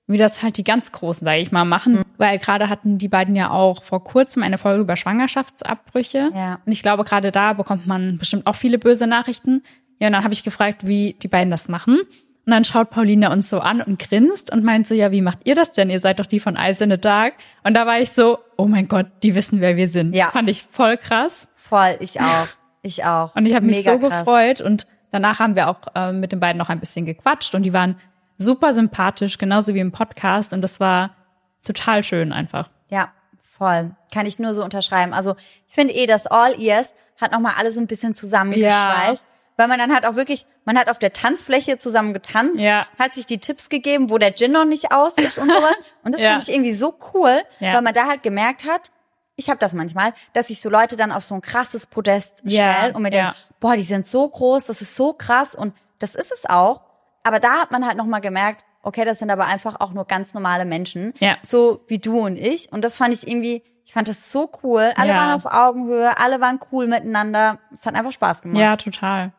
wie 0.06 0.18
das 0.18 0.44
halt 0.44 0.58
die 0.58 0.66
ganz 0.66 0.92
Großen, 0.92 1.24
sage 1.24 1.40
ich 1.40 1.54
mal, 1.54 1.64
machen. 1.64 1.94
Mhm. 1.94 2.04
Weil 2.18 2.38
gerade 2.40 2.68
hatten 2.68 2.98
die 2.98 3.08
beiden 3.08 3.38
ja 3.38 3.52
auch 3.52 3.84
vor 3.84 4.04
kurzem 4.04 4.44
eine 4.44 4.58
Folge 4.58 4.82
über 4.82 4.98
Schwangerschaftsabbrüche. 4.98 6.30
Ja. 6.36 6.60
Und 6.66 6.72
ich 6.74 6.82
glaube, 6.82 7.04
gerade 7.06 7.32
da 7.32 7.54
bekommt 7.54 7.88
man 7.88 8.18
bestimmt 8.18 8.46
auch 8.48 8.56
viele 8.56 8.78
böse 8.78 9.08
Nachrichten. 9.08 9.64
Ja, 10.00 10.08
und 10.08 10.14
dann 10.14 10.24
habe 10.24 10.34
ich 10.34 10.44
gefragt, 10.44 10.88
wie 10.88 11.14
die 11.22 11.28
beiden 11.28 11.52
das 11.52 11.68
machen. 11.68 12.00
Und 12.46 12.52
dann 12.52 12.66
schaut 12.66 12.90
Pauline 12.90 13.30
uns 13.30 13.50
so 13.50 13.60
an 13.60 13.82
und 13.82 14.00
grinst 14.00 14.52
und 14.52 14.64
meint 14.64 14.86
so, 14.86 14.94
ja, 14.94 15.12
wie 15.12 15.22
macht 15.22 15.40
ihr 15.46 15.56
das 15.56 15.72
denn? 15.72 15.90
Ihr 15.90 16.00
seid 16.00 16.20
doch 16.20 16.26
die 16.26 16.42
von 16.42 16.58
Ice 16.58 16.84
in 16.84 16.92
the 16.92 16.98
Dark. 16.98 17.36
Und 17.64 17.74
da 17.74 17.86
war 17.86 18.00
ich 18.00 18.12
so, 18.12 18.40
oh 18.58 18.66
mein 18.66 18.90
Gott, 18.90 19.08
die 19.24 19.34
wissen, 19.34 19.62
wer 19.62 19.78
wir 19.78 19.88
sind. 19.88 20.14
Ja. 20.14 20.30
Fand 20.30 20.50
ich 20.50 20.64
voll 20.64 20.98
krass. 20.98 21.48
Voll, 21.56 21.96
ich 22.02 22.20
auch. 22.20 22.48
Ich 22.82 23.06
auch. 23.06 23.34
Und 23.36 23.46
ich 23.46 23.56
habe 23.56 23.66
mich 23.66 23.86
so 23.86 23.98
krass. 23.98 24.20
gefreut. 24.20 24.60
Und 24.60 24.88
danach 25.12 25.40
haben 25.40 25.56
wir 25.56 25.70
auch 25.70 25.80
äh, 25.96 26.12
mit 26.12 26.34
den 26.34 26.42
beiden 26.42 26.58
noch 26.58 26.68
ein 26.68 26.82
bisschen 26.82 27.06
gequatscht 27.06 27.56
und 27.56 27.64
die 27.64 27.72
waren 27.72 27.96
super 28.38 28.74
sympathisch, 28.74 29.38
genauso 29.38 29.74
wie 29.74 29.80
im 29.80 29.94
Podcast. 29.94 30.52
Und 30.52 30.62
das 30.62 30.82
war 30.82 31.16
total 31.64 32.04
schön 32.04 32.34
einfach. 32.34 32.70
Ja, 32.90 33.14
voll. 33.42 33.96
Kann 34.14 34.26
ich 34.26 34.38
nur 34.38 34.54
so 34.54 34.66
unterschreiben. 34.66 35.14
Also 35.14 35.36
ich 35.66 35.74
finde 35.74 35.94
eh, 35.94 36.08
das 36.08 36.28
All 36.28 36.60
Ears 36.60 36.94
hat 37.22 37.32
nochmal 37.32 37.54
alles 37.58 37.76
so 37.76 37.82
ein 37.82 37.88
bisschen 37.88 38.16
zusammengeschweißt. 38.16 39.26
Weil 39.58 39.68
man 39.68 39.78
dann 39.80 39.94
hat 39.94 40.06
auch 40.06 40.16
wirklich, 40.16 40.46
man 40.66 40.78
hat 40.78 40.90
auf 40.90 40.98
der 41.00 41.14
Tanzfläche 41.14 41.78
zusammen 41.78 42.14
getanzt, 42.14 42.60
Ja. 42.60 42.88
hat 42.98 43.14
sich 43.14 43.26
die 43.26 43.38
Tipps 43.38 43.70
gegeben, 43.70 44.10
wo 44.10 44.18
der 44.18 44.34
Gin 44.34 44.52
noch 44.52 44.66
nicht 44.66 44.92
aus 44.92 45.14
ist 45.14 45.38
und 45.38 45.52
sowas. 45.52 45.76
Und 46.04 46.14
das 46.16 46.22
Ja. 46.24 46.32
fand 46.32 46.44
ich 46.48 46.54
irgendwie 46.54 46.74
so 46.74 46.96
cool, 47.14 47.42
Ja. 47.60 47.74
weil 47.74 47.82
man 47.84 47.94
da 47.94 48.08
halt 48.08 48.24
gemerkt 48.24 48.66
hat, 48.68 48.92
ich 49.36 49.50
habe 49.50 49.58
das 49.60 49.74
manchmal, 49.74 50.14
dass 50.34 50.48
sich 50.48 50.62
so 50.62 50.70
Leute 50.70 50.96
dann 50.96 51.12
auf 51.12 51.24
so 51.24 51.34
ein 51.36 51.42
krasses 51.42 51.88
Podest 51.88 52.42
Ja, 52.44 52.74
stellen 52.74 52.96
und 52.96 53.02
mir 53.04 53.12
ja. 53.12 53.22
denken, 53.32 53.36
boah, 53.60 53.76
die 53.76 53.82
sind 53.84 54.06
so 54.08 54.28
groß, 54.28 54.66
das 54.66 54.82
ist 54.82 54.96
so 54.96 55.14
krass 55.14 55.56
und 55.56 55.74
das 56.00 56.16
ist 56.16 56.32
es 56.32 56.46
auch. 56.48 56.82
Aber 57.24 57.40
da 57.40 57.62
hat 57.62 57.72
man 57.72 57.86
halt 57.86 57.98
nochmal 57.98 58.22
gemerkt, 58.22 58.64
okay, 58.84 59.06
das 59.06 59.20
sind 59.20 59.32
aber 59.32 59.46
einfach 59.46 59.80
auch 59.80 59.92
nur 59.94 60.06
ganz 60.06 60.34
normale 60.34 60.66
Menschen, 60.66 61.14
Ja. 61.20 61.38
so 61.44 61.82
wie 61.88 62.00
du 62.00 62.20
und 62.20 62.38
ich. 62.38 62.72
Und 62.72 62.84
das 62.84 62.98
fand 62.98 63.14
ich 63.14 63.26
irgendwie, 63.28 63.64
ich 63.86 63.94
fand 63.94 64.08
das 64.10 64.32
so 64.32 64.52
cool. 64.64 64.92
Alle 64.98 65.10
Ja. 65.10 65.18
waren 65.18 65.32
auf 65.32 65.46
Augenhöhe, 65.46 66.18
alle 66.18 66.42
waren 66.42 66.60
cool 66.72 66.86
miteinander. 66.88 67.60
Es 67.72 67.86
hat 67.86 67.96
einfach 67.96 68.12
Spaß 68.12 68.42
gemacht. 68.42 68.60
Ja, 68.60 68.76
total. 68.76 69.32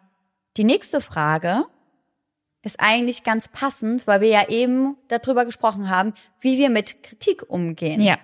Die 0.57 0.65
nächste 0.65 1.01
Frage 1.01 1.65
ist 2.63 2.81
eigentlich 2.81 3.25
ganz 3.25 3.49
passend, 3.49 4.07
weil 4.07 4.21
wir 4.21 4.29
ja 4.29 4.49
eben 4.49 4.97
darüber 5.09 5.45
gesprochen 5.45 5.91
haben, 5.91 6.15
wie 6.41 6.59
wir 6.59 6.71
mit 6.71 7.03
Kritik 7.03 7.49
umgehen. 7.49 8.01
Ja. 8.01 8.19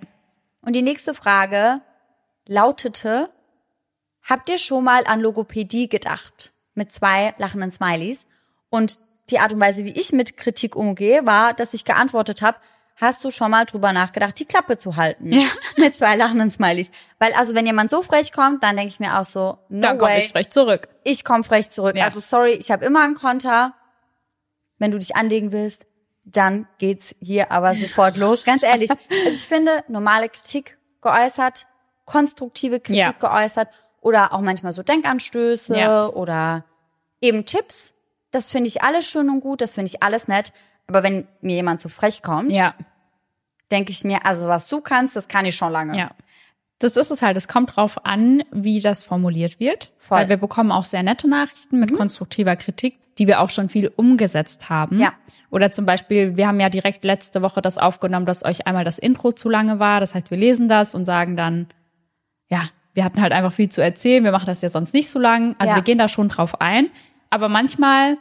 Und 0.63 0.75
die 0.75 0.83
nächste 0.83 1.15
Frage 1.15 1.81
lautete, 2.47 3.31
habt 4.23 4.49
ihr 4.49 4.59
schon 4.59 4.85
mal 4.85 5.05
an 5.07 5.21
Logopädie 5.21 5.89
gedacht? 5.89 6.53
Mit 6.75 6.93
zwei 6.93 7.35
lachenden 7.39 7.71
Smileys. 7.71 8.27
Und 8.71 8.99
die 9.31 9.39
Art 9.39 9.53
und 9.53 9.61
Weise, 9.61 9.85
wie 9.85 9.93
ich 9.93 10.13
mit 10.13 10.37
Kritik 10.37 10.77
umgehe, 10.77 11.27
war, 11.27 11.53
dass 11.53 11.75
ich 11.75 11.85
geantwortet 11.85 12.43
habe, 12.43 12.59
hast 13.01 13.25
du 13.25 13.31
schon 13.31 13.51
mal 13.51 13.65
drüber 13.65 13.93
nachgedacht, 13.93 14.39
die 14.39 14.45
Klappe 14.45 14.77
zu 14.79 14.97
halten? 14.97 15.33
Ja. 15.33 15.47
Mit 15.77 15.97
zwei 15.97 16.17
lachenden 16.17 16.51
Smileys. 16.51 16.91
Weil 17.19 17.33
also, 17.35 17.55
wenn 17.55 17.67
jemand 17.67 17.91
so 17.91 18.03
frech 18.03 18.33
kommt, 18.33 18.63
dann 18.63 18.77
denke 18.77 18.91
ich 18.93 19.01
mir 19.01 19.19
auch 19.19 19.25
so, 19.25 19.59
no 19.69 19.81
Dann 19.83 19.99
komme 19.99 20.19
ich 20.19 20.29
frech 20.31 20.51
zurück. 20.51 20.89
ich 21.05 21.25
komme 21.25 21.45
frech 21.45 21.71
zurück. 21.71 21.97
Ja. 21.97 22.05
Also 22.05 22.21
sorry, 22.21 22.53
ich 22.53 22.71
habe 22.71 22.85
immer 22.85 23.03
einen 23.03 23.15
Konter. 23.15 23.75
Wenn 24.79 24.91
du 24.91 24.99
dich 24.99 25.17
anlegen 25.17 25.53
willst, 25.53 25.85
dann 26.25 26.67
geht's 26.79 27.15
hier 27.21 27.51
aber 27.51 27.75
sofort 27.75 28.17
los. 28.19 28.45
Ganz 28.45 28.63
ehrlich. 28.63 28.91
Also 28.91 29.01
ich 29.35 29.47
finde, 29.47 29.85
normale 29.89 30.29
Kritik 30.29 30.79
geäußert, 31.03 31.67
konstruktive 32.05 32.81
Kritik 32.81 33.03
Ja. 33.03 33.13
geäußert 33.13 33.69
oder 34.01 34.33
auch 34.33 34.41
manchmal 34.41 34.73
so 34.73 34.83
Denkanstöße 34.83 35.79
Ja. 35.79 36.07
oder 36.07 36.65
eben 37.21 37.45
Tipps. 37.47 37.95
Das 38.31 38.51
finde 38.51 38.69
ich 38.69 38.83
alles 38.83 39.07
schön 39.07 39.29
und 39.29 39.41
gut, 39.41 39.61
das 39.61 39.75
finde 39.75 39.89
ich 39.93 40.03
alles 40.03 40.29
nett. 40.29 40.53
Aber 40.87 41.03
wenn 41.03 41.27
mir 41.41 41.55
jemand 41.57 41.81
zu 41.81 41.89
frech 41.89 42.23
kommt, 42.23 42.55
Ja. 42.57 42.75
denke 43.71 43.93
ich 43.93 44.03
mir, 44.05 44.25
also 44.27 44.49
was 44.49 44.69
du 44.69 44.81
kannst, 44.81 45.17
das 45.17 45.29
kann 45.29 45.45
ich 45.45 45.55
schon 45.57 45.73
lange. 45.73 45.97
Ja. 45.97 46.11
Das 46.81 46.97
ist 46.97 47.11
es 47.11 47.21
halt. 47.23 47.37
Es 47.37 47.47
kommt 47.47 47.77
drauf 47.77 48.05
an, 48.07 48.43
wie 48.53 48.81
das 48.81 49.03
formuliert 49.03 49.61
wird. 49.61 49.93
Voll. 49.99 50.17
Mhm. 50.17 50.23
Weil 50.23 50.29
wir 50.31 50.37
bekommen 50.39 50.73
auch 50.73 50.85
sehr 50.87 51.03
nette 51.03 51.29
Nachrichten 51.29 51.79
mit 51.79 51.93
konstruktiver 51.95 52.57
Kritik, 52.57 52.97
die 53.19 53.27
wir 53.27 53.41
auch 53.41 53.51
schon 53.51 53.69
viel 53.69 53.93
umgesetzt 53.97 54.71
haben. 54.71 54.99
Ja. 54.99 55.13
Oder 55.51 55.71
zum 55.71 55.85
Beispiel, 55.85 56.37
wir 56.39 56.47
haben 56.49 56.59
ja 56.59 56.71
direkt 56.71 57.05
letzte 57.05 57.43
Woche 57.43 57.61
das 57.61 57.77
aufgenommen, 57.77 58.25
dass 58.25 58.45
euch 58.45 58.67
einmal 58.67 58.85
das 58.85 58.99
Intro 58.99 59.33
zu 59.33 59.51
lange 59.51 59.79
war. 59.79 60.01
Das 60.01 60.15
heißt, 60.15 60.31
wir 60.31 60.39
lesen 60.39 60.69
das 60.71 60.95
und 60.95 61.05
sagen 61.05 61.37
dann, 61.37 61.67
ja, 62.49 62.63
wir 62.95 63.05
hatten 63.05 63.21
halt 63.21 63.33
einfach 63.33 63.53
viel 63.53 63.69
zu 63.69 63.83
erzählen. 63.83 64.25
Wir 64.25 64.33
machen 64.33 64.47
das 64.47 64.63
ja 64.63 64.71
sonst 64.71 64.95
nicht 64.95 65.11
so 65.11 65.19
lang. 65.19 65.55
Also 65.59 65.73
Ja. 65.73 65.77
wir 65.77 65.83
gehen 65.83 65.99
da 65.99 66.09
schon 66.09 66.31
drauf 66.31 66.61
ein. 66.63 66.89
Aber 67.29 67.49
manchmal 67.51 68.17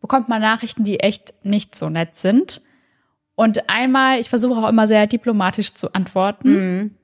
bekommt 0.00 0.28
man 0.28 0.40
Nachrichten, 0.40 0.84
die 0.84 1.00
echt 1.00 1.34
nicht 1.42 1.74
so 1.74 1.88
nett 1.88 2.16
sind. 2.16 2.62
Und 3.34 3.68
einmal, 3.70 4.18
ich 4.20 4.28
versuche 4.28 4.60
auch 4.60 4.68
immer 4.68 4.86
sehr 4.86 5.06
diplomatisch 5.06 5.74
zu 5.74 5.92
antworten. 5.94 6.96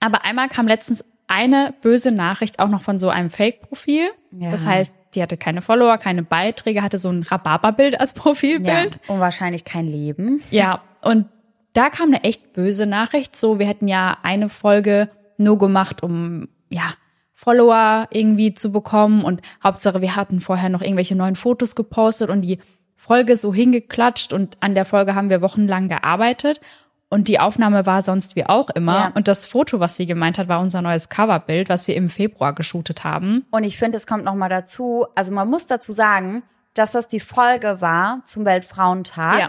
Aber 0.00 0.24
einmal 0.24 0.48
kam 0.48 0.66
letztens 0.66 1.04
eine 1.28 1.74
böse 1.82 2.12
Nachricht 2.12 2.58
auch 2.60 2.68
noch 2.68 2.82
von 2.82 2.98
so 2.98 3.08
einem 3.08 3.30
Fake-Profil. 3.30 4.08
Ja. 4.32 4.50
Das 4.50 4.64
heißt, 4.64 4.92
die 5.14 5.22
hatte 5.22 5.36
keine 5.36 5.62
Follower, 5.62 5.98
keine 5.98 6.22
Beiträge, 6.22 6.82
hatte 6.82 6.98
so 6.98 7.10
ein 7.10 7.22
Rhabarberbild 7.22 7.98
als 7.98 8.14
Ja. 8.14 8.22
Profilbild. 8.22 9.00
Und 9.08 9.20
wahrscheinlich 9.20 9.64
kein 9.64 9.86
Leben. 9.86 10.42
Ja, 10.50 10.82
und 11.02 11.26
da 11.72 11.90
kam 11.90 12.08
eine 12.08 12.24
echt 12.24 12.52
böse 12.52 12.86
Nachricht. 12.86 13.36
So, 13.36 13.58
wir 13.58 13.66
hätten 13.66 13.88
ja 13.88 14.18
eine 14.22 14.48
Folge 14.48 15.10
nur 15.36 15.58
gemacht, 15.58 16.02
um, 16.02 16.48
ja, 16.70 16.94
Follower 17.36 18.08
irgendwie 18.10 18.54
zu 18.54 18.72
bekommen. 18.72 19.24
Und 19.24 19.42
Hauptsache, 19.62 20.00
wir 20.00 20.16
hatten 20.16 20.40
vorher 20.40 20.70
noch 20.70 20.80
irgendwelche 20.80 21.14
neuen 21.14 21.36
Fotos 21.36 21.76
gepostet 21.76 22.30
und 22.30 22.40
die 22.40 22.58
Folge 22.96 23.36
so 23.36 23.54
hingeklatscht. 23.54 24.32
Und 24.32 24.56
an 24.60 24.74
der 24.74 24.86
Folge 24.86 25.14
haben 25.14 25.30
wir 25.30 25.42
wochenlang 25.42 25.88
gearbeitet. 25.88 26.60
Und 27.08 27.28
die 27.28 27.38
Aufnahme 27.38 27.86
war 27.86 28.02
sonst 28.02 28.34
wie 28.34 28.46
auch 28.46 28.70
immer. 28.70 28.96
Ja. 28.96 29.12
Und 29.14 29.28
das 29.28 29.46
Foto, 29.46 29.78
was 29.78 29.96
sie 29.96 30.06
gemeint 30.06 30.38
hat, 30.38 30.48
war 30.48 30.60
unser 30.60 30.82
neues 30.82 31.08
Coverbild, 31.08 31.68
was 31.68 31.86
wir 31.86 31.94
im 31.94 32.08
Februar 32.08 32.52
geshootet 32.52 33.04
haben. 33.04 33.44
Und 33.50 33.62
ich 33.62 33.78
finde, 33.78 33.98
es 33.98 34.06
kommt 34.08 34.24
noch 34.24 34.34
mal 34.34 34.48
dazu, 34.48 35.06
also 35.14 35.32
man 35.32 35.48
muss 35.48 35.66
dazu 35.66 35.92
sagen, 35.92 36.42
dass 36.74 36.92
das 36.92 37.06
die 37.06 37.20
Folge 37.20 37.80
war 37.80 38.22
zum 38.24 38.44
Weltfrauentag, 38.44 39.38
Ja. 39.38 39.48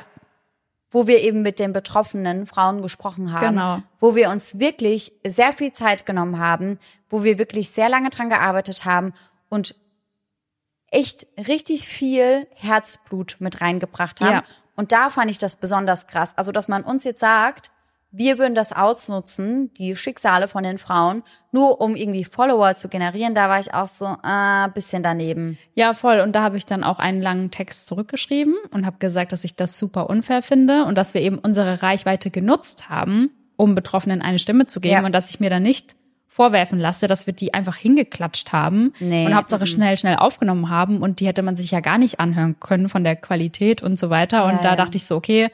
Wo 0.90 1.08
wir 1.08 1.22
eben 1.22 1.42
mit 1.42 1.60
den 1.60 1.74
betroffenen 1.74 2.46
Frauen 2.46 2.82
gesprochen 2.82 3.34
haben, 3.34 3.56
Genau. 3.56 3.80
wo 4.00 4.16
wir 4.16 4.30
uns 4.30 4.60
wirklich 4.60 5.12
sehr 5.26 5.54
viel 5.54 5.74
Zeit 5.74 6.06
genommen 6.06 6.40
haben, 6.40 6.80
wo 7.10 7.24
wir 7.24 7.38
wirklich 7.38 7.70
sehr 7.72 7.90
lange 7.90 8.10
dran 8.10 8.30
gearbeitet 8.30 8.86
haben 8.86 9.14
und 9.50 9.76
echt 10.90 11.28
richtig 11.38 11.88
viel 11.88 12.48
Herzblut 12.56 13.38
mit 13.40 13.62
reingebracht 13.62 14.22
haben. 14.22 14.32
Ja. 14.32 14.44
Und 14.76 14.92
da 14.92 15.10
fand 15.10 15.30
ich 15.32 15.38
das 15.38 15.58
besonders 15.58 16.08
krass. 16.08 16.38
Also, 16.38 16.52
dass 16.52 16.68
man 16.68 16.84
uns 16.84 17.04
jetzt 17.04 17.20
sagt, 17.20 17.72
wir 18.12 18.38
würden 18.38 18.56
das 18.56 18.72
ausnutzen, 18.74 19.72
die 19.74 19.96
Schicksale 19.96 20.48
von 20.48 20.64
den 20.64 20.78
Frauen, 20.78 21.24
nur 21.52 21.82
um 21.82 21.96
irgendwie 21.96 22.24
Follower 22.24 22.76
zu 22.76 22.88
generieren, 22.88 23.34
da 23.36 23.50
war 23.50 23.60
ich 23.60 23.74
auch 23.74 23.88
so 23.88 24.06
äh, 24.24 24.70
bisschen 24.74 25.04
daneben. 25.04 25.58
Ja, 25.74 25.94
voll. 25.94 26.22
Und 26.22 26.34
da 26.36 26.42
habe 26.42 26.58
ich 26.58 26.66
dann 26.66 26.84
auch 26.84 27.00
einen 27.00 27.22
langen 27.22 27.52
Text 27.52 27.88
zurückgeschrieben 27.88 28.56
und 28.72 28.86
habe 28.86 28.98
gesagt, 28.98 29.32
dass 29.34 29.44
ich 29.44 29.56
das 29.56 29.78
super 29.78 30.10
unfair 30.10 30.42
finde 30.42 30.86
und 30.86 30.98
dass 30.98 31.14
wir 31.14 31.22
eben 31.22 31.38
unsere 31.38 31.84
Reichweite 31.84 32.32
genutzt 32.32 32.90
haben, 32.90 33.32
um 33.58 33.76
Betroffenen 33.76 34.22
eine 34.22 34.40
Stimme 34.40 34.68
zu 34.68 34.80
geben 34.80 34.94
Ja. 35.02 35.06
und 35.06 35.12
dass 35.14 35.30
ich 35.30 35.40
mir 35.40 35.50
da 35.50 35.60
nicht 35.60 35.96
vorwerfen 36.28 36.80
lasse, 36.80 37.08
dass 37.08 37.26
wir 37.26 37.34
die 37.34 37.54
einfach 37.56 37.76
hingeklatscht 37.76 38.52
haben 38.54 38.94
Nee, 39.00 39.26
und 39.26 39.34
Hauptsache 39.36 39.66
schnell, 39.66 39.98
schnell 39.98 40.18
aufgenommen 40.18 40.70
haben 40.70 41.02
und 41.02 41.20
die 41.20 41.26
hätte 41.28 41.42
man 41.42 41.56
sich 41.56 41.72
ja 41.72 41.80
gar 41.80 41.98
nicht 41.98 42.20
anhören 42.20 42.60
können 42.60 42.90
von 42.90 43.04
der 43.04 43.16
Qualität 43.16 43.82
und 43.82 43.98
so 43.98 44.10
weiter. 44.12 44.46
Und 44.46 44.52
Ja, 44.58 44.62
da 44.64 44.70
ja. 44.70 44.76
dachte 44.76 44.98
ich 44.98 45.06
so, 45.06 45.16
okay, 45.16 45.50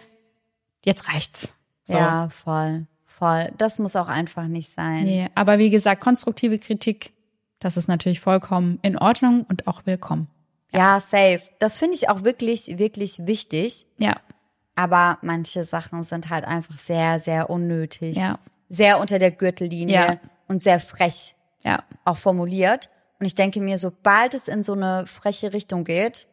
jetzt 0.84 1.08
reicht's. 1.08 1.50
So. 1.86 1.94
Ja, 1.94 2.30
voll, 2.30 2.88
voll. 3.06 3.52
Das 3.58 3.80
muss 3.80 3.96
auch 3.96 4.08
einfach 4.08 4.48
nicht 4.48 4.72
sein. 4.72 5.04
Nee, 5.04 5.30
aber 5.36 5.58
wie 5.60 5.70
gesagt, 5.70 6.02
konstruktive 6.02 6.60
Kritik, 6.60 7.12
das 7.60 7.78
ist 7.78 7.88
natürlich 7.88 8.20
vollkommen 8.20 8.80
in 8.82 8.98
Ordnung 8.98 9.46
und 9.50 9.68
auch 9.68 9.86
willkommen. 9.86 10.28
Ja, 10.72 11.00
safe. 11.00 11.42
Das 11.60 11.78
finde 11.78 11.96
ich 11.96 12.10
auch 12.10 12.24
wirklich, 12.24 12.78
wirklich 12.80 13.28
wichtig. 13.28 13.86
Ja, 13.98 14.16
Aber 14.76 15.20
manche 15.22 15.64
Sachen 15.66 16.04
sind 16.04 16.30
halt 16.32 16.46
einfach 16.46 16.78
sehr, 16.78 17.20
sehr 17.20 17.50
unnötig. 17.52 18.16
Ja. 18.18 18.40
Sehr 18.70 19.00
unter 19.00 19.20
der 19.20 19.30
Gürtellinie 19.30 19.94
Ja. 19.96 20.18
und 20.48 20.64
sehr 20.64 20.80
frech 20.80 21.36
ja. 21.64 21.84
auch 22.06 22.18
formuliert. 22.18 22.90
Und 23.20 23.28
ich 23.28 23.36
denke 23.36 23.62
mir, 23.62 23.78
sobald 23.78 24.34
es 24.34 24.48
in 24.48 24.64
so 24.64 24.74
eine 24.74 25.06
freche 25.06 25.54
Richtung 25.54 25.84
geht, 25.84 26.28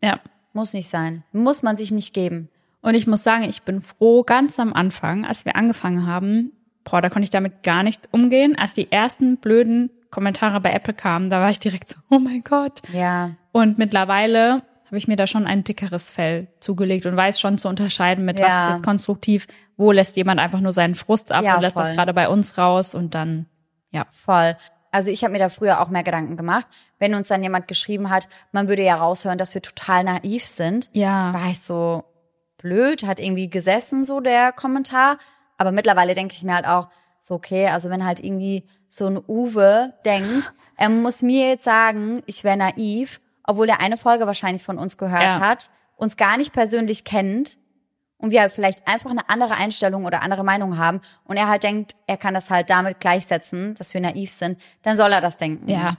Ja. 0.00 0.20
muss 0.52 0.72
nicht 0.72 0.88
sein. 0.88 1.24
Muss 1.32 1.62
man 1.64 1.76
sich 1.76 1.90
nicht 1.90 2.14
geben. 2.14 2.48
Und 2.82 2.94
ich 2.94 3.06
muss 3.06 3.22
sagen, 3.22 3.44
ich 3.44 3.62
bin 3.62 3.82
froh, 3.82 4.22
ganz 4.22 4.58
am 4.58 4.72
Anfang, 4.72 5.24
als 5.24 5.44
wir 5.44 5.56
angefangen 5.56 6.06
haben, 6.06 6.52
boah, 6.84 7.02
da 7.02 7.08
konnte 7.10 7.24
ich 7.24 7.30
damit 7.30 7.62
gar 7.62 7.82
nicht 7.82 8.08
umgehen. 8.10 8.56
Als 8.58 8.72
die 8.72 8.90
ersten 8.90 9.36
blöden 9.36 9.90
Kommentare 10.10 10.60
bei 10.60 10.72
Apple 10.72 10.94
kamen, 10.94 11.30
da 11.30 11.40
war 11.40 11.50
ich 11.50 11.58
direkt 11.60 11.88
so, 11.88 11.96
oh 12.10 12.18
mein 12.18 12.42
Gott. 12.42 12.80
Ja. 12.92 13.32
Und 13.52 13.78
mittlerweile 13.78 14.62
habe 14.86 14.96
ich 14.98 15.06
mir 15.06 15.16
da 15.16 15.26
schon 15.26 15.46
ein 15.46 15.62
dickeres 15.62 16.10
Fell 16.10 16.48
zugelegt 16.58 17.06
und 17.06 17.16
weiß 17.16 17.38
schon 17.38 17.58
zu 17.58 17.68
unterscheiden, 17.68 18.24
mit 18.24 18.38
was 18.40 18.48
Ja. 18.48 18.64
ist 18.66 18.70
jetzt 18.72 18.82
konstruktiv, 18.84 19.46
wo 19.76 19.92
lässt 19.92 20.16
jemand 20.16 20.40
einfach 20.40 20.60
nur 20.60 20.72
seinen 20.72 20.94
Frust 20.96 21.30
ab 21.32 21.44
Ja, 21.44 21.54
und 21.56 21.60
lässt 21.62 21.78
das 21.78 21.88
voll. 21.88 21.96
gerade 21.96 22.12
bei 22.14 22.28
uns 22.28 22.58
raus 22.58 22.94
und 22.94 23.14
dann, 23.14 23.46
ja. 23.90 24.06
Voll. 24.10 24.56
Also 24.90 25.12
ich 25.12 25.22
habe 25.22 25.32
mir 25.32 25.38
da 25.38 25.48
früher 25.48 25.80
auch 25.80 25.88
mehr 25.90 26.02
Gedanken 26.02 26.36
gemacht. 26.36 26.66
Wenn 26.98 27.14
uns 27.14 27.28
dann 27.28 27.44
jemand 27.44 27.68
geschrieben 27.68 28.10
hat, 28.10 28.26
man 28.50 28.68
würde 28.68 28.82
ja 28.82 28.96
raushören, 28.96 29.38
dass 29.38 29.54
wir 29.54 29.62
total 29.62 30.02
naiv 30.02 30.44
sind, 30.44 30.90
Ja. 30.92 31.32
war 31.32 31.48
ich 31.50 31.60
so 31.60 32.02
blöd, 32.62 33.04
hat 33.04 33.18
irgendwie 33.18 33.48
gesessen 33.50 34.04
so 34.04 34.20
der 34.20 34.52
Kommentar. 34.52 35.18
Aber 35.58 35.72
mittlerweile 35.72 36.14
denke 36.14 36.34
ich 36.34 36.42
mir 36.44 36.54
halt 36.54 36.66
auch, 36.66 36.88
so 37.18 37.34
okay, 37.34 37.68
also 37.68 37.90
wenn 37.90 38.04
halt 38.04 38.20
irgendwie 38.20 38.64
so 38.88 39.06
ein 39.06 39.18
Uwe 39.28 39.92
denkt, 40.04 40.52
er 40.76 40.88
muss 40.88 41.22
mir 41.22 41.48
jetzt 41.50 41.64
sagen, 41.64 42.22
ich 42.26 42.44
wäre 42.44 42.56
naiv, 42.56 43.20
obwohl 43.44 43.68
er 43.68 43.80
eine 43.80 43.98
Folge 43.98 44.26
wahrscheinlich 44.26 44.62
von 44.62 44.78
uns 44.78 44.96
gehört 44.96 45.34
Ja. 45.34 45.40
hat, 45.40 45.70
uns 45.96 46.16
gar 46.16 46.38
nicht 46.38 46.52
persönlich 46.52 47.04
kennt 47.04 47.58
und 48.16 48.30
wir 48.30 48.40
halt 48.40 48.52
vielleicht 48.52 48.88
einfach 48.88 49.10
eine 49.10 49.28
andere 49.28 49.54
Einstellung 49.54 50.06
oder 50.06 50.22
andere 50.22 50.44
Meinung 50.44 50.78
haben 50.78 51.00
und 51.24 51.36
er 51.36 51.48
halt 51.48 51.62
denkt, 51.62 51.94
er 52.06 52.16
kann 52.16 52.32
das 52.32 52.48
halt 52.50 52.70
damit 52.70 53.00
gleichsetzen, 53.00 53.74
dass 53.74 53.92
wir 53.92 54.00
naiv 54.00 54.32
sind, 54.32 54.58
dann 54.82 54.96
soll 54.96 55.12
er 55.12 55.20
das 55.20 55.36
denken. 55.36 55.68
Ja. 55.68 55.96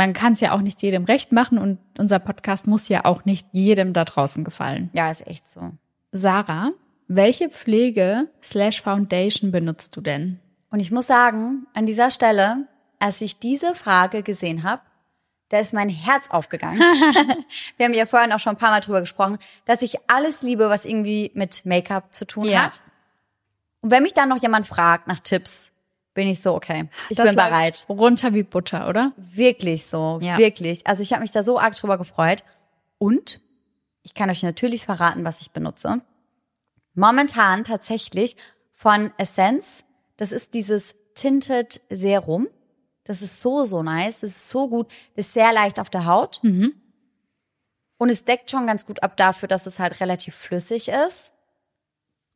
Man 0.00 0.14
kann 0.14 0.32
es 0.32 0.40
ja 0.40 0.52
auch 0.52 0.62
nicht 0.62 0.80
jedem 0.80 1.04
recht 1.04 1.30
machen 1.30 1.58
und 1.58 1.78
unser 1.98 2.18
Podcast 2.20 2.66
muss 2.66 2.88
ja 2.88 3.04
auch 3.04 3.26
nicht 3.26 3.46
jedem 3.52 3.92
da 3.92 4.06
draußen 4.06 4.44
gefallen. 4.44 4.88
Ja, 4.94 5.10
ist 5.10 5.26
echt 5.26 5.46
so. 5.46 5.72
Sarah, 6.10 6.70
welche 7.06 7.50
Pflege 7.50 8.26
slash 8.42 8.80
Foundation 8.80 9.52
benutzt 9.52 9.94
du 9.94 10.00
denn? 10.00 10.40
Und 10.70 10.80
ich 10.80 10.90
muss 10.90 11.06
sagen, 11.06 11.66
an 11.74 11.84
dieser 11.84 12.10
Stelle, 12.10 12.66
als 12.98 13.20
ich 13.20 13.38
diese 13.40 13.74
Frage 13.74 14.22
gesehen 14.22 14.62
habe, 14.62 14.80
da 15.50 15.58
ist 15.58 15.74
mein 15.74 15.90
Herz 15.90 16.30
aufgegangen. 16.30 16.78
Wir 17.76 17.84
haben 17.84 17.92
ja 17.92 18.06
vorhin 18.06 18.32
auch 18.32 18.38
schon 18.38 18.54
ein 18.54 18.58
paar 18.58 18.70
Mal 18.70 18.80
drüber 18.80 19.00
gesprochen, 19.00 19.36
dass 19.66 19.82
ich 19.82 19.96
alles 20.08 20.40
liebe, 20.40 20.70
was 20.70 20.86
irgendwie 20.86 21.30
mit 21.34 21.66
Make-up 21.66 22.14
zu 22.14 22.24
tun 22.24 22.44
Ja. 22.46 22.62
hat. 22.62 22.80
Und 23.82 23.90
wenn 23.90 24.02
mich 24.02 24.14
dann 24.14 24.30
noch 24.30 24.40
jemand 24.40 24.66
fragt 24.66 25.08
nach 25.08 25.20
Tipps, 25.20 25.72
bin 26.14 26.26
ich 26.26 26.40
so, 26.42 26.54
okay, 26.54 26.88
ich 27.08 27.16
Das 27.16 27.26
bin 27.28 27.36
bereit. 27.36 27.86
Runter 27.88 28.34
wie 28.34 28.42
Butter, 28.42 28.88
oder? 28.88 29.12
Wirklich 29.16 29.86
so, 29.86 30.18
Ja. 30.20 30.38
wirklich. 30.38 30.86
Also 30.86 31.02
ich 31.02 31.12
habe 31.12 31.22
mich 31.22 31.30
da 31.30 31.42
so 31.42 31.58
arg 31.58 31.74
drüber 31.74 31.98
gefreut. 31.98 32.44
Und 32.98 33.40
ich 34.02 34.14
kann 34.14 34.28
euch 34.30 34.42
natürlich 34.42 34.84
verraten, 34.84 35.24
was 35.24 35.40
ich 35.40 35.50
benutze. 35.52 36.00
Momentan 36.94 37.64
tatsächlich 37.64 38.36
von 38.72 39.12
Essence. 39.18 39.84
Das 40.16 40.32
ist 40.32 40.54
dieses 40.54 40.94
Tinted 41.14 41.80
Serum. 41.90 42.48
Das 43.04 43.22
ist 43.22 43.40
so, 43.40 43.64
so 43.64 43.82
nice. 43.82 44.20
Das 44.20 44.30
ist 44.30 44.48
so 44.50 44.68
gut. 44.68 44.88
Das 45.16 45.26
ist 45.26 45.32
sehr 45.32 45.52
leicht 45.52 45.78
auf 45.80 45.90
der 45.90 46.04
Haut. 46.06 46.40
Und 46.42 48.08
es 48.08 48.24
deckt 48.24 48.50
schon 48.50 48.66
ganz 48.66 48.84
gut 48.86 49.02
ab 49.02 49.16
dafür, 49.16 49.48
dass 49.48 49.66
es 49.66 49.78
halt 49.78 50.00
relativ 50.00 50.34
flüssig 50.34 50.88
ist. 50.88 51.32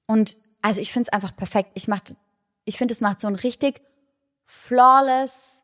Und 0.06 0.36
also 0.62 0.80
ich 0.80 0.92
finde 0.92 1.08
es 1.08 1.12
einfach 1.12 1.34
perfekt. 1.36 1.70
Ich 1.74 1.88
mach, 1.88 2.00
ich 2.64 2.78
finde, 2.78 2.92
es 2.92 3.00
macht 3.00 3.20
so 3.20 3.28
ein 3.28 3.34
richtig 3.34 3.82
flawless 4.46 5.54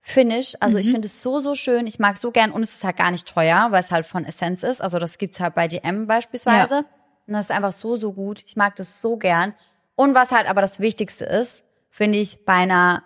Finish. 0.00 0.54
Also 0.60 0.78
ich 0.78 0.90
finde 0.90 1.06
es 1.06 1.22
so, 1.22 1.38
so 1.38 1.54
schön. 1.54 1.86
Ich 1.86 1.98
mag 1.98 2.14
es 2.14 2.22
so 2.22 2.30
gern 2.30 2.50
und 2.50 2.62
es 2.62 2.76
ist 2.76 2.84
halt 2.84 2.96
gar 2.96 3.10
nicht 3.10 3.28
teuer, 3.28 3.68
weil 3.70 3.80
es 3.80 3.90
halt 3.90 4.06
von 4.06 4.24
Essence 4.24 4.62
ist. 4.62 4.80
Also 4.80 4.98
das 4.98 5.18
gibt's 5.18 5.38
halt 5.38 5.54
bei 5.54 5.68
DM 5.68 6.06
beispielsweise. 6.06 6.74
Ja. 6.74 6.84
Und 7.26 7.34
das 7.34 7.46
ist 7.46 7.50
einfach 7.50 7.72
so, 7.72 7.96
so 7.96 8.12
gut. 8.14 8.42
Ich 8.46 8.56
mag 8.56 8.74
das 8.76 9.02
so 9.02 9.18
gern. 9.18 9.54
Und 9.96 10.14
was 10.14 10.32
halt 10.32 10.48
aber 10.48 10.62
das 10.62 10.80
Wichtigste 10.80 11.26
ist, 11.26 11.62
finde 11.90 12.18
ich, 12.18 12.46
bei 12.46 12.54
einer 12.54 13.02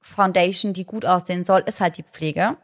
Foundation, 0.00 0.72
die 0.72 0.86
gut 0.86 1.04
aussehen 1.04 1.44
soll, 1.44 1.62
ist 1.66 1.80
halt 1.80 1.98
die 1.98 2.04
Pflege. 2.04 2.56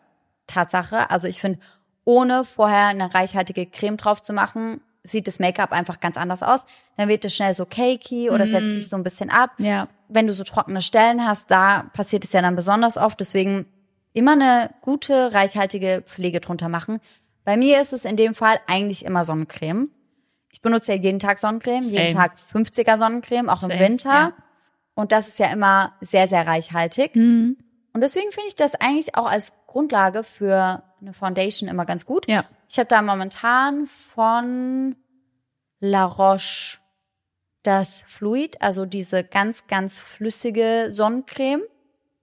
Tatsache. 0.47 1.11
Also 1.11 1.29
ich 1.29 1.41
finde, 1.41 1.59
ohne 2.05 2.47
vorher 2.47 2.87
eine 2.87 3.13
reichhaltige 3.13 3.67
Creme 3.67 3.99
drauf 3.99 4.23
zu 4.23 4.33
machen, 4.33 4.81
sieht 5.07 5.29
das 5.29 5.39
Make-up 5.39 5.73
einfach 5.73 6.01
ganz 6.01 6.17
anders 6.17 6.43
aus. 6.43 6.61
Dann 6.97 7.09
wird 7.09 7.25
es 7.25 7.35
schnell 7.35 7.55
so 7.55 7.65
cakey 7.65 8.31
oder 8.31 8.47
setzt 8.47 8.75
sich 8.75 8.89
so 8.89 8.97
ein 8.97 9.03
bisschen 9.03 9.31
ab. 9.31 9.53
Ja. 9.59 9.89
Wenn 10.09 10.27
du 10.27 10.33
so 10.33 10.45
trockene 10.45 10.83
Stellen 10.83 11.27
hast, 11.27 11.51
da 11.51 11.91
passiert 11.93 12.25
es 12.25 12.33
ja 12.33 12.43
dann 12.43 12.57
besonders 12.57 12.97
oft. 12.97 13.19
Deswegen 13.21 13.67
immer 14.13 14.33
eine 14.33 14.71
gute, 14.81 15.33
reichhaltige 15.33 16.03
Pflege 16.07 16.41
drunter 16.41 16.69
machen. 16.69 17.01
Bei 17.45 17.57
mir 17.57 17.81
ist 17.81 17.93
es 17.93 18.05
in 18.05 18.17
dem 18.17 18.35
Fall 18.35 18.59
eigentlich 18.67 19.05
immer 19.05 19.25
Sonnencreme. 19.25 19.91
Ich 20.53 20.63
benutze 20.63 20.95
ja 20.95 20.99
jeden 20.99 21.19
Tag 21.19 21.39
Sonnencreme, 21.39 21.83
jeden 21.83 22.11
Same. 22.11 22.29
Tag 22.29 22.37
50er 22.39 22.99
Sonnencreme, 22.99 23.49
auch 23.49 23.59
Same, 23.59 23.75
im 23.75 23.81
Winter. 23.81 24.11
ja. 24.11 24.33
Und 24.95 25.13
das 25.13 25.29
ist 25.29 25.39
ja 25.39 25.49
immer 25.49 25.93
sehr, 26.01 26.27
sehr 26.27 26.47
reichhaltig. 26.47 27.15
Mhm. 27.15 27.59
Und 27.93 28.01
deswegen 28.01 28.31
finde 28.33 28.49
ich 28.49 28.55
das 28.55 28.75
eigentlich 28.75 29.15
auch 29.15 29.27
als 29.27 29.53
Grundlage 29.67 30.25
für 30.25 30.83
eine 31.01 31.13
Foundation 31.13 31.69
immer 31.69 31.85
ganz 31.85 32.07
gut. 32.07 32.27
Ja. 32.29 32.45
Ich 32.69 32.79
habe 32.79 32.89
da 32.89 33.03
momentan 33.03 33.87
von 33.87 34.97
La 35.81 36.05
Roche 36.05 36.79
das 37.63 38.03
Fluid, 38.07 38.61
also 38.63 38.87
diese 38.87 39.25
ganz, 39.25 39.67
ganz 39.67 39.99
flüssige 39.99 40.87
Sonnencreme. 40.91 41.63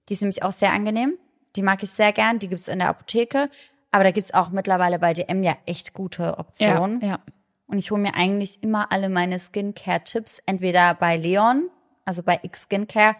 Die 0.09 0.13
ist 0.13 0.21
nämlich 0.21 0.43
auch 0.43 0.51
sehr 0.51 0.71
angenehm. 0.71 1.17
Die 1.55 1.61
mag 1.61 1.83
ich 1.83 1.89
sehr 1.91 2.13
gern. 2.13 2.39
Die 2.39 2.47
gibt's 2.49 2.67
in 2.67 2.79
der 2.79 2.89
Apotheke. 2.89 3.49
Aber 3.91 4.03
da 4.03 4.11
gibt's 4.11 4.33
auch 4.33 4.49
mittlerweile 4.49 4.99
bei 4.99 5.13
DM 5.13 5.43
ja 5.43 5.55
echt 5.65 5.93
gute 5.93 6.23
Ja. 6.23 6.39
Optionen. 6.39 7.01
ja. 7.01 7.19
Und 7.67 7.77
ich 7.79 7.91
hole 7.91 8.01
mir 8.01 8.13
eigentlich 8.15 8.61
immer 8.61 8.91
alle 8.91 9.09
meine 9.09 9.39
Skincare-Tipps 9.39 10.41
entweder 10.45 10.93
bei 10.93 11.17
Leon, 11.17 11.69
also 12.05 12.21
bei 12.21 12.39
X 12.43 12.63
Skincare, 12.63 13.15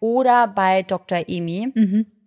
oder 0.00 0.46
bei 0.46 0.82
Dr. 0.82 1.24
Emi. 1.28 1.72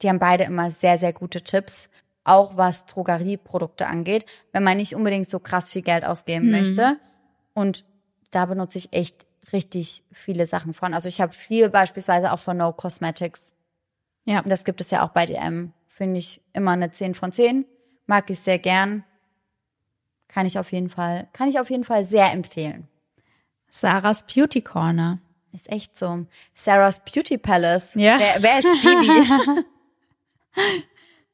Die 0.01 0.09
haben 0.09 0.19
beide 0.19 0.43
immer 0.43 0.69
sehr, 0.69 0.97
sehr 0.97 1.13
gute 1.13 1.41
Tipps, 1.41 1.89
auch 2.23 2.57
was 2.57 2.85
Drogerieprodukte 2.85 3.87
angeht, 3.87 4.25
wenn 4.51 4.63
man 4.63 4.77
nicht 4.77 4.95
unbedingt 4.95 5.29
so 5.29 5.39
krass 5.39 5.69
viel 5.69 5.81
Geld 5.81 6.05
ausgeben 6.05 6.51
möchte. 6.51 6.97
Und 7.53 7.85
da 8.29 8.45
benutze 8.45 8.77
ich 8.77 8.93
echt 8.93 9.25
richtig 9.51 10.03
viele 10.11 10.45
Sachen 10.45 10.73
von. 10.73 10.93
Also 10.93 11.09
ich 11.09 11.19
habe 11.21 11.33
viel 11.33 11.69
beispielsweise 11.69 12.31
auch 12.31 12.39
von 12.39 12.57
No 12.57 12.71
Cosmetics. 12.73 13.41
Ja. 14.25 14.39
Und 14.41 14.49
das 14.49 14.65
gibt 14.65 14.81
es 14.81 14.91
ja 14.91 15.03
auch 15.03 15.09
bei 15.09 15.25
DM. 15.25 15.73
Finde 15.87 16.19
ich 16.19 16.41
immer 16.53 16.71
eine 16.71 16.91
10 16.91 17.15
von 17.15 17.31
10. 17.31 17.65
Mag 18.05 18.29
ich 18.29 18.39
sehr 18.39 18.59
gern. 18.59 19.03
Kann 20.27 20.45
ich 20.45 20.57
auf 20.59 20.71
jeden 20.71 20.89
Fall, 20.89 21.27
kann 21.33 21.49
ich 21.49 21.59
auf 21.59 21.69
jeden 21.69 21.83
Fall 21.83 22.03
sehr 22.03 22.31
empfehlen. 22.31 22.87
Sarahs 23.69 24.23
Beauty 24.23 24.61
Corner. 24.61 25.19
Ist 25.53 25.69
echt 25.69 25.97
so. 25.97 26.25
Sarah's 26.53 27.03
Beauty 27.03 27.37
Palace. 27.37 27.95
Ja. 27.95 28.17
Wer, 28.19 28.41
wer 28.41 28.59
ist 28.59 28.71
Bibi? 28.81 29.65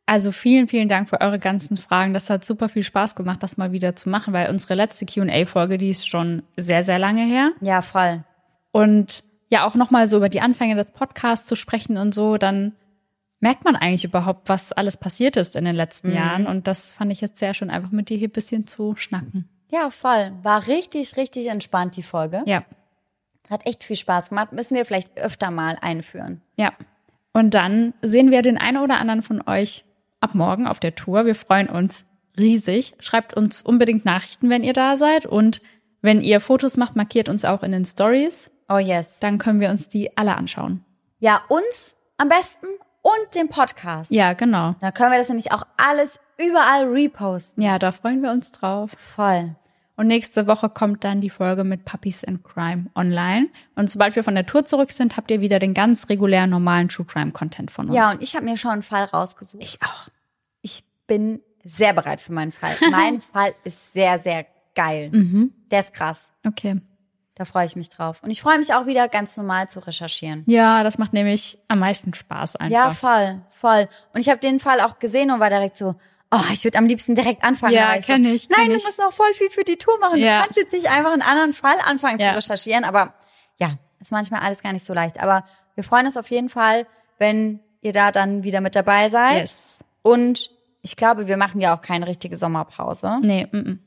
Also 0.07 0.31
vielen, 0.31 0.67
vielen 0.67 0.87
Dank 0.89 1.09
für 1.09 1.21
eure 1.21 1.37
ganzen 1.37 1.75
Fragen. 1.77 2.13
Das 2.13 2.29
hat 2.29 2.43
super 2.45 2.69
viel 2.69 2.81
Spaß 2.83 3.13
gemacht, 3.15 3.43
das 3.43 3.57
mal 3.57 3.71
wieder 3.73 3.95
zu 3.95 4.09
machen, 4.09 4.33
weil 4.33 4.49
unsere 4.49 4.73
letzte 4.73 5.05
Q&A-Folge, 5.05 5.77
die 5.77 5.89
ist 5.89 6.07
schon 6.07 6.43
sehr, 6.55 6.81
sehr 6.81 6.97
lange 6.97 7.25
her. 7.25 7.51
ja, 7.61 7.81
voll. 7.81 8.23
Und 8.71 9.23
ja, 9.49 9.65
auch 9.67 9.75
nochmal 9.75 10.07
so 10.07 10.17
über 10.17 10.29
die 10.29 10.41
Anfänge 10.41 10.75
des 10.75 10.91
Podcasts 10.91 11.45
zu 11.45 11.55
sprechen 11.55 11.97
und 11.97 12.13
so, 12.13 12.37
dann 12.37 12.73
merkt 13.39 13.63
man 13.65 13.75
eigentlich 13.75 14.03
überhaupt, 14.05 14.49
was 14.49 14.71
alles 14.71 14.97
passiert 14.97 15.37
ist 15.37 15.55
in 15.55 15.65
den 15.65 15.75
letzten 15.75 16.11
Jahren. 16.13 16.47
Und 16.47 16.67
das 16.67 16.95
fand 16.95 17.11
ich 17.11 17.21
jetzt 17.21 17.37
sehr 17.37 17.53
schön, 17.53 17.69
einfach 17.69 17.91
mit 17.91 18.09
dir 18.09 18.17
hier 18.17 18.29
ein 18.29 18.31
bisschen 18.31 18.65
zu 18.65 18.95
schnacken. 18.95 19.47
Ja, 19.69 19.89
voll. 19.89 20.31
War 20.43 20.67
richtig, 20.67 21.17
richtig 21.17 21.47
entspannt, 21.47 21.97
die 21.97 22.03
Folge. 22.03 22.43
Ja, 22.45 22.63
Hat 23.49 23.65
echt 23.65 23.83
viel 23.83 23.95
Spaß 23.97 24.29
gemacht. 24.29 24.53
Müssen 24.53 24.75
wir 24.75 24.85
vielleicht 24.85 25.17
öfter 25.17 25.51
mal 25.51 25.77
einführen. 25.81 26.41
ja. 26.55 26.71
Und 27.33 27.53
dann 27.53 27.93
sehen 28.01 28.31
wir 28.31 28.41
den 28.41 28.57
einen 28.57 28.77
oder 28.77 28.97
anderen 28.99 29.21
von 29.21 29.43
euch 29.47 29.85
ab 30.19 30.35
morgen 30.35 30.67
auf 30.67 30.79
der 30.79 30.95
Tour. 30.95 31.25
Wir 31.25 31.35
freuen 31.35 31.69
uns 31.69 32.05
riesig. 32.37 32.93
Schreibt 32.99 33.35
uns 33.35 33.61
unbedingt 33.61 34.05
Nachrichten, 34.05 34.49
wenn 34.49 34.63
ihr 34.63 34.73
da 34.73 34.97
seid. 34.97 35.25
Und 35.25 35.61
wenn 36.01 36.21
ihr 36.21 36.39
Fotos 36.39 36.77
macht, 36.77 36.95
markiert 36.95 37.29
uns 37.29 37.45
auch 37.45 37.63
in 37.63 37.71
den 37.71 37.85
Stories. 37.85 38.51
Oh 38.69 38.77
yes. 38.77 39.19
Dann 39.19 39.37
können 39.37 39.59
wir 39.59 39.69
uns 39.69 39.89
die 39.89 40.15
alle 40.17 40.35
anschauen. 40.35 40.83
Ja, 41.19 41.41
uns 41.47 41.95
am 42.17 42.29
besten 42.29 42.67
und 43.01 43.35
den 43.35 43.49
Podcast. 43.49 44.11
Ja, 44.11 44.33
genau. 44.33 44.75
Dann 44.79 44.93
können 44.93 45.11
wir 45.11 45.17
das 45.17 45.29
nämlich 45.29 45.51
auch 45.51 45.63
alles 45.77 46.19
überall 46.37 46.85
reposten. 46.85 47.63
Ja, 47.63 47.79
da 47.79 47.91
freuen 47.91 48.21
wir 48.21 48.31
uns 48.31 48.51
drauf. 48.51 48.91
Voll. 48.97 49.55
Und 49.97 50.07
nächste 50.07 50.45
Woche 50.45 50.69
kommt 50.69 51.03
dann 51.03 51.21
die 51.21 51.31
Folge 51.31 51.63
mit 51.63 51.83
Puppies 51.83 52.23
and 52.23 52.43
Crime 52.43 52.85
online. 52.95 53.49
Und 53.75 53.89
sobald 53.89 54.15
wir 54.15 54.23
von 54.23 54.35
der 54.35 54.45
Tour 54.45 54.63
zurück 54.63 54.91
sind, 54.91 55.17
habt 55.17 55.31
ihr 55.31 55.41
wieder 55.41 55.57
den 55.57 55.73
ganz 55.73 56.07
regulären, 56.07 56.51
normalen 56.51 56.87
True 56.87 57.05
Crime 57.05 57.31
Content 57.31 57.71
von 57.71 57.87
uns. 57.87 57.95
Ja, 57.95 58.11
und 58.11 58.21
ich 58.21 58.35
habe 58.35 58.45
mir 58.45 58.57
schon 58.57 58.71
einen 58.71 58.83
Fall 58.83 59.05
rausgesucht. 59.05 59.61
ich 59.61 59.79
auch. 59.81 60.07
Ich 60.61 60.83
bin 61.07 61.41
sehr 61.63 61.93
bereit 61.93 62.21
für 62.21 62.31
meinen 62.31 62.51
Fall. 62.51 62.75
mein 62.91 63.19
Fall 63.19 63.55
ist 63.63 63.93
sehr, 63.93 64.19
sehr 64.19 64.45
geil. 64.75 65.09
Der 65.71 65.79
ist 65.79 65.95
krass. 65.95 66.31
Okay. 66.45 66.79
Da 67.33 67.45
freue 67.45 67.65
ich 67.65 67.75
mich 67.75 67.89
drauf. 67.89 68.21
Und 68.23 68.29
ich 68.29 68.41
freue 68.41 68.57
mich 68.57 68.73
auch 68.73 68.85
wieder 68.85 69.07
ganz 69.07 69.35
normal 69.37 69.69
zu 69.69 69.79
recherchieren. 69.79 70.43
Ja, 70.47 70.83
das 70.83 70.97
macht 70.97 71.13
nämlich 71.13 71.57
am 71.67 71.79
meisten 71.79 72.13
Spaß 72.13 72.55
einfach. 72.55 72.73
Ja, 72.73 72.91
voll, 72.91 73.41
voll. 73.49 73.87
Und 74.13 74.21
ich 74.21 74.29
habe 74.29 74.39
den 74.39 74.59
Fall 74.59 74.79
auch 74.81 74.99
gesehen 74.99 75.31
und 75.31 75.39
war 75.39 75.49
direkt 75.49 75.77
so, 75.77 75.95
oh, 76.31 76.39
ich 76.53 76.63
würde 76.63 76.77
am 76.77 76.85
liebsten 76.85 77.15
direkt 77.15 77.43
anfangen. 77.43 77.73
Ja, 77.73 77.87
Da 77.89 77.95
war 77.95 78.01
so, 78.01 78.13
kenn 78.13 78.25
ich, 78.25 78.49
Nein, 78.49 78.59
kenn 78.61 78.69
du 78.71 78.75
ich. 78.77 78.83
musst 78.83 78.99
noch 78.99 79.13
voll 79.13 79.33
viel 79.33 79.49
für 79.49 79.63
die 79.63 79.77
Tour 79.77 79.97
machen. 79.99 80.19
Ja. 80.19 80.39
Du 80.39 80.43
kannst 80.45 80.57
jetzt 80.57 80.73
nicht 80.73 80.89
einfach 80.89 81.11
einen 81.11 81.21
anderen 81.21 81.53
Fall 81.53 81.75
anfangen 81.83 82.19
Ja. 82.19 82.29
zu 82.29 82.35
recherchieren. 82.35 82.83
Aber 82.83 83.13
ja, 83.57 83.77
ist 83.99 84.11
manchmal 84.11 84.41
alles 84.41 84.61
gar 84.63 84.73
nicht 84.73 84.85
so 84.85 84.93
leicht. 84.93 85.19
Aber 85.21 85.43
wir 85.75 85.83
freuen 85.83 86.05
uns 86.05 86.17
auf 86.17 86.29
jeden 86.29 86.49
Fall, 86.49 86.85
wenn 87.17 87.59
ihr 87.81 87.93
da 87.93 88.11
dann 88.11 88.43
wieder 88.43 88.61
mit 88.61 88.75
dabei 88.75 89.09
seid. 89.09 89.41
Yes. 89.41 89.79
Und 90.01 90.51
ich 90.81 90.95
glaube, 90.95 91.27
wir 91.27 91.37
machen 91.37 91.59
ja 91.61 91.75
auch 91.75 91.81
keine 91.81 92.07
richtige 92.07 92.37
Sommerpause, 92.37 93.19
Nee, 93.21 93.47
mm, 93.51 93.57
mm. 93.57 93.79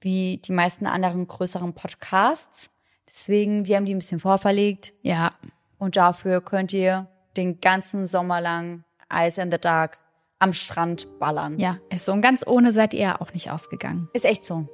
wie 0.00 0.38
die 0.38 0.52
meisten 0.52 0.86
anderen 0.86 1.26
größeren 1.26 1.74
Podcasts. 1.74 2.70
Deswegen, 3.08 3.66
wir 3.66 3.76
haben 3.76 3.84
die 3.86 3.94
ein 3.94 3.98
bisschen 3.98 4.20
vorverlegt. 4.20 4.92
Ja. 5.02 5.32
Und 5.78 5.96
dafür 5.96 6.40
könnt 6.40 6.72
ihr 6.72 7.08
den 7.36 7.60
ganzen 7.60 8.06
Sommer 8.06 8.40
lang 8.40 8.84
Ice 9.12 9.40
in 9.40 9.50
the 9.50 9.58
Dark 9.58 9.98
am 10.38 10.52
Strand 10.52 11.18
ballern. 11.18 11.58
Ja, 11.58 11.78
ist 11.90 12.04
so. 12.04 12.12
Und 12.12 12.20
ganz 12.20 12.46
ohne 12.46 12.72
seid 12.72 12.94
ihr 12.94 13.00
ja 13.00 13.20
auch 13.20 13.32
nicht 13.32 13.50
ausgegangen. 13.50 14.08
Ist 14.12 14.24
echt 14.24 14.44
so. 14.44 14.68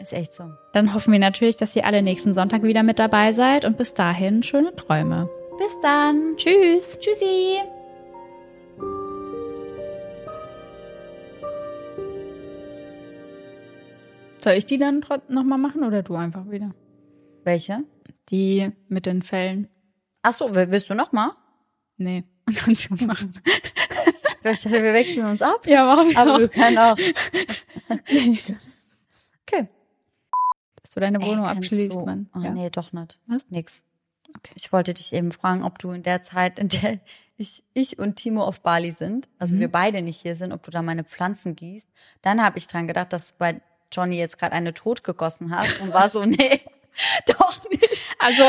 Ist 0.00 0.12
echt 0.12 0.34
so. 0.34 0.44
Dann 0.72 0.94
hoffen 0.94 1.12
wir 1.12 1.18
natürlich, 1.20 1.56
dass 1.56 1.76
ihr 1.76 1.84
alle 1.84 2.02
nächsten 2.02 2.34
Sonntag 2.34 2.62
wieder 2.62 2.82
mit 2.82 2.98
dabei 2.98 3.32
seid 3.32 3.64
und 3.64 3.76
bis 3.76 3.94
dahin 3.94 4.42
schöne 4.42 4.74
Träume. 4.74 5.28
Bis 5.58 5.78
dann. 5.80 6.36
Tschüss. 6.36 6.98
Tschüssi. 6.98 7.58
Soll 14.42 14.54
ich 14.54 14.66
die 14.66 14.78
dann 14.78 15.04
nochmal 15.28 15.58
machen 15.58 15.82
oder 15.82 16.02
du 16.02 16.14
einfach 16.14 16.48
wieder? 16.50 16.74
Welche? 17.44 17.84
Die 18.30 18.70
mit 18.88 19.06
den 19.06 19.22
Fällen. 19.22 19.68
Ach 20.22 20.32
so, 20.32 20.54
will- 20.54 20.70
willst 20.70 20.90
du 20.90 20.94
noch 20.94 21.12
mal? 21.12 21.32
Nee, 21.96 22.24
kannst 22.56 22.90
du 22.90 23.04
machen. 23.04 23.32
Ich 24.50 24.62
dachte, 24.62 24.82
wir 24.82 24.92
wechseln 24.94 25.26
uns 25.26 25.42
ab. 25.42 25.66
Ja, 25.66 25.84
machen 25.84 26.10
wir 26.10 26.18
Aber 26.18 26.34
auch. 26.34 26.38
wir 26.38 26.48
können 26.48 26.78
auch. 26.78 26.96
Okay. 29.48 29.68
Dass 30.82 30.90
du 30.92 31.00
deine 31.00 31.20
Wohnung 31.20 31.44
Ey, 31.44 31.56
abschließt, 31.56 31.92
du- 31.92 32.04
Mann. 32.04 32.28
Oh, 32.34 32.40
ja. 32.40 32.50
Nee, 32.50 32.70
doch 32.70 32.92
nicht. 32.92 33.18
Was? 33.26 33.42
Nix. 33.48 33.84
Okay. 34.36 34.52
Ich 34.56 34.72
wollte 34.72 34.92
dich 34.94 35.12
eben 35.12 35.32
fragen, 35.32 35.62
ob 35.64 35.78
du 35.78 35.90
in 35.92 36.02
der 36.02 36.22
Zeit, 36.22 36.58
in 36.58 36.68
der 36.68 36.98
ich, 37.36 37.62
ich 37.74 37.98
und 37.98 38.16
Timo 38.16 38.42
auf 38.42 38.60
Bali 38.60 38.92
sind, 38.92 39.28
also 39.38 39.56
Mhm. 39.56 39.60
wir 39.60 39.68
beide 39.72 40.02
nicht 40.02 40.20
hier 40.20 40.36
sind, 40.36 40.52
ob 40.52 40.62
du 40.62 40.70
da 40.70 40.82
meine 40.82 41.04
Pflanzen 41.04 41.54
gießt. 41.54 41.86
Dann 42.22 42.42
habe 42.42 42.58
ich 42.58 42.66
dran 42.66 42.86
gedacht, 42.88 43.12
dass 43.12 43.28
du 43.28 43.34
bei 43.38 43.60
Johnny 43.92 44.16
jetzt 44.16 44.38
gerade 44.38 44.52
eine 44.52 44.74
tot 44.74 45.04
gegossen 45.04 45.54
hast 45.54 45.80
und 45.80 45.92
war 45.92 46.08
so, 46.08 46.24
nee, 46.24 46.60
doch 47.26 47.70
nicht. 47.70 48.16
Also, 48.18 48.42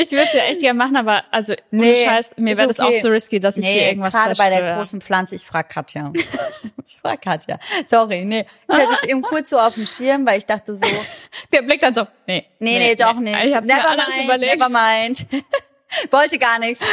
ich 0.00 0.12
würde 0.12 0.24
es 0.24 0.32
ja 0.32 0.42
echt 0.44 0.60
gerne 0.60 0.78
machen, 0.78 0.96
aber 0.96 1.24
also, 1.30 1.54
Nee, 1.70 2.04
Scheiß, 2.04 2.32
mir 2.36 2.56
wäre 2.56 2.68
das 2.68 2.78
okay. 2.78 2.98
auch 2.98 3.00
zu 3.00 3.10
risky, 3.10 3.40
dass 3.40 3.56
ich 3.56 3.64
dir 3.64 3.72
Nee, 3.72 3.88
irgendwas 3.88 4.12
gerade 4.12 4.34
bei 4.36 4.48
der 4.48 4.76
großen 4.76 5.00
Pflanze, 5.00 5.34
ich 5.34 5.44
frag 5.44 5.68
Katja. 5.68 6.12
ich 6.86 6.98
frag 7.00 7.20
Katja. 7.20 7.58
Sorry, 7.86 8.24
nee. 8.24 8.46
Ich 8.68 8.74
hatte 8.74 8.92
es 9.02 9.08
eben 9.08 9.22
kurz 9.22 9.50
so 9.50 9.58
auf 9.58 9.74
dem 9.74 9.86
Schirm, 9.86 10.26
weil 10.26 10.38
ich 10.38 10.46
dachte 10.46 10.76
so, 10.76 10.82
Der 11.52 11.62
Blick 11.62 11.80
dann 11.80 11.94
so, 11.94 12.06
nee. 12.26 12.46
nee, 12.60 12.78
nee, 12.78 12.94
doch 12.94 13.18
nicht. 13.18 13.36
Ich 13.44 13.54
hab's 13.54 13.66
never 13.66 13.90
mind, 13.90 14.24
überlegt. 14.24 14.58
never 14.58 14.68
mind. 14.68 15.26
Wollte 16.10 16.38
gar 16.38 16.58
nichts. 16.58 16.84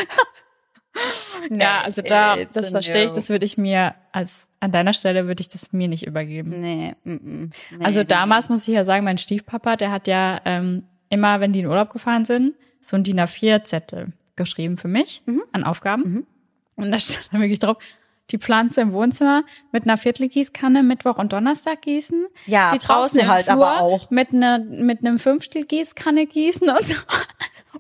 Ja, 1.50 1.82
also 1.82 2.02
da, 2.02 2.38
das 2.54 2.70
verstehe 2.72 3.04
ich, 3.04 3.10
no. 3.10 3.16
das 3.16 3.30
würde 3.30 3.46
ich 3.46 3.58
mir, 3.58 3.96
als 4.14 4.50
an 4.62 4.72
deiner 4.72 4.94
Stelle 4.94 5.28
würde 5.28 5.42
ich 5.42 5.50
das 5.50 5.74
mir 5.74 5.90
nicht 5.90 6.08
übergeben. 6.08 6.62
Nee, 6.62 6.96
mm, 7.04 7.12
mm, 7.12 7.52
nee. 7.78 7.86
Also 7.86 8.04
damals 8.06 8.48
muss 8.48 8.66
ich 8.68 8.74
ja 8.74 8.86
sagen, 8.86 9.04
mein 9.04 9.18
Stiefpapa, 9.18 9.76
der 9.76 9.92
hat 9.92 10.08
ja 10.08 10.40
ähm, 10.46 10.84
immer, 11.10 11.42
wenn 11.42 11.52
die 11.52 11.60
in 11.60 11.66
Urlaub 11.66 11.90
gefahren 11.90 12.24
sind, 12.24 12.56
so 12.88 12.96
ein 12.98 13.04
DIN 13.04 13.20
A4-Zettel 13.20 14.14
geschrieben 14.36 14.78
für 14.78 14.88
mich 14.88 15.22
Mhm. 15.26 15.44
an 15.52 15.64
Aufgaben. 15.64 16.26
Und 16.76 16.92
da 16.92 17.00
stand 17.00 17.30
dann 17.32 17.42
wirklich 17.42 17.60
drauf, 17.60 17.78
die 18.32 18.38
Pflanze 18.40 18.82
im 18.82 18.92
Wohnzimmer 18.92 19.44
mit 19.72 19.84
einer 19.84 19.98
Viertelgießkanne 19.98 20.82
Mittwoch 20.84 21.18
und 21.18 21.32
Donnerstag 21.32 21.84
gießen. 21.84 22.26
Ja, 22.48 22.74
die 22.74 22.80
draußen 22.80 23.28
halt 23.28 23.46
Flur 23.46 23.66
aber 23.68 23.82
auch. 23.82 24.10
mit 24.10 24.34
einer 24.34 24.58
mit 24.60 25.00
einem 25.06 25.20
Fünftelgießkanne 25.20 26.26
gießen 26.26 26.68
und 26.70 26.84
so. 26.84 26.96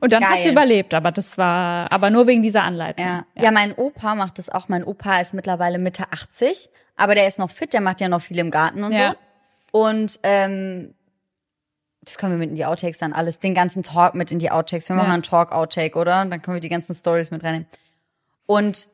Und 0.01 0.11
dann 0.13 0.23
hat 0.27 0.43
sie 0.43 0.49
überlebt, 0.49 0.93
aber 0.93 1.11
das 1.11 1.37
war 1.37 1.91
aber 1.91 2.09
nur 2.09 2.27
wegen 2.27 2.43
dieser 2.43 2.63
Anleitung. 2.63 3.05
Ja. 3.05 3.25
ja, 3.35 3.49
mein 3.51 3.73
Opa 3.73 4.13
macht 4.13 4.37
das 4.39 4.49
auch. 4.49 4.67
Mein 4.67 4.83
Opa 4.83 5.19
ist 5.21 5.33
mittlerweile 5.33 5.79
Mitte 5.79 6.03
80, 6.11 6.69
aber 6.95 7.15
der 7.15 7.27
ist 7.27 7.39
noch 7.39 7.49
fit, 7.49 7.73
der 7.73 7.81
macht 7.81 8.01
ja 8.01 8.07
noch 8.09 8.21
viel 8.21 8.37
im 8.39 8.51
Garten 8.51 8.83
und 8.83 8.91
Ja. 8.91 9.15
so. 9.71 9.79
Und 9.87 10.19
ähm, 10.23 10.93
das 12.05 12.17
können 12.17 12.33
wir 12.33 12.37
mit 12.37 12.49
in 12.51 12.55
die 12.55 12.65
Outtakes 12.65 12.97
dann 12.99 13.13
alles, 13.13 13.39
den 13.39 13.53
ganzen 13.53 13.83
Talk 13.83 14.15
mit 14.15 14.31
in 14.31 14.39
die 14.39 14.51
Outtakes. 14.51 14.87
Wir 14.89 14.95
machen 14.95 15.07
Ja. 15.07 15.13
einen 15.15 15.23
Talk-Outtake, 15.23 15.97
oder? 15.97 16.21
Und 16.21 16.31
dann 16.31 16.41
können 16.41 16.55
wir 16.55 16.61
die 16.61 16.69
ganzen 16.69 16.93
Stories 16.95 17.31
mit 17.31 17.43
reinnehmen. 17.43 17.67
Und, 18.45 18.87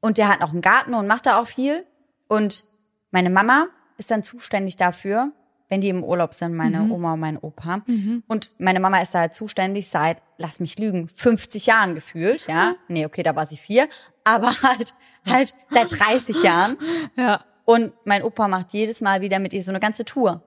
und 0.00 0.18
der 0.18 0.28
hat 0.28 0.40
noch 0.40 0.52
einen 0.52 0.60
Garten 0.60 0.94
und 0.94 1.06
macht 1.06 1.26
da 1.26 1.40
auch 1.40 1.46
viel. 1.46 1.84
Und 2.28 2.64
meine 3.10 3.30
Mama 3.30 3.66
ist 3.98 4.10
dann 4.10 4.22
zuständig 4.22 4.76
dafür, 4.76 5.32
wenn 5.68 5.80
die 5.80 5.88
im 5.88 6.04
Urlaub 6.04 6.34
sind, 6.34 6.54
meine 6.54 6.82
Oma 6.92 7.14
und 7.14 7.20
mein 7.20 7.38
Opa. 7.38 7.82
Und 8.28 8.50
meine 8.58 8.78
Mama 8.78 9.00
ist 9.00 9.14
da 9.14 9.20
halt 9.20 9.34
zuständig 9.34 9.88
seit, 9.88 10.18
lass 10.36 10.60
mich 10.60 10.78
lügen, 10.78 11.08
50 11.08 11.66
Jahren 11.66 11.94
gefühlt, 11.94 12.46
ja. 12.46 12.74
Nee, 12.88 13.06
okay, 13.06 13.22
da 13.22 13.34
war 13.34 13.46
sie 13.46 13.56
vier. 13.56 13.88
Aber 14.22 14.48
halt, 14.62 14.94
halt 15.26 15.54
seit 15.68 15.98
30 15.98 16.42
Jahren. 16.42 16.76
ja. 17.16 17.44
Und 17.64 17.92
mein 18.04 18.22
Opa 18.22 18.46
macht 18.46 18.72
jedes 18.74 19.00
Mal 19.00 19.22
wieder 19.22 19.40
mit 19.40 19.52
ihr 19.52 19.62
so 19.62 19.72
eine 19.72 19.80
ganze 19.80 20.04
Tour. 20.04 20.42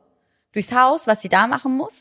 Durchs 0.54 0.72
Haus, 0.74 1.08
was 1.08 1.22
sie 1.22 1.30
da 1.30 1.48
machen 1.48 1.76
muss. 1.78 1.94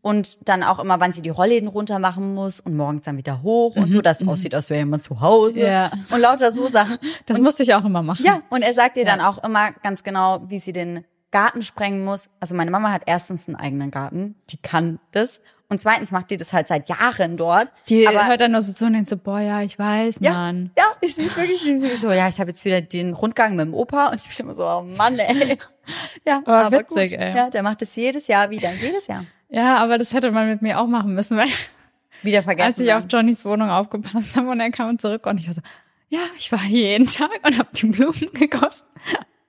Und 0.00 0.48
dann 0.48 0.64
auch 0.64 0.80
immer, 0.80 0.98
wann 0.98 1.12
sie 1.12 1.22
die 1.22 1.30
Rollläden 1.30 1.68
runter 1.68 2.00
machen 2.00 2.34
muss 2.34 2.58
und 2.58 2.76
morgens 2.76 3.04
dann 3.04 3.16
wieder 3.16 3.42
hoch 3.42 3.76
und 3.76 3.92
so, 3.92 4.02
dass 4.02 4.20
es 4.20 4.26
aussieht, 4.26 4.52
als 4.52 4.68
wäre 4.68 4.80
jemand 4.80 5.04
zu 5.04 5.20
Hause. 5.20 5.60
Ja. 5.60 5.92
Und 6.10 6.20
lauter 6.20 6.52
so 6.52 6.68
Sachen. 6.68 6.98
Das 7.26 7.38
musste 7.40 7.62
ich 7.62 7.72
auch 7.74 7.84
immer 7.84 8.02
machen. 8.02 8.24
Ja, 8.26 8.42
und 8.50 8.62
er 8.62 8.74
sagt 8.74 8.96
ihr 8.96 9.04
dann 9.04 9.20
auch 9.20 9.42
immer 9.44 9.70
ganz 9.70 10.02
genau, 10.02 10.42
wie 10.48 10.58
sie 10.58 10.72
den 10.72 11.04
Garten 11.30 11.62
sprengen 11.62 12.04
muss. 12.04 12.28
Also 12.40 12.54
meine 12.56 12.70
Mama 12.72 12.90
hat 12.90 13.02
erstens 13.06 13.46
einen 13.46 13.56
eigenen 13.56 13.90
Garten, 13.92 14.34
die 14.50 14.56
kann 14.56 14.98
das. 15.12 15.40
Und 15.72 15.78
zweitens 15.78 16.12
macht 16.12 16.30
die 16.30 16.36
das 16.36 16.52
halt 16.52 16.68
seit 16.68 16.90
Jahren 16.90 17.38
dort. 17.38 17.72
Die 17.88 18.06
aber 18.06 18.26
hört 18.26 18.42
dann 18.42 18.52
nur 18.52 18.60
so 18.60 18.74
zu 18.74 18.84
und 18.84 18.92
denkt 18.92 19.08
so, 19.08 19.16
boah, 19.16 19.40
ja, 19.40 19.62
ich 19.62 19.78
weiß, 19.78 20.16
ja, 20.20 20.32
Mann. 20.32 20.70
ja, 20.76 20.84
ist 21.00 21.16
nicht 21.18 21.34
wirklich 21.34 21.64
ist 21.66 22.00
so, 22.02 22.10
ja, 22.12 22.28
ich 22.28 22.38
habe 22.38 22.50
jetzt 22.50 22.62
wieder 22.66 22.82
den 22.82 23.14
Rundgang 23.14 23.56
mit 23.56 23.64
dem 23.64 23.72
Opa 23.72 24.08
und 24.08 24.20
ich 24.20 24.28
bin 24.28 24.44
immer 24.46 24.54
so, 24.54 24.66
oh 24.66 24.82
Mann, 24.82 25.18
ey. 25.18 25.56
Ja, 26.26 26.42
Aber 26.44 26.66
aber, 26.66 26.78
witzig, 26.80 27.12
gut. 27.12 27.20
ey. 27.20 27.34
Ja, 27.36 27.48
der 27.48 27.62
macht 27.62 27.80
es 27.80 27.96
jedes 27.96 28.26
Jahr 28.26 28.50
wieder, 28.50 28.70
jedes 28.72 29.06
Jahr. 29.06 29.24
Ja, 29.48 29.78
aber 29.78 29.96
das 29.98 30.12
hätte 30.12 30.30
man 30.30 30.46
mit 30.46 30.60
mir 30.62 30.78
auch 30.78 30.86
machen 30.86 31.14
müssen, 31.14 31.36
weil 31.38 31.48
Wieder 32.22 32.36
als 32.38 32.44
vergessen. 32.44 32.84
ich 32.84 32.92
auf 32.92 33.06
dann. 33.06 33.08
Johnnys 33.08 33.44
Wohnung 33.46 33.70
aufgepasst 33.70 34.36
habe 34.36 34.50
und 34.50 34.60
er 34.60 34.70
kam 34.70 34.98
zurück 34.98 35.26
und 35.26 35.38
ich 35.38 35.46
war 35.46 35.54
so, 35.54 35.62
ja, 36.10 36.20
ich 36.36 36.52
war 36.52 36.60
hier 36.60 36.90
jeden 36.90 37.06
Tag 37.06 37.30
und 37.46 37.58
habe 37.58 37.70
die 37.72 37.86
Blumen 37.86 38.30
gegossen. 38.34 38.84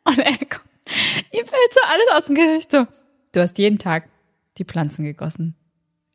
Und 0.06 0.18
er 0.20 0.32
kommt, 0.38 0.64
ihm 1.32 1.46
fällt 1.46 1.74
so 1.74 1.80
alles 1.86 2.06
aus 2.18 2.26
dem 2.28 2.36
Gesicht 2.36 2.72
so, 2.72 2.88
du 3.34 3.42
hast 3.42 3.58
jeden 3.58 3.78
Tag 3.78 4.08
die 4.58 4.64
Pflanzen 4.66 5.04
gegossen. 5.04 5.56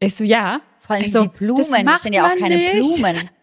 Ich 0.01 0.15
so, 0.15 0.25
ja. 0.25 0.61
Vor 0.79 0.97
allem 0.97 1.11
so, 1.11 1.23
die 1.23 1.29
Blumen, 1.29 1.71
das, 1.71 1.83
macht 1.85 2.03
sind 2.03 2.13
ja 2.15 2.27
auch 2.27 2.37
keine 2.39 2.57
nicht. 2.57 2.73
Blumen. 2.73 3.31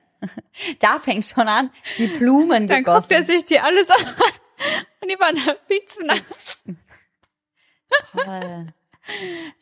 Da 0.79 0.97
fängt 0.97 1.23
schon 1.23 1.47
an, 1.47 1.69
die 1.99 2.07
Blumen 2.07 2.67
Dann 2.67 2.77
gegossen. 2.79 3.01
guckt 3.01 3.11
er 3.11 3.25
sich 3.25 3.45
die 3.45 3.59
alles 3.59 3.87
an 3.91 3.97
und 5.01 5.11
die 5.11 5.19
waren 5.19 5.35
da 5.35 5.55
viel 5.67 5.85
zu 5.85 6.01
nass. 6.01 6.63
Toll. 8.11 8.73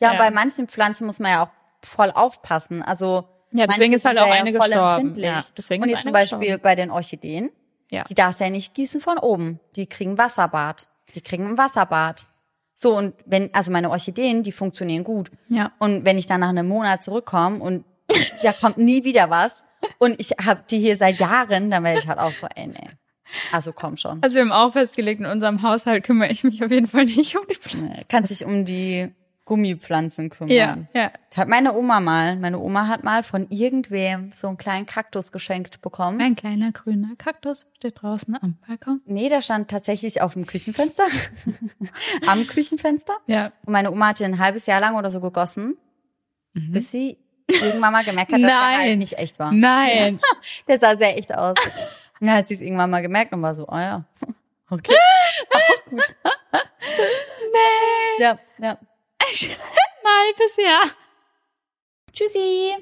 Ja, 0.00 0.12
Ja. 0.12 0.18
bei 0.18 0.30
manchen 0.30 0.68
Pflanzen 0.68 1.06
muss 1.06 1.18
man 1.18 1.30
ja 1.32 1.42
auch 1.44 1.50
voll 1.86 2.10
aufpassen. 2.12 2.82
Also 2.82 3.28
Ja, 3.50 3.66
deswegen 3.66 3.92
ist 3.92 4.06
halt 4.06 4.18
auch 4.18 4.26
ja 4.26 4.32
eine 4.34 4.52
voll 4.52 4.60
gestorben. 4.60 5.14
Ja, 5.16 5.40
deswegen 5.56 5.82
Und 5.82 5.90
jetzt 5.90 6.04
zum 6.04 6.12
Beispiel 6.12 6.38
gestorben. 6.38 6.62
bei 6.62 6.74
den 6.76 6.90
Orchideen, 6.90 7.50
Ja. 7.90 8.04
die 8.04 8.14
darfst 8.14 8.40
du 8.40 8.44
ja 8.44 8.50
nicht 8.50 8.72
gießen 8.72 9.00
von 9.02 9.18
oben. 9.18 9.60
Die 9.76 9.86
kriegen 9.86 10.16
Wasserbad. 10.16 10.88
Die 11.14 11.20
kriegen 11.20 11.46
ein 11.46 11.58
Wasserbad. 11.58 12.26
So, 12.74 12.96
und 12.96 13.14
wenn, 13.24 13.54
also 13.54 13.70
meine 13.70 13.90
Orchideen, 13.90 14.42
die 14.42 14.52
funktionieren 14.52 15.04
gut. 15.04 15.30
Ja. 15.48 15.72
Und 15.78 16.04
wenn 16.04 16.18
ich 16.18 16.26
dann 16.26 16.40
nach 16.40 16.48
einem 16.48 16.68
Monat 16.68 17.04
zurückkomme 17.04 17.60
und 17.60 17.84
da 18.42 18.52
kommt 18.52 18.78
nie 18.78 19.04
wieder 19.04 19.30
was 19.30 19.62
und 19.98 20.20
ich 20.20 20.32
habe 20.44 20.64
die 20.68 20.80
hier 20.80 20.96
seit 20.96 21.18
Jahren, 21.18 21.70
dann 21.70 21.84
wäre 21.84 21.98
ich 21.98 22.08
halt 22.08 22.18
auch 22.18 22.32
so, 22.32 22.46
ey, 22.54 22.66
nee. 22.66 22.90
Also 23.52 23.72
komm 23.72 23.96
schon. 23.96 24.22
Also 24.22 24.34
wir 24.34 24.42
haben 24.42 24.52
auch 24.52 24.72
festgelegt, 24.72 25.20
in 25.20 25.26
unserem 25.26 25.62
Haushalt 25.62 26.04
kümmere 26.04 26.30
ich 26.30 26.44
mich 26.44 26.62
auf 26.62 26.70
jeden 26.70 26.86
Fall 26.86 27.06
nicht 27.06 27.36
um 27.36 27.46
die 27.48 27.54
Pflanzen. 27.54 28.04
Kannst 28.08 28.30
dich 28.30 28.44
um 28.44 28.64
die 28.64 29.10
Gummipflanzen 29.46 30.30
kümmern. 30.30 30.50
Ja, 30.50 30.78
ja. 30.94 31.10
Das 31.28 31.36
hat 31.38 31.48
meine 31.48 31.74
Oma 31.74 32.00
mal. 32.00 32.36
Meine 32.36 32.58
Oma 32.58 32.88
hat 32.88 33.04
mal 33.04 33.22
von 33.22 33.46
irgendwem 33.50 34.32
so 34.32 34.48
einen 34.48 34.56
kleinen 34.56 34.86
Kaktus 34.86 35.32
geschenkt 35.32 35.82
bekommen. 35.82 36.20
Ein 36.20 36.34
kleiner 36.34 36.72
grüner 36.72 37.14
Kaktus 37.18 37.66
steht 37.76 38.00
draußen 38.00 38.36
am 38.40 38.56
Balkon. 38.66 39.02
Nee, 39.04 39.28
der 39.28 39.42
stand 39.42 39.70
tatsächlich 39.70 40.22
auf 40.22 40.32
dem 40.32 40.46
Küchenfenster. 40.46 41.04
Am 42.26 42.46
Küchenfenster. 42.46 43.14
Ja. 43.26 43.52
Und 43.66 43.72
meine 43.72 43.90
Oma 43.92 44.08
hat 44.08 44.20
den 44.20 44.34
ein 44.34 44.38
halbes 44.38 44.64
Jahr 44.66 44.80
lang 44.80 44.94
oder 44.96 45.10
so 45.10 45.20
gegossen, 45.20 45.76
bis 46.54 46.90
sie 46.90 47.18
irgendwann 47.46 47.92
mal 47.92 48.04
gemerkt 48.04 48.32
hat, 48.32 48.40
dass 48.40 48.48
der 48.48 48.60
halt 48.60 48.78
Mhm. 48.78 48.88
Nein. 48.88 48.98
nicht 48.98 49.18
echt 49.18 49.38
war. 49.38 49.52
Nein. 49.52 50.20
Der 50.68 50.78
sah 50.78 50.96
sehr 50.96 51.18
echt 51.18 51.34
aus. 51.34 51.54
Und 52.20 52.28
dann 52.28 52.36
hat 52.38 52.48
sie 52.48 52.54
es 52.54 52.62
irgendwann 52.62 52.88
mal 52.90 53.02
gemerkt 53.02 53.32
und 53.34 53.42
war 53.42 53.52
so, 53.54 53.68
oh 53.68 53.76
ja, 53.76 54.04
okay. 54.70 54.94
Auch 55.52 55.84
gut. 55.90 56.14
nee. 57.52 58.22
Ja, 58.22 58.38
ja. 58.58 58.78
Halbes 59.34 60.56
Jahr. 60.56 60.90
Tschüssi. 62.12 62.76